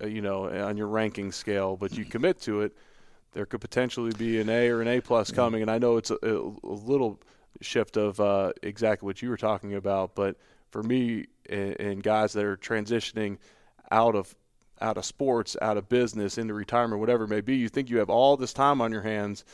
you 0.00 0.20
know, 0.20 0.48
on 0.48 0.76
your 0.76 0.88
ranking 0.88 1.32
scale, 1.32 1.76
but 1.76 1.92
you 1.96 2.04
commit 2.04 2.40
to 2.42 2.62
it, 2.62 2.76
there 3.32 3.46
could 3.46 3.60
potentially 3.60 4.12
be 4.16 4.40
an 4.40 4.48
A 4.48 4.68
or 4.68 4.80
an 4.80 4.88
A 4.88 5.00
plus 5.00 5.30
coming. 5.30 5.62
And 5.62 5.70
I 5.70 5.78
know 5.78 5.96
it's 5.96 6.10
a, 6.10 6.16
a 6.22 6.52
little 6.62 7.20
shift 7.60 7.96
of 7.96 8.20
uh, 8.20 8.52
exactly 8.62 9.06
what 9.06 9.22
you 9.22 9.28
were 9.28 9.36
talking 9.36 9.74
about, 9.74 10.14
but 10.14 10.36
for 10.70 10.82
me 10.82 11.26
and, 11.48 11.80
and 11.80 12.02
guys 12.02 12.32
that 12.32 12.44
are 12.44 12.56
transitioning 12.56 13.38
out 13.90 14.14
of 14.14 14.34
out 14.80 14.96
of 14.96 15.04
sports, 15.04 15.56
out 15.62 15.76
of 15.76 15.88
business, 15.88 16.36
into 16.36 16.52
retirement, 16.52 17.00
whatever 17.00 17.24
it 17.24 17.28
may 17.28 17.40
be, 17.40 17.56
you 17.56 17.68
think 17.68 17.88
you 17.88 17.98
have 17.98 18.10
all 18.10 18.36
this 18.36 18.52
time 18.52 18.80
on 18.80 18.90
your 18.90 19.02
hands, 19.02 19.44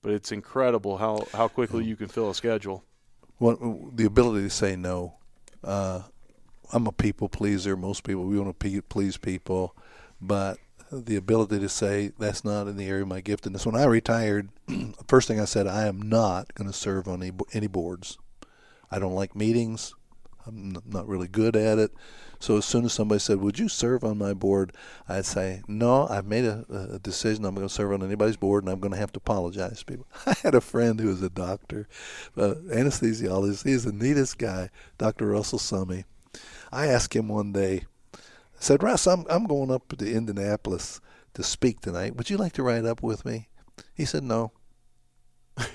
but 0.00 0.10
it's 0.12 0.32
incredible 0.32 0.96
how, 0.96 1.26
how 1.34 1.48
quickly 1.48 1.84
you 1.84 1.96
can 1.96 2.08
fill 2.08 2.30
a 2.30 2.34
schedule. 2.34 2.82
what 3.36 3.58
the 3.94 4.06
ability 4.06 4.44
to 4.44 4.50
say 4.50 4.76
no. 4.76 5.14
Uh, 5.62 6.00
I'm 6.72 6.86
a 6.86 6.92
people 6.92 7.28
pleaser. 7.28 7.76
Most 7.76 8.04
people 8.04 8.24
we 8.24 8.38
want 8.38 8.58
to 8.58 8.82
please 8.82 9.16
people, 9.18 9.76
but 10.20 10.58
the 10.92 11.16
ability 11.16 11.60
to 11.60 11.68
say 11.68 12.12
that's 12.18 12.44
not 12.44 12.66
in 12.66 12.76
the 12.76 12.86
area 12.86 13.02
of 13.02 13.08
my 13.08 13.20
giftedness. 13.20 13.64
When 13.64 13.76
I 13.76 13.84
retired, 13.84 14.48
first 15.06 15.28
thing 15.28 15.40
I 15.40 15.44
said, 15.44 15.66
I 15.66 15.86
am 15.86 16.02
not 16.02 16.54
going 16.54 16.68
to 16.68 16.76
serve 16.76 17.06
on 17.06 17.22
any, 17.22 17.32
any 17.52 17.68
boards. 17.68 18.18
I 18.90 18.98
don't 18.98 19.14
like 19.14 19.36
meetings. 19.36 19.94
I'm 20.46 20.76
not 20.86 21.06
really 21.06 21.28
good 21.28 21.54
at 21.54 21.78
it. 21.78 21.92
So 22.40 22.56
as 22.56 22.64
soon 22.64 22.86
as 22.86 22.94
somebody 22.94 23.18
said, 23.18 23.40
"Would 23.40 23.58
you 23.58 23.68
serve 23.68 24.02
on 24.02 24.16
my 24.16 24.32
board?" 24.32 24.72
I'd 25.06 25.26
say, 25.26 25.62
"No, 25.68 26.08
I've 26.08 26.24
made 26.24 26.46
a, 26.46 26.64
a 26.94 26.98
decision. 26.98 27.44
I'm 27.44 27.54
going 27.54 27.68
to 27.68 27.72
serve 27.72 27.92
on 27.92 28.02
anybody's 28.02 28.38
board, 28.38 28.64
and 28.64 28.72
I'm 28.72 28.80
going 28.80 28.92
to 28.92 28.98
have 28.98 29.12
to 29.12 29.18
apologize 29.18 29.80
to 29.80 29.84
people." 29.84 30.06
I 30.26 30.34
had 30.42 30.54
a 30.54 30.62
friend 30.62 30.98
who 30.98 31.08
was 31.08 31.22
a 31.22 31.28
doctor, 31.28 31.86
uh, 32.38 32.54
anesthesiologist. 32.70 33.64
He's 33.64 33.84
the 33.84 33.92
neatest 33.92 34.38
guy, 34.38 34.70
Dr. 34.96 35.26
Russell 35.26 35.58
Summey. 35.58 36.04
I 36.72 36.86
asked 36.86 37.14
him 37.14 37.28
one 37.28 37.52
day. 37.52 37.84
Said, 38.60 38.82
"Russ, 38.82 39.06
I'm 39.06 39.24
I'm 39.28 39.46
going 39.46 39.70
up 39.70 39.96
to 39.96 40.12
Indianapolis 40.14 41.00
to 41.34 41.42
speak 41.42 41.80
tonight. 41.80 42.14
Would 42.16 42.30
you 42.30 42.36
like 42.36 42.52
to 42.52 42.62
ride 42.62 42.84
up 42.84 43.02
with 43.02 43.24
me?" 43.24 43.48
He 43.94 44.04
said, 44.04 44.22
"No." 44.22 44.52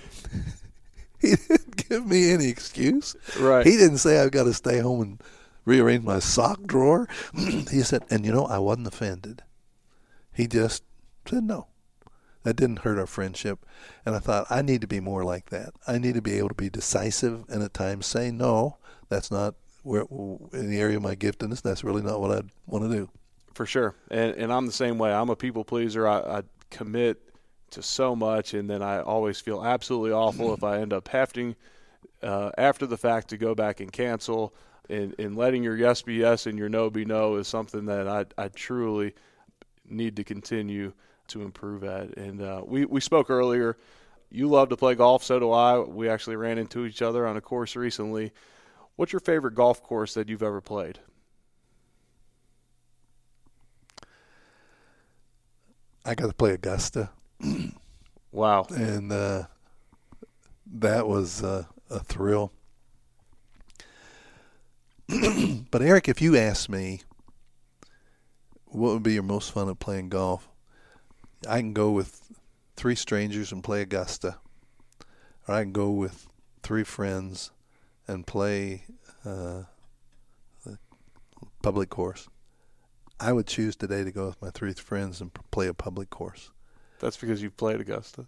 he 1.19 1.35
didn't 1.35 1.89
give 1.89 2.05
me 2.05 2.31
any 2.31 2.47
excuse. 2.47 3.15
Right. 3.39 3.65
He 3.65 3.71
didn't 3.71 3.97
say 3.97 4.19
I've 4.19 4.31
got 4.31 4.43
to 4.43 4.53
stay 4.53 4.79
home 4.79 5.01
and 5.01 5.23
rearrange 5.65 6.03
my 6.03 6.19
sock 6.19 6.63
drawer. 6.63 7.09
he 7.35 7.81
said, 7.81 8.03
and 8.09 8.25
you 8.25 8.31
know, 8.31 8.45
I 8.45 8.59
wasn't 8.59 8.87
offended. 8.87 9.43
He 10.31 10.47
just 10.47 10.83
said 11.27 11.43
no. 11.43 11.67
That 12.43 12.55
didn't 12.55 12.79
hurt 12.79 12.99
our 12.99 13.07
friendship. 13.07 13.65
And 14.05 14.15
I 14.15 14.19
thought, 14.19 14.45
I 14.51 14.61
need 14.61 14.81
to 14.81 14.87
be 14.87 14.99
more 14.99 15.23
like 15.23 15.49
that. 15.49 15.73
I 15.87 15.97
need 15.97 16.13
to 16.13 16.21
be 16.21 16.37
able 16.37 16.49
to 16.49 16.55
be 16.55 16.69
decisive 16.69 17.43
and 17.49 17.63
at 17.63 17.73
times 17.73 18.05
say, 18.05 18.29
no, 18.29 18.77
that's 19.09 19.31
not 19.31 19.55
where, 19.85 20.05
in 20.53 20.69
the 20.69 20.79
area 20.79 20.97
of 20.97 21.03
my 21.03 21.15
giftedness. 21.15 21.61
That's 21.61 21.83
really 21.83 22.01
not 22.01 22.19
what 22.19 22.31
I'd 22.31 22.49
want 22.65 22.89
to 22.89 22.89
do. 22.89 23.09
For 23.53 23.65
sure. 23.65 23.95
And, 24.09 24.35
and 24.35 24.51
I'm 24.51 24.65
the 24.65 24.73
same 24.73 24.97
way. 24.97 25.13
I'm 25.13 25.29
a 25.29 25.35
people 25.35 25.63
pleaser. 25.63 26.07
I, 26.07 26.19
I 26.19 26.41
commit 26.71 27.21
to 27.71 27.83
so 27.83 28.15
much, 28.15 28.53
and 28.53 28.69
then 28.69 28.81
I 28.81 29.01
always 29.01 29.39
feel 29.39 29.63
absolutely 29.63 30.11
awful 30.11 30.53
if 30.53 30.63
I 30.63 30.79
end 30.79 30.91
up 30.91 31.07
having, 31.07 31.55
uh, 32.23 32.51
after 32.57 32.85
the 32.85 32.97
fact, 32.97 33.29
to 33.29 33.37
go 33.37 33.53
back 33.53 33.79
and 33.79 33.91
cancel 33.91 34.53
and, 34.89 35.15
and 35.19 35.37
letting 35.37 35.63
your 35.63 35.77
yes 35.77 36.01
be 36.01 36.15
yes 36.15 36.47
and 36.47 36.57
your 36.57 36.69
no 36.69 36.89
be 36.89 37.05
no 37.05 37.35
is 37.35 37.47
something 37.47 37.85
that 37.85 38.07
I, 38.07 38.25
I 38.37 38.47
truly 38.49 39.13
need 39.87 40.15
to 40.15 40.23
continue 40.23 40.93
to 41.27 41.43
improve 41.43 41.83
at. 41.83 42.17
And 42.17 42.41
uh, 42.41 42.63
we, 42.65 42.85
we 42.85 43.01
spoke 43.01 43.29
earlier. 43.29 43.77
You 44.31 44.47
love 44.47 44.69
to 44.69 44.77
play 44.77 44.95
golf, 44.95 45.23
so 45.23 45.39
do 45.39 45.51
I. 45.51 45.79
We 45.79 46.09
actually 46.09 46.35
ran 46.37 46.57
into 46.57 46.85
each 46.85 47.01
other 47.01 47.27
on 47.27 47.37
a 47.37 47.41
course 47.41 47.75
recently. 47.75 48.31
What's 48.95 49.11
your 49.11 49.19
favorite 49.19 49.55
golf 49.55 49.83
course 49.83 50.13
that 50.13 50.29
you've 50.29 50.43
ever 50.43 50.61
played? 50.61 50.99
I 56.05 56.15
got 56.15 56.27
to 56.27 56.33
play 56.33 56.53
Augusta. 56.53 57.09
wow. 58.31 58.67
And 58.69 59.11
uh, 59.11 59.43
that 60.75 61.07
was 61.07 61.43
uh, 61.43 61.63
a 61.89 61.99
thrill. 61.99 62.51
but 65.71 65.81
Eric, 65.81 66.07
if 66.07 66.21
you 66.21 66.37
ask 66.37 66.69
me, 66.69 67.01
what 68.65 68.93
would 68.93 69.03
be 69.03 69.13
your 69.13 69.23
most 69.23 69.51
fun 69.51 69.69
at 69.69 69.79
playing 69.79 70.09
golf? 70.09 70.47
I 71.47 71.59
can 71.59 71.73
go 71.73 71.91
with 71.91 72.29
three 72.75 72.95
strangers 72.95 73.51
and 73.51 73.63
play 73.63 73.81
Augusta, 73.81 74.37
or 75.47 75.55
I 75.55 75.63
can 75.63 75.71
go 75.71 75.89
with 75.89 76.27
three 76.61 76.83
friends 76.83 77.51
and 78.07 78.25
play 78.25 78.83
uh, 79.25 79.63
public 81.61 81.89
course. 81.89 82.27
I 83.19 83.33
would 83.33 83.47
choose 83.47 83.75
today 83.75 84.03
to 84.03 84.11
go 84.11 84.27
with 84.27 84.41
my 84.41 84.49
three 84.49 84.73
friends 84.73 85.21
and 85.21 85.31
play 85.51 85.67
a 85.67 85.73
public 85.73 86.09
course. 86.09 86.51
That's 86.99 87.17
because 87.17 87.41
you've 87.41 87.57
played 87.57 87.81
Augusta. 87.81 88.27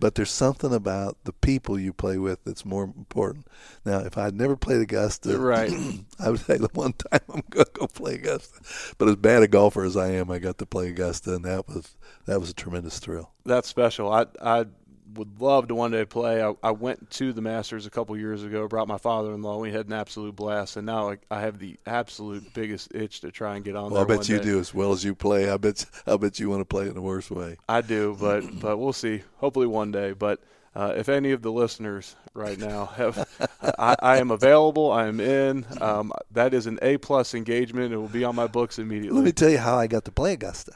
but 0.02 0.14
there's 0.16 0.30
something 0.30 0.74
about 0.74 1.16
the 1.24 1.32
people 1.32 1.78
you 1.78 1.92
play 1.92 2.18
with 2.18 2.42
that's 2.44 2.64
more 2.64 2.84
important. 2.84 3.46
Now, 3.84 3.98
if 4.00 4.18
I'd 4.18 4.34
never 4.34 4.56
played 4.56 4.80
Augusta, 4.80 5.38
right, 5.38 5.70
I 6.18 6.30
would 6.30 6.40
say 6.40 6.56
the 6.56 6.68
one 6.72 6.94
time 6.94 7.20
I'm 7.28 7.42
going 7.50 7.66
to 7.66 7.72
go 7.72 7.86
play 7.86 8.14
Augusta. 8.14 8.94
But 8.98 9.08
as 9.08 9.16
bad 9.16 9.42
a 9.42 9.48
golfer 9.48 9.84
as 9.84 9.96
I 9.96 10.12
am, 10.12 10.30
I 10.30 10.38
got 10.38 10.58
to 10.58 10.66
play 10.66 10.88
Augusta, 10.88 11.34
and 11.34 11.44
that 11.44 11.68
was 11.68 11.96
that 12.26 12.40
was 12.40 12.50
a 12.50 12.54
tremendous 12.54 12.98
thrill. 12.98 13.30
That's 13.44 13.68
special. 13.68 14.12
I 14.12 14.26
I 14.40 14.66
would 15.14 15.40
love 15.40 15.68
to 15.68 15.74
one 15.74 15.90
day 15.90 16.04
play. 16.04 16.42
I, 16.42 16.54
I 16.62 16.70
went 16.70 17.10
to 17.10 17.32
the 17.32 17.40
Masters 17.40 17.86
a 17.86 17.90
couple 17.90 18.16
years 18.16 18.42
ago, 18.42 18.66
brought 18.68 18.88
my 18.88 18.98
father-in-law. 18.98 19.58
We 19.58 19.72
had 19.72 19.86
an 19.86 19.92
absolute 19.92 20.36
blast, 20.36 20.76
and 20.76 20.86
now 20.86 21.10
I, 21.10 21.18
I 21.30 21.40
have 21.40 21.58
the 21.58 21.76
absolute 21.86 22.52
biggest 22.54 22.94
itch 22.94 23.20
to 23.20 23.30
try 23.30 23.56
and 23.56 23.64
get 23.64 23.76
on 23.76 23.90
well, 23.90 24.04
there. 24.04 24.16
I 24.16 24.18
bet 24.18 24.28
you 24.28 24.38
day. 24.38 24.44
do 24.44 24.60
as 24.60 24.72
well 24.74 24.92
as 24.92 25.04
you 25.04 25.14
play. 25.14 25.50
I 25.50 25.56
bet 25.56 25.84
I 26.06 26.16
bet 26.16 26.38
you 26.38 26.50
want 26.50 26.60
to 26.60 26.64
play 26.64 26.88
in 26.88 26.94
the 26.94 27.02
worst 27.02 27.30
way. 27.30 27.56
I 27.68 27.80
do, 27.80 28.16
but 28.18 28.44
but 28.60 28.78
we'll 28.78 28.92
see. 28.92 29.22
Hopefully 29.38 29.66
one 29.66 29.92
day. 29.92 30.12
But 30.12 30.40
uh, 30.74 30.94
if 30.96 31.08
any 31.08 31.32
of 31.32 31.42
the 31.42 31.52
listeners 31.52 32.16
right 32.34 32.58
now 32.58 32.86
have, 32.86 33.28
I, 33.78 33.96
I, 34.00 34.16
am 34.18 34.30
available. 34.30 34.90
I 34.90 35.06
am 35.06 35.20
in. 35.20 35.66
Um, 35.80 36.12
that 36.30 36.54
is 36.54 36.66
an 36.66 36.78
A 36.80 36.96
plus 36.96 37.34
engagement. 37.34 37.92
It 37.92 37.98
will 37.98 38.08
be 38.08 38.24
on 38.24 38.34
my 38.34 38.46
books 38.46 38.78
immediately. 38.78 39.16
Let 39.16 39.24
me 39.24 39.32
tell 39.32 39.50
you 39.50 39.58
how 39.58 39.76
I 39.76 39.86
got 39.86 40.04
to 40.06 40.12
play 40.12 40.32
Augusta. 40.32 40.72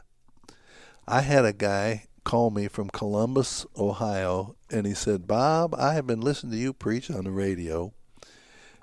I 1.08 1.20
had 1.20 1.44
a 1.44 1.52
guy 1.52 2.06
called 2.26 2.56
me 2.56 2.66
from 2.66 2.90
Columbus, 2.90 3.64
Ohio, 3.78 4.56
and 4.68 4.84
he 4.84 4.94
said, 4.94 5.28
Bob, 5.28 5.72
I 5.76 5.94
have 5.94 6.08
been 6.08 6.20
listening 6.20 6.50
to 6.50 6.58
you 6.58 6.72
preach 6.72 7.08
on 7.08 7.22
the 7.22 7.30
radio, 7.30 7.92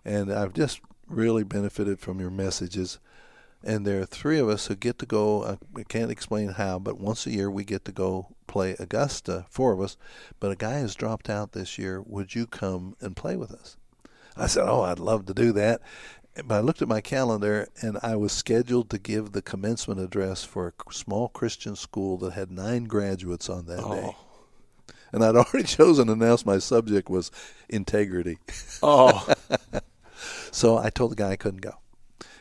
and 0.05 0.31
I've 0.31 0.53
just 0.53 0.79
really 1.09 1.43
benefited 1.43 1.99
from 1.99 2.21
your 2.21 2.29
messages. 2.29 2.99
And 3.61 3.85
there 3.85 3.99
are 3.99 4.05
three 4.05 4.39
of 4.39 4.47
us 4.47 4.67
who 4.67 4.75
get 4.75 4.97
to 4.99 5.05
go. 5.05 5.57
I 5.75 5.83
can't 5.83 6.09
explain 6.09 6.49
how, 6.49 6.79
but 6.79 7.01
once 7.01 7.27
a 7.27 7.31
year 7.31 7.51
we 7.51 7.65
get 7.65 7.83
to 7.83 7.91
go 7.91 8.29
play 8.47 8.77
Augusta, 8.79 9.45
four 9.49 9.73
of 9.73 9.81
us. 9.81 9.97
But 10.39 10.51
a 10.51 10.55
guy 10.55 10.75
has 10.75 10.95
dropped 10.95 11.29
out 11.29 11.51
this 11.51 11.77
year. 11.77 12.01
Would 12.01 12.35
you 12.35 12.47
come 12.47 12.95
and 13.01 13.13
play 13.13 13.35
with 13.35 13.51
us? 13.51 13.75
I 14.37 14.47
said, 14.47 14.67
Oh, 14.67 14.81
I'd 14.81 14.99
love 14.99 15.25
to 15.25 15.33
do 15.33 15.51
that 15.51 15.81
but 16.36 16.55
I 16.55 16.59
looked 16.61 16.81
at 16.81 16.88
my 16.88 17.01
calendar 17.01 17.67
and 17.81 17.99
I 18.01 18.15
was 18.15 18.31
scheduled 18.31 18.89
to 18.89 18.97
give 18.97 19.31
the 19.31 19.41
commencement 19.41 19.99
address 19.99 20.43
for 20.43 20.67
a 20.67 20.93
small 20.93 21.29
Christian 21.29 21.75
school 21.75 22.17
that 22.19 22.34
had 22.34 22.51
nine 22.51 22.86
graduates 22.86 23.49
on 23.49 23.67
that 23.67 23.84
oh. 23.84 23.95
day. 23.95 24.15
And 25.11 25.23
I'd 25.23 25.36
already 25.36 25.63
chosen 25.67 26.07
to 26.07 26.13
announce 26.13 26.45
my 26.45 26.57
subject 26.57 27.09
was 27.09 27.31
integrity. 27.69 28.39
Oh. 28.81 29.31
so 30.51 30.77
I 30.77 30.89
told 30.89 31.11
the 31.11 31.15
guy 31.15 31.31
I 31.31 31.36
couldn't 31.36 31.61
go. 31.61 31.75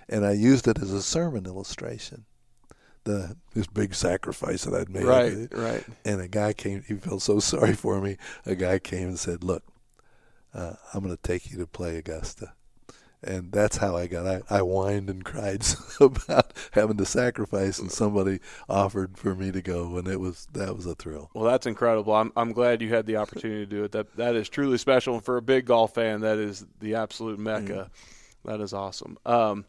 And 0.08 0.24
I 0.24 0.32
used 0.32 0.66
it 0.66 0.80
as 0.80 0.92
a 0.92 1.02
sermon 1.02 1.44
illustration. 1.46 2.24
The 3.04 3.36
this 3.52 3.66
big 3.66 3.94
sacrifice 3.94 4.64
that 4.64 4.74
I'd 4.74 4.88
made. 4.88 5.04
Right, 5.04 5.48
right. 5.50 5.84
And 6.04 6.20
a 6.20 6.28
guy 6.28 6.52
came. 6.52 6.84
He 6.86 6.94
felt 6.94 7.20
so 7.20 7.40
sorry 7.40 7.72
for 7.74 8.00
me. 8.00 8.16
A 8.46 8.54
guy 8.54 8.78
came 8.78 9.08
and 9.08 9.18
said, 9.18 9.42
"Look, 9.42 9.64
uh, 10.54 10.74
I'm 10.94 11.02
going 11.02 11.16
to 11.16 11.20
take 11.20 11.50
you 11.50 11.58
to 11.58 11.66
play 11.66 11.96
Augusta." 11.96 12.52
And 13.22 13.52
that's 13.52 13.76
how 13.76 13.96
I 13.96 14.06
got. 14.06 14.26
I, 14.26 14.42
I 14.50 14.60
whined 14.60 15.08
and 15.08 15.24
cried 15.24 15.64
about 16.00 16.52
having 16.72 16.96
to 16.96 17.04
sacrifice, 17.04 17.78
and 17.78 17.90
somebody 17.90 18.40
offered 18.68 19.16
for 19.16 19.34
me 19.34 19.52
to 19.52 19.62
go, 19.62 19.96
and 19.96 20.08
it 20.08 20.20
was 20.20 20.48
that 20.52 20.76
was 20.76 20.86
a 20.86 20.94
thrill. 20.94 21.30
Well, 21.34 21.44
that's 21.44 21.66
incredible. 21.66 22.14
I'm 22.14 22.32
I'm 22.36 22.52
glad 22.52 22.82
you 22.82 22.88
had 22.88 23.06
the 23.06 23.16
opportunity 23.16 23.64
to 23.64 23.66
do 23.66 23.84
it. 23.84 23.92
That 23.92 24.16
that 24.16 24.34
is 24.34 24.48
truly 24.48 24.78
special, 24.78 25.14
and 25.14 25.24
for 25.24 25.36
a 25.36 25.42
big 25.42 25.66
golf 25.66 25.94
fan, 25.94 26.20
that 26.20 26.38
is 26.38 26.66
the 26.80 26.94
absolute 26.94 27.38
mecca. 27.38 27.90
Mm. 27.90 27.90
That 28.44 28.60
is 28.60 28.74
awesome. 28.74 29.18
Um, 29.24 29.64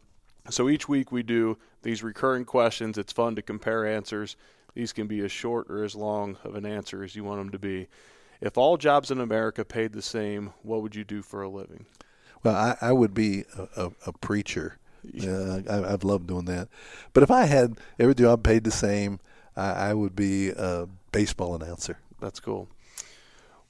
so 0.50 0.68
each 0.68 0.88
week 0.88 1.12
we 1.12 1.22
do 1.22 1.56
these 1.82 2.02
recurring 2.02 2.44
questions. 2.44 2.98
It's 2.98 3.12
fun 3.12 3.36
to 3.36 3.42
compare 3.42 3.86
answers. 3.86 4.36
These 4.74 4.92
can 4.92 5.06
be 5.06 5.20
as 5.20 5.30
short 5.30 5.70
or 5.70 5.84
as 5.84 5.94
long 5.94 6.36
of 6.42 6.56
an 6.56 6.66
answer 6.66 7.04
as 7.04 7.14
you 7.14 7.24
want 7.24 7.38
them 7.38 7.50
to 7.50 7.58
be. 7.58 7.88
If 8.40 8.58
all 8.58 8.76
jobs 8.76 9.10
in 9.10 9.20
America 9.20 9.64
paid 9.64 9.92
the 9.92 10.02
same, 10.02 10.52
what 10.62 10.82
would 10.82 10.94
you 10.94 11.04
do 11.04 11.22
for 11.22 11.42
a 11.42 11.48
living? 11.48 11.86
Well, 12.44 12.54
I, 12.54 12.76
I 12.80 12.92
would 12.92 13.14
be 13.14 13.44
a, 13.56 13.86
a, 13.86 13.92
a 14.06 14.12
preacher. 14.12 14.78
Uh, 15.22 15.60
I, 15.68 15.92
I've 15.92 16.04
loved 16.04 16.26
doing 16.26 16.44
that. 16.44 16.68
But 17.12 17.22
if 17.22 17.30
I 17.30 17.44
had 17.44 17.78
every 17.98 18.14
job 18.14 18.42
paid 18.42 18.64
the 18.64 18.70
same, 18.70 19.18
I, 19.56 19.70
I 19.70 19.94
would 19.94 20.14
be 20.14 20.50
a 20.50 20.86
baseball 21.10 21.54
announcer. 21.54 21.98
That's 22.20 22.40
cool. 22.40 22.68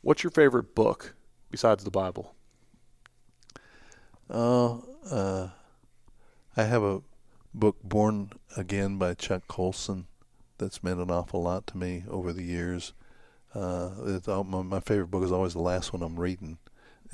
What's 0.02 0.22
your 0.22 0.30
favorite 0.30 0.74
book 0.74 1.14
besides 1.50 1.84
the 1.84 1.90
Bible? 1.90 2.34
Oh, 4.28 4.84
uh, 5.10 5.48
I 6.56 6.64
have 6.64 6.82
a 6.82 7.02
book, 7.52 7.76
Born 7.82 8.30
Again 8.56 8.98
by 8.98 9.14
Chuck 9.14 9.42
Colson, 9.48 10.06
that's 10.58 10.82
meant 10.82 11.00
an 11.00 11.10
awful 11.10 11.42
lot 11.42 11.66
to 11.68 11.76
me 11.76 12.04
over 12.08 12.32
the 12.32 12.42
years. 12.42 12.92
Uh, 13.54 13.90
my, 14.44 14.62
my 14.62 14.80
favorite 14.80 15.10
book 15.10 15.22
is 15.22 15.32
always 15.32 15.52
the 15.52 15.60
last 15.60 15.92
one 15.92 16.02
I'm 16.02 16.18
reading 16.18 16.58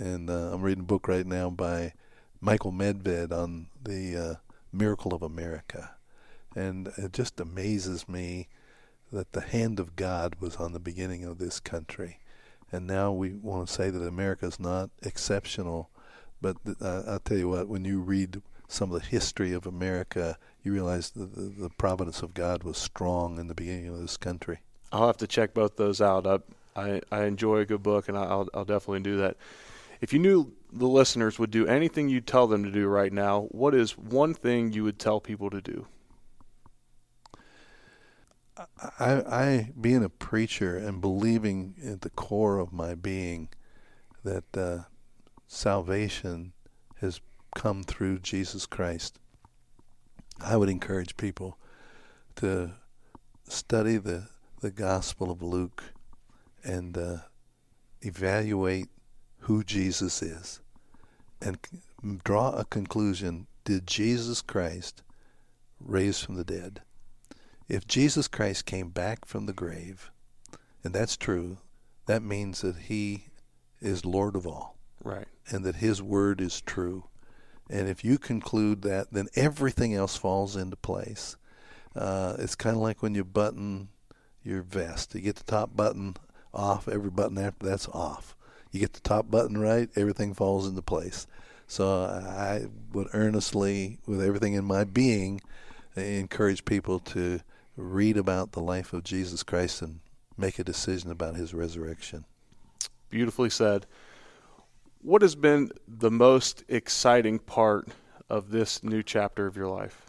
and 0.01 0.30
uh, 0.30 0.51
I'm 0.53 0.62
reading 0.62 0.84
a 0.84 0.86
book 0.86 1.07
right 1.07 1.26
now 1.26 1.51
by 1.51 1.92
Michael 2.40 2.72
Medved 2.72 3.32
on 3.32 3.66
the 3.84 4.16
uh, 4.16 4.34
miracle 4.72 5.12
of 5.12 5.20
America, 5.20 5.90
and 6.57 6.88
it 6.96 7.12
just 7.12 7.38
amazes 7.38 8.09
me 8.09 8.48
that 9.12 9.32
the 9.32 9.42
hand 9.42 9.78
of 9.78 9.96
God 9.96 10.36
was 10.40 10.57
on 10.57 10.72
the 10.72 10.78
beginning 10.78 11.24
of 11.24 11.36
this 11.36 11.61
country, 11.61 12.18
and 12.72 12.86
now 12.86 13.12
we 13.12 13.34
want 13.34 13.68
to 13.68 13.74
say 13.74 13.90
that 13.90 14.03
America 14.03 14.46
is 14.46 14.59
not 14.59 14.88
exceptional. 15.03 15.90
But 16.40 16.57
uh, 16.80 17.03
I'll 17.07 17.18
tell 17.18 17.36
you 17.36 17.51
what, 17.51 17.68
when 17.68 17.84
you 17.84 18.01
read 18.01 18.40
some 18.68 18.90
of 18.92 19.03
the 19.03 19.07
history 19.07 19.53
of 19.53 19.66
America, 19.66 20.38
you 20.62 20.72
realize 20.72 21.11
the, 21.11 21.26
the, 21.26 21.53
the 21.64 21.70
providence 21.76 22.22
of 22.22 22.32
God 22.32 22.62
was 22.62 22.78
strong 22.78 23.38
in 23.38 23.48
the 23.48 23.55
beginning 23.55 23.88
of 23.88 24.01
this 24.01 24.16
country. 24.16 24.61
I'll 24.92 25.09
have 25.09 25.18
to 25.18 25.26
check 25.26 25.53
both 25.53 25.76
those 25.76 26.01
out. 26.01 26.26
I 26.26 26.38
I, 26.74 27.03
I 27.12 27.24
enjoy 27.24 27.59
a 27.59 27.66
good 27.66 27.82
book, 27.82 28.09
and 28.09 28.16
I'll 28.16 28.48
I'll 28.55 28.64
definitely 28.64 29.01
do 29.01 29.18
that. 29.18 29.36
If 30.01 30.12
you 30.12 30.18
knew 30.18 30.53
the 30.72 30.88
listeners 30.88 31.38
would 31.38 31.51
do 31.51 31.66
anything 31.66 32.09
you 32.09 32.20
tell 32.20 32.46
them 32.46 32.64
to 32.64 32.70
do 32.70 32.86
right 32.86 33.12
now, 33.12 33.42
what 33.51 33.74
is 33.74 33.98
one 33.98 34.34
thing 34.34 34.72
you 34.72 34.84
would 34.84 34.98
tell 34.98 35.20
people 35.20 35.51
to 35.51 35.61
do? 35.61 35.86
I, 38.98 39.12
I 39.26 39.72
being 39.80 40.05
a 40.05 40.09
preacher 40.09 40.76
and 40.76 41.01
believing 41.01 41.74
at 41.84 42.03
the 42.03 42.11
core 42.11 42.59
of 42.59 42.72
my 42.72 42.94
being 42.94 43.48
that 44.22 44.57
uh, 44.57 44.78
salvation 45.46 46.53
has 47.01 47.20
come 47.55 47.82
through 47.82 48.18
Jesus 48.18 48.66
Christ. 48.66 49.18
I 50.40 50.57
would 50.57 50.68
encourage 50.68 51.16
people 51.16 51.59
to 52.36 52.72
study 53.48 53.96
the 53.96 54.28
the 54.61 54.70
Gospel 54.70 55.30
of 55.30 55.42
Luke 55.42 55.82
and 56.62 56.96
uh, 56.96 57.16
evaluate 58.03 58.88
who 59.41 59.64
Jesus 59.64 60.22
is 60.22 60.61
and 61.41 61.59
draw 62.24 62.51
a 62.53 62.64
conclusion. 62.64 63.47
Did 63.64 63.86
Jesus 63.86 64.43
Christ 64.43 65.03
raise 65.78 66.20
from 66.20 66.36
the 66.36 66.45
dead? 66.45 66.82
If 67.68 67.86
Jesus 67.86 68.26
Christ 68.28 68.66
came 68.66 68.91
back 68.91 69.24
from 69.24 69.47
the 69.47 69.53
grave, 69.53 70.11
and 70.82 70.93
that's 70.93 71.16
true, 71.16 71.59
that 72.07 72.22
means 72.22 72.62
that 72.62 72.76
he 72.76 73.26
is 73.80 74.05
Lord 74.05 74.34
of 74.34 74.47
all. 74.47 74.76
Right. 75.03 75.26
And 75.49 75.64
that 75.64 75.76
his 75.76 76.03
word 76.03 76.41
is 76.41 76.61
true. 76.61 77.05
And 77.70 77.88
if 77.88 78.05
you 78.05 78.18
conclude 78.18 78.82
that, 78.82 79.12
then 79.12 79.28
everything 79.36 79.95
else 79.95 80.16
falls 80.16 80.57
into 80.57 80.76
place. 80.76 81.36
Uh, 81.95 82.34
it's 82.38 82.57
kind 82.57 82.76
of 82.76 82.82
like 82.82 83.03
when 83.03 83.14
you 83.14 83.24
button 83.24 83.88
your 84.43 84.62
vest. 84.62 85.14
You 85.14 85.20
get 85.20 85.36
the 85.36 85.45
top 85.45 85.76
button 85.76 86.16
off, 86.53 86.88
every 86.88 87.11
button 87.11 87.38
after 87.38 87.66
that's 87.66 87.88
off. 87.88 88.34
You 88.71 88.81
get 88.81 88.93
the 88.93 89.01
top 89.01 89.31
button 89.31 89.59
right, 89.59 89.89
everything 89.97 90.35
falls 90.35 90.66
into 90.66 90.83
place. 90.83 91.27
So 91.66 92.05
I 92.05 92.66
would 92.93 93.09
earnestly, 93.12 93.99
with 94.07 94.23
everything 94.23 94.55
in 94.55 94.64
my 94.64 94.85
being, 94.85 95.41
encourage 95.97 96.64
people 96.64 96.99
to 97.01 97.41
read 97.77 98.16
about 98.16 98.53
the 98.53 98.61
life 98.61 98.93
of 98.93 99.05
Jesus 99.05 99.43
Christ 99.43 99.83
and 99.83 100.01
make 100.37 100.59
a 100.59 100.64
decision 100.64 101.11
about 101.11 101.37
his 101.37 101.55
resurrection. 101.55 102.25
Beautifully 103.09 103.51
said. 103.51 103.87
What 105.03 105.23
has 105.23 105.35
been 105.35 105.71
the 105.89 106.11
most 106.11 106.62
exciting 106.68 107.39
part 107.39 107.89
of 108.29 108.51
this 108.51 108.85
new 108.85 109.03
chapter 109.03 109.47
of 109.47 109.57
your 109.57 109.68
life? 109.68 110.07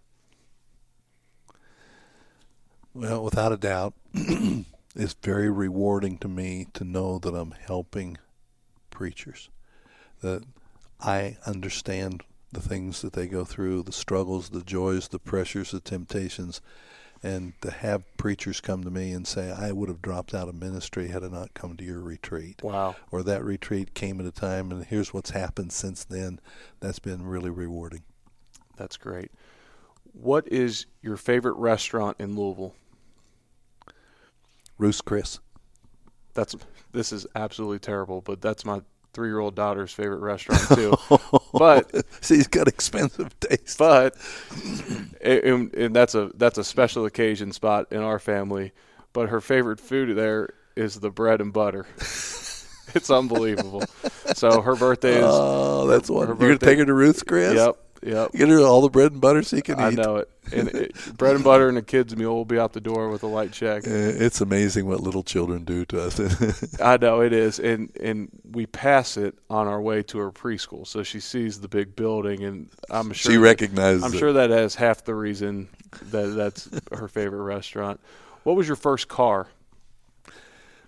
Well, 2.94 3.24
without 3.24 3.54
a 3.54 3.58
doubt, 3.58 3.94
it's 4.14 5.16
very 5.24 5.50
rewarding 5.50 6.18
to 6.20 6.28
me 6.28 6.68
to 6.74 6.84
know 6.84 7.20
that 7.20 7.34
I'm 7.34 7.52
helping 7.52 8.18
preachers, 9.02 9.50
that 10.22 10.44
I 11.00 11.36
understand 11.48 12.22
the 12.52 12.62
things 12.62 13.02
that 13.02 13.14
they 13.14 13.26
go 13.26 13.44
through, 13.44 13.82
the 13.82 13.92
struggles, 13.92 14.50
the 14.50 14.62
joys, 14.62 15.08
the 15.08 15.18
pressures, 15.18 15.72
the 15.72 15.80
temptations, 15.80 16.62
and 17.24 17.54
to 17.62 17.72
have 17.72 18.04
preachers 18.18 18.62
come 18.62 18.84
to 18.84 18.92
me 18.92 19.12
and 19.12 19.26
say, 19.26 19.52
I 19.52 19.72
would 19.72 19.90
have 19.90 20.04
dropped 20.04 20.36
out 20.36 20.48
of 20.48 20.54
ministry 20.54 21.08
had 21.08 21.24
I 21.24 21.30
not 21.30 21.56
come 21.56 21.78
to 21.78 21.84
your 21.84 22.00
retreat. 22.00 22.62
Wow. 22.62 22.96
Or 23.10 23.24
that 23.24 23.44
retreat 23.44 23.96
came 23.96 24.20
at 24.20 24.28
a 24.28 24.32
time, 24.32 24.70
and 24.70 24.86
here's 24.86 25.12
what's 25.12 25.32
happened 25.32 25.74
since 25.74 26.04
then. 26.04 26.40
That's 26.80 27.00
been 27.00 27.26
really 27.26 27.50
rewarding. 27.50 28.04
That's 28.78 28.98
great. 28.98 29.32
What 30.14 30.48
is 30.48 30.86
your 31.02 31.18
favorite 31.18 31.56
restaurant 31.56 32.18
in 32.20 32.36
Louisville? 32.36 32.76
Ruth's 34.78 35.02
Chris. 35.02 35.40
That's 36.36 36.56
this 36.92 37.12
is 37.12 37.26
absolutely 37.36 37.80
terrible, 37.80 38.22
but 38.22 38.42
that's 38.42 38.64
my 38.64 38.82
three-year-old 39.14 39.56
daughter's 39.56 39.94
favorite 39.94 40.20
restaurant 40.20 40.62
too. 40.74 40.96
but 41.54 41.92
see, 42.22 42.36
he's 42.36 42.48
got 42.48 42.68
expensive 42.68 43.38
taste. 43.40 43.78
But 43.78 44.16
and, 45.22 45.74
and 45.74 45.96
that's 45.96 46.16
a 46.16 46.32
that's 46.36 46.58
a 46.58 46.64
special 46.64 47.06
occasion 47.06 47.52
spot 47.52 47.88
in 47.92 48.02
our 48.02 48.20
family. 48.20 48.72
But 49.14 49.30
her 49.30 49.42
favorite 49.42 49.80
food 49.80 50.16
there 50.16 50.54
is 50.76 51.00
the 51.00 51.10
bread 51.10 51.42
and 51.42 51.52
butter. 51.52 51.86
it's 51.98 53.10
unbelievable. 53.10 53.84
So 54.36 54.62
her 54.62 54.76
birthday 54.76 55.18
is. 55.18 55.26
Oh, 55.28 55.88
that's 55.88 56.10
one. 56.10 56.28
You're 56.28 56.36
gonna 56.36 56.58
take 56.58 56.78
her 56.78 56.86
to 56.86 56.94
Ruth's 56.94 57.22
Chris. 57.22 57.56
Yep. 57.56 57.76
Yep. 58.04 58.32
Get 58.32 58.50
her 58.50 58.60
all 58.62 58.82
the 58.82 58.90
bread 58.90 59.12
and 59.12 59.22
butter 59.22 59.44
she 59.44 59.62
can 59.62 59.80
I 59.80 59.92
eat. 59.92 60.00
I 60.00 60.04
know 60.04 60.16
it. 60.18 60.30
And 60.52 60.68
it, 60.70 61.18
bread 61.18 61.36
and 61.36 61.44
butter 61.44 61.70
and 61.70 61.78
a 61.78 61.84
kid's 61.84 62.16
meal 62.16 62.34
will 62.34 62.46
be 62.46 62.58
out 62.58 62.74
the 62.74 62.82
door 62.82 63.10
with 63.10 63.22
a 63.22 63.28
light 63.28 63.52
check. 63.52 63.86
Uh, 63.86 63.92
It's 63.92 64.42
amazing 64.42 64.88
what 64.88 65.02
little 65.02 65.22
children 65.22 65.64
do 65.66 65.86
to 65.86 66.02
us. 66.04 66.80
I 66.82 66.98
know 66.98 67.22
it 67.22 67.32
is, 67.32 67.60
and 67.60 67.96
and 68.02 68.30
we 68.50 68.66
pass 68.66 69.18
it 69.18 69.38
on 69.52 69.68
our 69.68 69.80
way 69.80 70.02
to 70.04 70.18
her 70.18 70.32
preschool, 70.32 70.88
so 70.88 71.04
she 71.04 71.20
sees 71.20 71.60
the 71.62 71.68
big 71.68 71.96
building, 71.96 72.44
and 72.44 72.70
I'm 72.90 73.12
sure 73.14 73.34
she 73.34 73.38
recognizes. 73.38 74.04
I'm 74.04 74.14
it. 74.14 74.18
sure 74.18 74.34
that 74.34 74.50
has 74.50 74.74
half 74.74 75.04
the 75.06 75.14
reason 75.14 75.70
that 76.10 76.28
that's 76.36 76.70
her 76.92 77.08
favorite 77.08 77.44
restaurant. 77.44 78.00
What 78.44 78.56
was 78.56 78.68
your 78.68 78.78
first 78.78 79.08
car? 79.10 79.48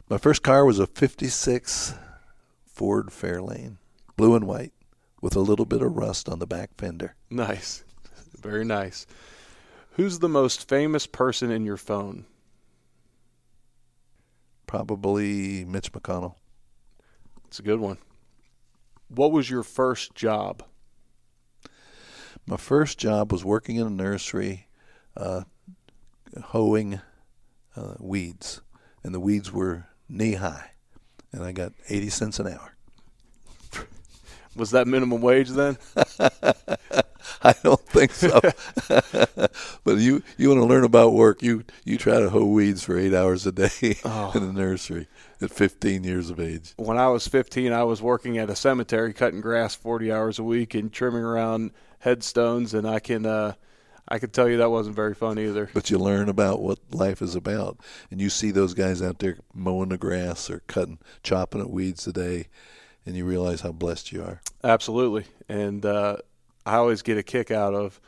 My 0.10 0.18
first 0.18 0.42
car 0.42 0.66
was 0.66 0.80
a 0.80 0.88
'56 0.88 1.94
Ford 2.66 3.08
Fairlane, 3.10 3.78
blue 4.18 4.36
and 4.36 4.46
white, 4.48 4.74
with 5.24 5.38
a 5.38 5.40
little 5.40 5.66
bit 5.66 5.82
of 5.82 5.96
rust 5.96 6.28
on 6.28 6.40
the 6.40 6.46
back 6.46 6.70
fender. 6.78 7.16
Nice, 7.30 7.86
very 8.42 8.66
nice. 8.66 9.08
Who's 9.92 10.20
the 10.20 10.28
most 10.28 10.68
famous 10.68 11.08
person 11.08 11.50
in 11.50 11.64
your 11.64 11.78
phone? 11.78 12.26
Probably 14.68 15.64
Mitch 15.64 15.94
McConnell. 15.94 16.36
It's 17.48 17.60
a 17.60 17.64
good 17.64 17.80
one. 17.80 18.00
What 19.08 19.32
was 19.32 19.50
your 19.50 19.64
first 19.64 20.14
job? 20.14 20.62
My 22.46 22.58
first 22.58 22.98
job 22.98 23.32
was 23.32 23.46
working 23.46 23.78
in 23.78 23.88
a 23.88 23.92
nursery, 23.92 24.68
uh, 25.16 25.44
hoeing 26.48 27.00
uh, 27.78 27.94
weeds, 27.98 28.60
and 29.04 29.16
the 29.16 29.22
weeds 29.22 29.54
were 29.54 29.88
knee 30.10 30.34
high, 30.34 30.72
and 31.32 31.46
I 31.46 31.54
got 31.54 31.72
eighty 31.88 32.10
cents 32.10 32.40
an 32.40 32.48
hour. 32.48 32.76
Was 34.56 34.72
that 34.72 34.88
minimum 34.88 35.22
wage 35.22 35.50
then? 35.50 35.78
I 37.42 37.54
don't 37.64 37.80
think 37.88 38.12
so. 38.14 38.40
but 39.84 39.98
you 39.98 40.24
you 40.38 40.50
want 40.50 40.62
to 40.62 40.66
learn 40.66 40.84
about 40.84 41.14
work, 41.14 41.42
you 41.42 41.64
you 41.84 41.98
try 41.98 42.20
to 42.20 42.30
hoe 42.30 42.46
weeds 42.46 42.84
for 42.84 42.98
eight 42.98 43.14
hours 43.14 43.46
a 43.46 43.52
day 43.52 43.98
Oh. 44.06 44.32
in 44.36 44.46
the 44.46 44.54
nursery 44.54 45.08
at 45.42 45.52
15 45.52 46.04
years 46.04 46.30
of 46.30 46.40
age. 46.40 46.74
when 46.78 46.98
I 46.98 47.08
was 47.10 47.28
15, 47.28 47.72
I 47.74 47.84
was 47.84 48.02
working 48.02 48.38
at 48.38 48.50
a 48.50 48.56
cemetery 48.56 49.14
cutting 49.14 49.42
grass 49.42 49.76
40 49.76 50.12
hours 50.12 50.40
a 50.40 50.44
week 50.44 50.74
and 50.74 50.92
trimming 50.92 51.24
around 51.24 51.72
headstones, 52.00 52.74
and 52.74 52.88
I 52.88 53.00
can 53.00 53.26
uh, 53.26 53.54
I 54.08 54.20
can 54.20 54.30
tell 54.30 54.50
you 54.50 54.58
that 54.58 54.70
wasn't 54.72 54.96
very 54.96 55.14
fun 55.16 55.40
either. 55.40 55.70
But 55.74 55.90
you 55.90 55.98
learn 55.98 56.30
about 56.30 56.62
what 56.62 56.80
life 56.92 57.22
is 57.22 57.36
about, 57.36 57.78
and 58.12 58.22
you 58.22 58.30
see 58.30 58.52
those 58.52 58.74
guys 58.74 59.02
out 59.02 59.20
there 59.20 59.38
mowing 59.54 59.90
the 59.90 59.98
grass 59.98 60.50
or 60.50 60.62
cutting, 60.68 61.00
chopping 61.24 61.62
at 61.62 61.70
weeds 61.70 62.04
today, 62.04 62.48
and 63.06 63.16
you 63.16 63.26
realize 63.26 63.62
how 63.62 63.72
blessed 63.72 64.12
you 64.12 64.24
are. 64.24 64.42
Absolutely, 64.64 65.26
and 65.50 65.86
uh, 65.86 66.18
I 66.66 66.76
always 66.76 67.02
get 67.02 67.18
a 67.18 67.24
kick 67.24 67.52
out 67.52 67.74
of 67.74 68.00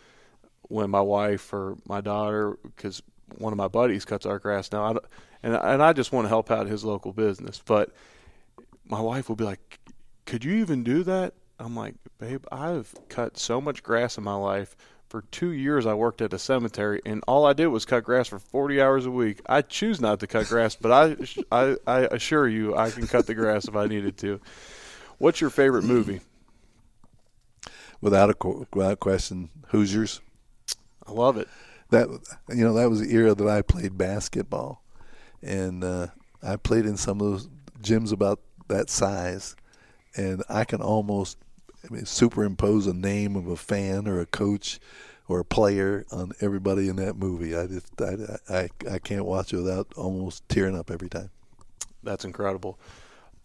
when 0.64 0.90
my 0.90 1.02
wife 1.02 1.54
or 1.54 1.78
my 1.86 2.02
daughter, 2.02 2.58
because 2.64 3.02
one 3.38 3.54
of 3.54 3.58
my 3.58 3.68
buddies 3.68 4.06
cuts 4.06 4.26
our 4.26 4.40
grass 4.40 4.72
now, 4.72 4.84
I 4.84 4.98
and 5.44 5.56
and 5.56 5.84
I 5.84 5.94
just 5.94 6.12
want 6.12 6.26
to 6.26 6.30
help 6.30 6.52
out 6.52 6.68
his 6.68 6.84
local 6.84 7.14
business, 7.14 7.62
but 7.66 7.92
my 8.88 9.02
wife 9.02 9.30
will 9.30 9.36
be 9.36 9.44
like, 9.44 9.80
"Could 10.26 10.44
you 10.44 10.54
even 10.56 10.84
do 10.84 11.04
that?" 11.04 11.34
I'm 11.60 11.76
like, 11.76 11.96
"Babe, 12.18 12.44
I've 12.52 12.94
cut 13.10 13.38
so 13.38 13.62
much 13.62 13.84
grass 13.84 14.18
in 14.18 14.24
my 14.24 14.36
life." 14.36 14.76
For 15.08 15.22
two 15.32 15.52
years, 15.52 15.86
I 15.86 15.94
worked 15.94 16.22
at 16.22 16.34
a 16.34 16.40
cemetery, 16.40 17.00
and 17.06 17.24
all 17.28 17.46
I 17.46 17.54
did 17.54 17.68
was 17.68 17.86
cut 17.86 18.04
grass 18.04 18.28
for 18.28 18.40
40 18.40 18.82
hours 18.82 19.06
a 19.06 19.12
week. 19.12 19.40
I 19.46 19.62
choose 19.62 20.02
not 20.02 20.20
to 20.22 20.28
cut 20.28 20.48
grass, 20.48 20.76
but 20.76 20.92
I, 20.92 21.16
I, 21.52 21.78
I 21.86 22.00
assure 22.08 22.48
you, 22.48 22.76
I 22.76 22.90
can 22.90 23.06
cut 23.06 23.28
the 23.28 23.36
grass 23.36 23.68
if 23.68 23.76
I 23.76 23.86
needed 23.86 24.18
to. 24.18 24.42
What's 25.18 25.42
your 25.42 25.50
favorite 25.50 25.84
movie? 25.84 26.22
Without 28.02 28.30
a 28.30 28.36
without 28.74 29.00
question, 29.00 29.50
Hoosiers. 29.68 30.22
I 31.08 31.12
love 31.12 31.38
it. 31.38 31.48
That 31.90 32.08
you 32.50 32.64
know 32.64 32.74
that 32.74 32.90
was 32.90 33.02
the 33.02 33.14
era 33.14 33.34
that 33.34 33.48
I 33.48 33.62
played 33.62 33.98
basketball, 33.98 34.84
and 35.42 35.84
uh, 35.84 36.08
I 36.44 36.58
played 36.58 36.86
in 36.86 36.98
some 36.98 37.22
of 37.22 37.32
those 37.32 37.50
gyms 37.82 38.12
about 38.12 38.42
that 38.68 38.90
size, 38.90 39.56
and 40.16 40.44
I 40.50 40.66
can 40.66 40.82
almost 40.82 41.38
I 41.84 41.94
mean, 41.94 42.06
superimpose 42.06 42.88
a 42.88 42.94
name 42.94 43.36
of 43.36 43.48
a 43.48 43.56
fan 43.56 44.08
or 44.08 44.20
a 44.20 44.26
coach 44.26 44.80
or 45.28 45.40
a 45.40 45.46
player 45.46 46.06
on 46.12 46.32
everybody 46.42 46.90
in 46.90 46.98
that 46.98 47.16
movie. 47.16 47.56
I 47.56 47.68
just 47.68 48.02
I, 48.02 48.38
I, 48.50 48.70
I 48.92 49.00
can't 49.00 49.26
watch 49.26 49.54
it 49.54 49.58
without 49.58 49.88
almost 49.96 50.48
tearing 50.50 50.78
up 50.78 50.92
every 50.92 51.10
time. 51.10 51.30
That's 52.04 52.26
incredible. 52.26 52.80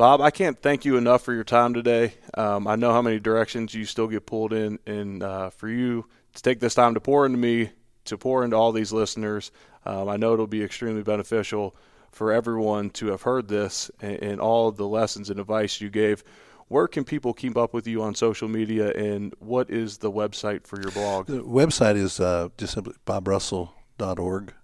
Bob, 0.01 0.23
I 0.23 0.31
can't 0.31 0.59
thank 0.63 0.87
you 0.87 0.97
enough 0.97 1.21
for 1.21 1.35
your 1.35 1.45
time 1.45 1.75
today. 1.75 2.15
Um, 2.33 2.67
I 2.67 2.75
know 2.75 2.91
how 2.91 3.03
many 3.03 3.21
directions 3.21 3.75
you 3.75 3.85
still 3.85 4.07
get 4.09 4.25
pulled 4.25 4.55
in, 4.55 4.79
and 4.87 5.23
uh, 5.23 5.51
for 5.51 5.69
you 5.69 6.07
to 6.33 6.43
take 6.43 6.59
this 6.59 6.75
time 6.75 6.95
to 6.95 7.01
pour 7.01 7.27
into 7.27 7.37
me, 7.37 7.69
to 8.07 8.17
pour 8.17 8.43
into 8.43 8.57
all 8.57 8.73
these 8.73 8.95
listeners, 8.95 9.53
um, 9.85 10.09
I 10.09 10.17
know 10.17 10.33
it'll 10.33 10.47
be 10.47 10.65
extremely 10.65 11.03
beneficial 11.03 11.77
for 12.13 12.33
everyone 12.33 12.89
to 12.93 13.09
have 13.09 13.21
heard 13.21 13.49
this 13.49 13.91
and, 14.01 14.23
and 14.23 14.41
all 14.41 14.73
the 14.73 14.89
lessons 14.89 15.29
and 15.29 15.39
advice 15.39 15.83
you 15.83 15.91
gave. 15.91 16.25
Where 16.69 16.89
can 16.89 17.05
people 17.05 17.35
keep 17.35 17.59
up 17.59 17.75
with 17.75 17.87
you 17.87 18.03
on 18.03 18.15
social 18.15 18.49
media, 18.49 18.95
and 18.95 19.35
what 19.39 19.69
is 19.69 19.99
the 19.99 20.11
website 20.11 20.67
for 20.67 20.81
your 20.81 20.93
blog? 20.93 21.27
The 21.27 21.43
website 21.43 21.97
is 21.97 22.19
uh, 22.19 22.49
just 22.57 22.73
simply 22.73 22.95
bobrussell.org, 23.07 24.55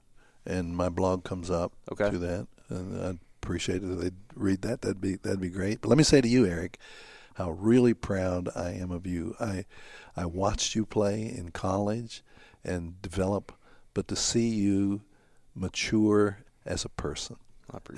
and 0.46 0.74
my 0.74 0.88
blog 0.88 1.24
comes 1.24 1.50
up 1.50 1.74
Okay. 1.92 2.10
to 2.10 2.16
that. 2.20 2.46
And 2.70 3.02
I'd 3.02 3.18
appreciate 3.46 3.84
it 3.84 3.92
if 3.92 3.98
they'd 4.00 4.14
read 4.34 4.62
that. 4.62 4.80
That'd 4.80 5.00
be 5.00 5.14
that'd 5.16 5.40
be 5.40 5.50
great. 5.50 5.80
But 5.80 5.88
let 5.88 5.98
me 5.98 6.04
say 6.04 6.20
to 6.20 6.28
you, 6.28 6.46
Eric, 6.46 6.78
how 7.34 7.52
really 7.52 7.94
proud 7.94 8.48
I 8.56 8.72
am 8.72 8.90
of 8.90 9.06
you. 9.06 9.36
I 9.38 9.66
I 10.16 10.26
watched 10.26 10.74
you 10.74 10.84
play 10.84 11.22
in 11.22 11.52
college 11.52 12.24
and 12.64 13.00
develop, 13.00 13.52
but 13.94 14.08
to 14.08 14.16
see 14.16 14.48
you 14.48 15.02
mature 15.54 16.38
as 16.64 16.84
a 16.84 16.88
person 16.88 17.36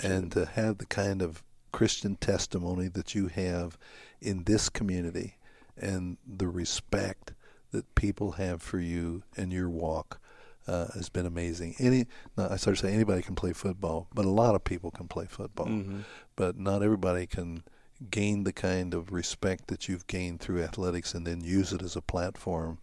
and 0.02 0.26
it. 0.26 0.30
to 0.32 0.44
have 0.44 0.78
the 0.78 0.86
kind 0.86 1.22
of 1.22 1.42
Christian 1.72 2.16
testimony 2.16 2.88
that 2.88 3.14
you 3.14 3.28
have 3.28 3.78
in 4.20 4.44
this 4.44 4.68
community 4.68 5.38
and 5.78 6.18
the 6.26 6.48
respect 6.48 7.32
that 7.70 7.94
people 7.94 8.32
have 8.32 8.60
for 8.60 8.80
you 8.80 9.22
and 9.34 9.50
your 9.50 9.70
walk 9.70 10.20
uh, 10.68 10.88
has 10.94 11.08
been 11.08 11.26
amazing. 11.26 11.74
Any, 11.78 12.06
no, 12.36 12.48
I 12.50 12.56
started 12.56 12.80
to 12.82 12.86
say 12.88 12.92
anybody 12.94 13.22
can 13.22 13.34
play 13.34 13.52
football, 13.52 14.06
but 14.14 14.24
a 14.24 14.30
lot 14.30 14.54
of 14.54 14.62
people 14.64 14.90
can 14.90 15.08
play 15.08 15.26
football, 15.28 15.66
Mhm. 15.66 16.04
but 16.36 16.58
not 16.58 16.82
everybody 16.82 17.26
can 17.26 17.62
gain 18.10 18.44
the 18.44 18.52
kind 18.52 18.94
of 18.94 19.10
respect 19.12 19.66
that 19.68 19.88
you've 19.88 20.06
gained 20.06 20.40
through 20.40 20.62
athletics 20.62 21.14
and 21.14 21.26
then 21.26 21.40
use 21.40 21.72
it 21.72 21.82
as 21.82 21.96
a 21.96 22.02
platform 22.02 22.78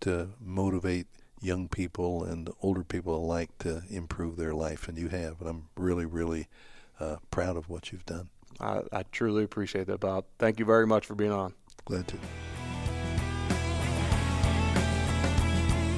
to 0.00 0.30
motivate 0.40 1.06
young 1.40 1.68
people 1.68 2.24
and 2.24 2.48
older 2.62 2.82
people 2.82 3.14
alike 3.14 3.50
to 3.58 3.82
improve 3.90 4.36
their 4.36 4.54
life, 4.54 4.88
and 4.88 4.96
you 4.96 5.08
have. 5.08 5.40
And 5.40 5.50
I'm 5.50 5.64
really, 5.76 6.06
really 6.06 6.48
uh, 7.00 7.16
proud 7.30 7.56
of 7.56 7.68
what 7.68 7.92
you've 7.92 8.06
done. 8.06 8.28
I, 8.60 8.82
I 8.92 9.02
truly 9.10 9.42
appreciate 9.44 9.88
that, 9.88 9.98
Bob. 10.00 10.24
Thank 10.38 10.58
you 10.58 10.64
very 10.64 10.86
much 10.86 11.04
for 11.06 11.14
being 11.14 11.32
on. 11.32 11.52
Glad 11.84 12.06
to. 12.08 12.63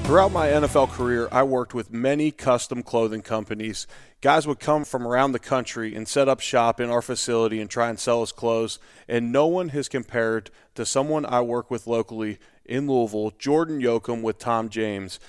Throughout 0.07 0.31
my 0.31 0.47
NFL 0.47 0.91
career, 0.91 1.27
I 1.33 1.43
worked 1.43 1.73
with 1.73 1.91
many 1.91 2.31
custom 2.31 2.81
clothing 2.81 3.21
companies. 3.21 3.87
Guys 4.21 4.47
would 4.47 4.57
come 4.57 4.85
from 4.85 5.05
around 5.05 5.33
the 5.33 5.37
country 5.37 5.93
and 5.93 6.07
set 6.07 6.29
up 6.29 6.39
shop 6.39 6.79
in 6.79 6.89
our 6.89 7.01
facility 7.01 7.59
and 7.59 7.69
try 7.69 7.89
and 7.89 7.99
sell 7.99 8.21
us 8.21 8.31
clothes, 8.31 8.79
and 9.09 9.33
no 9.33 9.47
one 9.47 9.67
has 9.69 9.89
compared 9.89 10.49
to 10.75 10.85
someone 10.85 11.25
I 11.25 11.41
work 11.41 11.69
with 11.69 11.87
locally 11.87 12.39
in 12.63 12.87
Louisville, 12.87 13.33
Jordan 13.37 13.81
Yocum 13.81 14.21
with 14.21 14.39
Tom 14.39 14.69
James. 14.69 15.19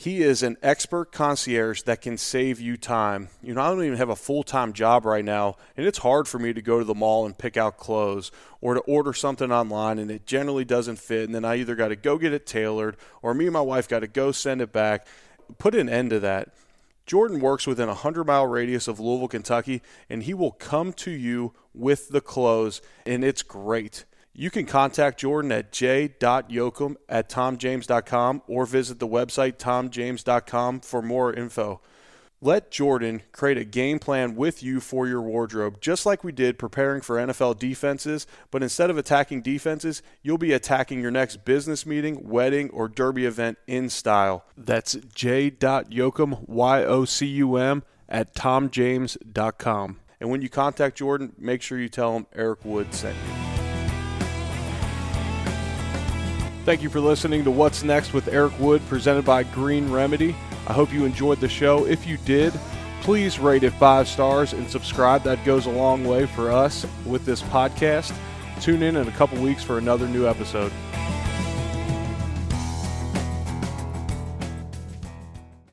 He 0.00 0.22
is 0.22 0.44
an 0.44 0.58
expert 0.62 1.10
concierge 1.10 1.82
that 1.82 2.00
can 2.00 2.18
save 2.18 2.60
you 2.60 2.76
time. 2.76 3.30
You 3.42 3.54
know, 3.54 3.60
I 3.60 3.68
don't 3.68 3.82
even 3.82 3.98
have 3.98 4.10
a 4.10 4.14
full 4.14 4.44
time 4.44 4.72
job 4.72 5.04
right 5.04 5.24
now, 5.24 5.56
and 5.76 5.84
it's 5.84 5.98
hard 5.98 6.28
for 6.28 6.38
me 6.38 6.52
to 6.52 6.62
go 6.62 6.78
to 6.78 6.84
the 6.84 6.94
mall 6.94 7.26
and 7.26 7.36
pick 7.36 7.56
out 7.56 7.78
clothes 7.78 8.30
or 8.60 8.74
to 8.74 8.80
order 8.82 9.12
something 9.12 9.50
online, 9.50 9.98
and 9.98 10.08
it 10.08 10.24
generally 10.24 10.64
doesn't 10.64 11.00
fit. 11.00 11.24
And 11.24 11.34
then 11.34 11.44
I 11.44 11.56
either 11.56 11.74
got 11.74 11.88
to 11.88 11.96
go 11.96 12.16
get 12.16 12.32
it 12.32 12.46
tailored 12.46 12.96
or 13.22 13.34
me 13.34 13.46
and 13.46 13.52
my 13.52 13.60
wife 13.60 13.88
got 13.88 13.98
to 13.98 14.06
go 14.06 14.30
send 14.30 14.60
it 14.60 14.72
back. 14.72 15.04
Put 15.58 15.74
an 15.74 15.88
end 15.88 16.10
to 16.10 16.20
that. 16.20 16.50
Jordan 17.04 17.40
works 17.40 17.66
within 17.66 17.88
a 17.88 17.98
100 17.98 18.22
mile 18.22 18.46
radius 18.46 18.86
of 18.86 19.00
Louisville, 19.00 19.26
Kentucky, 19.26 19.82
and 20.08 20.22
he 20.22 20.32
will 20.32 20.52
come 20.52 20.92
to 20.92 21.10
you 21.10 21.54
with 21.74 22.10
the 22.10 22.20
clothes, 22.20 22.80
and 23.04 23.24
it's 23.24 23.42
great. 23.42 24.04
You 24.38 24.52
can 24.52 24.66
contact 24.66 25.18
Jordan 25.18 25.50
at 25.50 25.72
j.yocum 25.72 26.94
at 27.08 27.28
tomjames.com 27.28 28.42
or 28.46 28.66
visit 28.66 29.00
the 29.00 29.08
website 29.08 29.56
tomjames.com 29.56 30.82
for 30.82 31.02
more 31.02 31.34
info. 31.34 31.80
Let 32.40 32.70
Jordan 32.70 33.22
create 33.32 33.58
a 33.58 33.64
game 33.64 33.98
plan 33.98 34.36
with 34.36 34.62
you 34.62 34.78
for 34.78 35.08
your 35.08 35.22
wardrobe, 35.22 35.80
just 35.80 36.06
like 36.06 36.22
we 36.22 36.30
did 36.30 36.56
preparing 36.56 37.00
for 37.00 37.16
NFL 37.16 37.58
defenses. 37.58 38.28
But 38.52 38.62
instead 38.62 38.90
of 38.90 38.96
attacking 38.96 39.42
defenses, 39.42 40.02
you'll 40.22 40.38
be 40.38 40.52
attacking 40.52 41.00
your 41.00 41.10
next 41.10 41.44
business 41.44 41.84
meeting, 41.84 42.28
wedding, 42.28 42.70
or 42.70 42.86
derby 42.86 43.26
event 43.26 43.58
in 43.66 43.90
style. 43.90 44.44
That's 44.56 44.92
j.yocum, 45.16 46.48
Y 46.48 46.84
O 46.84 47.04
C 47.04 47.26
U 47.26 47.56
M, 47.56 47.82
at 48.08 48.36
tomjames.com. 48.36 49.98
And 50.20 50.30
when 50.30 50.42
you 50.42 50.48
contact 50.48 50.98
Jordan, 50.98 51.32
make 51.36 51.60
sure 51.60 51.76
you 51.76 51.88
tell 51.88 52.16
him 52.16 52.28
Eric 52.32 52.64
Wood 52.64 52.94
sent 52.94 53.16
you. 53.16 53.57
Thank 56.68 56.82
you 56.82 56.90
for 56.90 57.00
listening 57.00 57.44
to 57.44 57.50
What's 57.50 57.82
Next 57.82 58.12
with 58.12 58.28
Eric 58.28 58.52
Wood, 58.60 58.86
presented 58.88 59.24
by 59.24 59.42
Green 59.42 59.90
Remedy. 59.90 60.36
I 60.66 60.74
hope 60.74 60.92
you 60.92 61.06
enjoyed 61.06 61.40
the 61.40 61.48
show. 61.48 61.86
If 61.86 62.06
you 62.06 62.18
did, 62.18 62.52
please 63.00 63.38
rate 63.38 63.62
it 63.62 63.70
five 63.70 64.06
stars 64.06 64.52
and 64.52 64.68
subscribe. 64.68 65.22
That 65.22 65.42
goes 65.46 65.64
a 65.64 65.70
long 65.70 66.04
way 66.04 66.26
for 66.26 66.50
us 66.50 66.84
with 67.06 67.24
this 67.24 67.40
podcast. 67.40 68.14
Tune 68.60 68.82
in 68.82 68.96
in 68.96 69.08
a 69.08 69.12
couple 69.12 69.42
weeks 69.42 69.64
for 69.64 69.78
another 69.78 70.06
new 70.08 70.28
episode. 70.28 70.70